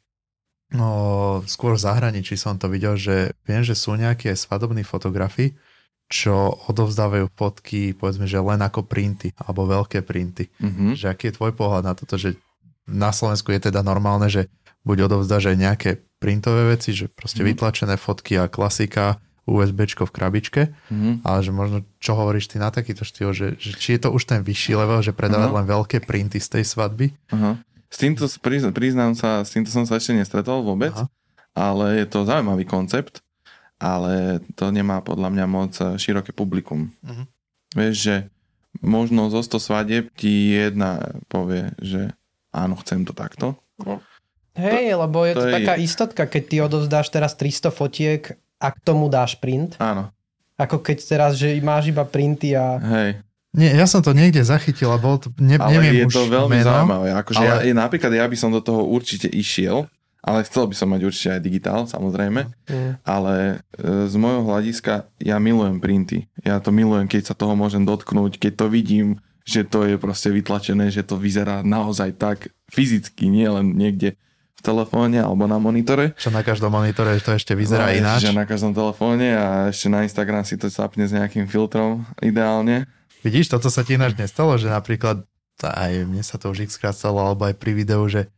no, 0.72 1.40
skôr 1.48 1.76
v 1.76 1.84
zahraničí 1.84 2.36
som 2.36 2.60
to 2.60 2.68
videl, 2.68 2.98
že 2.98 3.32
viem, 3.48 3.64
že 3.64 3.76
sú 3.76 3.96
nejaké 3.96 4.36
svadobní 4.36 4.84
fotografy, 4.84 5.56
čo 6.08 6.56
odovzdávajú 6.72 7.28
fotky, 7.36 7.92
povedzme, 7.92 8.24
že 8.24 8.40
len 8.40 8.64
ako 8.64 8.88
printy, 8.88 9.36
alebo 9.36 9.68
veľké 9.68 10.00
printy. 10.00 10.48
Mm-hmm. 10.56 10.96
Že 10.96 11.06
aký 11.12 11.24
je 11.28 11.36
tvoj 11.36 11.52
pohľad 11.52 11.84
na 11.84 11.92
toto, 11.92 12.16
že 12.16 12.40
na 12.88 13.12
Slovensku 13.12 13.52
je 13.52 13.68
teda 13.68 13.84
normálne, 13.84 14.32
že 14.32 14.48
buď 14.88 15.12
odovzdáš 15.12 15.52
aj 15.52 15.56
nejaké 15.60 15.90
printové 16.16 16.72
veci, 16.72 16.96
že 16.96 17.12
proste 17.12 17.44
mm-hmm. 17.44 17.52
vytlačené 17.52 17.94
fotky 18.00 18.40
a 18.40 18.48
klasika, 18.48 19.20
USBčko 19.48 20.04
v 20.04 20.12
krabičke, 20.12 20.62
mm-hmm. 20.92 21.24
ale 21.24 21.38
že 21.40 21.52
možno, 21.52 21.80
čo 22.00 22.12
hovoríš 22.12 22.52
ty 22.52 22.60
na 22.60 22.68
takýto 22.68 23.04
štýl, 23.04 23.32
že, 23.32 23.56
že 23.56 23.72
či 23.76 23.96
je 23.96 24.04
to 24.04 24.12
už 24.12 24.28
ten 24.28 24.44
vyšší 24.44 24.76
level, 24.76 25.00
že 25.00 25.16
predávať 25.16 25.48
uh-huh. 25.48 25.58
len 25.64 25.66
veľké 25.66 26.04
printy 26.04 26.36
z 26.36 26.60
tej 26.60 26.64
svadby? 26.68 27.16
Uh-huh. 27.32 27.56
S 27.88 27.96
týmto 27.96 28.28
priznám 28.72 29.16
sa, 29.16 29.40
s 29.42 29.50
týmto 29.52 29.72
som 29.72 29.88
sa 29.88 29.96
ešte 29.96 30.12
nestretol 30.12 30.60
vôbec, 30.60 30.92
uh-huh. 30.92 31.08
ale 31.56 32.04
je 32.04 32.06
to 32.08 32.28
zaujímavý 32.28 32.68
koncept, 32.68 33.24
ale 33.80 34.44
to 34.58 34.68
nemá 34.68 35.00
podľa 35.00 35.32
mňa 35.32 35.46
moc 35.48 35.72
eh, 35.80 35.96
široké 35.96 36.36
publikum. 36.36 36.92
Uh-huh. 37.00 37.24
Vieš, 37.72 37.96
že 37.96 38.16
možno 38.84 39.32
zo 39.32 39.40
100 39.40 39.56
svadieb 39.56 40.04
ti 40.12 40.52
jedna 40.52 41.16
povie, 41.32 41.72
že 41.80 42.12
áno, 42.52 42.76
chcem 42.84 43.08
to 43.08 43.16
takto. 43.16 43.56
No. 43.80 44.04
Hej, 44.58 44.98
lebo 44.98 45.22
je 45.22 45.34
to, 45.38 45.46
to 45.46 45.48
je... 45.48 45.54
taká 45.62 45.74
istotka, 45.78 46.22
keď 46.26 46.42
ty 46.42 46.56
odovzdáš 46.58 47.06
teraz 47.14 47.32
300 47.38 47.70
fotiek 47.70 48.22
a 48.58 48.74
k 48.74 48.78
tomu 48.82 49.06
dáš 49.06 49.38
print. 49.38 49.78
Áno. 49.78 50.10
Ako 50.58 50.82
keď 50.82 50.98
teraz, 51.06 51.32
že 51.38 51.54
máš 51.62 51.94
iba 51.94 52.02
printy 52.02 52.58
a... 52.58 52.82
Hej. 52.82 53.22
Nie, 53.58 53.74
ja 53.74 53.90
som 53.90 53.98
to 53.98 54.14
niekde 54.14 54.38
zachytil 54.46 54.94
a 54.94 54.98
bol 55.02 55.18
to, 55.18 55.34
ne, 55.42 55.58
ale 55.58 55.74
neviem 55.74 56.06
je 56.06 56.06
už 56.06 56.14
to 56.14 56.22
veľmi 56.30 56.62
meno, 56.62 56.70
zaujímavé. 56.70 57.08
Akože 57.18 57.42
ale... 57.42 57.66
ja, 57.66 57.74
napríklad 57.74 58.14
ja 58.14 58.26
by 58.30 58.36
som 58.38 58.54
do 58.54 58.62
toho 58.62 58.86
určite 58.86 59.26
išiel, 59.26 59.90
ale 60.22 60.46
chcel 60.46 60.70
by 60.70 60.74
som 60.78 60.88
mať 60.94 61.00
určite 61.02 61.28
aj 61.34 61.40
digitál, 61.42 61.80
samozrejme. 61.90 62.46
Mm. 62.70 62.92
Ale 63.02 63.34
e, 63.74 64.06
z 64.06 64.14
môjho 64.14 64.46
hľadiska 64.46 65.10
ja 65.18 65.36
milujem 65.42 65.82
printy. 65.82 66.30
Ja 66.46 66.62
to 66.62 66.70
milujem, 66.70 67.10
keď 67.10 67.32
sa 67.32 67.34
toho 67.34 67.58
môžem 67.58 67.82
dotknúť, 67.82 68.38
keď 68.38 68.52
to 68.54 68.66
vidím, 68.70 69.18
že 69.48 69.64
to 69.64 69.88
je 69.88 69.96
proste 69.96 70.28
vytlačené, 70.28 70.92
že 70.92 71.02
to 71.02 71.16
vyzerá 71.16 71.64
naozaj 71.64 72.14
tak 72.20 72.52
fyzicky, 72.68 73.32
nie 73.32 73.48
len 73.48 73.74
niekde 73.74 74.14
v 74.58 74.60
telefóne 74.60 75.22
alebo 75.22 75.46
na 75.46 75.56
monitore. 75.56 76.12
Čo 76.18 76.34
na 76.34 76.42
každom 76.42 76.74
monitore 76.74 77.14
to 77.22 77.30
ešte 77.32 77.54
vyzerá 77.54 77.88
no, 77.88 77.94
ináč. 77.94 78.26
Že 78.26 78.34
na 78.34 78.44
každom 78.44 78.74
telefóne 78.74 79.38
a 79.38 79.70
ešte 79.70 79.86
na 79.86 80.02
Instagram 80.02 80.42
si 80.42 80.58
to 80.58 80.66
zapne 80.66 81.06
s 81.06 81.14
nejakým 81.14 81.46
filtrom 81.46 82.02
ideálne. 82.18 82.90
Vidíš, 83.28 83.52
toto 83.52 83.68
sa 83.68 83.84
ti 83.84 84.00
ináč 84.00 84.16
nestalo, 84.16 84.56
že 84.56 84.72
napríklad 84.72 85.20
aj 85.60 86.08
mne 86.08 86.24
sa 86.24 86.40
to 86.40 86.48
už 86.48 86.64
x 86.64 86.80
krát 86.80 86.96
stalo, 86.96 87.20
alebo 87.20 87.44
aj 87.44 87.60
pri 87.60 87.76
videu, 87.76 88.00
že 88.08 88.32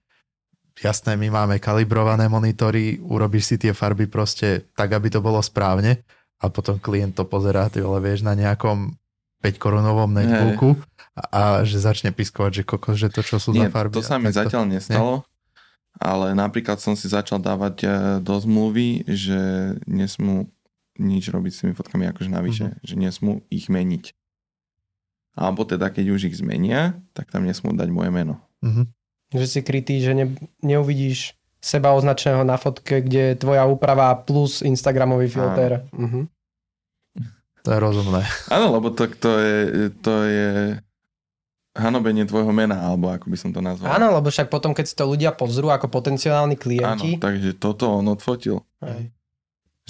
jasné, 0.83 1.15
my 1.15 1.31
máme 1.31 1.63
kalibrované 1.63 2.27
monitory, 2.27 2.99
urobíš 2.99 3.55
si 3.55 3.57
tie 3.63 3.71
farby 3.71 4.11
proste 4.11 4.67
tak, 4.75 4.91
aby 4.91 5.13
to 5.13 5.23
bolo 5.23 5.39
správne 5.39 6.03
a 6.43 6.51
potom 6.51 6.83
klient 6.83 7.15
to 7.15 7.23
pozerá, 7.23 7.71
ty 7.71 7.85
ale 7.85 8.03
vieš, 8.03 8.27
na 8.27 8.35
nejakom 8.35 8.99
5 9.47 9.63
korunovom 9.63 10.11
netbooku 10.11 10.75
a, 11.15 11.23
a 11.23 11.41
že 11.63 11.79
začne 11.79 12.11
piskovať, 12.11 12.51
že 12.51 12.63
kokos, 12.67 12.97
že 12.99 13.13
to 13.13 13.23
čo 13.23 13.39
sú 13.39 13.55
Nie, 13.55 13.69
za 13.69 13.77
farby. 13.77 13.95
to 13.95 14.03
sa 14.03 14.19
mi 14.19 14.33
zatiaľ 14.33 14.67
to, 14.67 14.73
nestalo. 14.75 15.15
Nie? 15.23 15.29
ale 15.99 16.27
napríklad 16.39 16.79
som 16.79 16.95
si 16.95 17.11
začal 17.11 17.43
dávať 17.43 17.77
e, 17.83 17.89
do 18.23 18.35
zmluvy, 18.39 19.05
že 19.11 19.41
nesmú 19.91 20.49
nič 21.01 21.33
robiť 21.33 21.53
s 21.53 21.61
tými 21.65 21.75
fotkami 21.75 22.09
akože 22.13 22.31
navyše, 22.31 22.67
mm-hmm. 22.73 22.87
že 22.87 22.95
nesmú 22.95 23.33
ich 23.51 23.67
meniť. 23.67 24.15
Alebo 25.35 25.63
teda, 25.63 25.89
keď 25.89 26.05
už 26.11 26.31
ich 26.31 26.37
zmenia, 26.39 26.99
tak 27.15 27.31
tam 27.31 27.47
nesmú 27.47 27.71
dať 27.73 27.89
moje 27.89 28.11
meno. 28.11 28.43
Mm-hmm. 28.61 28.87
Že 29.31 29.47
si 29.47 29.61
krytý, 29.63 30.03
že 30.03 30.13
ne, 30.13 30.27
neuvidíš 30.61 31.39
seba 31.63 31.95
označeného 31.95 32.43
na 32.43 32.57
fotke, 32.57 33.05
kde 33.05 33.33
je 33.33 33.41
tvoja 33.41 33.69
úprava 33.69 34.11
plus 34.17 34.65
Instagramový 34.65 35.31
filter. 35.31 35.87
Mm-hmm. 35.95 36.25
To 37.61 37.69
je 37.77 37.79
rozumné. 37.79 38.25
Áno, 38.49 38.73
lebo 38.73 38.89
to, 38.91 39.05
to, 39.21 39.33
je, 39.37 39.57
to 40.01 40.15
je 40.25 40.49
hanobenie 41.77 42.25
tvojho 42.25 42.51
mena, 42.51 42.81
alebo 42.81 43.13
ako 43.13 43.29
by 43.29 43.37
som 43.37 43.53
to 43.53 43.61
nazval. 43.61 43.93
Áno, 43.93 44.17
lebo 44.17 44.33
však 44.33 44.49
potom, 44.49 44.73
keď 44.73 44.85
si 44.89 44.97
to 44.97 45.05
ľudia 45.05 45.37
pozrú 45.37 45.69
ako 45.69 45.93
potenciálni 45.93 46.57
klienti. 46.57 47.21
Áno, 47.21 47.23
takže 47.23 47.61
toto 47.61 47.93
on 48.01 48.09
odfotil. 48.11 48.65
Aj. 48.81 49.05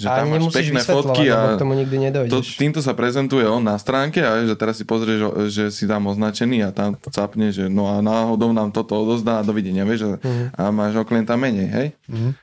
Že 0.01 0.07
a 0.09 0.13
tam 0.17 0.25
máš 0.33 0.49
pekné 0.49 0.81
fotky 0.81 1.23
a 1.29 1.37
k 1.53 1.61
tomu 1.61 1.77
nikdy 1.77 2.09
nedojdeš. 2.09 2.33
To, 2.33 2.41
týmto 2.41 2.81
sa 2.81 2.97
prezentuje 2.97 3.45
on 3.45 3.61
na 3.61 3.77
stránke 3.77 4.25
a 4.25 4.41
že 4.41 4.57
teraz 4.57 4.81
si 4.81 4.85
pozrieš, 4.89 5.49
že 5.53 5.69
si 5.69 5.85
tam 5.85 6.09
označený 6.09 6.65
a 6.65 6.69
tam 6.73 6.97
capne, 6.97 7.53
že 7.53 7.69
no 7.69 7.85
a 7.85 8.01
náhodou 8.01 8.49
nám 8.49 8.73
toto 8.73 8.97
odozdá 8.97 9.39
a 9.39 9.45
dovidenia, 9.45 9.85
vieš, 9.85 10.17
mm. 10.17 10.57
a 10.57 10.73
máš 10.73 10.97
o 10.97 11.05
klienta 11.05 11.37
menej, 11.37 11.69
hej? 11.69 11.87
Mm. 12.09 12.33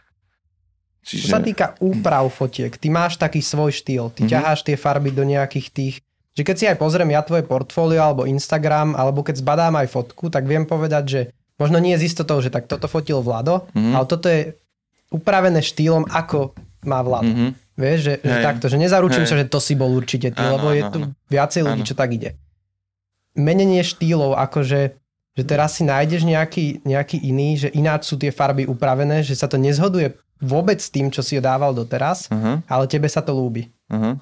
Čiže... 1.02 1.24
Čo 1.24 1.34
sa 1.34 1.42
týka 1.42 1.66
úprav 1.82 2.28
fotiek, 2.30 2.70
ty 2.76 2.92
máš 2.92 3.18
taký 3.18 3.40
svoj 3.40 3.72
štýl, 3.72 4.12
ty 4.12 4.22
mm-hmm. 4.22 4.32
ťaháš 4.32 4.60
tie 4.62 4.76
farby 4.76 5.10
do 5.10 5.26
nejakých 5.26 5.68
tých 5.74 5.96
že 6.38 6.46
keď 6.46 6.54
si 6.54 6.70
aj 6.70 6.78
pozriem 6.78 7.10
ja 7.10 7.26
tvoje 7.26 7.42
portfólio 7.42 7.98
alebo 7.98 8.22
Instagram, 8.22 8.94
alebo 8.94 9.26
keď 9.26 9.42
zbadám 9.42 9.74
aj 9.74 9.90
fotku, 9.90 10.30
tak 10.30 10.46
viem 10.46 10.62
povedať, 10.62 11.04
že 11.10 11.20
možno 11.58 11.82
nie 11.82 11.98
je 11.98 12.06
z 12.06 12.14
istotou, 12.14 12.38
že 12.38 12.54
tak 12.54 12.70
toto 12.70 12.86
fotil 12.86 13.18
Vlado, 13.26 13.66
mm-hmm. 13.74 13.94
ale 13.98 14.06
toto 14.06 14.30
je 14.30 14.54
upravené 15.10 15.58
štýlom, 15.58 16.06
ako 16.06 16.54
má 16.84 17.02
Vlado. 17.02 17.30
Mm-hmm. 17.30 17.50
Vieš, 17.78 17.98
že, 18.02 18.14
že 18.22 18.34
takto, 18.42 18.66
že 18.66 18.78
nezaručím 18.78 19.22
Hej. 19.22 19.30
sa, 19.30 19.38
že 19.38 19.46
to 19.46 19.62
si 19.62 19.78
bol 19.78 19.90
určite 19.94 20.34
ty, 20.34 20.42
áno, 20.42 20.58
lebo 20.58 20.68
je 20.74 20.82
tu 20.90 21.00
áno. 21.06 21.14
viacej 21.30 21.62
ľudí, 21.62 21.82
áno. 21.86 21.88
čo 21.88 21.94
tak 21.94 22.10
ide. 22.10 22.34
Menenie 23.38 23.82
štýlov, 23.86 24.34
akože 24.34 24.98
že 25.38 25.46
teraz 25.46 25.78
si 25.78 25.86
nájdeš 25.86 26.26
nejaký, 26.26 26.82
nejaký 26.82 27.22
iný, 27.22 27.54
že 27.54 27.68
ináč 27.70 28.10
sú 28.10 28.18
tie 28.18 28.34
farby 28.34 28.66
upravené, 28.66 29.22
že 29.22 29.38
sa 29.38 29.46
to 29.46 29.54
nezhoduje 29.54 30.18
vôbec 30.42 30.82
s 30.82 30.90
tým, 30.90 31.14
čo 31.14 31.22
si 31.22 31.38
ho 31.38 31.42
dával 31.42 31.70
doteraz, 31.70 32.26
uh-huh. 32.26 32.58
ale 32.66 32.90
tebe 32.90 33.06
sa 33.06 33.22
to 33.22 33.30
lúbi. 33.30 33.70
Uh-huh 33.86 34.18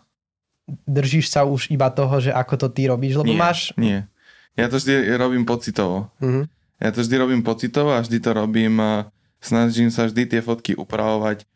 držíš 0.87 1.31
sa 1.31 1.47
už 1.47 1.71
iba 1.71 1.87
toho, 1.95 2.19
že 2.19 2.35
ako 2.35 2.67
to 2.67 2.69
ty 2.75 2.91
robíš, 2.91 3.23
lebo 3.23 3.33
nie, 3.33 3.39
máš... 3.39 3.71
Nie, 3.79 4.11
ja 4.59 4.67
to 4.67 4.83
vždy 4.83 5.15
robím 5.15 5.47
pocitovo. 5.47 6.11
Uh-huh. 6.19 6.45
Ja 6.83 6.91
to 6.91 7.01
vždy 7.01 7.15
robím 7.17 7.43
pocitovo 7.47 7.95
a 7.95 8.03
vždy 8.03 8.19
to 8.19 8.31
robím, 8.35 8.83
snažím 9.39 9.89
sa 9.89 10.11
vždy 10.11 10.27
tie 10.27 10.41
fotky 10.43 10.75
upravovať 10.75 11.47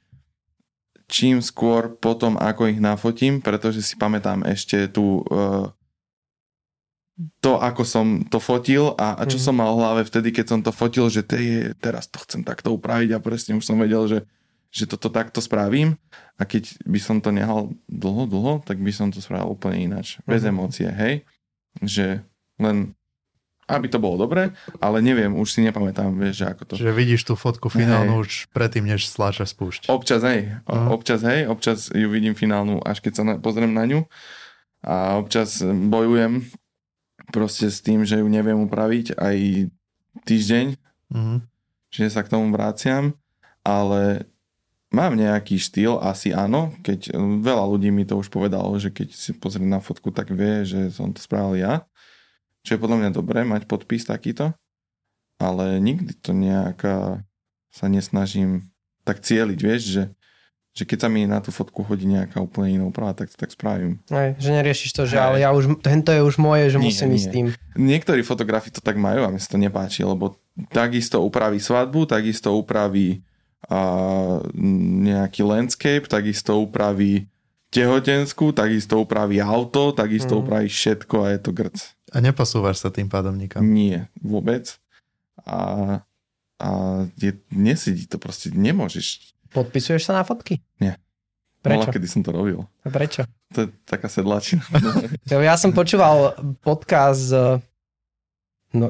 čím 1.11 1.43
skôr 1.43 1.91
potom, 1.99 2.39
ako 2.39 2.71
ich 2.71 2.79
nafotím, 2.79 3.43
pretože 3.43 3.83
si 3.83 3.99
pamätám 3.99 4.47
ešte 4.47 4.87
tú 4.87 5.27
uh, 5.27 5.67
to, 7.45 7.61
ako 7.61 7.83
som 7.85 8.25
to 8.25 8.41
fotil 8.41 8.97
a, 8.97 9.19
a 9.21 9.29
čo 9.29 9.37
mm. 9.37 9.45
som 9.45 9.55
mal 9.59 9.77
v 9.77 9.81
hlave 9.85 10.03
vtedy, 10.09 10.33
keď 10.33 10.47
som 10.57 10.61
to 10.65 10.73
fotil, 10.73 11.13
že 11.13 11.21
te, 11.21 11.75
teraz 11.77 12.09
to 12.09 12.17
chcem 12.25 12.41
takto 12.41 12.73
upraviť 12.73 13.13
a 13.13 13.21
presne 13.21 13.59
už 13.59 13.67
som 13.67 13.77
vedel, 13.77 14.09
že 14.09 14.19
že 14.71 14.87
toto 14.87 15.11
takto 15.11 15.43
spravím 15.43 15.99
a 16.39 16.47
keď 16.47 16.79
by 16.87 17.01
som 17.03 17.19
to 17.19 17.35
nehal 17.35 17.75
dlho, 17.91 18.31
dlho, 18.31 18.53
tak 18.63 18.79
by 18.79 18.95
som 18.95 19.11
to 19.11 19.19
spravil 19.19 19.59
úplne 19.59 19.91
ináč. 19.91 20.23
Bez 20.25 20.47
uh-huh. 20.47 20.55
emócie, 20.55 20.87
hej? 20.87 21.27
Že 21.83 22.23
len 22.63 22.95
aby 23.71 23.87
to 23.87 24.03
bolo 24.03 24.19
dobre, 24.27 24.51
ale 24.83 24.99
neviem, 24.99 25.31
už 25.39 25.55
si 25.55 25.61
nepamätám, 25.63 26.11
vieš, 26.19 26.43
že 26.43 26.47
ako 26.51 26.63
to... 26.67 26.73
Čiže 26.77 26.95
vidíš 26.95 27.23
tú 27.23 27.35
fotku 27.39 27.71
finálnu 27.71 28.19
hej. 28.19 28.23
už 28.27 28.31
predtým, 28.51 28.85
než 28.91 29.07
sláča 29.07 29.47
spúšť. 29.47 29.87
Občas, 29.87 30.27
hej. 30.27 30.59
Uh-huh. 30.67 30.99
Občas, 30.99 31.23
hej. 31.23 31.47
Občas 31.47 31.89
ju 31.95 32.11
vidím 32.11 32.35
finálnu, 32.35 32.83
až 32.83 32.99
keď 32.99 33.13
sa 33.15 33.23
na, 33.23 33.35
pozriem 33.39 33.71
na 33.71 33.87
ňu. 33.87 34.11
A 34.83 35.21
občas 35.23 35.63
bojujem 35.63 36.51
proste 37.31 37.71
s 37.71 37.79
tým, 37.79 38.03
že 38.03 38.19
ju 38.19 38.27
neviem 38.27 38.59
upraviť 38.67 39.15
aj 39.15 39.37
týždeň. 40.27 40.67
Uh-huh. 41.15 41.39
Čiže 41.95 42.19
sa 42.19 42.27
k 42.27 42.33
tomu 42.35 42.51
vráciam. 42.51 43.15
Ale 43.61 44.31
Mám 44.91 45.15
nejaký 45.15 45.55
štýl, 45.55 46.03
asi 46.03 46.35
áno, 46.35 46.75
keď 46.83 47.15
veľa 47.15 47.63
ľudí 47.63 47.95
mi 47.95 48.03
to 48.03 48.19
už 48.19 48.27
povedalo, 48.27 48.75
že 48.75 48.91
keď 48.91 49.15
si 49.15 49.31
pozrie 49.31 49.63
na 49.63 49.79
fotku, 49.79 50.11
tak 50.11 50.35
vie, 50.35 50.67
že 50.67 50.91
som 50.91 51.15
to 51.15 51.23
spravil 51.23 51.55
ja. 51.55 51.87
Čo 52.67 52.77
je 52.77 52.83
podľa 52.83 52.97
mňa 53.05 53.11
dobré, 53.13 53.43
mať 53.45 53.65
podpis 53.65 54.05
takýto. 54.05 54.53
Ale 55.41 55.81
nikdy 55.81 56.13
to 56.21 56.37
nejak 56.37 56.85
sa 57.71 57.87
nesnažím 57.87 58.71
tak 59.07 59.25
cieliť, 59.25 59.59
vieš, 59.59 59.83
že, 59.89 60.05
že 60.77 60.83
keď 60.85 61.07
sa 61.07 61.09
mi 61.09 61.25
na 61.25 61.41
tú 61.41 61.55
fotku 61.55 61.81
hodí 61.87 62.05
nejaká 62.05 62.43
úplne 62.43 62.77
iná 62.77 62.85
úprava, 62.85 63.17
tak 63.17 63.33
to 63.33 63.37
tak 63.39 63.55
spravím. 63.55 64.03
Aj, 64.13 64.37
že 64.37 64.51
neriešiš 64.53 64.91
to, 64.93 65.03
že 65.09 65.17
Aj. 65.17 65.33
ale 65.33 65.37
ja 65.41 65.51
už, 65.55 65.81
tento 65.81 66.13
je 66.13 66.21
už 66.21 66.37
moje, 66.37 66.69
že 66.69 66.79
nie, 66.79 66.93
musím 66.93 67.11
nie. 67.11 67.17
ísť 67.17 67.29
tým. 67.33 67.47
Niektorí 67.79 68.21
fotografi 68.21 68.69
to 68.69 68.85
tak 68.85 69.01
majú 69.01 69.25
a 69.25 69.33
mi 69.33 69.41
sa 69.41 69.57
to 69.57 69.59
nepáči, 69.59 70.05
lebo 70.05 70.37
takisto 70.69 71.23
upraví 71.25 71.57
svadbu, 71.63 72.05
takisto 72.05 72.53
upraví 72.53 73.25
a 73.71 73.81
nejaký 75.05 75.47
landscape, 75.47 76.09
takisto 76.09 76.59
upraví 76.59 77.29
tehotensku, 77.71 78.51
takisto 78.51 78.99
upraví 78.99 79.39
auto, 79.39 79.95
takisto 79.95 80.35
mm. 80.37 80.41
upraví 80.43 80.69
všetko 80.69 81.17
a 81.23 81.27
je 81.31 81.39
to 81.39 81.51
grc. 81.55 81.79
A 82.11 82.19
neposúvaš 82.19 82.83
sa 82.83 82.91
tým 82.91 83.07
pádom 83.07 83.39
nikam? 83.39 83.63
Nie, 83.63 84.11
vôbec. 84.19 84.79
A, 85.47 85.59
a 86.59 86.69
je, 87.15 87.39
nesedí 87.55 88.11
to 88.11 88.19
proste, 88.19 88.51
nemôžeš. 88.51 89.35
Podpisuješ 89.55 90.11
sa 90.11 90.19
na 90.19 90.23
fotky? 90.27 90.59
Nie. 90.83 90.99
Prečo? 91.61 91.87
Bola, 91.87 91.95
kedy 91.95 92.07
som 92.09 92.23
to 92.25 92.31
robil. 92.33 92.65
A 92.83 92.89
prečo? 92.89 93.29
To 93.55 93.67
je 93.67 93.69
taká 93.85 94.09
sedlačina. 94.09 94.65
ja 95.29 95.55
som 95.55 95.71
počúval 95.71 96.35
podcast 96.65 97.31
no, 98.73 98.87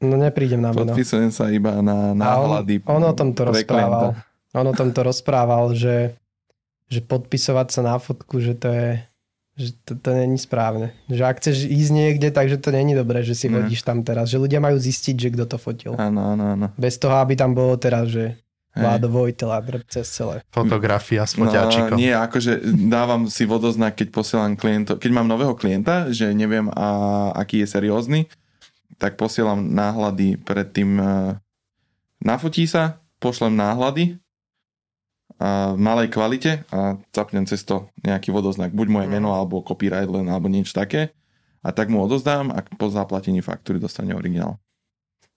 no 0.00 0.14
neprídem 0.18 0.60
na 0.60 0.74
meno. 0.74 0.92
Podpisujem 0.92 1.30
sa 1.30 1.48
iba 1.52 1.78
na 1.80 2.12
náhľady. 2.16 2.82
On, 2.84 3.00
on 3.00 3.12
o 3.12 3.14
tom 3.14 3.30
to 3.36 3.48
rozprával. 3.48 4.18
On 4.52 4.66
o 4.68 4.74
tom 4.76 4.92
to 4.92 5.00
rozprával, 5.00 5.72
že, 5.72 6.12
že 6.90 7.00
podpisovať 7.00 7.68
sa 7.72 7.80
na 7.80 7.96
fotku, 7.96 8.42
že 8.42 8.52
to 8.58 8.68
je 8.68 8.88
že 9.62 9.70
to, 9.86 9.94
to 9.94 10.10
není 10.10 10.34
správne. 10.34 10.90
Že 11.06 11.22
ak 11.22 11.36
chceš 11.38 11.70
ísť 11.70 11.92
niekde, 11.94 12.28
takže 12.34 12.58
to 12.58 12.74
není 12.74 12.98
dobré, 12.98 13.22
že 13.22 13.38
si 13.38 13.46
hodíš 13.46 13.86
tam 13.86 14.02
teraz. 14.02 14.26
Že 14.26 14.50
ľudia 14.50 14.58
majú 14.58 14.74
zistiť, 14.74 15.14
že 15.14 15.28
kto 15.30 15.44
to 15.46 15.56
fotil. 15.62 15.94
Áno, 15.94 16.34
áno, 16.34 16.58
áno. 16.58 16.66
Bez 16.74 16.98
toho, 16.98 17.14
aby 17.22 17.38
tam 17.38 17.54
bolo 17.54 17.78
teraz, 17.78 18.10
že 18.10 18.42
Vládo 18.72 19.12
Vojtela 19.12 19.60
cez 19.84 20.08
celé. 20.08 20.40
Fotografia 20.48 21.28
s 21.28 21.36
foťáčikom. 21.36 21.92
No, 21.92 22.00
nie, 22.00 22.16
akože 22.16 22.64
dávam 22.88 23.28
si 23.28 23.44
vodoznak, 23.44 24.00
keď 24.00 24.08
posielam 24.08 24.56
klientov. 24.56 24.96
Keď 24.96 25.12
mám 25.12 25.28
nového 25.28 25.52
klienta, 25.52 26.08
že 26.08 26.32
neviem, 26.32 26.72
a, 26.72 27.28
aký 27.36 27.60
je 27.60 27.68
seriózny, 27.68 28.20
tak 28.96 29.20
posielam 29.20 29.76
náhľady 29.76 30.40
predtým. 30.40 30.96
E, 30.96 31.36
nafotí 32.24 32.64
sa, 32.64 33.04
pošlem 33.20 33.52
náhľady 33.60 34.16
a 34.16 34.31
v 35.74 35.78
malej 35.80 36.08
kvalite 36.14 36.62
a 36.70 36.94
zapnem 37.10 37.42
cez 37.48 37.66
to 37.66 37.90
nejaký 38.06 38.30
vodoznak. 38.30 38.70
Buď 38.70 38.86
moje 38.88 39.08
meno, 39.10 39.34
alebo 39.34 39.64
copyright 39.64 40.06
len, 40.06 40.30
alebo 40.30 40.46
niečo 40.46 40.76
také. 40.76 41.10
A 41.62 41.70
tak 41.70 41.90
mu 41.90 42.02
odozdám 42.02 42.50
a 42.50 42.62
po 42.62 42.90
zaplatení 42.90 43.42
faktúry 43.42 43.78
dostane 43.78 44.14
originál. 44.14 44.58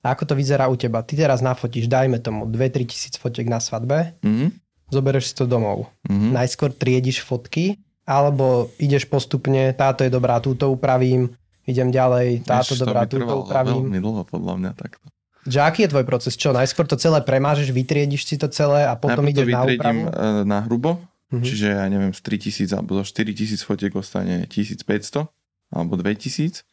A 0.06 0.14
ako 0.14 0.30
to 0.30 0.34
vyzerá 0.38 0.69
u 0.69 0.77
teba? 0.77 1.02
Ty 1.02 1.26
teraz 1.26 1.41
nafotíš, 1.41 1.90
dajme 1.90 2.22
tomu, 2.22 2.45
2-3 2.45 2.86
tisíc 2.86 3.18
fotiek 3.18 3.49
na 3.49 3.57
svadbe, 3.57 4.14
mm-hmm. 4.22 4.49
zobereš 4.94 5.34
si 5.34 5.36
to 5.38 5.49
domov. 5.49 5.90
Mm-hmm. 6.06 6.32
Najskôr 6.38 6.69
triediš 6.77 7.26
fotky, 7.26 7.82
alebo 8.06 8.69
ideš 8.77 9.10
postupne, 9.10 9.73
táto 9.73 10.06
je 10.06 10.14
dobrá, 10.14 10.38
túto 10.38 10.69
upravím, 10.69 11.34
idem 11.65 11.90
ďalej, 11.90 12.45
táto 12.45 12.77
Ež, 12.77 12.86
dobrá, 12.86 13.10
túto 13.10 13.41
upravím. 13.41 13.90
veľmi 13.90 13.98
dlho 13.98 14.22
podľa 14.30 14.53
mňa 14.61 14.72
takto. 14.77 15.10
Že 15.45 15.59
aký 15.61 15.80
je 15.85 15.91
tvoj 15.93 16.05
proces? 16.09 16.34
Čo, 16.34 16.51
najskôr 16.51 16.89
to 16.89 16.97
celé 16.97 17.22
premážeš, 17.22 17.69
vytriediš 17.69 18.26
si 18.26 18.35
to 18.35 18.49
celé 18.49 18.89
a 18.89 18.97
potom 18.97 19.26
Najprv 19.26 19.34
ideš 19.34 19.47
na 19.53 19.61
úpravu? 19.63 20.01
E, 20.01 20.41
na 20.43 20.57
hrubo, 20.65 20.91
mm-hmm. 21.30 21.45
čiže 21.45 21.67
ja 21.77 21.85
neviem, 21.85 22.13
z 22.13 22.22
3000 22.26 22.73
alebo 22.73 22.97
zo 22.97 23.03
4000 23.05 23.61
fotiek 23.61 23.93
ostane 23.93 24.49
1500 24.49 25.30
alebo 25.73 25.93
2000 25.97 26.65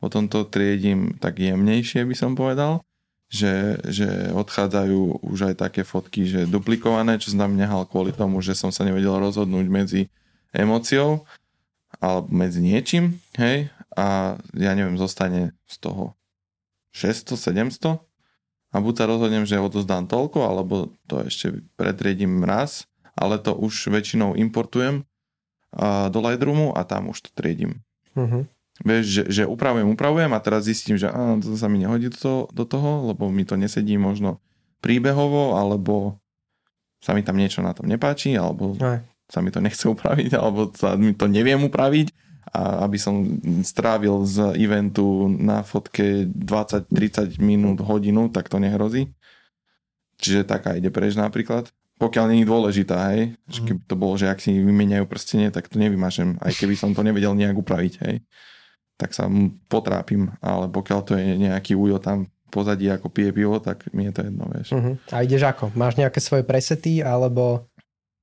potom 0.00 0.26
to 0.32 0.48
triedím 0.48 1.20
tak 1.20 1.36
jemnejšie, 1.36 2.08
by 2.08 2.16
som 2.16 2.32
povedal, 2.32 2.80
že, 3.28 3.78
že 3.86 4.32
odchádzajú 4.32 5.22
už 5.22 5.52
aj 5.52 5.54
také 5.60 5.84
fotky, 5.84 6.24
že 6.26 6.48
duplikované, 6.48 7.20
čo 7.20 7.30
som 7.30 7.46
tam 7.46 7.54
nehal 7.54 7.84
kvôli 7.84 8.10
tomu, 8.10 8.40
že 8.40 8.56
som 8.56 8.72
sa 8.72 8.82
nevedel 8.82 9.20
rozhodnúť 9.20 9.66
medzi 9.68 10.02
emóciou 10.56 11.28
alebo 12.00 12.32
medzi 12.32 12.64
niečím, 12.64 13.20
hej, 13.36 13.68
a 13.92 14.38
ja 14.56 14.72
neviem, 14.72 14.96
zostane 14.96 15.52
z 15.68 15.76
toho 15.84 16.16
600, 16.96 17.36
700 17.36 18.09
a 18.70 18.76
buď 18.78 18.94
sa 18.94 19.04
rozhodnem, 19.10 19.44
že 19.46 19.58
odozdám 19.58 20.06
toľko, 20.06 20.46
alebo 20.46 20.94
to 21.10 21.26
ešte 21.26 21.66
pretriedím 21.74 22.46
raz, 22.46 22.86
ale 23.18 23.42
to 23.42 23.50
už 23.54 23.90
väčšinou 23.90 24.38
importujem 24.38 25.02
do 26.10 26.18
Lightroomu 26.18 26.74
a 26.74 26.86
tam 26.86 27.10
už 27.10 27.26
to 27.26 27.30
triedím. 27.34 27.82
Uh-huh. 28.14 28.46
Vieš, 28.80 29.04
že, 29.06 29.22
že 29.28 29.42
upravujem, 29.44 29.86
upravujem 29.92 30.32
a 30.32 30.42
teraz 30.42 30.66
zistím, 30.66 30.96
že 30.96 31.10
á, 31.10 31.36
to 31.38 31.54
sa 31.54 31.68
mi 31.68 31.82
nehodí 31.82 32.08
do 32.10 32.18
toho, 32.18 32.40
do 32.50 32.64
toho, 32.64 33.12
lebo 33.12 33.28
mi 33.28 33.44
to 33.44 33.54
nesedí 33.54 33.94
možno 34.00 34.40
príbehovo, 34.80 35.58
alebo 35.58 36.16
sa 37.02 37.12
mi 37.12 37.20
tam 37.20 37.36
niečo 37.36 37.60
na 37.60 37.76
tom 37.76 37.86
nepáči, 37.86 38.34
alebo 38.34 38.74
Aj. 38.80 39.04
sa 39.28 39.44
mi 39.44 39.52
to 39.52 39.60
nechce 39.60 39.84
upraviť, 39.94 40.32
alebo 40.38 40.72
sa 40.72 40.96
mi 40.96 41.12
to 41.12 41.26
neviem 41.28 41.60
upraviť 41.60 42.29
a 42.50 42.84
aby 42.86 42.98
som 42.98 43.22
strávil 43.62 44.26
z 44.26 44.58
eventu 44.58 45.30
na 45.30 45.62
fotke 45.62 46.26
20-30 46.26 47.38
minút, 47.38 47.78
hodinu, 47.82 48.30
tak 48.30 48.50
to 48.50 48.58
nehrozí. 48.58 49.10
Čiže 50.20 50.44
taká 50.44 50.76
ide 50.76 50.92
preč 50.92 51.16
napríklad. 51.16 51.70
Pokiaľ 52.00 52.32
je 52.32 52.48
dôležitá, 52.48 53.12
hej. 53.12 53.36
Mm. 53.48 53.64
Keby 53.70 53.80
to 53.84 53.96
bolo, 53.96 54.14
že 54.16 54.28
ak 54.28 54.40
si 54.40 54.56
vymeniajú 54.56 55.04
prstenie, 55.04 55.52
tak 55.52 55.68
to 55.68 55.76
nevymažem, 55.76 56.40
aj 56.40 56.56
keby 56.56 56.74
som 56.76 56.96
to 56.96 57.04
nevedel 57.04 57.36
nejak 57.36 57.56
upraviť, 57.56 57.94
hej 58.04 58.24
tak 59.00 59.16
sa 59.16 59.24
potrápim, 59.72 60.28
ale 60.44 60.68
pokiaľ 60.68 61.00
to 61.08 61.16
je 61.16 61.40
nejaký 61.40 61.72
ujo 61.72 61.96
tam 61.96 62.28
pozadí 62.52 62.90
ako 62.92 63.08
pije 63.08 63.32
pivo, 63.32 63.56
tak 63.62 63.88
mi 63.96 64.10
je 64.10 64.12
to 64.12 64.20
jedno, 64.26 64.44
vieš. 64.50 64.74
Uh-huh. 64.74 64.98
A 65.14 65.22
ideš 65.24 65.46
ako? 65.48 65.72
Máš 65.72 65.96
nejaké 65.96 66.18
svoje 66.18 66.42
presety, 66.44 67.00
alebo 67.00 67.69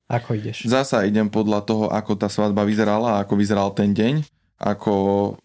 ako 0.08 0.40
ideš? 0.40 0.64
Zasa 0.64 1.04
idem 1.04 1.28
podľa 1.28 1.68
toho, 1.68 1.86
ako 1.92 2.16
tá 2.16 2.32
svadba 2.32 2.64
vyzerala, 2.64 3.20
ako 3.20 3.36
vyzeral 3.36 3.76
ten 3.76 3.92
deň, 3.92 4.24
ako 4.56 5.36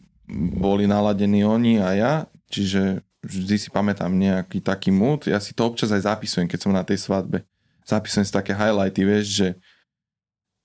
boli 0.56 0.86
naladení 0.86 1.42
oni 1.42 1.82
a 1.82 1.88
ja, 1.98 2.12
čiže 2.46 3.02
vždy 3.26 3.56
si 3.58 3.68
pamätám 3.74 4.14
nejaký 4.14 4.62
taký 4.62 4.94
mood. 4.94 5.26
Ja 5.26 5.42
si 5.42 5.50
to 5.50 5.66
občas 5.66 5.90
aj 5.90 6.06
zapisujem, 6.06 6.46
keď 6.46 6.58
som 6.62 6.72
na 6.72 6.86
tej 6.86 7.02
svadbe. 7.02 7.42
Zapisujem 7.82 8.22
si 8.22 8.32
také 8.32 8.54
highlighty, 8.54 9.02
vieš, 9.02 9.26
že, 9.34 9.48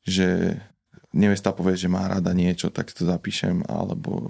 že 0.06 0.28
nevesta 1.10 1.49
povie, 1.49 1.74
že 1.74 1.90
má 1.90 2.06
rada 2.06 2.30
niečo, 2.38 2.69
tak 2.69 2.94
to 2.94 3.02
zapíšem, 3.02 3.65
alebo 3.65 4.30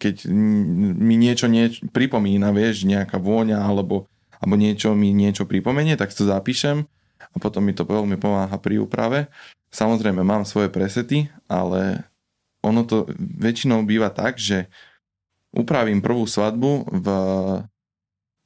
keď 0.00 0.26
mi 0.32 1.14
niečo 1.14 1.46
nieč, 1.46 1.84
pripomína, 1.92 2.50
vieš, 2.50 2.88
nejaká 2.88 3.20
vôňa 3.20 3.62
alebo, 3.62 4.10
alebo 4.40 4.54
niečo 4.56 4.96
mi 4.96 5.14
niečo 5.14 5.44
pripomenie, 5.44 5.94
tak 5.94 6.10
to 6.10 6.24
zapíšem 6.26 6.88
a 7.34 7.36
potom 7.42 7.66
mi 7.66 7.74
to 7.74 7.82
veľmi 7.82 8.14
pomáha 8.16 8.54
pri 8.62 8.78
úprave. 8.78 9.26
Samozrejme 9.74 10.22
mám 10.22 10.46
svoje 10.46 10.70
presety, 10.70 11.26
ale 11.50 12.06
ono 12.62 12.86
to 12.86 13.10
väčšinou 13.18 13.82
býva 13.82 14.08
tak, 14.08 14.38
že 14.38 14.70
upravím 15.50 15.98
prvú 15.98 16.24
svadbu 16.24 16.86
v, 16.88 17.06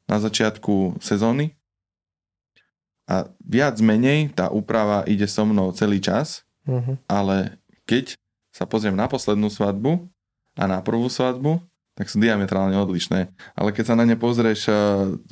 na 0.08 0.16
začiatku 0.16 0.98
sezóny 1.04 1.52
a 3.08 3.28
viac 3.40 3.76
menej 3.80 4.32
tá 4.32 4.48
úprava 4.48 5.04
ide 5.08 5.24
so 5.28 5.44
mnou 5.44 5.72
celý 5.72 6.00
čas, 6.00 6.44
uh-huh. 6.68 6.96
ale 7.08 7.60
keď 7.88 8.16
sa 8.52 8.68
pozriem 8.68 8.96
na 8.96 9.08
poslednú 9.08 9.48
svadbu, 9.48 10.08
a 10.58 10.66
na 10.66 10.82
prvú 10.82 11.06
svadbu, 11.06 11.62
tak 11.94 12.10
sú 12.10 12.18
diametrálne 12.18 12.74
odlišné. 12.74 13.30
Ale 13.54 13.70
keď 13.70 13.94
sa 13.94 13.94
na 13.94 14.02
ne 14.02 14.18
pozrieš 14.18 14.66
eh, 14.66 14.74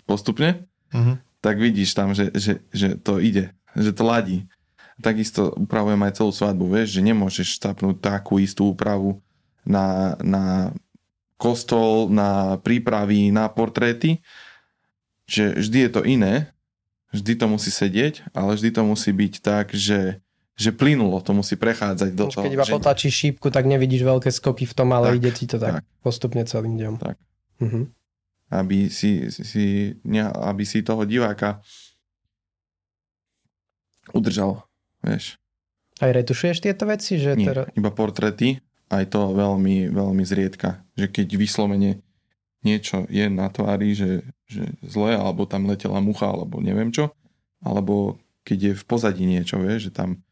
postupne, 0.07 0.71
uh-huh. 0.95 1.19
Tak 1.47 1.63
vidíš 1.63 1.95
tam, 1.95 2.11
že, 2.11 2.35
že, 2.35 2.59
že 2.75 2.99
to 2.99 3.23
ide, 3.23 3.55
že 3.79 3.95
to 3.95 4.03
ladí. 4.03 4.51
Takisto 4.99 5.55
upravujem 5.55 6.03
aj 6.03 6.19
celú 6.19 6.35
svadbu, 6.35 6.67
vieš, 6.75 6.99
že 6.99 7.07
nemôžeš 7.07 7.63
stapnúť 7.63 8.03
takú 8.03 8.43
istú 8.43 8.75
úpravu 8.75 9.23
na, 9.63 10.19
na 10.19 10.75
kostol, 11.39 12.11
na 12.11 12.59
prípravy, 12.59 13.31
na 13.31 13.47
portréty, 13.47 14.19
že 15.31 15.55
vždy 15.55 15.79
je 15.87 15.91
to 15.95 16.03
iné, 16.03 16.51
vždy 17.15 17.39
to 17.39 17.47
musí 17.47 17.71
sedieť, 17.71 18.27
ale 18.35 18.59
vždy 18.59 18.75
to 18.75 18.83
musí 18.83 19.15
byť 19.15 19.35
tak, 19.39 19.71
že 19.71 20.19
že 20.57 20.73
plynulo 20.73 21.21
to 21.21 21.37
musí 21.37 21.53
prechádzať 21.53 22.11
do 22.17 22.33
toho. 22.33 22.49
Keď 22.49 22.57
iba 22.57 22.65
že... 22.65 22.73
potlačíš 22.73 23.13
šípku, 23.13 23.53
tak 23.53 23.69
nevidíš 23.69 24.09
veľké 24.09 24.33
skoky 24.33 24.65
v 24.65 24.73
tom, 24.73 24.89
ale 24.97 25.13
tak, 25.13 25.17
ide 25.21 25.31
ti 25.37 25.45
to 25.45 25.61
tak, 25.61 25.85
tak 25.85 25.85
postupne 26.01 26.41
celým 26.49 26.81
dňom. 26.81 26.95
Tak. 26.97 27.17
Uh-huh. 27.61 27.85
Aby, 28.47 28.87
si, 28.87 29.27
si, 29.33 29.99
ne, 30.07 30.23
aby 30.31 30.63
si 30.63 30.87
toho 30.87 31.03
diváka 31.03 31.59
udržal, 34.15 34.63
vieš. 35.03 35.35
Aj 35.99 36.13
retušuješ 36.13 36.63
tieto 36.63 36.87
veci? 36.87 37.19
Že 37.19 37.31
Nie, 37.35 37.49
teda... 37.51 37.63
iba 37.75 37.91
portrety, 37.91 38.63
aj 38.93 39.05
to 39.11 39.35
veľmi, 39.35 39.91
veľmi 39.91 40.23
zriedka. 40.23 40.85
Že 40.95 41.07
keď 41.11 41.29
vyslovene 41.35 41.91
niečo 42.63 43.07
je 43.11 43.27
na 43.27 43.51
tvári, 43.51 43.99
že, 43.99 44.23
že 44.47 44.79
zle, 44.83 45.19
alebo 45.19 45.47
tam 45.47 45.67
letela 45.67 45.99
mucha, 45.99 46.31
alebo 46.31 46.63
neviem 46.63 46.95
čo, 46.95 47.11
alebo 47.63 48.21
keď 48.47 48.59
je 48.63 48.73
v 48.79 48.85
pozadí 48.87 49.25
niečo, 49.27 49.59
vieš, 49.59 49.91
že 49.91 49.93
tam 49.95 50.23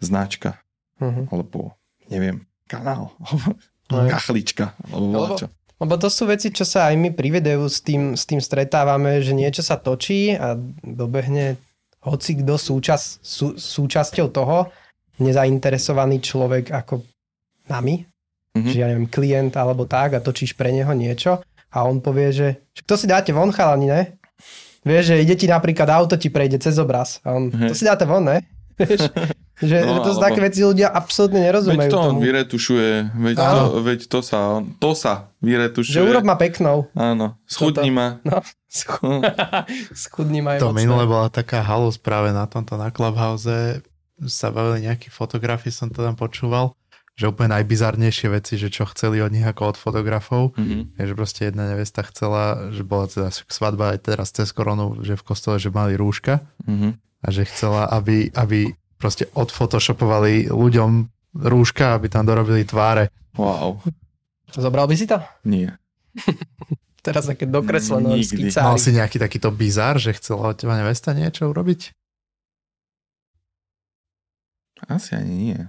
značka, 0.00 0.60
uh-huh. 0.96 1.28
alebo 1.28 1.76
neviem, 2.08 2.48
kanál, 2.64 3.12
alebo 3.20 3.60
kachlička, 3.88 4.72
alebo 4.88 5.36
čo. 5.36 5.48
Lebo 5.80 5.96
to 5.96 6.12
sú 6.12 6.28
veci, 6.28 6.52
čo 6.52 6.68
sa 6.68 6.92
aj 6.92 6.94
my 7.00 7.08
pri 7.16 7.40
videu 7.40 7.64
s 7.64 7.80
tým, 7.80 8.12
s 8.12 8.28
tým 8.28 8.38
stretávame, 8.38 9.24
že 9.24 9.32
niečo 9.32 9.64
sa 9.64 9.80
točí 9.80 10.36
a 10.36 10.52
dobehne 10.84 11.56
hoci 12.04 12.36
kto 12.44 12.60
súčas, 12.60 13.16
sú, 13.24 13.56
súčasťou 13.56 14.28
toho, 14.28 14.68
nezainteresovaný 15.20 16.20
človek 16.20 16.72
ako 16.72 17.04
nami, 17.68 18.04
mm-hmm. 18.56 18.70
že 18.72 18.76
ja 18.76 18.88
neviem, 18.88 19.08
klient 19.08 19.56
alebo 19.56 19.84
tak 19.84 20.16
a 20.16 20.24
točíš 20.24 20.56
pre 20.56 20.72
neho 20.72 20.92
niečo 20.92 21.40
a 21.70 21.78
on 21.86 22.02
povie, 22.02 22.28
že 22.34 22.48
to 22.84 22.98
si 22.98 23.06
dáte 23.06 23.30
von 23.30 23.54
chalani, 23.54 23.88
ne? 23.88 24.02
Vieš, 24.80 25.12
že 25.12 25.22
ide 25.22 25.36
ti 25.36 25.46
napríklad 25.46 25.86
auto 25.92 26.16
ti 26.16 26.32
prejde 26.32 26.56
cez 26.56 26.80
obraz. 26.80 27.20
A 27.20 27.36
on, 27.36 27.52
to 27.52 27.76
si 27.76 27.84
dáte 27.84 28.08
von, 28.08 28.24
ne? 28.24 28.40
Vieš, 28.78 29.10
že, 29.60 29.76
no, 29.84 30.00
to 30.00 30.16
sú 30.16 30.20
také 30.24 30.40
veci 30.40 30.64
ľudia 30.64 30.88
absolútne 30.88 31.44
nerozumejú 31.44 31.84
Veď 31.84 31.92
to 31.92 31.98
tomu. 32.00 32.08
on 32.08 32.24
vyretušuje, 32.24 32.92
veď 33.12 33.36
to, 33.36 33.62
veď 33.84 34.00
to 34.08 34.20
sa, 34.24 34.40
to 34.80 34.90
sa 34.96 35.14
vyretušuje. 35.44 35.96
Že 36.00 36.08
urob 36.08 36.24
ma 36.24 36.36
peknou. 36.40 36.88
Áno, 36.96 37.36
schudni 37.44 37.92
ma. 37.92 38.24
No, 38.24 38.40
schudni 40.04 40.40
ma 40.40 40.56
To 40.56 40.72
minule 40.72 41.04
bola 41.04 41.28
taká 41.28 41.60
halus 41.60 42.00
práve 42.00 42.32
na 42.32 42.48
tomto, 42.48 42.80
na 42.80 42.88
Clubhouse 42.88 43.84
sa 44.28 44.48
bavili 44.52 44.88
nejakí 44.88 45.12
fotografi, 45.12 45.72
som 45.72 45.88
to 45.88 46.04
tam 46.04 46.16
počúval, 46.16 46.76
že 47.16 47.28
úplne 47.28 47.52
najbizarnejšie 47.60 48.28
veci, 48.32 48.56
že 48.56 48.72
čo 48.72 48.88
chceli 48.88 49.20
od 49.20 49.28
nich 49.28 49.44
ako 49.44 49.72
od 49.72 49.76
fotografov, 49.76 50.56
mm-hmm. 50.56 50.96
že 50.96 51.12
proste 51.12 51.40
jedna 51.48 51.68
nevesta 51.68 52.00
chcela, 52.08 52.72
že 52.72 52.80
bola 52.80 53.08
teda 53.08 53.28
svadba 53.28 53.92
aj 53.96 53.98
teraz 54.08 54.32
cez 54.32 54.52
koronu, 54.56 55.00
že 55.04 55.20
v 55.20 55.24
kostole, 55.24 55.60
že 55.60 55.68
mali 55.68 56.00
rúška 56.00 56.40
mm-hmm. 56.64 57.09
A 57.20 57.26
že 57.28 57.44
chcela, 57.44 57.88
aby, 57.92 58.32
aby 58.32 58.72
proste 58.96 59.28
odfotoshopovali 59.32 60.48
ľuďom 60.52 60.90
rúška, 61.36 61.96
aby 61.96 62.08
tam 62.08 62.26
dorobili 62.26 62.64
tváre. 62.64 63.12
Wow. 63.36 63.80
Zobral 64.50 64.90
by 64.90 64.94
si 64.98 65.06
to? 65.06 65.20
Nie. 65.46 65.78
Teraz 67.06 67.24
také 67.24 67.48
dokreslené 67.48 68.20
skicári. 68.20 68.66
Mal 68.66 68.76
si 68.76 68.92
nejaký 68.92 69.16
takýto 69.16 69.48
bizar, 69.48 69.96
že 69.96 70.12
chcela 70.20 70.52
od 70.52 70.56
teba 70.60 70.76
nevesta 70.76 71.16
niečo 71.16 71.48
urobiť? 71.48 71.96
Asi 74.84 75.16
ani 75.16 75.34
nie. 75.36 75.60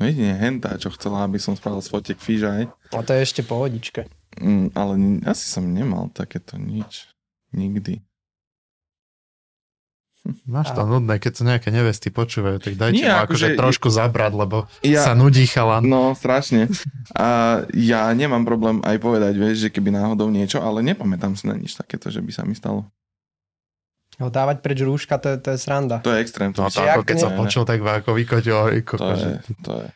No 0.00 0.08
jedine 0.08 0.36
henta, 0.40 0.80
čo 0.80 0.88
chcela, 0.96 1.28
aby 1.28 1.36
som 1.36 1.52
spravil 1.52 1.84
fotek 1.84 2.16
fížaj. 2.16 2.64
A 2.96 3.00
to 3.04 3.12
je 3.12 3.20
ešte 3.24 3.44
pohodičke. 3.44 4.08
Mm, 4.40 4.72
ale 4.72 5.20
asi 5.28 5.44
som 5.48 5.68
nemal 5.68 6.08
takéto 6.16 6.56
nič. 6.56 7.12
Nikdy. 7.52 8.00
Máš 10.46 10.70
to 10.70 10.82
a... 10.82 10.86
nudné, 10.86 11.18
keď 11.18 11.32
sa 11.34 11.42
nejaké 11.42 11.74
nevesty 11.74 12.14
počúvajú, 12.14 12.62
tak 12.62 12.78
dajte 12.78 12.94
Nie, 12.94 13.10
mu 13.10 13.26
akože 13.26 13.58
trošku 13.58 13.90
zabrať, 13.90 14.32
lebo 14.38 14.70
ja, 14.86 15.02
sa 15.02 15.18
nudí 15.18 15.42
chalan. 15.50 15.82
No, 15.82 16.14
strašne. 16.14 16.70
A 17.18 17.60
ja 17.74 18.06
nemám 18.14 18.46
problém 18.46 18.78
aj 18.86 19.02
povedať, 19.02 19.34
vieš, 19.34 19.66
že 19.66 19.68
keby 19.74 19.90
náhodou 19.90 20.30
niečo, 20.30 20.62
ale 20.62 20.86
nepamätám 20.86 21.34
si 21.34 21.50
na 21.50 21.58
nič 21.58 21.74
takéto, 21.74 22.06
že 22.06 22.22
by 22.22 22.30
sa 22.30 22.46
mi 22.46 22.54
stalo. 22.54 22.86
No, 24.22 24.30
dávať 24.30 24.62
preč 24.62 24.78
rúška, 24.86 25.18
to 25.18 25.34
je, 25.34 25.36
to 25.42 25.48
je 25.56 25.58
sranda. 25.58 25.98
To 26.06 26.14
je 26.14 26.22
extrém. 26.22 26.54
To 26.54 26.62
no, 26.62 26.70
to 26.70 26.86
ako 26.86 27.02
keď 27.02 27.16
som 27.18 27.32
počul, 27.34 27.66
tak 27.66 27.82
ako 27.82 28.14
vykotil. 28.14 28.54
To 28.94 29.06
je, 29.18 29.32
to 29.66 29.72
je. 29.82 29.88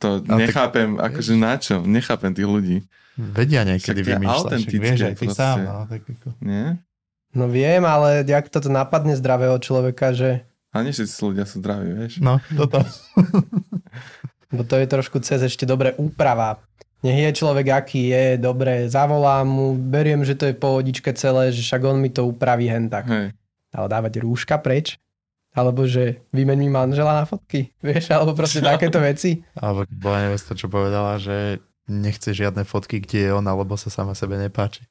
To 0.00 0.08
no, 0.24 0.40
nechápem, 0.40 0.96
tak... 0.96 1.12
akože 1.12 1.32
na 1.36 1.52
čo? 1.60 1.84
Nechápem 1.84 2.32
tých 2.32 2.48
ľudí. 2.48 2.76
Vedia 3.20 3.62
niekedy 3.68 4.00
vymýšľať, 4.00 4.58
však 4.64 4.80
vieš 4.80 5.00
aj 5.06 5.14
ty 5.20 5.26
sám. 5.28 5.56
No, 5.60 5.84
tak 5.86 6.02
ako... 6.08 6.28
Nie? 6.40 6.80
No 7.34 7.50
viem, 7.50 7.82
ale 7.82 8.22
jak 8.22 8.46
toto 8.48 8.70
napadne 8.70 9.18
zdravého 9.18 9.58
človeka, 9.58 10.14
že... 10.14 10.46
A 10.70 10.82
nie 10.82 10.94
všetci 10.94 11.14
ľudia 11.22 11.44
sú 11.46 11.62
zdraví, 11.62 11.90
vieš? 11.94 12.22
No, 12.22 12.38
toto. 12.54 12.82
Bo 14.54 14.62
to 14.62 14.78
je 14.78 14.86
trošku 14.86 15.18
cez 15.22 15.42
ešte 15.42 15.66
dobré 15.66 15.94
úprava. 15.98 16.62
Nech 17.02 17.20
je 17.20 17.36
človek, 17.36 17.74
aký 17.74 18.14
je, 18.14 18.24
dobre, 18.40 18.86
zavolám 18.88 19.44
mu, 19.44 19.66
beriem, 19.76 20.24
že 20.24 20.38
to 20.38 20.48
je 20.48 20.56
pohodičke 20.56 21.12
celé, 21.12 21.52
že 21.52 21.60
však 21.60 21.82
on 21.84 21.98
mi 22.00 22.08
to 22.08 22.24
upraví 22.24 22.70
hen 22.70 22.88
tak. 22.88 23.06
Hej 23.10 23.34
ale 23.74 23.90
dávať 23.90 24.22
rúška 24.22 24.62
preč, 24.62 24.96
alebo 25.50 25.84
že 25.84 26.22
vymeň 26.30 26.58
mi 26.62 26.70
manžela 26.70 27.18
na 27.18 27.26
fotky, 27.26 27.74
vieš, 27.82 28.14
alebo 28.14 28.32
proste 28.38 28.62
takéto 28.62 29.02
veci. 29.02 29.42
Alebo 29.58 29.84
bola 29.90 30.30
nevesta, 30.30 30.54
čo 30.54 30.70
povedala, 30.70 31.18
že 31.18 31.58
nechce 31.90 32.30
žiadne 32.32 32.62
fotky, 32.62 33.02
kde 33.02 33.28
je 33.28 33.30
ona, 33.34 33.52
lebo 33.52 33.74
sa 33.74 33.90
sama 33.90 34.14
sebe 34.14 34.38
nepáči. 34.38 34.86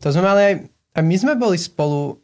To 0.00 0.14
sme 0.14 0.22
mali 0.22 0.40
aj, 0.40 0.54
aj 0.92 1.02
my 1.02 1.16
sme 1.16 1.32
boli 1.36 1.56
spolu, 1.56 2.20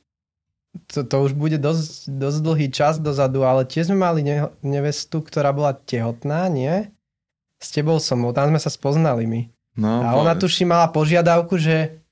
to, 0.92 1.04
to 1.04 1.16
už 1.24 1.32
bude 1.32 1.56
dosť, 1.56 2.12
dosť 2.12 2.38
dlhý 2.44 2.68
čas 2.68 3.00
dozadu, 3.00 3.44
ale 3.44 3.64
tiež 3.64 3.88
sme 3.92 3.98
mali 4.04 4.20
ne, 4.20 4.52
nevestu, 4.60 5.24
ktorá 5.24 5.52
bola 5.52 5.72
tehotná, 5.72 6.46
nie? 6.52 6.88
S 7.58 7.74
tebou 7.74 7.98
som 7.98 8.22
bol, 8.22 8.36
tam 8.36 8.52
sme 8.52 8.60
sa 8.60 8.70
spoznali 8.70 9.24
my. 9.26 9.40
No, 9.78 10.02
a 10.02 10.18
ona 10.18 10.34
tuši 10.34 10.66
mala 10.66 10.90
požiadavku, 10.90 11.54
že, 11.54 12.02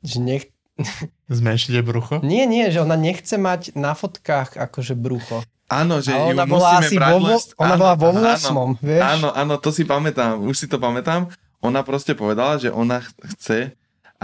že 0.00 0.16
nech, 0.20 0.44
Zmenšite 1.30 1.80
brucho? 1.86 2.18
Nie, 2.20 2.44
nie, 2.50 2.66
že 2.68 2.82
ona 2.82 2.98
nechce 2.98 3.38
mať 3.38 3.78
na 3.78 3.94
fotkách 3.94 4.58
akože 4.58 4.98
brucho. 4.98 5.46
Áno, 5.70 6.04
že 6.04 6.12
a 6.12 6.28
ona 6.28 6.44
ju 6.44 6.50
bola 6.50 6.68
asi 6.84 6.96
brať 7.00 7.12
vo, 7.16 7.36
ona 7.56 7.74
áno, 7.74 7.80
bola 7.80 7.94
vo 7.96 8.08
8, 8.12 8.84
vieš? 8.84 9.00
Áno, 9.00 9.28
áno, 9.32 9.54
to 9.56 9.72
si 9.72 9.88
pamätám, 9.88 10.36
už 10.44 10.56
si 10.60 10.66
to 10.68 10.76
pamätám. 10.76 11.32
Ona 11.64 11.80
proste 11.80 12.12
povedala, 12.12 12.60
že 12.60 12.68
ona 12.68 13.00
chce, 13.00 13.72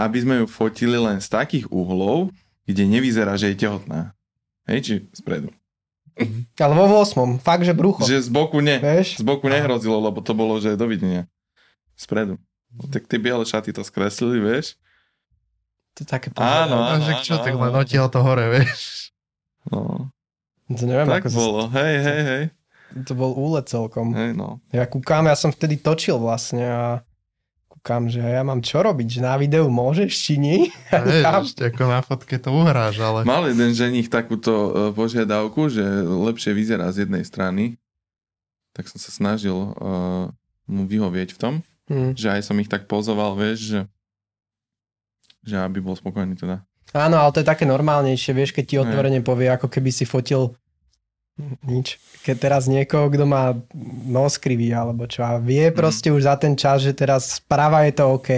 aby 0.05 0.17
sme 0.21 0.35
ju 0.43 0.45
fotili 0.49 0.97
len 0.97 1.21
z 1.21 1.27
takých 1.29 1.65
uhlov, 1.69 2.33
kde 2.65 2.83
nevyzerá, 2.85 3.37
že 3.37 3.53
je 3.53 3.67
tehotná. 3.67 4.13
Hej, 4.69 4.79
či 4.81 4.93
spredu. 5.13 5.49
Ale 6.59 6.73
vo 6.75 6.85
8, 7.01 7.41
fakt, 7.41 7.63
že 7.65 7.73
brucho. 7.73 8.05
Že 8.05 8.27
z 8.27 8.29
boku 8.29 8.59
ne, 8.61 8.77
vieš? 8.77 9.17
z 9.17 9.23
boku 9.25 9.47
nehrozilo, 9.49 9.97
lebo 9.97 10.21
to 10.21 10.35
bolo, 10.37 10.59
že 10.61 10.77
dovidenia. 10.77 11.25
Spredu. 11.97 12.37
Tak 12.91 13.09
tie 13.09 13.19
biele 13.19 13.43
šaty 13.43 13.73
to 13.75 13.83
skreslili, 13.83 14.39
vieš? 14.39 14.79
To 15.99 16.03
je 16.03 16.07
také 16.07 16.31
Áno, 16.39 16.87
áno, 16.87 17.03
áno, 17.03 17.19
čo, 17.19 17.35
tak 17.41 17.51
len 17.51 17.73
odtiaľ 17.75 18.07
to 18.07 18.23
hore, 18.23 18.47
vieš. 18.47 19.11
No. 19.67 20.07
To 20.71 20.83
neviem, 20.87 21.03
tak 21.03 21.27
ako 21.27 21.29
bolo, 21.35 21.59
si... 21.67 21.75
hej, 21.75 21.95
hej, 21.99 22.21
hej. 22.23 22.43
To 23.07 23.13
bol 23.15 23.35
úlet 23.35 23.67
celkom. 23.67 24.15
Hej, 24.15 24.35
no. 24.35 24.63
Ja 24.71 24.87
kúkam, 24.87 25.27
ja 25.27 25.35
som 25.35 25.51
vtedy 25.51 25.79
točil 25.79 26.15
vlastne 26.15 26.63
a 26.63 26.83
kúkam, 27.81 28.05
že 28.05 28.21
ja 28.21 28.45
mám 28.45 28.61
čo 28.61 28.85
robiť, 28.85 29.07
že 29.17 29.19
na 29.25 29.33
videu 29.41 29.65
môžeš, 29.65 30.13
či 30.13 30.37
nie? 30.37 30.69
Ja 30.93 31.01
vieš, 31.01 31.57
ešte 31.57 31.73
ako 31.73 31.83
na 31.89 32.05
fotke 32.05 32.37
to 32.37 32.53
uhráš, 32.53 33.01
ale... 33.01 33.25
Mal 33.25 33.49
jeden 33.49 33.73
ženich 33.73 34.05
takúto 34.05 34.53
e, 34.53 34.69
požiadavku, 34.93 35.65
že 35.65 35.81
lepšie 36.05 36.53
vyzerá 36.53 36.93
z 36.93 37.09
jednej 37.09 37.25
strany, 37.25 37.81
tak 38.77 38.85
som 38.85 39.01
sa 39.01 39.11
snažil 39.11 39.51
uh, 39.51 40.31
mu 40.63 40.87
vyhovieť 40.87 41.35
v 41.35 41.39
tom, 41.41 41.53
hmm. 41.91 42.15
že 42.15 42.31
aj 42.31 42.47
som 42.47 42.55
ich 42.61 42.71
tak 42.71 42.87
pozoval, 42.87 43.35
vieš, 43.35 43.59
že 43.67 43.79
že 45.41 45.57
aby 45.57 45.81
bol 45.81 45.97
spokojný 45.97 46.37
teda. 46.37 46.61
Áno, 46.93 47.17
ale 47.17 47.33
to 47.33 47.41
je 47.41 47.49
také 47.49 47.65
normálnejšie, 47.65 48.31
vieš, 48.31 48.53
keď 48.53 48.65
ti 48.69 48.75
otvorene 48.77 49.25
povie, 49.25 49.49
ako 49.49 49.73
keby 49.73 49.89
si 49.89 50.05
fotil 50.05 50.53
nič. 51.65 51.99
Keď 52.21 52.35
teraz 52.37 52.69
niekoho, 52.69 53.09
kto 53.09 53.25
má 53.25 53.57
nos 54.05 54.37
krivý 54.37 54.71
alebo 54.71 55.09
čo 55.09 55.25
a 55.25 55.41
vie 55.41 55.69
mm. 55.69 55.75
proste 55.75 56.13
už 56.13 56.25
za 56.25 56.35
ten 56.37 56.53
čas, 56.55 56.85
že 56.85 56.93
teraz 56.93 57.41
správa 57.41 57.85
je 57.89 57.93
to 57.97 58.03
OK, 58.17 58.29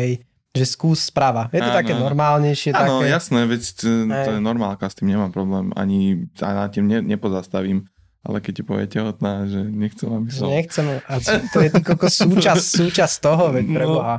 že 0.54 0.66
skús 0.70 1.10
správa. 1.10 1.50
Je 1.50 1.60
to 1.60 1.74
áno, 1.74 1.80
také 1.82 1.94
normálnejšie. 1.98 2.78
Áno, 2.78 3.02
také... 3.02 3.10
jasné, 3.10 3.40
veď 3.50 3.62
to, 3.74 3.90
to 4.06 4.32
je 4.38 4.42
normálka, 4.42 4.86
s 4.86 4.96
tým 4.96 5.10
nemám 5.18 5.34
problém, 5.34 5.74
ani 5.74 6.30
na 6.38 6.70
tým 6.70 6.86
ne, 6.86 7.02
nepozastavím. 7.02 7.90
Ale 8.24 8.40
keď 8.40 8.54
ti 8.56 8.64
povie 8.64 8.88
tehotná, 8.88 9.44
že 9.52 9.60
nechcem, 9.60 10.08
aby 10.08 10.32
som... 10.32 10.48
Nechcem, 10.48 10.86
a 11.04 11.14
to 11.52 11.60
je 11.60 11.70
tylko 11.76 12.08
súčasť, 12.08 12.66
súčasť 12.88 13.16
toho, 13.20 13.52
veď 13.52 13.66
no. 13.68 13.76
preboha. 13.76 14.16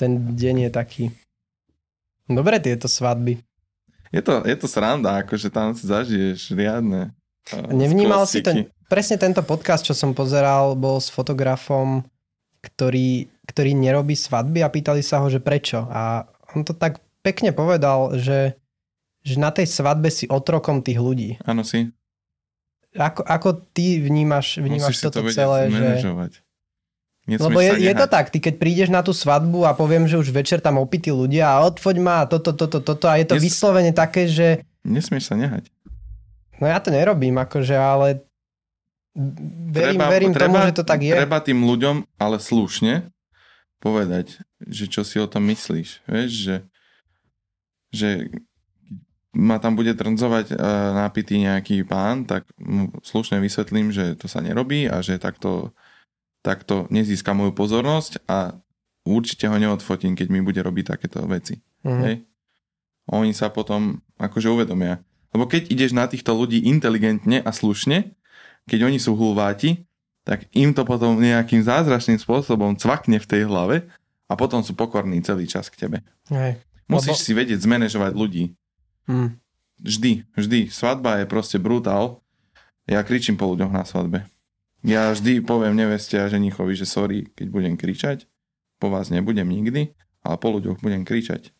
Ten 0.00 0.32
deň 0.32 0.56
je 0.64 0.70
taký. 0.72 1.04
Dobre 2.24 2.56
tieto 2.56 2.88
svadby. 2.88 3.36
Je 4.14 4.22
to, 4.22 4.46
je 4.46 4.56
to 4.56 4.70
sranda, 4.70 5.26
akože 5.26 5.50
tam 5.50 5.74
si 5.76 5.84
zažiješ 5.84 6.54
riadne. 6.54 7.12
Nevnímal 7.52 8.24
si 8.24 8.40
ten, 8.40 8.72
presne 8.88 9.20
tento 9.20 9.44
podcast, 9.44 9.84
čo 9.84 9.92
som 9.92 10.16
pozeral, 10.16 10.72
bol 10.78 10.96
s 10.96 11.12
fotografom, 11.12 12.06
ktorý, 12.64 13.28
ktorý 13.44 13.76
nerobí 13.76 14.16
svadby 14.16 14.64
a 14.64 14.72
pýtali 14.72 15.04
sa 15.04 15.20
ho, 15.20 15.28
že 15.28 15.44
prečo. 15.44 15.84
A 15.92 16.24
on 16.56 16.64
to 16.64 16.72
tak 16.72 17.04
pekne 17.20 17.52
povedal, 17.52 18.16
že, 18.16 18.56
že 19.20 19.36
na 19.36 19.52
tej 19.52 19.68
svadbe 19.68 20.08
si 20.08 20.24
otrokom 20.24 20.80
tých 20.80 20.96
ľudí. 20.96 21.30
Áno 21.44 21.60
si. 21.60 21.92
Ako, 22.94 23.26
ako 23.26 23.48
ty 23.74 23.98
vnímaš, 23.98 24.62
vnímaš 24.62 25.02
toto 25.02 25.20
to 25.20 25.34
celé? 25.34 25.66
Že... 25.68 26.24
Lebo 27.26 27.58
je, 27.58 27.90
je 27.90 27.94
to 27.96 28.06
tak, 28.06 28.30
ty 28.30 28.38
keď 28.38 28.54
prídeš 28.60 28.88
na 28.92 29.02
tú 29.02 29.10
svadbu 29.10 29.66
a 29.66 29.74
poviem, 29.74 30.06
že 30.06 30.20
už 30.20 30.30
večer 30.30 30.62
tam 30.62 30.78
opití 30.78 31.10
ľudia 31.10 31.58
a 31.58 31.66
odfoď 31.66 31.96
ma 31.98 32.16
a 32.22 32.28
toto, 32.28 32.54
toto, 32.54 32.78
toto 32.78 33.08
a 33.10 33.18
je 33.18 33.26
to 33.26 33.34
Nes... 33.40 33.42
vyslovene 33.48 33.90
také, 33.90 34.30
že... 34.30 34.62
Nesmieš 34.86 35.32
sa 35.32 35.34
nehať. 35.34 35.73
No 36.58 36.64
ja 36.70 36.78
to 36.78 36.94
nerobím, 36.94 37.38
akože, 37.40 37.74
ale 37.74 38.22
verím, 39.70 39.98
treba, 40.00 40.06
verím 40.10 40.32
treba, 40.34 40.46
tomu, 40.46 40.56
že 40.70 40.74
to 40.74 40.84
tak 40.86 41.00
je. 41.02 41.14
Treba 41.14 41.38
tým 41.42 41.60
ľuďom, 41.62 41.96
ale 42.18 42.36
slušne 42.38 43.10
povedať, 43.82 44.40
že 44.64 44.88
čo 44.88 45.04
si 45.04 45.20
o 45.20 45.28
tom 45.28 45.44
myslíš. 45.50 46.08
Vieš, 46.08 46.30
že, 46.32 46.56
že 47.92 48.08
ma 49.34 49.58
tam 49.58 49.74
bude 49.74 49.92
trnzovať 49.92 50.54
uh, 50.54 50.58
napitý 50.94 51.42
nejaký 51.42 51.84
pán, 51.84 52.24
tak 52.24 52.46
mu 52.56 52.94
slušne 53.02 53.42
vysvetlím, 53.42 53.90
že 53.90 54.14
to 54.14 54.30
sa 54.30 54.40
nerobí 54.40 54.86
a 54.86 55.02
že 55.02 55.18
takto 55.20 55.74
tak 56.44 56.60
to 56.68 56.84
nezíska 56.92 57.32
moju 57.32 57.56
pozornosť 57.56 58.28
a 58.28 58.52
určite 59.08 59.48
ho 59.48 59.56
neodfotím, 59.56 60.12
keď 60.12 60.28
mi 60.28 60.44
bude 60.44 60.60
robiť 60.60 60.84
takéto 60.92 61.24
veci. 61.24 61.56
Mm-hmm. 61.80 62.02
Hej? 62.04 62.14
Oni 63.16 63.32
sa 63.32 63.48
potom 63.48 64.04
akože 64.20 64.52
uvedomia. 64.52 65.00
Lebo 65.34 65.50
keď 65.50 65.68
ideš 65.68 65.92
na 65.92 66.06
týchto 66.06 66.32
ľudí 66.32 66.64
inteligentne 66.70 67.42
a 67.42 67.50
slušne, 67.50 68.14
keď 68.70 68.86
oni 68.86 69.02
sú 69.02 69.18
hulváti, 69.18 69.84
tak 70.24 70.48
im 70.56 70.72
to 70.72 70.88
potom 70.88 71.20
nejakým 71.20 71.60
zázračným 71.60 72.16
spôsobom 72.16 72.78
cvakne 72.80 73.20
v 73.20 73.28
tej 73.28 73.42
hlave 73.44 73.84
a 74.30 74.32
potom 74.38 74.64
sú 74.64 74.72
pokorní 74.72 75.20
celý 75.20 75.44
čas 75.44 75.68
k 75.68 75.84
tebe. 75.84 75.98
Hej. 76.32 76.62
Musíš 76.88 77.20
Lebo... 77.20 77.26
si 77.28 77.32
vedieť 77.36 77.60
zmanéžovať 77.60 78.12
ľudí. 78.16 78.44
Hmm. 79.04 79.36
Vždy, 79.84 80.24
vždy. 80.32 80.72
Svadba 80.72 81.20
je 81.20 81.26
proste 81.28 81.60
brutál. 81.60 82.24
Ja 82.88 83.04
kričím 83.04 83.36
po 83.36 83.52
ľuďoch 83.52 83.72
na 83.72 83.84
svadbe. 83.84 84.24
Ja 84.84 85.12
vždy 85.12 85.40
poviem 85.44 85.76
neveste 85.76 86.20
a 86.20 86.28
ženichovi, 86.28 86.76
že 86.76 86.84
sorry, 86.84 87.32
keď 87.32 87.46
budem 87.48 87.74
kričať, 87.76 88.28
po 88.76 88.92
vás 88.92 89.08
nebudem 89.08 89.48
nikdy, 89.48 89.96
ale 90.20 90.36
po 90.36 90.52
ľuďoch 90.52 90.80
budem 90.84 91.08
kričať. 91.08 91.52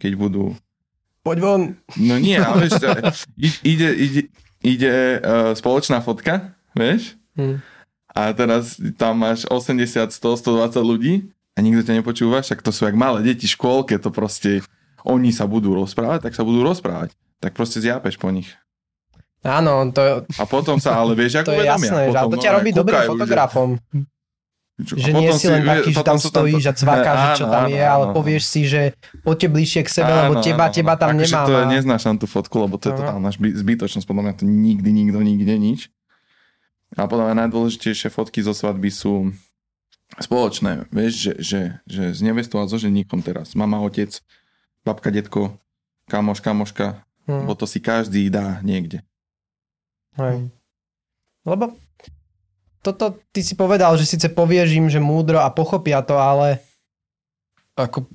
Keď 0.00 0.12
budú... 0.16 0.56
Poď 1.22 1.38
von! 1.38 1.62
No 2.02 2.18
nie, 2.18 2.34
ale 2.34 2.66
ešte, 2.66 2.86
ide, 3.62 3.88
ide, 3.94 4.22
ide 4.58 4.92
uh, 5.22 5.54
spoločná 5.54 6.02
fotka, 6.02 6.54
vieš? 6.74 7.14
Hmm. 7.38 7.62
A 8.12 8.34
teraz 8.34 8.76
tam 8.98 9.22
máš 9.22 9.46
80, 9.46 10.10
100, 10.10 10.12
120 10.12 10.82
ľudí 10.82 11.14
a 11.54 11.58
nikto 11.62 11.86
ťa 11.86 12.02
nepočúva, 12.02 12.42
však 12.42 12.60
to 12.60 12.74
sú 12.74 12.84
jak 12.84 12.98
malé 12.98 13.22
deti 13.24 13.46
v 13.46 13.54
škôlke, 13.54 13.96
to 14.02 14.10
proste 14.12 14.66
oni 15.06 15.30
sa 15.30 15.46
budú 15.46 15.72
rozprávať, 15.78 16.28
tak 16.28 16.34
sa 16.34 16.42
budú 16.42 16.66
rozprávať. 16.66 17.14
Tak 17.42 17.54
proste 17.54 17.82
zjapeš 17.82 18.18
po 18.18 18.30
nich. 18.30 18.50
Áno, 19.42 19.90
to... 19.90 20.22
A 20.38 20.44
potom 20.46 20.78
sa, 20.78 21.02
ale 21.02 21.18
vieš, 21.18 21.36
ako 21.42 21.50
To 21.50 21.58
je 21.58 21.66
jasné, 21.66 22.02
že 22.10 22.18
potom, 22.18 22.30
to 22.30 22.36
ťa 22.38 22.50
robí 22.54 22.70
kúkajú, 22.70 22.80
dobrým 22.82 23.00
že- 23.02 23.10
fotografom. 23.10 23.68
Čo- 24.74 24.96
Že 24.96 25.10
nie 25.12 25.28
si 25.30 25.46
len 25.46 25.62
taký, 25.62 25.90
že 25.90 26.00
tam 26.00 26.16
stojíš 26.16 26.64
a 26.64 26.72
cvakáš, 26.72 27.16
že 27.18 27.28
čo 27.34 27.46
tam 27.46 27.64
áno, 27.64 27.70
je, 27.70 27.82
ale 27.84 28.04
áno. 28.04 28.14
povieš 28.14 28.42
si, 28.42 28.60
že 28.64 28.82
poďte 29.20 29.48
bližšie 29.48 29.82
k 29.82 29.90
sebe, 29.92 30.08
lebo 30.10 30.34
Áno, 30.34 30.42
teba, 30.42 30.64
áno, 30.64 30.74
teba 30.74 30.92
tam 30.94 31.08
akože 31.12 31.28
nemám. 31.28 31.44
to 31.44 31.52
je, 31.52 31.64
neznášam 31.70 32.14
tú 32.14 32.24
fotku, 32.24 32.56
lebo 32.58 32.74
to 32.76 32.84
je 32.84 32.92
Aha. 32.92 33.00
totálna 33.02 33.30
zby- 33.30 33.52
zbytočnosť, 33.54 34.02
podľa 34.02 34.22
mňa 34.22 34.34
to 34.34 34.44
nikdy, 34.44 34.90
nikto, 34.90 35.18
nikde 35.18 35.54
nič. 35.54 35.80
A 36.92 37.04
podľa 37.04 37.24
mňa 37.26 37.36
najdôležitejšie 37.42 38.08
fotky 38.08 38.40
zo 38.40 38.50
svadby 38.50 38.88
sú 38.88 39.32
spoločné, 40.14 40.88
vieš, 40.88 41.12
že, 41.14 41.32
že, 41.38 41.60
že 41.84 42.02
s 42.10 42.20
nevestou 42.20 42.58
a 42.58 42.66
so 42.66 42.76
ženíkom 42.76 43.20
teraz, 43.20 43.52
mama, 43.52 43.76
otec, 43.78 44.20
babka, 44.82 45.08
detko, 45.08 45.56
kamoš, 46.06 46.40
kamoška, 46.40 47.04
Hm, 47.22 47.46
lebo 47.46 47.54
to 47.54 47.64
si 47.64 47.78
každý 47.78 48.26
dá 48.26 48.58
niekde. 48.60 49.06
hej. 50.16 50.50
Lebo 51.42 51.70
toto 52.82 53.22
ty 53.30 53.40
si 53.46 53.54
povedal, 53.54 53.94
že 53.94 54.04
síce 54.04 54.26
povieš 54.28 54.68
im, 54.74 54.86
že 54.90 54.98
múdro 54.98 55.38
a 55.38 55.48
pochopia 55.54 56.02
to, 56.02 56.18
ale 56.18 56.58
ako 57.78 58.10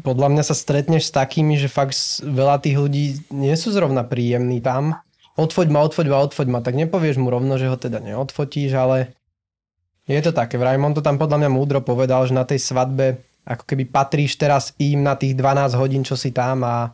podľa 0.00 0.28
mňa 0.32 0.44
sa 0.44 0.56
stretneš 0.56 1.12
s 1.12 1.16
takými, 1.16 1.60
že 1.60 1.68
fakt 1.68 1.94
veľa 2.24 2.60
tých 2.64 2.76
ľudí 2.80 3.04
nie 3.32 3.54
sú 3.54 3.72
zrovna 3.72 4.04
príjemní 4.04 4.64
tam. 4.64 4.96
Odfoď 5.38 5.68
ma, 5.70 5.86
odfoď 5.86 6.06
ma, 6.10 6.18
odfoď 6.24 6.48
ma, 6.50 6.60
tak 6.64 6.74
nepovieš 6.74 7.20
mu 7.20 7.30
rovno, 7.30 7.54
že 7.60 7.70
ho 7.70 7.76
teda 7.78 8.02
neodfotíš, 8.02 8.74
ale 8.74 9.14
je 10.08 10.18
to 10.18 10.34
také. 10.34 10.58
Vraj 10.58 10.80
on 10.80 10.96
to 10.96 11.04
tam 11.04 11.20
podľa 11.20 11.46
mňa 11.46 11.50
múdro 11.52 11.78
povedal, 11.84 12.26
že 12.26 12.34
na 12.34 12.42
tej 12.42 12.58
svadbe 12.58 13.22
ako 13.48 13.64
keby 13.64 13.88
patríš 13.88 14.36
teraz 14.36 14.76
im 14.76 15.00
na 15.04 15.16
tých 15.16 15.32
12 15.32 15.72
hodín, 15.78 16.02
čo 16.04 16.18
si 16.18 16.34
tam 16.34 16.64
a 16.64 16.92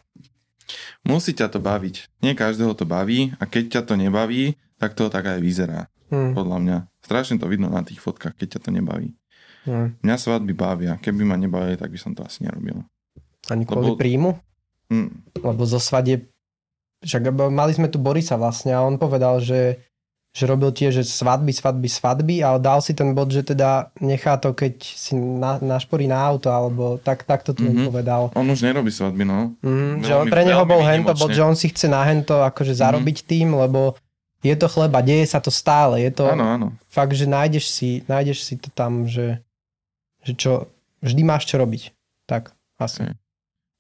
Musí 1.05 1.37
ťa 1.37 1.53
to 1.53 1.61
baviť. 1.61 2.25
Nie 2.25 2.33
každého 2.33 2.73
to 2.73 2.89
baví 2.89 3.37
a 3.37 3.45
keď 3.45 3.65
ťa 3.69 3.83
to 3.85 3.95
nebaví, 4.01 4.57
tak 4.81 4.97
to 4.97 5.13
tak 5.13 5.29
aj 5.29 5.41
vyzerá, 5.41 5.93
hm, 6.15 6.33
podľa 6.33 6.59
mňa. 6.61 6.77
Strašne 7.01 7.37
to 7.37 7.47
vidno 7.47 7.67
na 7.67 7.83
tých 7.83 7.99
fotkách, 7.99 8.35
keď 8.35 8.49
ťa 8.53 8.61
to 8.61 8.71
nebaví. 8.71 9.11
hm. 9.65 9.99
Mňa 9.99 10.17
svadby 10.17 10.53
bavia. 10.53 10.95
Keby 10.97 11.23
ma 11.23 11.35
nebavili, 11.35 11.75
tak 11.75 11.89
by 11.89 11.99
som 11.99 12.13
to 12.13 12.23
asi 12.23 12.43
nerobil. 12.43 12.87
ani 13.45 13.63
kvôli 13.63 13.91
Lebo- 13.91 13.99
príjmu. 13.99 14.31
Hm. 14.87 15.09
lebo 15.39 15.63
zo 15.65 15.77
svadie, 15.77 16.29
však 17.01 17.21
mali 17.49 17.73
sme 17.73 17.89
tu 17.89 17.99
Borisa 17.99 18.35
vlastne 18.35 18.71
a 18.71 18.81
on 18.81 18.95
povedal, 18.95 19.37
že, 19.39 19.81
že 20.31 20.45
robil 20.45 20.69
tiež 20.71 20.93
že 20.95 21.05
svadby, 21.05 21.51
svadby, 21.51 21.85
svadby, 21.87 22.37
ale 22.41 22.57
dal 22.59 22.81
si 22.81 22.93
ten 22.93 23.13
bod, 23.13 23.29
že 23.29 23.41
teda 23.43 23.89
nechá 23.99 24.37
to, 24.37 24.53
keď 24.53 24.77
si 24.79 25.13
na, 25.13 25.57
našporí 25.57 26.05
na 26.05 26.21
auto, 26.21 26.49
alebo 26.49 26.97
tak, 26.99 27.23
tak 27.23 27.43
to 27.43 27.53
tu 27.53 27.63
Mhm. 27.63 27.69
mm-hmm. 27.71 27.87
povedal. 27.87 28.23
On 28.33 28.45
už 28.45 28.61
nerobí 28.63 28.89
svadby, 28.89 29.25
no. 29.25 29.57
Mm, 29.61 30.01
že 30.01 30.13
on, 30.15 30.25
pre 30.27 30.43
neho 30.43 30.65
bol 30.65 30.81
hento 30.83 31.13
bod, 31.13 31.31
že 31.31 31.41
on 31.41 31.53
si 31.55 31.69
chce 31.69 31.87
na 31.87 32.01
hento 32.03 32.41
akože 32.41 32.73
zarobiť 32.75 33.25
tým, 33.25 33.53
lebo 33.53 33.97
je 34.45 34.55
to 34.55 34.69
chleba, 34.69 35.01
deje 35.01 35.25
sa 35.25 35.41
to 35.41 35.49
stále, 35.49 35.97
je 35.97 36.13
to 36.13 36.29
Áno, 36.29 36.45
áno. 36.45 36.67
fakt, 36.87 37.17
že 37.17 37.25
nájdeš 37.25 37.65
si, 37.67 38.05
nájdeš 38.05 38.45
si 38.45 38.55
to 38.55 38.69
tam, 38.69 39.09
že, 39.09 39.41
že 40.21 40.37
čo, 40.37 40.53
vždy 41.01 41.23
máš 41.25 41.49
čo 41.49 41.57
robiť. 41.57 41.97
Tak, 42.25 42.53
asi. 42.77 43.09
Hej. 43.09 43.17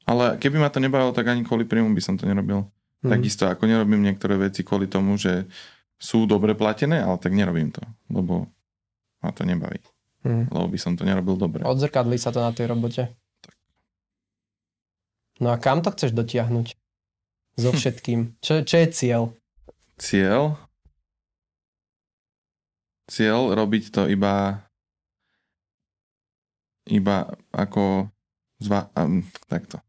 Ale 0.04 0.36
keby 0.36 0.56
ma 0.56 0.68
to 0.68 0.80
nebavilo, 0.80 1.12
tak 1.12 1.24
ani 1.26 1.40
kvôli 1.40 1.64
príjmu 1.64 1.92
by 1.92 2.00
som 2.00 2.16
to 2.16 2.24
nerobil. 2.24 2.64
Mhm. 3.00 3.12
Takisto 3.12 3.44
ako 3.44 3.64
nerobím 3.64 4.00
niektoré 4.02 4.40
veci 4.40 4.60
kvôli 4.60 4.88
tomu, 4.88 5.14
že 5.14 5.44
sú 5.94 6.24
dobre 6.24 6.52
platené, 6.52 6.98
ale 6.98 7.16
tak 7.16 7.30
nerobím 7.30 7.68
to, 7.68 7.80
lebo 8.08 8.48
ma 9.20 9.30
to 9.30 9.44
nebaví. 9.44 9.80
Mhm. 10.24 10.48
Lebo 10.48 10.66
by 10.66 10.78
som 10.80 10.92
to 10.92 11.04
nerobil 11.04 11.36
dobre. 11.36 11.60
Odzrkadli 11.60 12.16
sa 12.16 12.28
to 12.28 12.40
na 12.40 12.50
tej 12.50 12.66
robote. 12.66 13.12
No 15.36 15.50
a 15.50 15.56
kam 15.56 15.80
to 15.80 15.90
chceš 15.90 16.12
dotiahnuť? 16.12 16.72
So 17.54 17.70
Hm. 17.70 17.76
všetkým. 17.80 18.20
Čo, 18.40 18.62
čo 18.62 18.76
je 18.76 18.88
cieľ? 18.88 19.22
Cieľ? 19.96 20.58
Cieľ 23.06 23.52
robiť 23.52 23.84
to 23.92 24.02
iba 24.08 24.64
iba 26.84 27.16
ako 27.48 28.12
zva, 28.60 28.92
um, 28.96 29.24
takto. 29.48 29.80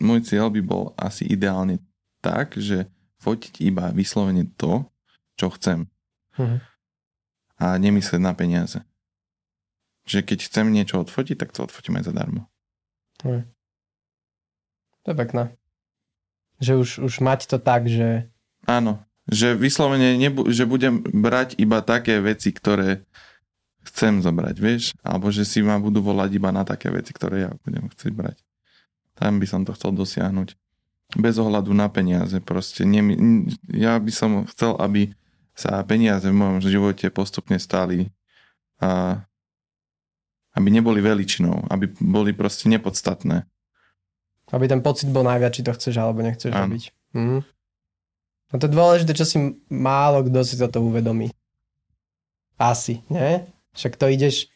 Môj 0.00 0.24
cieľ 0.24 0.52
by 0.52 0.60
bol 0.60 0.92
asi 0.96 1.24
ideálne 1.24 1.80
tak, 2.20 2.60
že 2.60 2.88
fotiť 3.24 3.64
iba 3.64 3.88
vyslovene 3.92 4.44
to, 4.56 4.84
čo 5.38 5.48
chcem 5.56 5.88
Mhm. 6.36 6.58
a 7.56 7.66
nemyslieť 7.76 8.20
na 8.20 8.32
peniaze. 8.32 8.80
Že 10.08 10.26
keď 10.26 10.38
chcem 10.50 10.66
niečo 10.72 10.98
odfotiť, 10.98 11.36
tak 11.38 11.52
to 11.54 11.62
odfotím 11.64 12.00
aj 12.00 12.10
zadarmo. 12.10 12.50
To 13.22 15.08
je 15.08 15.14
pekné. 15.14 15.54
Že 16.58 16.72
už, 16.78 16.90
už 17.06 17.14
mať 17.22 17.46
to 17.46 17.58
tak, 17.62 17.86
že 17.86 18.26
Áno, 18.66 19.02
že 19.30 19.54
vyslovene, 19.54 20.18
nebu- 20.18 20.50
že 20.50 20.66
budem 20.66 20.98
brať 21.02 21.54
iba 21.58 21.78
také 21.84 22.18
veci, 22.18 22.50
ktoré 22.50 23.06
chcem 23.82 24.22
zobrať, 24.22 24.56
vieš? 24.58 24.82
Alebo 25.02 25.30
že 25.30 25.42
si 25.42 25.62
ma 25.62 25.78
budú 25.78 26.02
volať 26.02 26.30
iba 26.38 26.50
na 26.54 26.62
také 26.62 26.90
veci, 26.90 27.10
ktoré 27.14 27.46
ja 27.46 27.50
budem 27.62 27.86
chcieť 27.90 28.12
brať. 28.14 28.36
Tam 29.14 29.38
by 29.38 29.46
som 29.46 29.62
to 29.62 29.74
chcel 29.74 29.94
dosiahnuť. 29.94 30.54
Bez 31.18 31.36
ohľadu 31.36 31.70
na 31.76 31.92
peniaze. 31.92 32.40
Proste 32.40 32.82
nemi- 32.88 33.52
ja 33.68 33.98
by 34.00 34.12
som 34.14 34.30
chcel, 34.48 34.74
aby 34.80 35.12
sa 35.52 35.84
peniaze 35.84 36.24
v 36.24 36.38
mojom 36.38 36.58
živote 36.64 37.12
postupne 37.12 37.60
stali 37.60 38.08
a 38.80 39.20
aby 40.56 40.68
neboli 40.72 41.04
veličinou, 41.04 41.68
aby 41.68 41.92
boli 42.00 42.32
proste 42.32 42.68
nepodstatné. 42.68 43.44
aby 44.52 44.68
ten 44.68 44.84
pocit 44.84 45.08
bol 45.08 45.24
najviac, 45.24 45.48
či 45.56 45.64
to 45.64 45.72
chceš 45.72 45.96
alebo 45.96 46.20
nechceš 46.20 46.52
Áno. 46.52 46.68
robiť. 46.68 46.82
Mhm. 47.16 47.38
No 48.52 48.60
to 48.60 48.68
je 48.68 48.76
dôležité, 48.76 49.16
čo 49.16 49.24
si 49.24 49.36
málo 49.72 50.20
kto 50.28 50.44
si 50.44 50.60
toto 50.60 50.84
uvedomí. 50.84 51.32
Asi, 52.60 53.00
nie? 53.08 53.48
Však 53.72 53.96
to 53.96 54.12
ideš, 54.12 54.52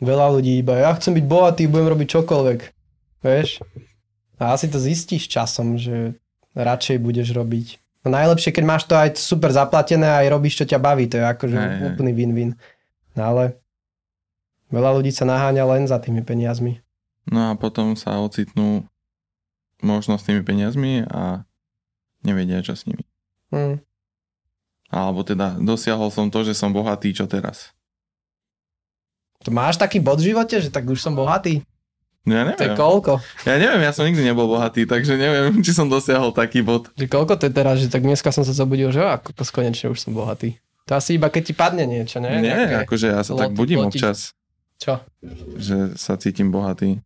veľa 0.00 0.32
ľudí 0.32 0.58
iba, 0.64 0.80
ja 0.80 0.90
chcem 0.96 1.12
byť 1.12 1.24
bohatý, 1.28 1.62
budem 1.68 1.92
robiť 1.92 2.08
čokoľvek. 2.18 2.60
Vieš? 3.20 3.60
A 4.40 4.56
asi 4.56 4.66
to 4.66 4.80
zistíš 4.80 5.28
časom, 5.28 5.76
že 5.76 6.16
radšej 6.56 6.96
budeš 6.98 7.36
robiť. 7.36 7.78
No 8.04 8.12
najlepšie, 8.12 8.52
keď 8.52 8.64
máš 8.64 8.84
to 8.84 8.96
aj 8.96 9.16
super 9.16 9.48
zaplatené 9.48 10.04
a 10.04 10.20
aj 10.24 10.28
robíš, 10.28 10.60
čo 10.60 10.68
ťa 10.68 10.80
baví. 10.80 11.08
To 11.08 11.16
je 11.20 11.24
akože 11.24 11.56
hej. 11.56 11.80
úplný 11.88 12.12
win-win. 12.12 12.50
No 13.16 13.20
ale 13.32 13.56
veľa 14.68 15.00
ľudí 15.00 15.08
sa 15.08 15.24
naháňa 15.24 15.64
len 15.64 15.82
za 15.88 15.96
tými 15.96 16.20
peniazmi. 16.20 16.84
No 17.24 17.48
a 17.48 17.56
potom 17.56 17.96
sa 17.96 18.20
ocitnú 18.20 18.84
možno 19.80 20.20
s 20.20 20.26
tými 20.28 20.44
peniazmi 20.44 21.08
a 21.08 21.48
nevedia, 22.20 22.60
čo 22.60 22.76
s 22.76 22.84
nimi. 22.84 23.04
Hm. 23.54 23.78
Alebo 24.90 25.22
teda 25.22 25.54
dosiahol 25.56 26.10
som 26.10 26.26
to, 26.26 26.42
že 26.42 26.52
som 26.52 26.70
bohatý, 26.70 27.10
čo 27.10 27.24
teraz. 27.24 27.70
To 29.42 29.50
máš 29.50 29.76
taký 29.76 29.98
bod 29.98 30.18
v 30.18 30.32
živote, 30.32 30.56
že 30.56 30.68
tak 30.68 30.84
už 30.84 30.98
som 30.98 31.12
bohatý? 31.12 31.62
Ja 32.24 32.40
To 32.48 32.56
je 32.56 32.72
neviem. 32.72 32.72
koľko? 32.74 33.20
Ja 33.44 33.60
neviem, 33.60 33.84
ja 33.84 33.92
som 33.92 34.08
nikdy 34.08 34.24
nebol 34.24 34.48
bohatý, 34.48 34.88
takže 34.88 35.14
neviem, 35.14 35.52
či 35.64 35.70
som 35.70 35.86
dosiahol 35.86 36.32
taký 36.32 36.64
bod. 36.64 36.88
Že 36.94 37.06
koľko 37.06 37.32
to 37.36 37.44
je 37.44 37.52
teraz, 37.52 37.76
že 37.78 37.88
tak 37.88 38.00
dneska 38.00 38.32
som 38.32 38.42
sa 38.42 38.50
zobudil, 38.50 38.88
že 38.88 38.98
ako 38.98 39.30
to 39.30 39.44
konečne 39.46 39.92
už 39.92 40.00
som 40.00 40.10
bohatý. 40.10 40.56
To 40.84 40.96
asi 40.96 41.16
iba 41.16 41.28
keď 41.28 41.42
ti 41.42 41.54
padne 41.54 41.84
niečo, 41.84 42.18
ne? 42.18 42.40
Nie, 42.40 42.56
Nejaké- 42.56 42.84
akože 42.84 43.06
ja 43.08 43.20
sa 43.20 43.32
tak 43.34 43.52
loty, 43.52 43.56
budím 43.56 43.78
lotiť. 43.82 43.92
občas, 43.92 44.32
Čo? 44.76 45.00
že 45.56 45.96
sa 45.96 46.16
cítim 46.16 46.48
bohatý. 46.48 47.00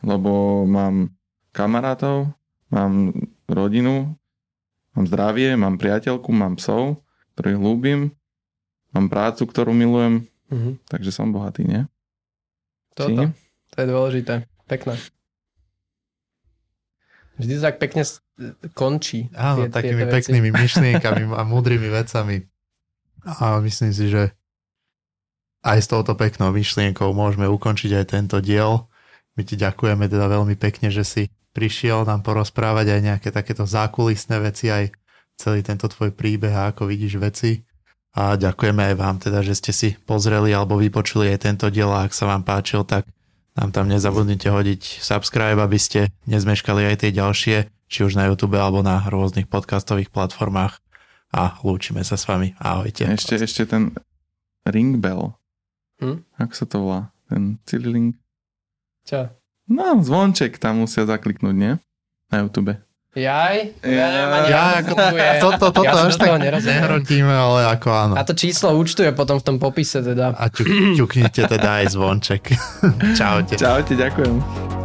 Lebo 0.00 0.62
mám 0.62 1.10
kamarátov, 1.50 2.30
mám 2.68 3.14
rodinu, 3.46 4.14
mám 4.94 5.04
zdravie, 5.04 5.54
mám 5.54 5.74
priateľku, 5.74 6.30
mám 6.30 6.54
psov, 6.54 7.02
ktorých 7.34 7.58
ľúbim, 7.58 8.00
mám 8.90 9.06
prácu, 9.06 9.44
ktorú 9.44 9.70
milujem, 9.70 10.24
Mhm. 10.46 10.78
takže 10.84 11.10
som 11.10 11.28
bohatý, 11.28 11.62
nie? 11.62 11.82
Toto, 12.92 13.26
Či? 13.26 13.34
to 13.68 13.76
je 13.76 13.86
dôležité. 13.86 14.34
Pekné. 14.64 14.94
Vždy 17.34 17.58
tak 17.58 17.76
pekne 17.76 18.06
končí. 18.72 19.26
Áno, 19.32 19.66
tie- 19.66 19.72
takými 19.72 20.02
veci. 20.04 20.14
peknými 20.22 20.50
myšlienkami 20.62 21.22
a 21.28 21.42
múdrymi 21.42 21.88
vecami. 21.88 22.46
A 23.24 23.58
myslím 23.58 23.90
si, 23.90 24.06
že 24.06 24.30
aj 25.60 25.78
s 25.80 25.88
touto 25.88 26.14
peknou 26.14 26.52
myšlienkou 26.52 27.10
môžeme 27.10 27.48
ukončiť 27.48 27.90
aj 27.94 28.04
tento 28.06 28.38
diel. 28.38 28.86
My 29.34 29.42
ti 29.42 29.56
ďakujeme 29.56 30.06
teda 30.06 30.30
veľmi 30.30 30.54
pekne, 30.54 30.88
že 30.88 31.02
si 31.02 31.22
prišiel 31.54 32.02
nám 32.04 32.26
porozprávať 32.26 32.98
aj 32.98 33.00
nejaké 33.00 33.28
takéto 33.30 33.64
zákulisné 33.64 34.42
veci, 34.42 34.68
aj 34.68 34.90
celý 35.38 35.62
tento 35.62 35.86
tvoj 35.86 36.10
príbeh 36.10 36.52
a 36.52 36.74
ako 36.74 36.90
vidíš 36.90 37.22
veci. 37.22 37.62
A 38.14 38.38
ďakujeme 38.38 38.94
aj 38.94 38.94
vám 38.94 39.16
teda, 39.18 39.42
že 39.42 39.58
ste 39.58 39.72
si 39.74 39.88
pozreli 40.06 40.54
alebo 40.54 40.78
vypočuli 40.78 41.34
aj 41.34 41.50
tento 41.50 41.66
diel 41.70 41.90
a 41.90 42.06
ak 42.06 42.14
sa 42.14 42.30
vám 42.30 42.46
páčil, 42.46 42.86
tak 42.86 43.06
nám 43.54 43.70
tam 43.70 43.86
nezabudnite 43.90 44.50
hodiť 44.50 45.02
subscribe, 45.02 45.58
aby 45.58 45.78
ste 45.78 46.10
nezmeškali 46.26 46.90
aj 46.90 47.06
tie 47.06 47.10
ďalšie, 47.14 47.56
či 47.90 47.98
už 48.02 48.18
na 48.18 48.30
YouTube 48.30 48.58
alebo 48.58 48.82
na 48.82 49.02
rôznych 49.06 49.46
podcastových 49.46 50.10
platformách 50.14 50.78
a 51.34 51.58
lúčime 51.66 52.06
sa 52.06 52.14
s 52.14 52.26
vami. 52.30 52.54
Ahojte. 52.62 53.06
Ešte, 53.10 53.34
ešte 53.38 53.66
ten 53.66 53.94
ring 54.66 55.02
bell. 55.02 55.34
Hm? 55.98 56.22
Ako 56.38 56.54
sa 56.54 56.66
to 56.70 56.76
volá? 56.82 57.00
Ten 57.26 57.58
cililing? 57.66 58.14
Čo? 59.06 59.30
No, 59.64 59.96
zvonček 60.04 60.60
tam 60.60 60.84
musia 60.84 61.08
zakliknúť, 61.08 61.54
nie? 61.56 61.72
Na 62.28 62.44
YouTube. 62.44 62.76
Jaj? 63.14 63.78
Ja, 63.86 64.06
ja, 64.10 64.24
ja 64.50 64.62
ako, 64.82 64.94
toto, 65.46 65.66
toto 65.70 65.86
ja 65.86 66.10
až 66.10 66.18
tak 66.18 66.34
nehrotíme, 66.42 67.30
ale 67.30 67.70
ako 67.70 67.88
áno. 67.94 68.14
A 68.18 68.26
to 68.26 68.34
číslo 68.34 68.74
účtuje 68.74 69.14
potom 69.14 69.38
v 69.38 69.44
tom 69.46 69.56
popise 69.62 70.02
teda. 70.02 70.34
A 70.34 70.50
ťuk, 70.50 70.98
ťuknite 70.98 71.46
teda 71.46 71.86
aj 71.86 71.94
zvonček. 71.94 72.42
Čaute. 73.18 73.54
Čaute, 73.54 73.94
ďakujem. 73.94 74.83